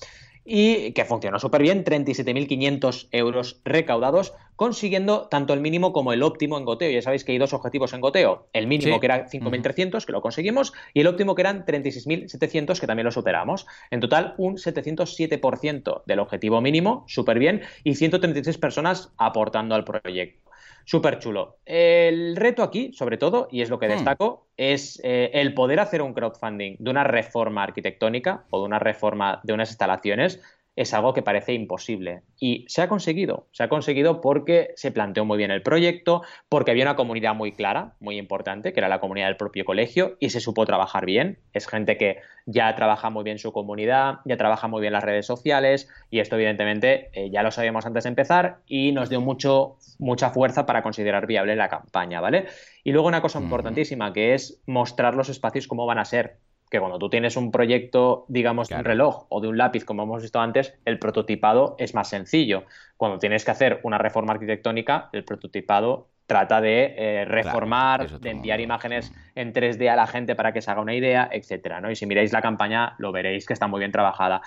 y 0.51 0.93
que 0.93 1.05
funcionó 1.05 1.37
súper 1.37 1.61
bien, 1.61 1.83
37.500 1.85 3.09
euros 3.11 3.61
recaudados, 3.63 4.33
consiguiendo 4.55 5.27
tanto 5.27 5.53
el 5.53 5.61
mínimo 5.61 5.93
como 5.93 6.11
el 6.11 6.23
óptimo 6.23 6.57
en 6.57 6.65
goteo. 6.65 6.89
Ya 6.89 7.03
sabéis 7.03 7.23
que 7.23 7.33
hay 7.33 7.37
dos 7.37 7.53
objetivos 7.53 7.93
en 7.93 8.01
goteo, 8.01 8.47
el 8.53 8.65
mínimo 8.65 8.99
que 8.99 9.05
era 9.05 9.27
5.300, 9.29 10.03
que 10.05 10.11
lo 10.11 10.21
conseguimos, 10.21 10.73
y 10.95 11.01
el 11.01 11.07
óptimo 11.07 11.35
que 11.35 11.43
eran 11.43 11.65
36.700, 11.65 12.79
que 12.79 12.87
también 12.87 13.05
lo 13.05 13.11
superamos. 13.11 13.67
En 13.91 13.99
total, 13.99 14.33
un 14.39 14.57
707% 14.57 16.01
del 16.07 16.19
objetivo 16.19 16.61
mínimo, 16.61 17.05
súper 17.07 17.37
bien, 17.37 17.61
y 17.83 17.93
136 17.93 18.57
personas 18.57 19.13
aportando 19.17 19.75
al 19.75 19.83
proyecto. 19.83 20.48
Súper 20.89 21.19
chulo. 21.19 21.59
El 21.65 22.35
reto 22.35 22.63
aquí, 22.63 22.91
sobre 22.93 23.19
todo, 23.19 23.47
y 23.51 23.61
es 23.61 23.69
lo 23.69 23.77
que 23.77 23.85
hmm. 23.85 23.91
destaco, 23.91 24.47
es 24.57 24.99
eh, 25.03 25.29
el 25.35 25.53
poder 25.53 25.79
hacer 25.79 26.01
un 26.01 26.15
crowdfunding 26.15 26.77
de 26.79 26.89
una 26.89 27.03
reforma 27.03 27.61
arquitectónica 27.61 28.45
o 28.49 28.57
de 28.57 28.65
una 28.65 28.79
reforma 28.79 29.39
de 29.43 29.53
unas 29.53 29.69
instalaciones 29.69 30.41
es 30.79 30.93
algo 30.93 31.13
que 31.13 31.21
parece 31.21 31.51
imposible. 31.51 32.21
Y 32.39 32.63
se 32.69 32.81
ha 32.81 32.87
conseguido, 32.87 33.47
se 33.51 33.63
ha 33.63 33.67
conseguido 33.67 34.21
porque 34.21 34.71
se 34.77 34.93
planteó 34.93 35.25
muy 35.25 35.37
bien 35.37 35.51
el 35.51 35.61
proyecto, 35.61 36.21
porque 36.47 36.71
había 36.71 36.85
una 36.85 36.95
comunidad 36.95 37.35
muy 37.35 37.51
clara, 37.51 37.95
muy 37.99 38.17
importante, 38.17 38.71
que 38.71 38.79
era 38.79 38.87
la 38.87 39.01
comunidad 39.01 39.27
del 39.27 39.35
propio 39.35 39.65
colegio, 39.65 40.15
y 40.21 40.29
se 40.29 40.39
supo 40.39 40.65
trabajar 40.65 41.05
bien. 41.05 41.39
Es 41.51 41.67
gente 41.67 41.97
que 41.97 42.19
ya 42.45 42.73
trabaja 42.75 43.09
muy 43.09 43.25
bien 43.25 43.39
su 43.39 43.51
comunidad, 43.51 44.19
ya 44.23 44.37
trabaja 44.37 44.69
muy 44.69 44.79
bien 44.79 44.93
las 44.93 45.03
redes 45.03 45.25
sociales, 45.25 45.89
y 46.09 46.21
esto 46.21 46.37
evidentemente 46.37 47.09
eh, 47.11 47.29
ya 47.29 47.43
lo 47.43 47.51
sabíamos 47.51 47.85
antes 47.85 48.05
de 48.05 48.11
empezar 48.11 48.59
y 48.65 48.93
nos 48.93 49.09
dio 49.09 49.19
mucho, 49.19 49.75
mucha 49.97 50.29
fuerza 50.29 50.65
para 50.65 50.81
considerar 50.81 51.27
viable 51.27 51.57
la 51.57 51.67
campaña, 51.67 52.21
¿vale? 52.21 52.45
Y 52.85 52.93
luego 52.93 53.09
una 53.09 53.21
cosa 53.21 53.41
importantísima, 53.41 54.13
que 54.13 54.33
es 54.33 54.61
mostrar 54.65 55.13
los 55.15 55.27
espacios 55.27 55.67
cómo 55.67 55.85
van 55.85 55.99
a 55.99 56.05
ser 56.05 56.37
que 56.69 56.79
cuando 56.79 56.99
tú 56.99 57.09
tienes 57.09 57.35
un 57.35 57.51
proyecto, 57.51 58.25
digamos, 58.27 58.69
de 58.69 58.75
un 58.75 58.83
reloj 58.83 59.25
o 59.29 59.41
de 59.41 59.47
un 59.47 59.57
lápiz, 59.57 59.85
como 59.85 60.03
hemos 60.03 60.21
visto 60.21 60.39
antes, 60.39 60.75
el 60.85 60.99
prototipado 60.99 61.75
es 61.79 61.95
más 61.95 62.09
sencillo. 62.09 62.65
Cuando 62.95 63.17
tienes 63.17 63.43
que 63.43 63.51
hacer 63.51 63.79
una 63.83 63.97
reforma 63.97 64.33
arquitectónica, 64.33 65.09
el 65.11 65.23
prototipado 65.23 66.09
trata 66.27 66.61
de 66.61 66.93
eh, 66.95 67.25
reformar, 67.25 68.19
de 68.19 68.29
enviar 68.29 68.61
imágenes 68.61 69.11
en 69.33 69.51
3D 69.51 69.89
a 69.89 69.95
la 69.95 70.05
gente 70.05 70.35
para 70.35 70.53
que 70.53 70.61
se 70.61 70.69
haga 70.69 70.81
una 70.81 70.93
idea, 70.93 71.27
etcétera, 71.31 71.81
¿no? 71.81 71.89
Y 71.89 71.95
si 71.95 72.05
miráis 72.05 72.31
la 72.31 72.43
campaña, 72.43 72.93
lo 72.99 73.11
veréis 73.11 73.47
que 73.47 73.53
está 73.53 73.65
muy 73.65 73.79
bien 73.79 73.91
trabajada. 73.91 74.41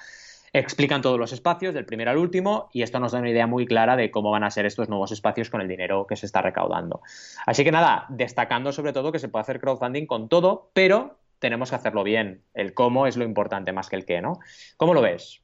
Explican 0.52 1.02
todos 1.02 1.18
los 1.18 1.32
espacios, 1.32 1.74
del 1.74 1.84
primero 1.84 2.12
al 2.12 2.18
último, 2.18 2.68
y 2.72 2.82
esto 2.82 3.00
nos 3.00 3.10
da 3.10 3.18
una 3.18 3.30
idea 3.30 3.48
muy 3.48 3.66
clara 3.66 3.96
de 3.96 4.12
cómo 4.12 4.30
van 4.30 4.44
a 4.44 4.50
ser 4.50 4.64
estos 4.64 4.88
nuevos 4.88 5.10
espacios 5.10 5.50
con 5.50 5.60
el 5.60 5.66
dinero 5.66 6.06
que 6.06 6.14
se 6.14 6.26
está 6.26 6.40
recaudando. 6.40 7.00
Así 7.46 7.64
que 7.64 7.72
nada, 7.72 8.06
destacando 8.10 8.70
sobre 8.70 8.92
todo 8.92 9.10
que 9.10 9.18
se 9.18 9.28
puede 9.28 9.40
hacer 9.40 9.58
crowdfunding 9.58 10.06
con 10.06 10.28
todo, 10.28 10.70
pero 10.74 11.16
tenemos 11.42 11.70
que 11.70 11.76
hacerlo 11.76 12.04
bien. 12.04 12.46
El 12.54 12.74
cómo 12.74 13.06
es 13.06 13.18
lo 13.18 13.24
importante 13.24 13.72
más 13.72 13.90
que 13.90 13.96
el 13.96 14.06
qué, 14.06 14.22
¿no? 14.22 14.40
¿Cómo 14.78 14.94
lo 14.94 15.02
ves? 15.02 15.42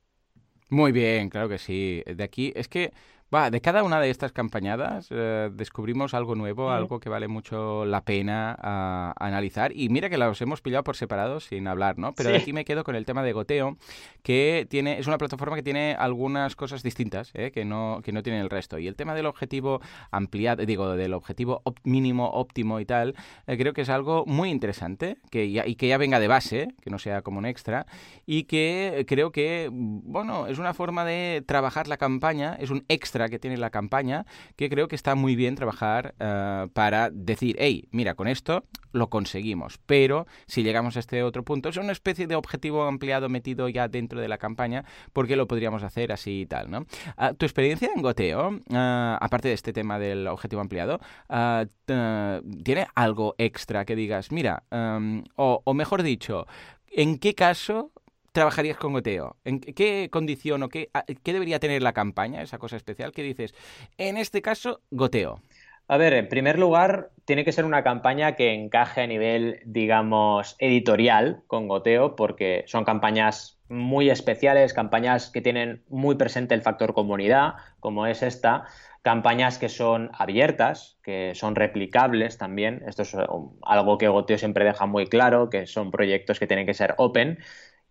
Muy 0.71 0.93
bien, 0.93 1.31
claro 1.31 1.49
que 1.49 1.59
sí. 1.59 2.03
De 2.07 2.25
aquí 2.25 2.53
es 2.55 2.69
que 2.69 2.93
Va, 3.35 3.51
de 3.51 3.61
cada 3.61 3.83
una 3.83 4.01
de 4.01 4.09
estas 4.09 4.33
campañadas 4.33 5.09
eh, 5.11 5.51
descubrimos 5.53 6.14
algo 6.14 6.35
nuevo, 6.35 6.70
algo 6.70 6.99
que 6.99 7.11
vale 7.11 7.29
mucho 7.29 7.85
la 7.85 8.03
pena 8.03 8.57
ah, 8.59 9.12
analizar. 9.18 9.70
Y 9.76 9.91
mira 9.91 10.09
que 10.09 10.16
los 10.16 10.41
hemos 10.41 10.62
pillado 10.62 10.83
por 10.83 10.97
separado 10.97 11.39
sin 11.39 11.68
hablar, 11.68 11.99
¿no? 11.99 12.14
Pero 12.14 12.31
de 12.31 12.39
aquí 12.39 12.55
me 12.55 12.64
quedo 12.64 12.85
con 12.85 12.97
el 12.97 13.05
tema 13.05 13.22
de 13.22 13.35
Goteo, 13.35 13.76
que 14.22 14.66
tiene, 14.70 14.99
es 14.99 15.07
una 15.07 15.18
plataforma 15.18 15.57
que 15.57 15.62
tiene 15.62 15.95
algunas 15.99 16.57
cosas 16.57 16.83
distintas 16.83 17.31
¿eh? 17.35 17.51
que, 17.51 17.66
no, 17.66 18.01
que 18.03 18.12
no 18.12 18.22
tiene 18.22 18.41
el 18.41 18.49
resto. 18.49 18.79
Y 18.79 18.89
el 18.89 18.97
tema 18.97 19.14
del 19.14 19.26
objetivo 19.26 19.83
ampliado, 20.11 20.64
digo, 20.64 20.97
del 20.97 21.12
objetivo 21.12 21.61
mínimo 21.85 22.31
óptimo 22.31 22.81
y 22.81 22.87
tal, 22.87 23.14
eh, 23.47 23.59
creo 23.59 23.74
que 23.74 23.83
es 23.83 23.91
algo 23.91 24.24
muy 24.24 24.49
interesante 24.49 25.18
que 25.31 25.51
ya, 25.51 25.66
y 25.66 25.74
que 25.74 25.87
ya 25.87 25.99
venga 25.99 26.18
de 26.18 26.29
base, 26.29 26.68
que 26.81 26.89
no 26.89 26.99
sea 26.99 27.20
como 27.20 27.41
un 27.41 27.45
extra, 27.45 27.85
y 28.24 28.45
que 28.45 29.05
creo 29.07 29.33
que, 29.33 29.68
bueno, 29.70 30.47
es 30.47 30.59
una 30.59 30.72
forma 30.72 31.05
de 31.05 31.45
trabajar 31.47 31.89
la 31.89 31.99
campaña, 31.99 32.57
es 32.59 32.70
un 32.70 32.87
extra 32.89 33.18
que 33.27 33.39
tiene 33.41 33.57
la 33.57 33.71
campaña 33.71 34.27
que 34.57 34.69
creo 34.69 34.89
que 34.89 34.95
está 34.95 35.14
muy 35.14 35.35
bien 35.35 35.55
trabajar 35.55 36.14
eh, 36.21 36.69
para 36.73 37.11
decir, 37.11 37.57
hey, 37.59 37.89
mira, 37.91 38.14
con 38.14 38.29
esto 38.29 38.64
lo 38.93 39.11
conseguimos. 39.11 39.79
Pero 39.87 40.27
si 40.47 40.62
llegamos 40.62 40.97
a 40.97 41.01
este 41.01 41.23
otro 41.23 41.45
punto, 41.45 41.69
es 41.69 41.77
una 41.77 41.93
especie 41.93 42.27
de 42.27 42.37
objetivo 42.37 42.85
ampliado 42.85 43.29
metido 43.29 43.69
ya 43.69 43.89
dentro 43.89 44.21
de 44.21 44.29
la 44.29 44.39
campaña, 44.39 44.85
porque 45.12 45.37
lo 45.37 45.47
podríamos 45.47 45.83
hacer 45.83 46.12
así 46.12 46.43
y 46.43 46.47
tal, 46.47 46.71
¿no? 46.71 46.87
Ah, 47.16 47.35
tu 47.35 47.45
experiencia 47.47 47.91
en 47.95 48.03
Goteo, 48.03 48.61
ah, 48.73 49.19
aparte 49.21 49.49
de 49.49 49.55
este 49.55 49.73
tema 49.73 49.99
del 49.99 50.27
objetivo 50.27 50.61
ampliado, 50.61 51.01
ah, 51.29 51.64
¿tiene 51.87 52.87
algo 52.95 53.35
extra 53.39 53.85
que 53.85 53.97
digas, 53.97 54.31
mira, 54.31 54.64
em, 54.71 55.25
o 55.37 55.75
mejor 55.75 56.03
dicho, 56.03 56.47
¿en 56.91 57.19
qué 57.19 57.35
caso 57.35 57.93
trabajarías 58.39 58.76
con 58.76 58.93
goteo? 58.93 59.34
¿En 59.45 59.59
qué 59.59 60.11
condición 60.12 60.62
o 60.62 60.68
qué, 60.68 60.91
debería 61.24 61.59
tener 61.59 61.82
la 61.82 61.93
campaña, 61.93 62.41
esa 62.41 62.59
cosa 62.59 62.76
especial 62.76 63.11
que 63.11 63.24
dices? 63.24 63.53
En 63.97 64.16
este 64.16 64.43
caso, 64.43 64.80
goteo. 64.93 65.41
A 65.89 65.97
ver, 65.97 66.12
en 66.12 66.28
primer 66.28 66.57
lugar, 66.57 67.11
tiene 67.24 67.45
que 67.45 67.51
ser 67.51 67.64
una 67.64 67.82
campaña 67.82 68.36
que 68.36 68.55
encaje 68.55 69.01
a 69.01 69.09
nivel, 69.09 69.61
digamos, 69.64 70.55
editorial 70.61 71.43
con 71.49 71.66
Goteo, 71.66 72.14
porque 72.14 72.62
son 72.68 72.84
campañas 72.84 73.59
muy 73.68 74.09
especiales, 74.09 74.72
campañas 74.72 75.30
que 75.30 75.41
tienen 75.41 75.82
muy 75.89 76.14
presente 76.14 76.55
el 76.55 76.62
factor 76.62 76.95
comunidad, 76.95 77.55
como 77.80 78.07
es 78.07 78.22
esta, 78.22 78.66
campañas 79.03 79.59
que 79.59 79.68
son 79.68 80.11
abiertas, 80.12 80.99
que 81.03 81.32
son 81.34 81.57
replicables 81.57 82.39
también. 82.39 82.84
Esto 82.86 83.03
es 83.03 83.16
algo 83.62 83.99
que 83.99 84.07
Goteo 84.07 84.39
siempre 84.39 84.64
deja 84.64 84.86
muy 84.86 85.07
claro, 85.07 85.51
que 85.51 85.66
son 85.66 85.91
proyectos 85.91 86.39
que 86.39 86.47
tienen 86.47 86.66
que 86.66 86.74
ser 86.74 86.95
open 86.99 87.39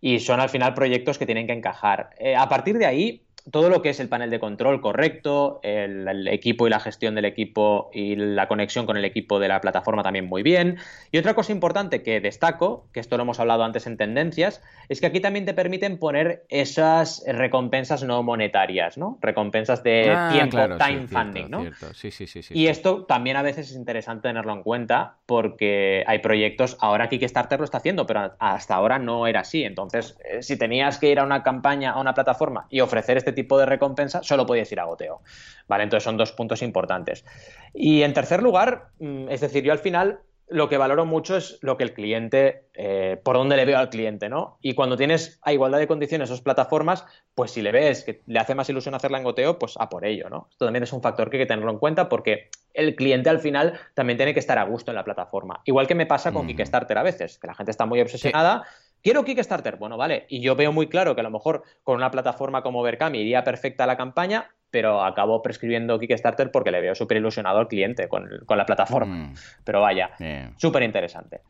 y 0.00 0.20
son 0.20 0.40
al 0.40 0.48
final 0.48 0.74
proyectos 0.74 1.18
que 1.18 1.26
tienen 1.26 1.46
que 1.46 1.52
encajar. 1.52 2.10
Eh, 2.18 2.36
a 2.36 2.48
partir 2.48 2.78
de 2.78 2.86
ahí, 2.86 3.27
todo 3.50 3.70
lo 3.70 3.82
que 3.82 3.90
es 3.90 4.00
el 4.00 4.08
panel 4.08 4.30
de 4.30 4.40
control 4.40 4.80
correcto, 4.80 5.60
el, 5.62 6.28
equipo 6.28 6.66
y 6.66 6.70
la 6.70 6.80
gestión 6.80 7.14
del 7.14 7.24
equipo 7.24 7.90
y 7.92 8.16
la 8.16 8.48
conexión 8.48 8.86
con 8.86 8.96
el 8.96 9.04
equipo 9.04 9.38
de 9.38 9.48
la 9.48 9.60
plataforma 9.60 10.02
también 10.02 10.26
muy 10.26 10.42
bien. 10.42 10.78
Y 11.12 11.18
otra 11.18 11.34
cosa 11.34 11.52
importante 11.52 12.02
que 12.02 12.20
destaco, 12.20 12.86
que 12.92 13.00
esto 13.00 13.16
lo 13.16 13.22
hemos 13.22 13.40
hablado 13.40 13.64
antes 13.64 13.86
en 13.86 13.96
tendencias, 13.96 14.62
es 14.88 15.00
que 15.00 15.06
aquí 15.06 15.20
también 15.20 15.44
te 15.46 15.54
permiten 15.54 15.98
poner 15.98 16.44
esas 16.48 17.24
recompensas 17.26 18.02
no 18.02 18.22
monetarias, 18.22 18.98
¿no? 18.98 19.18
Recompensas 19.20 19.82
de 19.82 20.10
ah, 20.10 20.30
tiempo, 20.32 20.58
time 20.78 21.06
funding, 21.06 21.50
¿no? 21.50 21.64
Sí, 21.94 22.10
sí, 22.10 22.26
sí, 22.26 22.40
y 22.50 22.66
esto 22.66 23.04
también 23.04 23.36
a 23.36 23.42
veces 23.42 23.70
es 23.70 23.76
interesante 23.76 24.28
tenerlo 24.28 24.52
en 24.52 24.62
cuenta 24.62 25.16
porque 25.26 26.04
hay 26.06 26.18
proyectos, 26.18 26.76
ahora 26.80 27.08
Kickstarter 27.08 27.58
lo 27.58 27.64
está 27.64 27.78
haciendo, 27.78 28.06
pero 28.06 28.32
hasta 28.38 28.74
ahora 28.74 28.98
no 28.98 29.26
era 29.26 29.40
así. 29.40 29.64
Entonces, 29.64 30.16
eh, 30.24 30.42
si 30.42 30.56
tenías 30.56 30.98
que 30.98 31.10
ir 31.10 31.18
a 31.18 31.24
una 31.24 31.42
campaña, 31.42 31.92
a 31.92 32.00
una 32.00 32.14
plataforma 32.14 32.66
y 32.70 32.80
ofrecer 32.80 33.16
este 33.16 33.32
tipo 33.38 33.58
de 33.58 33.66
recompensa, 33.66 34.22
solo 34.22 34.46
podías 34.46 34.70
ir 34.72 34.80
a 34.80 34.84
goteo. 34.84 35.22
¿Vale? 35.68 35.84
Entonces 35.84 36.04
son 36.04 36.16
dos 36.16 36.32
puntos 36.32 36.62
importantes. 36.62 37.24
Y 37.72 38.02
en 38.02 38.12
tercer 38.12 38.42
lugar, 38.42 38.88
mm, 38.98 39.28
es 39.28 39.40
decir, 39.40 39.62
yo 39.62 39.72
al 39.72 39.78
final 39.78 40.20
lo 40.50 40.68
que 40.68 40.78
valoro 40.78 41.04
mucho 41.04 41.36
es 41.36 41.58
lo 41.60 41.76
que 41.76 41.84
el 41.84 41.92
cliente, 41.92 42.64
eh, 42.74 43.20
por 43.22 43.36
dónde 43.36 43.56
le 43.56 43.64
veo 43.64 43.78
al 43.78 43.90
cliente, 43.90 44.28
¿no? 44.28 44.58
Y 44.62 44.74
cuando 44.74 44.96
tienes 44.96 45.38
a 45.42 45.52
igualdad 45.52 45.78
de 45.78 45.86
condiciones 45.86 46.30
esas 46.30 46.40
plataformas, 46.40 47.04
pues 47.34 47.50
si 47.50 47.60
le 47.60 47.70
ves 47.70 48.04
que 48.04 48.22
le 48.26 48.38
hace 48.38 48.54
más 48.54 48.68
ilusión 48.70 48.94
hacerla 48.94 49.18
en 49.18 49.24
goteo, 49.24 49.58
pues 49.58 49.74
a 49.78 49.88
por 49.88 50.06
ello, 50.06 50.30
¿no? 50.30 50.48
Esto 50.50 50.64
también 50.64 50.82
es 50.82 50.92
un 50.92 51.02
factor 51.02 51.28
que 51.28 51.36
hay 51.36 51.42
que 51.42 51.48
tenerlo 51.48 51.70
en 51.70 51.78
cuenta 51.78 52.08
porque 52.08 52.48
el 52.72 52.94
cliente 52.94 53.28
al 53.28 53.40
final 53.40 53.78
también 53.94 54.16
tiene 54.16 54.32
que 54.32 54.40
estar 54.40 54.58
a 54.58 54.64
gusto 54.64 54.90
en 54.90 54.94
la 54.94 55.04
plataforma. 55.04 55.60
Igual 55.64 55.86
que 55.86 55.94
me 55.94 56.06
pasa 56.06 56.32
con 56.32 56.46
Kickstarter 56.46 56.96
a 56.96 57.02
veces, 57.02 57.38
que 57.38 57.46
la 57.46 57.54
gente 57.54 57.70
está 57.70 57.84
muy 57.84 58.00
obsesionada. 58.00 58.64
Quiero 59.02 59.24
Kickstarter, 59.24 59.76
bueno, 59.76 59.96
vale, 59.96 60.26
y 60.28 60.40
yo 60.40 60.56
veo 60.56 60.72
muy 60.72 60.88
claro 60.88 61.14
que 61.14 61.20
a 61.20 61.24
lo 61.24 61.30
mejor 61.30 61.62
con 61.82 61.96
una 61.96 62.10
plataforma 62.10 62.62
como 62.62 62.82
Verkami 62.82 63.20
iría 63.20 63.44
perfecta 63.44 63.86
la 63.86 63.96
campaña, 63.96 64.50
pero 64.70 65.02
acabo 65.02 65.40
prescribiendo 65.42 65.98
Kickstarter 65.98 66.50
porque 66.50 66.70
le 66.70 66.80
veo 66.80 66.94
súper 66.94 67.16
ilusionado 67.16 67.58
al 67.58 67.68
cliente 67.68 68.08
con, 68.08 68.28
la 68.48 68.66
plataforma. 68.66 69.14
Mm. 69.14 69.34
Pero 69.64 69.80
vaya, 69.80 70.10
súper 70.56 70.82
interesante. 70.82 71.40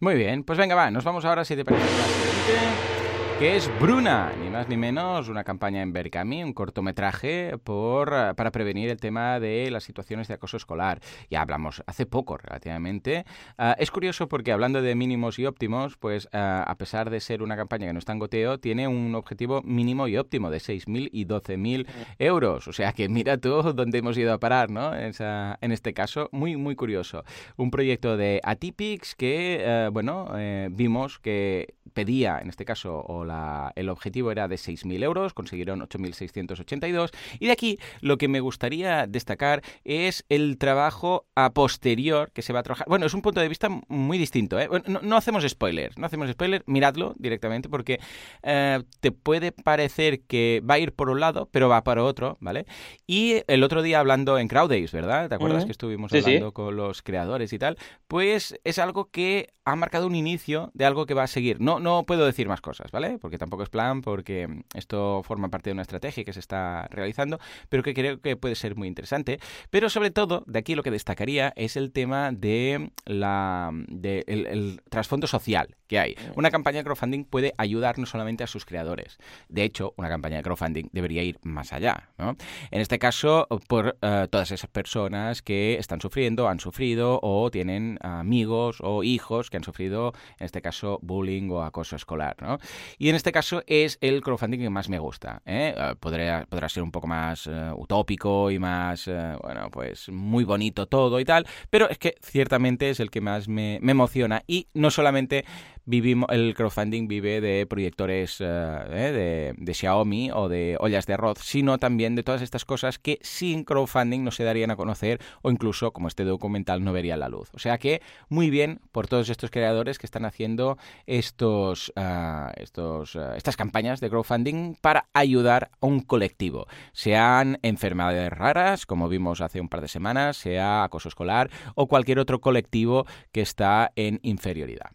Muy 0.00 0.16
bien, 0.16 0.42
pues 0.42 0.58
venga, 0.58 0.74
va, 0.74 0.90
nos 0.90 1.04
vamos 1.04 1.24
ahora 1.24 1.44
si 1.44 1.54
te 1.54 1.64
parece 1.64 3.01
que 3.38 3.56
es 3.56 3.70
Bruna, 3.80 4.32
ni 4.40 4.50
más 4.50 4.68
ni 4.68 4.76
menos, 4.76 5.28
una 5.28 5.44
campaña 5.44 5.82
en 5.82 5.92
Berkami, 5.92 6.44
un 6.44 6.52
cortometraje 6.52 7.58
por, 7.62 8.12
eh, 8.14 8.34
para 8.34 8.50
prevenir 8.50 8.90
el 8.90 8.98
tema 8.98 9.40
de 9.40 9.70
las 9.70 9.84
situaciones 9.84 10.28
de 10.28 10.34
acoso 10.34 10.56
escolar. 10.56 11.00
Ya 11.30 11.42
hablamos 11.42 11.82
hace 11.86 12.06
poco 12.06 12.36
relativamente. 12.36 13.24
Ah, 13.58 13.74
es 13.78 13.90
curioso 13.90 14.28
porque 14.28 14.52
hablando 14.52 14.82
de 14.82 14.94
mínimos 14.94 15.38
y 15.38 15.46
óptimos, 15.46 15.96
pues 15.96 16.28
ah, 16.32 16.64
a 16.66 16.76
pesar 16.76 17.10
de 17.10 17.20
ser 17.20 17.42
una 17.42 17.56
campaña 17.56 17.86
que 17.86 17.92
no 17.92 17.98
está 17.98 18.12
en 18.12 18.18
goteo, 18.18 18.58
tiene 18.58 18.86
un 18.86 19.14
objetivo 19.14 19.62
mínimo 19.62 20.08
y 20.08 20.16
óptimo 20.16 20.50
de 20.50 20.58
6.000 20.58 21.08
y 21.12 21.26
12.000 21.26 21.86
euros. 22.18 22.68
O 22.68 22.72
sea 22.72 22.92
que 22.92 23.08
mira 23.08 23.38
tú 23.38 23.62
dónde 23.74 23.98
hemos 23.98 24.16
ido 24.18 24.32
a 24.32 24.38
parar, 24.38 24.70
¿no? 24.70 24.92
en 24.94 25.72
este 25.72 25.94
caso, 25.94 26.28
muy, 26.32 26.56
muy 26.56 26.76
curioso. 26.76 27.24
Un 27.56 27.70
proyecto 27.70 28.16
de 28.16 28.40
Atypics 28.44 29.14
que, 29.14 29.58
eh, 29.60 29.88
bueno, 29.92 30.30
eh, 30.36 30.68
vimos 30.70 31.18
que 31.18 31.74
pedía, 31.92 32.38
en 32.38 32.48
este 32.48 32.64
caso, 32.64 33.00
o 33.00 33.24
la, 33.24 33.31
el 33.74 33.88
objetivo 33.88 34.30
era 34.30 34.48
de 34.48 34.56
6.000 34.56 35.02
euros, 35.02 35.34
consiguieron 35.34 35.80
8.682. 35.80 37.10
Y 37.38 37.46
de 37.46 37.52
aquí 37.52 37.78
lo 38.00 38.18
que 38.18 38.28
me 38.28 38.40
gustaría 38.40 39.06
destacar 39.06 39.62
es 39.84 40.24
el 40.28 40.58
trabajo 40.58 41.26
a 41.34 41.52
posterior 41.52 42.30
que 42.32 42.42
se 42.42 42.52
va 42.52 42.60
a 42.60 42.62
trabajar. 42.62 42.86
Bueno, 42.88 43.06
es 43.06 43.14
un 43.14 43.22
punto 43.22 43.40
de 43.40 43.48
vista 43.48 43.68
muy 43.88 44.18
distinto. 44.18 44.58
¿eh? 44.58 44.68
no, 44.86 45.16
hacemos 45.16 45.48
spoilers, 45.48 45.98
no 45.98 46.06
hacemos 46.06 46.30
spoilers, 46.30 46.64
miradlo 46.66 47.14
directamente 47.18 47.68
porque 47.68 48.00
eh, 48.42 48.82
te 49.00 49.12
puede 49.12 49.52
parecer 49.52 50.22
que 50.22 50.62
va 50.68 50.74
a 50.74 50.78
ir 50.78 50.92
por 50.92 51.10
un 51.10 51.20
lado, 51.20 51.48
pero 51.50 51.68
va 51.68 51.84
para 51.84 52.04
otro, 52.04 52.36
¿vale? 52.40 52.66
Y 53.06 53.42
el 53.46 53.62
otro 53.62 53.82
día 53.82 54.00
hablando 54.00 54.38
en 54.38 54.48
Crowdays, 54.48 54.92
¿verdad? 54.92 55.28
¿Te 55.28 55.34
acuerdas 55.34 55.64
que 55.64 55.72
estuvimos 55.72 56.12
hablando 56.12 56.52
con 56.52 56.76
los 56.76 57.02
creadores 57.02 57.52
y 57.52 57.58
tal? 57.58 57.76
Pues 58.08 58.58
es 58.64 58.78
algo 58.78 59.10
que 59.10 59.52
ha 59.64 59.76
marcado 59.76 60.06
un 60.06 60.14
inicio 60.14 60.70
de 60.74 60.84
algo 60.84 61.06
que 61.06 61.14
va 61.14 61.24
a 61.24 61.28
seguir. 61.28 61.60
No, 61.60 61.80
no 61.80 62.04
puedo 62.04 62.26
decir 62.26 62.48
más 62.48 62.60
cosas, 62.60 62.90
¿vale? 62.90 63.11
¿Vale? 63.12 63.18
Porque 63.18 63.38
tampoco 63.38 63.62
es 63.62 63.68
plan, 63.68 64.00
porque 64.00 64.62
esto 64.74 65.22
forma 65.22 65.48
parte 65.48 65.70
de 65.70 65.74
una 65.74 65.82
estrategia 65.82 66.24
que 66.24 66.32
se 66.32 66.40
está 66.40 66.88
realizando, 66.90 67.38
pero 67.68 67.82
que 67.82 67.94
creo 67.94 68.20
que 68.20 68.36
puede 68.36 68.54
ser 68.54 68.76
muy 68.76 68.88
interesante. 68.88 69.38
Pero 69.70 69.88
sobre 69.88 70.10
todo, 70.10 70.44
de 70.46 70.58
aquí 70.58 70.74
lo 70.74 70.82
que 70.82 70.90
destacaría 70.90 71.52
es 71.56 71.76
el 71.76 71.92
tema 71.92 72.32
de 72.32 72.90
la 73.04 73.70
de 73.88 74.24
el, 74.26 74.80
trasfondo 74.88 75.26
social 75.26 75.76
que 75.86 75.98
hay. 75.98 76.16
Una 76.36 76.50
campaña 76.50 76.78
de 76.78 76.84
crowdfunding 76.84 77.24
puede 77.24 77.54
ayudar 77.58 77.98
no 77.98 78.06
solamente 78.06 78.44
a 78.44 78.46
sus 78.46 78.64
creadores. 78.64 79.18
De 79.48 79.62
hecho, 79.62 79.92
una 79.96 80.08
campaña 80.08 80.38
de 80.38 80.42
crowdfunding 80.42 80.88
debería 80.92 81.22
ir 81.22 81.38
más 81.42 81.72
allá. 81.72 82.10
¿no? 82.16 82.36
En 82.70 82.80
este 82.80 82.98
caso, 82.98 83.46
por 83.68 83.98
eh, 84.00 84.26
todas 84.30 84.50
esas 84.52 84.70
personas 84.70 85.42
que 85.42 85.74
están 85.74 86.00
sufriendo, 86.00 86.48
han 86.48 86.60
sufrido 86.60 87.20
o 87.22 87.50
tienen 87.50 87.98
amigos 88.00 88.78
o 88.80 89.02
hijos 89.02 89.50
que 89.50 89.58
han 89.58 89.64
sufrido, 89.64 90.12
en 90.38 90.46
este 90.46 90.62
caso, 90.62 90.98
bullying 91.02 91.50
o 91.50 91.62
acoso 91.62 91.96
escolar. 91.96 92.36
¿no? 92.40 92.58
Y 93.02 93.08
en 93.08 93.16
este 93.16 93.32
caso 93.32 93.64
es 93.66 93.98
el 94.00 94.20
crowdfunding 94.20 94.60
que 94.60 94.70
más 94.70 94.88
me 94.88 95.00
gusta. 95.00 95.42
¿eh? 95.44 95.74
Eh, 95.76 95.94
podrá, 95.98 96.68
ser 96.68 96.84
un 96.84 96.92
poco 96.92 97.08
más 97.08 97.50
utópico 97.74 98.48
y 98.52 98.60
más, 98.60 99.10
bueno, 99.42 99.70
pues 99.72 100.08
muy 100.08 100.44
bonito 100.44 100.86
todo 100.86 101.18
y 101.18 101.24
tal, 101.24 101.44
pero 101.68 101.90
es 101.90 101.98
que 101.98 102.14
ciertamente 102.22 102.90
es 102.90 103.00
el 103.00 103.10
que 103.10 103.20
más 103.20 103.48
me, 103.48 103.80
emociona 103.82 104.44
y 104.46 104.68
no 104.72 104.92
solamente 104.92 105.44
vivimos, 105.84 106.28
el 106.30 106.54
crowdfunding 106.54 107.08
vive 107.08 107.40
de 107.40 107.66
proyectores 107.66 108.40
eh, 108.40 108.44
eh, 108.44 109.54
de, 109.56 109.74
Xiaomi 109.74 110.30
o 110.32 110.48
de 110.48 110.76
ollas 110.80 111.06
de 111.06 111.14
arroz, 111.14 111.38
sino 111.40 111.78
también 111.78 112.14
de 112.14 112.22
todas 112.22 112.42
estas 112.42 112.64
cosas 112.64 112.98
que 112.98 113.18
sin 113.22 113.64
crowdfunding 113.64 114.22
no 114.22 114.30
se 114.30 114.44
darían 114.44 114.70
a 114.70 114.76
conocer 114.76 115.20
o 115.42 115.50
incluso, 115.50 115.92
como 115.92 116.08
este 116.08 116.24
documental, 116.24 116.84
no 116.84 116.92
vería 116.92 117.16
la 117.16 117.28
luz. 117.28 117.50
O 117.54 117.58
sea 117.58 117.78
que 117.78 118.02
muy 118.28 118.50
bien 118.50 118.80
por 118.92 119.08
todos 119.08 119.28
estos 119.28 119.50
creadores 119.50 119.98
que 119.98 120.06
están 120.06 120.24
haciendo 120.24 120.78
estos, 121.06 121.92
ah, 121.96 122.52
estos, 122.92 123.16
ah, 123.16 123.36
estas 123.36 123.56
campañas 123.56 124.00
de 124.00 124.10
crowdfunding 124.10 124.74
para 124.80 125.06
ayudar 125.12 125.70
a 125.80 125.86
un 125.86 126.00
colectivo, 126.00 126.66
sean 126.92 127.58
enfermedades 127.62 128.30
raras, 128.30 128.86
como 128.86 129.08
vimos 129.08 129.40
hace 129.40 129.60
un 129.60 129.68
par 129.68 129.80
de 129.80 129.88
semanas, 129.88 130.36
sea 130.36 130.84
acoso 130.84 131.08
escolar 131.08 131.50
o 131.74 131.88
cualquier 131.88 132.18
otro 132.18 132.40
colectivo 132.40 133.06
que 133.32 133.40
está 133.40 133.92
en 133.96 134.20
inferioridad. 134.22 134.90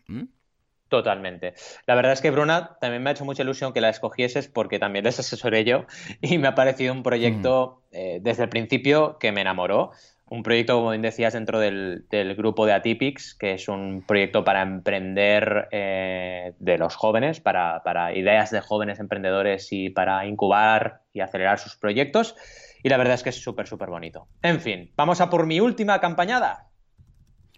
Totalmente. 0.89 1.54
La 1.86 1.95
verdad 1.95 2.14
es 2.14 2.22
que 2.22 2.32
Bruna 2.32 2.78
también 2.80 3.04
me 3.04 3.10
ha 3.10 3.14
hecho 3.14 3.26
mucha 3.26 3.43
ilusión 3.43 3.74
que 3.74 3.82
la 3.82 3.89
escogieses 3.89 4.48
porque 4.48 4.80
también 4.80 5.04
les 5.04 5.20
asesoré 5.20 5.66
yo 5.66 5.86
y 6.22 6.38
me 6.38 6.48
ha 6.48 6.56
parecido 6.56 6.93
un 6.93 7.04
proyecto 7.04 7.84
mm. 7.91 7.95
eh, 7.95 8.20
desde 8.22 8.43
el 8.43 8.50
principio 8.50 9.18
que 9.20 9.32
me 9.32 9.41
enamoró. 9.41 9.91
Un 10.30 10.43
proyecto, 10.43 10.75
como 10.75 10.89
bien 10.89 11.01
decías, 11.01 11.34
dentro 11.34 11.59
del, 11.59 12.05
grupo 12.38 12.65
de 12.65 12.73
Atypics, 12.73 13.34
que 13.34 13.53
es 13.53 13.67
un 13.69 14.03
proyecto 14.05 14.43
para 14.43 14.61
emprender 14.61 15.69
eh, 15.71 16.53
de 16.59 16.78
los 16.78 16.95
jóvenes, 16.95 17.39
para, 17.39 17.82
para 17.84 18.13
ideas 18.13 18.51
de 18.51 18.59
jóvenes 18.59 18.99
emprendedores 18.99 19.71
y 19.71 19.89
para 19.89 20.25
incubar 20.25 21.01
y 21.13 21.21
acelerar 21.21 21.59
sus 21.59 21.78
proyectos. 21.78 22.36
Y 22.84 22.89
la 22.89 22.97
verdad 22.97 23.13
es 23.13 23.23
que 23.23 23.30
es 23.30 23.41
súper, 23.41 23.67
súper 23.67 23.89
bonito. 23.89 24.28
En 24.41 24.59
fin, 24.59 24.91
vamos 24.97 25.21
a 25.21 25.30
por 25.30 25.45
mi 25.45 25.59
última 25.59 25.99
campañada. 25.99 26.67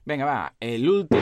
Venga, 0.05 0.25
va, 0.25 0.53
el 0.59 0.87
último 0.87 1.19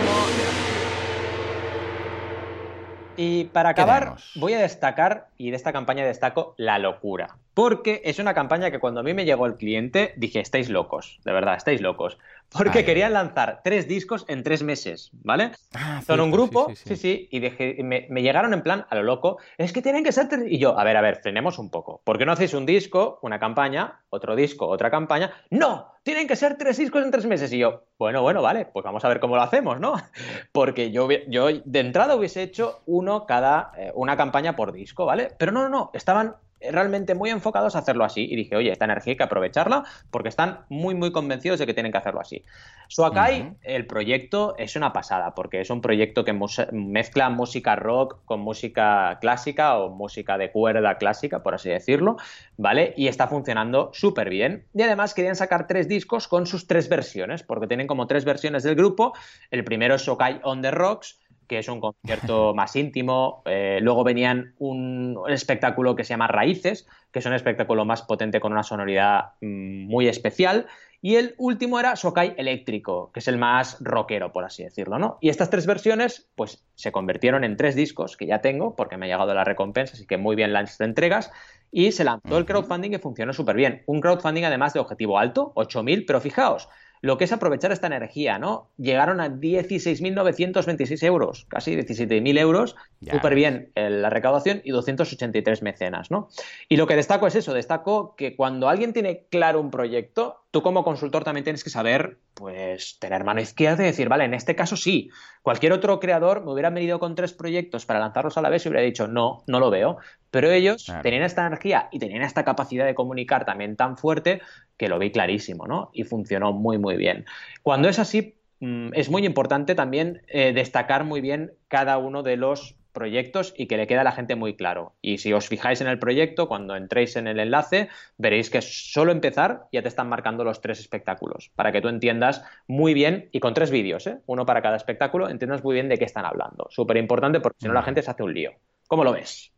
y 3.19 3.45
para 3.45 3.69
acabar, 3.69 4.15
voy 4.35 4.53
a 4.53 4.59
destacar, 4.59 5.29
y 5.37 5.49
de 5.49 5.55
esta 5.55 5.73
campaña 5.73 6.05
destaco 6.05 6.53
la 6.57 6.77
locura. 6.77 7.39
Porque 7.57 8.03
es 8.05 8.19
una 8.19 8.35
campaña 8.35 8.69
que 8.69 8.77
cuando 8.77 8.99
a 8.99 9.03
mí 9.03 9.15
me 9.15 9.25
llegó 9.25 9.47
el 9.47 9.55
cliente 9.55 10.13
dije, 10.15 10.39
estáis 10.39 10.69
locos, 10.69 11.19
de 11.25 11.31
verdad, 11.31 11.55
estáis 11.55 11.81
locos. 11.81 12.19
Porque 12.49 12.85
querían 12.85 13.13
lanzar 13.13 13.61
tres 13.63 13.87
discos 13.87 14.25
en 14.27 14.43
tres 14.43 14.61
meses, 14.61 15.09
¿vale? 15.23 15.53
Ah, 15.73 16.03
Son 16.05 16.19
un 16.19 16.29
grupo, 16.29 16.71
sí, 16.75 16.95
sí, 16.95 17.27
y 17.31 17.39
me, 17.81 18.07
llegaron 18.21 18.53
en 18.53 18.61
plan 18.61 18.85
a 18.91 18.95
lo 18.95 19.01
loco, 19.01 19.39
es 19.57 19.73
que 19.73 19.81
tienen 19.81 20.03
que 20.03 20.11
ser 20.11 20.29
tres... 20.29 20.43
Y 20.47 20.59
yo, 20.59 20.77
a 20.77 20.83
ver, 20.83 20.97
a 20.97 21.01
ver, 21.01 21.15
frenemos 21.15 21.57
un 21.57 21.71
poco. 21.71 21.99
¿Por 22.03 22.19
qué 22.19 22.27
no 22.27 22.31
hacéis 22.31 22.53
un 22.53 22.67
disco, 22.67 23.17
una 23.23 23.39
campaña, 23.39 24.01
otro 24.11 24.35
disco, 24.35 24.67
otra 24.67 24.91
campaña? 24.91 25.33
¡No! 25.49 25.93
Tienen 26.03 26.27
que 26.27 26.35
ser 26.35 26.59
tres 26.59 26.77
discos 26.77 27.03
en 27.03 27.09
tres 27.09 27.25
meses. 27.25 27.51
Y 27.51 27.57
yo, 27.57 27.85
bueno, 27.97 28.21
bueno, 28.21 28.43
vale, 28.43 28.65
pues 28.65 28.83
vamos 28.83 29.03
a 29.03 29.09
ver 29.09 29.19
cómo 29.19 29.35
lo 29.35 29.41
hacemos, 29.41 29.79
¿no? 29.79 29.95
Porque 30.51 30.91
yo, 30.91 31.09
yo 31.27 31.47
de 31.47 31.79
entrada 31.79 32.15
hubiese 32.15 32.43
hecho 32.43 32.83
uno 32.85 33.25
cada, 33.25 33.71
eh, 33.75 33.91
una 33.95 34.15
campaña 34.15 34.55
por 34.55 34.73
disco, 34.73 35.07
¿vale? 35.07 35.31
Pero 35.39 35.51
no, 35.51 35.63
no, 35.63 35.69
no, 35.69 35.91
estaban 35.95 36.35
realmente 36.61 37.15
muy 37.15 37.29
enfocados 37.29 37.75
a 37.75 37.79
hacerlo 37.79 38.03
así. 38.03 38.27
Y 38.29 38.35
dije, 38.35 38.55
oye, 38.55 38.71
esta 38.71 38.85
energía 38.85 39.11
hay 39.11 39.17
que 39.17 39.23
aprovecharla 39.23 39.83
porque 40.11 40.29
están 40.29 40.61
muy, 40.69 40.95
muy 40.95 41.11
convencidos 41.11 41.59
de 41.59 41.65
que 41.65 41.73
tienen 41.73 41.91
que 41.91 41.97
hacerlo 41.97 42.21
así. 42.21 42.43
Suakai, 42.87 43.53
el 43.63 43.85
proyecto 43.85 44.55
es 44.57 44.75
una 44.75 44.93
pasada 44.93 45.35
porque 45.35 45.61
es 45.61 45.69
un 45.69 45.81
proyecto 45.81 46.23
que 46.23 46.37
mezcla 46.71 47.29
música 47.29 47.75
rock 47.75 48.19
con 48.25 48.39
música 48.39 49.17
clásica 49.19 49.77
o 49.77 49.89
música 49.89 50.37
de 50.37 50.51
cuerda 50.51 50.97
clásica, 50.97 51.43
por 51.43 51.55
así 51.55 51.69
decirlo, 51.69 52.17
¿vale? 52.57 52.93
Y 52.95 53.07
está 53.07 53.27
funcionando 53.27 53.91
súper 53.93 54.29
bien. 54.29 54.65
Y 54.73 54.81
además 54.81 55.13
querían 55.13 55.35
sacar 55.35 55.67
tres 55.67 55.87
discos 55.87 56.27
con 56.27 56.45
sus 56.45 56.67
tres 56.67 56.89
versiones, 56.89 57.43
porque 57.43 57.67
tienen 57.67 57.87
como 57.87 58.07
tres 58.07 58.25
versiones 58.25 58.63
del 58.63 58.75
grupo. 58.75 59.13
El 59.51 59.63
primero 59.63 59.95
es 59.95 60.03
Sokai 60.03 60.39
on 60.43 60.61
the 60.61 60.71
Rocks, 60.71 61.19
que 61.47 61.59
es 61.59 61.67
un 61.67 61.79
concierto 61.79 62.53
más 62.55 62.75
íntimo. 62.75 63.41
Eh, 63.45 63.79
luego 63.81 64.03
venían 64.03 64.53
un, 64.59 65.17
espectáculo 65.27 65.95
que 65.95 66.03
se 66.03 66.09
llama 66.09 66.27
Raíces, 66.27 66.87
que 67.11 67.19
es 67.19 67.25
un 67.25 67.33
espectáculo 67.33 67.85
más 67.85 68.03
potente 68.03 68.39
con 68.39 68.51
una 68.51 68.63
sonoridad 68.63 69.33
mm, 69.41 69.87
muy 69.87 70.07
especial. 70.07 70.67
Y 71.01 71.15
el 71.15 71.35
último 71.37 71.79
era 71.79 71.95
Sokai 71.95 72.33
Eléctrico, 72.37 73.11
que 73.13 73.19
es 73.19 73.27
el 73.27 73.37
más 73.37 73.77
rockero, 73.81 74.31
por 74.33 74.43
así 74.43 74.63
decirlo, 74.63 74.97
¿no? 74.97 75.19
Y 75.21 75.29
estas 75.29 75.49
tres 75.49 75.67
versiones, 75.67 76.27
pues 76.35 76.65
se 76.73 76.91
convirtieron 76.91 77.43
en 77.43 77.55
tres 77.55 77.75
discos 77.75 78.17
que 78.17 78.25
ya 78.25 78.41
tengo, 78.41 78.75
porque 78.75 78.97
me 78.97 79.05
ha 79.05 79.09
llegado 79.09 79.33
la 79.35 79.43
recompensa, 79.43 79.93
así 79.93 80.07
que 80.07 80.17
muy 80.17 80.35
bien 80.35 80.53
las 80.53 80.81
entregas. 80.81 81.31
Y 81.71 81.91
se 81.91 82.03
lanzó 82.03 82.37
el 82.37 82.45
crowdfunding 82.45 82.93
y 82.93 82.97
funcionó 82.97 83.31
súper 83.31 83.55
bien. 83.55 83.83
Un 83.85 84.01
crowdfunding 84.01 84.45
además 84.45 84.73
de 84.73 84.79
objetivo 84.79 85.19
alto, 85.19 85.53
8.000, 85.55 86.05
pero 86.07 86.19
fijaos, 86.19 86.67
lo 87.01 87.17
que 87.17 87.25
es 87.25 87.31
aprovechar 87.31 87.71
esta 87.71 87.87
energía, 87.87 88.39
¿no? 88.39 88.69
Llegaron 88.77 89.21
a 89.21 89.29
16.926 89.29 91.03
euros, 91.03 91.45
casi 91.49 91.75
17.000 91.75 92.39
euros, 92.39 92.75
súper 93.11 93.35
bien 93.35 93.71
la 93.75 94.09
recaudación 94.09 94.61
y 94.63 94.71
283 94.71 95.61
mecenas, 95.61 96.11
¿no? 96.11 96.29
Y 96.69 96.77
lo 96.77 96.87
que 96.87 96.95
destaco 96.95 97.27
es 97.27 97.35
eso, 97.35 97.53
destaco 97.53 98.15
que 98.15 98.35
cuando 98.35 98.69
alguien 98.69 98.93
tiene 98.93 99.25
claro 99.29 99.61
un 99.61 99.71
proyecto, 99.71 100.43
tú 100.51 100.61
como 100.61 100.83
consultor 100.83 101.23
también 101.23 101.43
tienes 101.43 101.63
que 101.63 101.69
saber, 101.69 102.19
pues, 102.33 102.97
tener 102.99 103.23
mano 103.23 103.41
izquierda 103.41 103.83
y 103.83 103.87
decir, 103.87 104.09
vale, 104.09 104.25
en 104.25 104.33
este 104.33 104.55
caso 104.55 104.75
sí. 104.75 105.09
Cualquier 105.41 105.73
otro 105.73 105.99
creador 105.99 106.43
me 106.43 106.51
hubiera 106.51 106.69
venido 106.69 106.99
con 106.99 107.15
tres 107.15 107.33
proyectos 107.33 107.85
para 107.85 107.99
lanzarlos 107.99 108.37
a 108.37 108.41
la 108.41 108.49
vez 108.49 108.65
y 108.65 108.69
hubiera 108.69 108.83
dicho, 108.83 109.07
no, 109.07 109.43
no 109.47 109.59
lo 109.59 109.69
veo. 109.69 109.97
Pero 110.31 110.51
ellos 110.51 110.91
tenían 111.03 111.23
esta 111.23 111.45
energía 111.45 111.89
y 111.91 111.99
tenían 111.99 112.21
esta 112.21 112.43
capacidad 112.43 112.85
de 112.85 112.95
comunicar 112.95 113.45
también 113.45 113.75
tan 113.75 113.97
fuerte 113.97 114.41
que 114.77 114.89
lo 114.89 114.99
vi 114.99 115.11
clarísimo, 115.11 115.67
¿no? 115.67 115.89
Y 115.93 116.03
funcionó 116.03 116.53
muy, 116.53 116.77
muy 116.77 116.95
bien. 116.95 117.25
Cuando 117.63 117.89
es 117.89 117.99
así, 117.99 118.35
mm, 118.59 118.89
es 118.93 119.09
muy 119.09 119.25
importante 119.25 119.75
también 119.75 120.21
eh, 120.27 120.53
destacar 120.53 121.03
muy 121.03 121.21
bien 121.21 121.53
cada 121.67 121.97
uno 121.97 122.23
de 122.23 122.37
los 122.37 122.75
proyectos 122.97 123.53
y 123.55 123.67
que 123.67 123.77
le 123.77 123.85
queda 123.85 124.01
a 124.01 124.03
la 124.03 124.11
gente 124.11 124.35
muy 124.35 124.55
claro. 124.55 124.95
Y 125.03 125.19
si 125.19 125.31
os 125.31 125.47
fijáis 125.47 125.81
en 125.81 125.87
el 125.87 125.99
proyecto, 125.99 126.47
cuando 126.47 126.75
entréis 126.75 127.15
en 127.15 127.27
el 127.27 127.39
enlace, 127.39 127.89
veréis 128.17 128.49
que 128.49 128.59
solo 128.63 129.11
empezar 129.11 129.67
ya 129.71 129.83
te 129.83 129.87
están 129.87 130.09
marcando 130.09 130.43
los 130.43 130.61
tres 130.61 130.79
espectáculos, 130.79 131.51
para 131.55 131.71
que 131.71 131.79
tú 131.79 131.89
entiendas 131.89 132.43
muy 132.67 132.95
bien, 132.95 133.29
y 133.31 133.39
con 133.39 133.53
tres 133.53 133.69
vídeos, 133.69 134.07
¿eh? 134.07 134.17
uno 134.25 134.47
para 134.47 134.63
cada 134.63 134.77
espectáculo, 134.77 135.29
entiendas 135.29 135.63
muy 135.63 135.75
bien 135.75 135.89
de 135.89 135.99
qué 135.99 136.05
están 136.05 136.25
hablando. 136.25 136.67
Súper 136.71 136.97
importante 136.97 137.39
porque 137.39 137.59
si 137.61 137.67
no 137.67 137.73
la 137.75 137.83
gente 137.83 138.01
se 138.01 138.09
hace 138.09 138.23
un 138.23 138.33
lío. 138.33 138.53
¿Cómo 138.87 139.03
lo 139.03 139.11
ves? 139.13 139.53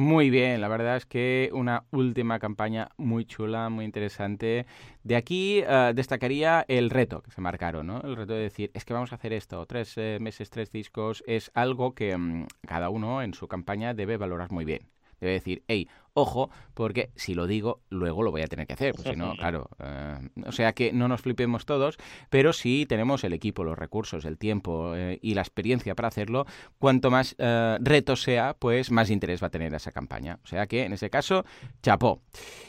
Muy 0.00 0.30
bien, 0.30 0.62
la 0.62 0.68
verdad 0.68 0.96
es 0.96 1.04
que 1.04 1.50
una 1.52 1.84
última 1.90 2.38
campaña 2.38 2.88
muy 2.96 3.26
chula, 3.26 3.68
muy 3.68 3.84
interesante. 3.84 4.64
De 5.04 5.14
aquí 5.14 5.62
eh, 5.66 5.92
destacaría 5.94 6.64
el 6.68 6.88
reto 6.88 7.20
que 7.20 7.30
se 7.30 7.42
marcaron, 7.42 7.86
¿no? 7.86 8.00
El 8.00 8.16
reto 8.16 8.32
de 8.32 8.40
decir, 8.40 8.70
es 8.72 8.86
que 8.86 8.94
vamos 8.94 9.12
a 9.12 9.16
hacer 9.16 9.34
esto, 9.34 9.66
tres 9.66 9.92
eh, 9.98 10.16
meses, 10.18 10.48
tres 10.48 10.72
discos, 10.72 11.22
es 11.26 11.50
algo 11.52 11.94
que 11.94 12.16
mm, 12.16 12.46
cada 12.66 12.88
uno 12.88 13.20
en 13.20 13.34
su 13.34 13.46
campaña 13.46 13.92
debe 13.92 14.16
valorar 14.16 14.50
muy 14.50 14.64
bien. 14.64 14.88
Debe 15.20 15.34
decir, 15.34 15.64
hey, 15.68 15.86
ojo, 16.14 16.50
porque 16.74 17.10
si 17.14 17.34
lo 17.34 17.46
digo, 17.46 17.80
luego 17.90 18.22
lo 18.22 18.30
voy 18.30 18.42
a 18.42 18.46
tener 18.46 18.66
que 18.66 18.74
hacer. 18.74 18.94
Pues 18.94 19.08
si 19.08 19.16
no, 19.16 19.34
claro. 19.38 19.68
Eh, 19.78 20.28
o 20.46 20.52
sea 20.52 20.72
que 20.72 20.92
no 20.92 21.08
nos 21.08 21.20
flipemos 21.20 21.66
todos, 21.66 21.98
pero 22.28 22.52
si 22.52 22.86
tenemos 22.86 23.24
el 23.24 23.32
equipo, 23.32 23.64
los 23.64 23.78
recursos, 23.78 24.24
el 24.24 24.38
tiempo 24.38 24.94
eh, 24.94 25.18
y 25.22 25.34
la 25.34 25.42
experiencia 25.42 25.94
para 25.94 26.08
hacerlo, 26.08 26.46
cuanto 26.78 27.10
más 27.10 27.34
eh, 27.38 27.78
reto 27.80 28.16
sea, 28.16 28.54
pues 28.58 28.90
más 28.90 29.10
interés 29.10 29.42
va 29.42 29.48
a 29.48 29.50
tener 29.50 29.74
esa 29.74 29.92
campaña. 29.92 30.38
O 30.44 30.46
sea 30.46 30.66
que 30.66 30.84
en 30.84 30.92
ese 30.92 31.10
caso, 31.10 31.44
chapó. 31.82 32.22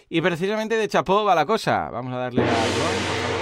Y 0.09 0.21
precisamente 0.21 0.75
de 0.75 0.87
chapó 0.87 1.23
va 1.23 1.35
la 1.35 1.45
cosa. 1.45 1.89
Vamos 1.89 2.13
a 2.13 2.17
darle 2.17 2.43
a 2.43 3.40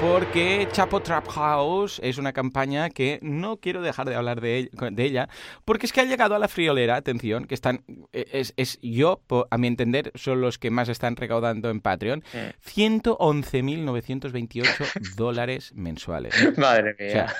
porque 0.00 0.66
Chapo 0.72 1.00
Trap 1.00 1.28
House 1.28 2.00
es 2.02 2.18
una 2.18 2.32
campaña 2.32 2.90
que 2.90 3.18
no 3.22 3.56
quiero 3.56 3.80
dejar 3.82 4.08
de 4.08 4.14
hablar 4.14 4.40
de, 4.40 4.70
ella, 4.96 5.28
porque 5.64 5.86
es 5.86 5.92
que 5.92 6.00
ha 6.00 6.04
llegado 6.04 6.34
a 6.34 6.38
la 6.38 6.48
friolera, 6.48 6.96
atención, 6.96 7.46
que 7.46 7.54
están, 7.54 7.84
e, 8.12 8.26
es, 8.56 8.78
yo, 8.82 9.22
a 9.50 9.58
mi 9.58 9.66
entender, 9.66 10.12
son 10.14 10.40
los 10.40 10.58
que 10.58 10.70
más 10.70 10.88
están 10.88 11.16
recaudando 11.16 11.68
en 11.70 11.80
Patreon, 11.80 12.22
111.928 12.64 14.64
dólares 15.16 15.72
mensuales. 15.74 16.58
Madre 16.58 16.94
mía. 16.98 17.34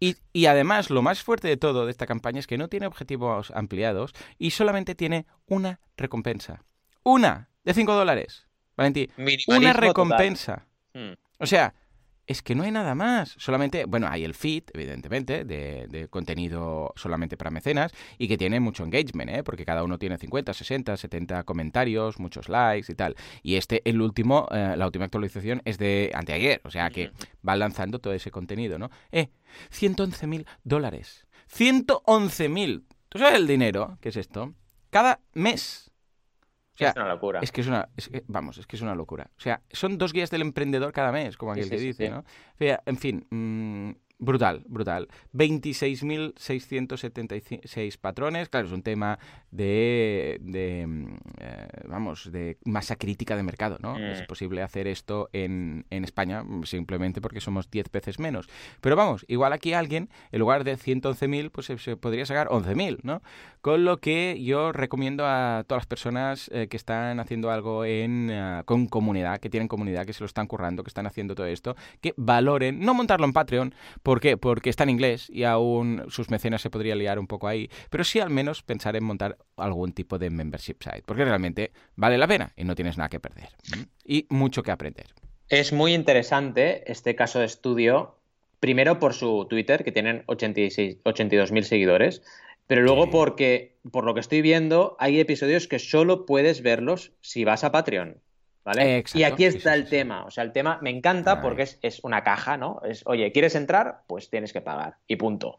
Y, 0.00 0.16
y, 0.32 0.46
además, 0.46 0.90
lo 0.90 1.02
más 1.02 1.22
fuerte 1.22 1.48
de 1.48 1.56
todo 1.56 1.86
de 1.86 1.92
esta 1.92 2.06
campaña 2.06 2.40
es 2.40 2.48
que 2.48 2.58
no 2.58 2.68
tiene 2.68 2.86
objetivos 2.86 3.52
ampliados 3.54 4.12
y 4.36 4.50
solamente 4.50 4.96
tiene 4.96 5.26
una 5.46 5.78
recompensa. 5.96 6.64
Una 7.04 7.50
de 7.62 7.74
5 7.74 7.94
dólares. 7.94 8.48
Valentín, 8.76 9.12
una 9.46 9.72
recompensa. 9.72 10.66
Hmm. 10.94 11.12
O 11.42 11.46
sea, 11.46 11.74
es 12.28 12.40
que 12.40 12.54
no 12.54 12.62
hay 12.62 12.70
nada 12.70 12.94
más. 12.94 13.34
Solamente, 13.36 13.84
bueno, 13.84 14.06
hay 14.08 14.22
el 14.24 14.32
feed, 14.32 14.62
evidentemente, 14.74 15.44
de, 15.44 16.06
contenido 16.08 16.92
solamente 16.94 17.36
para 17.36 17.50
mecenas 17.50 17.92
y 18.16 18.28
que 18.28 18.38
tiene 18.38 18.60
mucho 18.60 18.84
engagement, 18.84 19.28
¿eh? 19.28 19.42
porque 19.42 19.64
cada 19.64 19.82
uno 19.82 19.98
tiene 19.98 20.18
50, 20.18 20.54
60, 20.54 20.96
70 20.96 21.42
comentarios, 21.42 22.20
muchos 22.20 22.48
likes 22.48 22.92
y 22.92 22.94
tal. 22.94 23.16
Y 23.42 23.56
este, 23.56 23.82
el 23.84 24.00
último, 24.00 24.46
eh, 24.52 24.74
la 24.76 24.86
última 24.86 25.06
actualización 25.06 25.62
es 25.64 25.78
de 25.78 26.12
anteayer, 26.14 26.60
o 26.64 26.70
sea 26.70 26.90
que 26.90 27.10
va 27.46 27.56
lanzando 27.56 27.98
todo 27.98 28.12
ese 28.12 28.30
contenido, 28.30 28.78
¿no? 28.78 28.90
Eh, 29.10 29.30
111 29.70 30.26
mil 30.28 30.46
dólares. 30.62 31.26
111 31.48 32.48
mil. 32.48 32.86
¿Tú 33.08 33.18
sabes 33.18 33.34
el 33.34 33.48
dinero? 33.48 33.98
¿Qué 34.00 34.10
es 34.10 34.16
esto? 34.16 34.54
Cada 34.90 35.20
mes 35.34 35.91
es 36.88 36.96
una 36.96 37.08
locura. 37.08 37.40
Es 37.42 37.52
que 37.52 37.60
es 37.60 37.66
una, 37.66 37.88
vamos, 38.26 38.58
es 38.58 38.66
que 38.66 38.76
es 38.76 38.82
una 38.82 38.94
locura. 38.94 39.30
O 39.36 39.40
sea, 39.40 39.62
son 39.70 39.98
dos 39.98 40.12
guías 40.12 40.30
del 40.30 40.42
emprendedor 40.42 40.92
cada 40.92 41.12
mes, 41.12 41.36
como 41.36 41.52
aquel 41.52 41.68
que 41.68 41.76
dice, 41.76 42.10
¿no? 42.10 42.24
en 42.58 42.96
fin, 42.96 43.26
mm, 43.30 43.90
Brutal, 44.22 44.62
brutal. 44.68 45.08
26.676 45.34 47.98
patrones. 47.98 48.48
Claro, 48.48 48.68
es 48.68 48.72
un 48.72 48.84
tema 48.84 49.18
de, 49.50 50.38
de 50.40 50.86
mm, 50.86 51.16
eh, 51.40 51.66
vamos, 51.88 52.30
de 52.30 52.56
masa 52.64 52.94
crítica 52.94 53.34
de 53.34 53.42
mercado, 53.42 53.78
¿no? 53.80 53.98
Es 53.98 54.22
mm. 54.22 54.26
posible 54.26 54.62
hacer 54.62 54.86
esto 54.86 55.28
en, 55.32 55.86
en, 55.90 56.04
España 56.04 56.44
simplemente 56.62 57.20
porque 57.20 57.40
somos 57.40 57.68
10 57.68 57.90
veces 57.90 58.20
menos. 58.20 58.48
Pero 58.80 58.94
vamos, 58.94 59.24
igual 59.26 59.52
aquí 59.52 59.72
alguien, 59.72 60.08
en 60.30 60.38
lugar 60.38 60.62
de 60.62 60.78
111.000, 60.78 61.50
pues 61.50 61.66
se, 61.66 61.96
podría 61.96 62.24
sacar 62.24 62.46
11.000, 62.46 63.00
¿no? 63.02 63.22
Con 63.60 63.84
lo 63.84 63.98
que 63.98 64.40
yo 64.40 64.70
recomiendo 64.70 65.26
a 65.26 65.64
todas 65.66 65.80
las 65.80 65.86
personas 65.86 66.48
eh, 66.52 66.68
que 66.68 66.76
están 66.76 67.18
haciendo 67.18 67.50
algo 67.50 67.84
en, 67.84 68.30
eh, 68.30 68.62
con 68.66 68.86
comunidad, 68.86 69.40
que 69.40 69.50
tienen 69.50 69.66
comunidad, 69.66 70.06
que 70.06 70.12
se 70.12 70.20
lo 70.20 70.26
están 70.26 70.46
currando, 70.46 70.84
que 70.84 70.90
están 70.90 71.08
haciendo 71.08 71.34
todo 71.34 71.46
esto, 71.46 71.74
que 72.00 72.14
valoren, 72.16 72.78
no 72.78 72.94
montarlo 72.94 73.26
en 73.26 73.32
Patreon, 73.32 73.74
¿Por 74.11 74.11
qué? 74.20 74.36
Porque 74.36 74.70
está 74.70 74.84
en 74.84 74.90
inglés 74.90 75.28
y 75.30 75.44
aún 75.44 76.04
sus 76.08 76.30
mecenas 76.30 76.62
se 76.62 76.70
podría 76.70 76.94
liar 76.94 77.18
un 77.18 77.26
poco 77.26 77.48
ahí, 77.48 77.70
pero 77.90 78.04
sí 78.04 78.20
al 78.20 78.30
menos 78.30 78.62
pensar 78.62 78.96
en 78.96 79.04
montar 79.04 79.38
algún 79.56 79.92
tipo 79.92 80.18
de 80.18 80.30
membership 80.30 80.76
site, 80.80 81.02
porque 81.06 81.24
realmente 81.24 81.72
vale 81.96 82.18
la 82.18 82.26
pena 82.26 82.52
y 82.56 82.64
no 82.64 82.74
tienes 82.74 82.98
nada 82.98 83.08
que 83.08 83.20
perder. 83.20 83.48
Y 84.04 84.26
mucho 84.28 84.62
que 84.62 84.70
aprender. 84.70 85.06
Es 85.48 85.72
muy 85.72 85.94
interesante 85.94 86.90
este 86.90 87.14
caso 87.14 87.38
de 87.38 87.44
estudio, 87.44 88.16
primero 88.60 88.98
por 88.98 89.14
su 89.14 89.46
Twitter, 89.50 89.84
que 89.84 89.92
tienen 89.92 90.24
82.000 90.26 91.62
seguidores, 91.62 92.22
pero 92.66 92.82
luego 92.82 93.10
porque, 93.10 93.76
por 93.90 94.04
lo 94.04 94.14
que 94.14 94.20
estoy 94.20 94.40
viendo, 94.40 94.96
hay 94.98 95.20
episodios 95.20 95.68
que 95.68 95.78
solo 95.78 96.24
puedes 96.24 96.62
verlos 96.62 97.12
si 97.20 97.44
vas 97.44 97.64
a 97.64 97.72
Patreon. 97.72 98.16
¿Vale? 98.64 99.02
y 99.14 99.24
aquí 99.24 99.44
está 99.44 99.74
el 99.74 99.88
tema. 99.88 100.24
O 100.24 100.30
sea, 100.30 100.44
el 100.44 100.52
tema 100.52 100.78
me 100.82 100.90
encanta 100.90 101.40
porque 101.40 101.62
es, 101.62 101.78
es, 101.82 102.00
una 102.04 102.22
caja, 102.22 102.56
¿no? 102.56 102.80
Es, 102.84 103.02
oye, 103.06 103.32
¿quieres 103.32 103.56
entrar? 103.56 104.02
Pues 104.06 104.30
tienes 104.30 104.52
que 104.52 104.60
pagar. 104.60 104.98
Y 105.08 105.16
punto. 105.16 105.58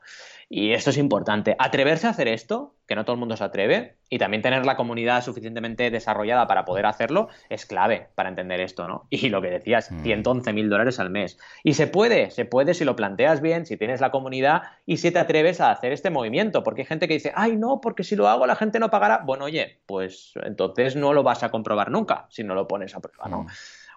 Y 0.55 0.73
esto 0.73 0.91
es 0.91 0.97
importante. 0.97 1.55
Atreverse 1.57 2.05
a 2.05 2.11
hacer 2.11 2.27
esto, 2.27 2.75
que 2.85 2.95
no 2.95 3.05
todo 3.05 3.15
el 3.15 3.19
mundo 3.19 3.35
se 3.35 3.43
atreve, 3.43 3.97
y 4.07 4.19
también 4.19 4.43
tener 4.43 4.67
la 4.67 4.75
comunidad 4.75 5.23
suficientemente 5.23 5.89
desarrollada 5.89 6.45
para 6.45 6.63
poder 6.63 6.85
hacerlo, 6.85 7.27
es 7.49 7.65
clave 7.65 8.09
para 8.13 8.29
entender 8.29 8.59
esto, 8.59 8.87
¿no? 8.87 9.07
Y 9.09 9.29
lo 9.29 9.41
que 9.41 9.49
decías, 9.49 9.89
111 10.03 10.51
mm. 10.51 10.53
mil 10.55 10.69
dólares 10.69 10.99
al 10.99 11.09
mes. 11.09 11.39
Y 11.63 11.73
se 11.73 11.87
puede, 11.87 12.29
se 12.29 12.45
puede 12.45 12.75
si 12.75 12.85
lo 12.85 12.95
planteas 12.95 13.41
bien, 13.41 13.65
si 13.65 13.77
tienes 13.77 13.99
la 13.99 14.11
comunidad 14.11 14.61
y 14.85 14.97
si 14.97 15.09
te 15.09 15.17
atreves 15.17 15.59
a 15.59 15.71
hacer 15.71 15.91
este 15.91 16.11
movimiento. 16.11 16.61
Porque 16.61 16.81
hay 16.81 16.87
gente 16.87 17.07
que 17.07 17.15
dice, 17.15 17.31
ay, 17.35 17.57
no, 17.57 17.81
porque 17.81 18.03
si 18.03 18.15
lo 18.15 18.27
hago 18.27 18.45
la 18.45 18.55
gente 18.55 18.77
no 18.77 18.91
pagará. 18.91 19.23
Bueno, 19.25 19.45
oye, 19.45 19.81
pues 19.87 20.33
entonces 20.43 20.95
no 20.95 21.13
lo 21.13 21.23
vas 21.23 21.41
a 21.41 21.49
comprobar 21.49 21.89
nunca 21.89 22.27
si 22.29 22.43
no 22.43 22.53
lo 22.53 22.67
pones 22.67 22.95
a 22.95 22.99
prueba, 22.99 23.27
¿no? 23.27 23.41
Mm. 23.41 23.47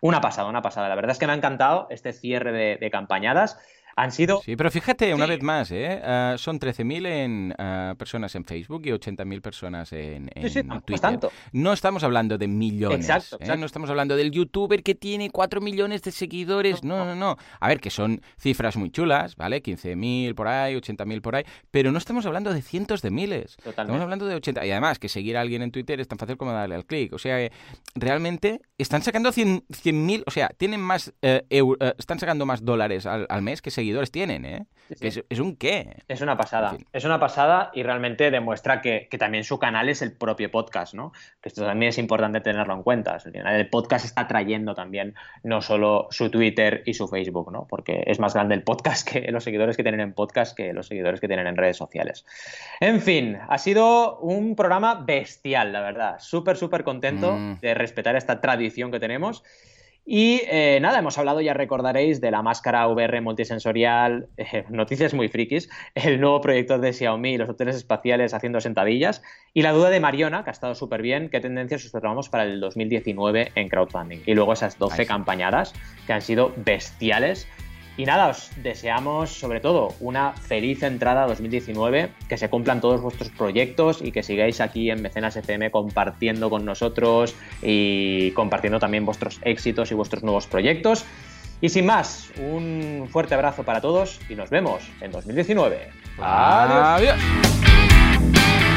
Una 0.01 0.23
pasada, 0.23 0.49
una 0.49 0.63
pasada. 0.63 0.89
La 0.89 0.95
verdad 0.95 1.11
es 1.11 1.19
que 1.19 1.27
me 1.27 1.35
ha 1.35 1.37
encantado 1.37 1.87
este 1.91 2.15
cierre 2.15 2.53
de, 2.53 2.77
de 2.77 2.91
campañadas. 2.91 3.59
Han 3.99 4.13
sido... 4.13 4.43
Sí, 4.45 4.57
pero 4.57 4.71
fíjate, 4.71 5.15
una 5.15 5.25
vez 5.25 5.43
más, 5.43 5.71
¿eh? 5.73 6.03
Uh, 6.03 6.37
son 6.37 6.61
13.000 6.61 7.07
en, 7.07 7.55
uh, 7.59 7.97
personas 7.97 8.35
en 8.35 8.45
Facebook 8.45 8.83
y 8.85 8.91
80.000 8.91 9.41
personas 9.41 9.91
en, 9.95 10.31
en 10.35 10.51
sí, 10.51 10.61
sí, 10.61 10.69
Twitter. 10.85 11.01
Tanto. 11.01 11.33
No 11.53 11.73
estamos 11.73 12.05
hablando 12.05 12.37
de 12.37 12.47
millones. 12.47 13.01
Exacto, 13.01 13.37
¿eh? 13.37 13.39
exacto. 13.41 13.55
¿eh? 13.55 13.57
No 13.57 13.65
estamos 13.65 13.89
hablando 13.89 14.15
del 14.15 14.33
youtuber 14.33 14.83
que 14.83 14.95
tiene 14.95 15.31
4 15.31 15.63
millones 15.63 16.03
de 16.03 16.13
seguidores. 16.13 16.85
No, 16.85 17.07
no, 17.07 17.17
no. 17.17 17.39
A 17.59 17.69
ver, 17.69 17.81
que 17.81 17.89
son 17.89 18.21
cifras 18.39 18.77
muy 18.77 18.91
chulas, 18.91 19.35
¿vale? 19.35 19.63
15.000 19.63 20.35
por 20.35 20.49
ahí, 20.49 20.75
80.000 20.75 21.23
por 21.23 21.37
ahí. 21.37 21.45
Pero 21.71 21.91
no 21.91 21.97
estamos 21.97 22.27
hablando 22.27 22.53
de 22.53 22.61
cientos 22.61 23.01
de 23.01 23.11
miles. 23.11 23.57
Totalmente. 23.57 23.81
Estamos 23.81 24.03
hablando 24.03 24.27
de 24.27 24.35
80. 24.35 24.67
Y 24.67 24.73
además, 24.73 24.99
que 24.99 25.09
seguir 25.09 25.39
a 25.39 25.41
alguien 25.41 25.63
en 25.63 25.71
Twitter 25.71 25.99
es 26.01 26.09
tan 26.09 26.19
fácil 26.19 26.37
como 26.37 26.53
darle 26.53 26.75
al 26.75 26.85
clic. 26.85 27.15
O 27.15 27.19
sea, 27.19 27.51
realmente 27.95 28.61
están 28.77 29.01
sacando 29.01 29.33
100.000, 29.33 29.65
100, 29.71 30.25
o 30.27 30.31
sea, 30.31 30.51
tienen 30.51 30.83
más, 30.83 31.15
eh, 31.23 31.47
eh, 31.49 31.63
están 31.97 32.19
sacando 32.19 32.45
más 32.45 32.63
dólares 32.63 33.07
al, 33.07 33.25
al 33.31 33.41
mes 33.41 33.63
que 33.63 33.71
seguidores 33.71 33.86
seguidores 33.87 34.11
tienen, 34.11 34.45
¿eh? 34.45 34.67
Es, 35.01 35.41
un 35.41 35.57
qué. 35.57 36.03
Es 36.09 36.21
una 36.21 36.37
pasada. 36.37 36.77
Es 36.93 37.05
una 37.05 37.19
pasada 37.19 37.71
y 37.75 37.83
realmente 37.83 38.31
demuestra 38.31 38.81
que, 38.81 39.09
también 39.19 39.45
su 39.45 39.59
canal 39.59 39.89
es 39.89 40.03
el 40.03 40.13
propio 40.13 40.51
podcast, 40.51 40.95
¿no? 40.95 41.13
Que 41.41 41.49
esto 41.49 41.65
también 41.65 41.91
es 41.91 41.99
importante 41.99 42.41
tenerlo 42.41 42.75
en 42.75 42.83
cuenta. 42.83 43.19
El 43.33 43.69
podcast 43.69 44.05
está 44.05 44.29
trayendo 44.29 44.75
también 44.75 45.15
no 45.43 45.61
solo 45.61 46.07
su 46.11 46.31
Twitter 46.31 46.83
y 46.87 46.95
su 46.95 47.09
Facebook, 47.09 47.51
¿no? 47.53 47.67
Porque 47.69 48.05
es 48.07 48.21
más 48.21 48.35
grande 48.35 48.55
el 48.55 48.63
podcast 48.63 49.09
que 49.09 49.31
los 49.33 49.45
seguidores 49.45 49.77
que 49.77 49.83
tienen 49.83 50.01
en 50.01 50.13
podcast 50.13 50.57
que 50.57 50.73
los 50.73 50.87
seguidores 50.87 51.21
que 51.21 51.29
tienen 51.29 51.47
en 51.47 51.57
redes 51.57 51.77
sociales. 51.77 52.25
En 52.81 53.01
fin, 53.01 53.39
ha 53.49 53.59
sido 53.59 54.19
un 54.19 54.55
programa 54.55 54.95
bestial, 54.95 55.73
la 55.73 55.81
verdad. 55.81 56.17
Súper, 56.19 56.57
súper 56.57 56.85
contento 56.85 57.37
mm. 57.37 57.61
de 57.61 57.75
respetar 57.75 58.17
esta 58.17 58.41
tradición 58.41 58.91
que 58.91 59.01
tenemos. 59.01 59.43
Y 60.09 60.43
eh, 60.49 60.79
nada, 60.81 61.01
hemos 61.01 61.19
hablado, 61.19 61.41
ya 61.41 61.53
recordaréis, 61.53 62.21
de 62.21 62.31
la 62.31 62.41
máscara 62.41 62.87
VR 62.87 63.21
multisensorial, 63.21 64.29
eh, 64.37 64.65
noticias 64.71 65.13
muy 65.15 65.29
frikis, 65.29 65.69
el 65.97 66.21
nuevo 66.21 66.41
proyecto 66.41 66.79
de 66.79 66.93
Xiaomi, 66.93 67.37
los 67.37 67.49
hoteles 67.49 67.75
espaciales 67.75 68.33
haciendo 68.33 68.61
sentadillas, 68.61 69.23
y 69.53 69.63
la 69.63 69.73
duda 69.73 69.91
de 69.91 69.99
Mariona, 69.99 70.45
que 70.45 70.51
ha 70.51 70.53
estado 70.53 70.77
súper 70.77 71.03
bien, 71.03 71.29
qué 71.29 71.41
tendencias 71.41 71.85
observamos 71.85 72.29
para 72.29 72.45
el 72.45 72.61
2019 72.61 73.51
en 73.57 73.69
crowdfunding. 73.69 74.21
Y 74.27 74.35
luego 74.35 74.53
esas 74.53 74.79
12 74.79 75.07
campañadas 75.07 75.75
que 76.07 76.13
han 76.13 76.23
sido 76.23 76.53
bestiales 76.57 77.49
y 77.97 78.05
nada, 78.05 78.29
os 78.29 78.51
deseamos 78.63 79.31
sobre 79.31 79.61
todo 79.61 79.95
una 80.01 80.33
feliz 80.35 80.83
entrada 80.83 81.25
a 81.25 81.27
2019, 81.27 82.11
que 82.29 82.37
se 82.37 82.51
cumplan 82.51 82.81
todos 82.81 83.01
vuestros 83.01 83.31
proyectos 83.31 84.03
y 84.03 84.13
que 84.13 84.23
sigáis 84.23 84.61
aquí 84.61 84.91
en 84.91 85.01
Mecenas 85.01 85.37
FM 85.37 85.71
compartiendo 85.71 86.51
con 86.51 86.65
nosotros 86.65 87.35
y 87.63 88.33
compartiendo 88.33 88.79
también 88.79 89.07
vuestros 89.07 89.41
éxitos 89.43 89.91
y 89.93 89.95
vuestros 89.95 90.23
nuevos 90.23 90.47
proyectos. 90.47 91.05
Y 91.61 91.71
sin 91.71 91.87
más, 91.87 92.31
un 92.39 93.09
fuerte 93.11 93.35
abrazo 93.35 93.63
para 93.63 93.81
todos 93.81 94.21
y 94.29 94.35
nos 94.35 94.51
vemos 94.51 94.83
en 95.01 95.11
2019. 95.11 95.89
Adiós. 96.19 97.17
Adiós. 97.17 98.76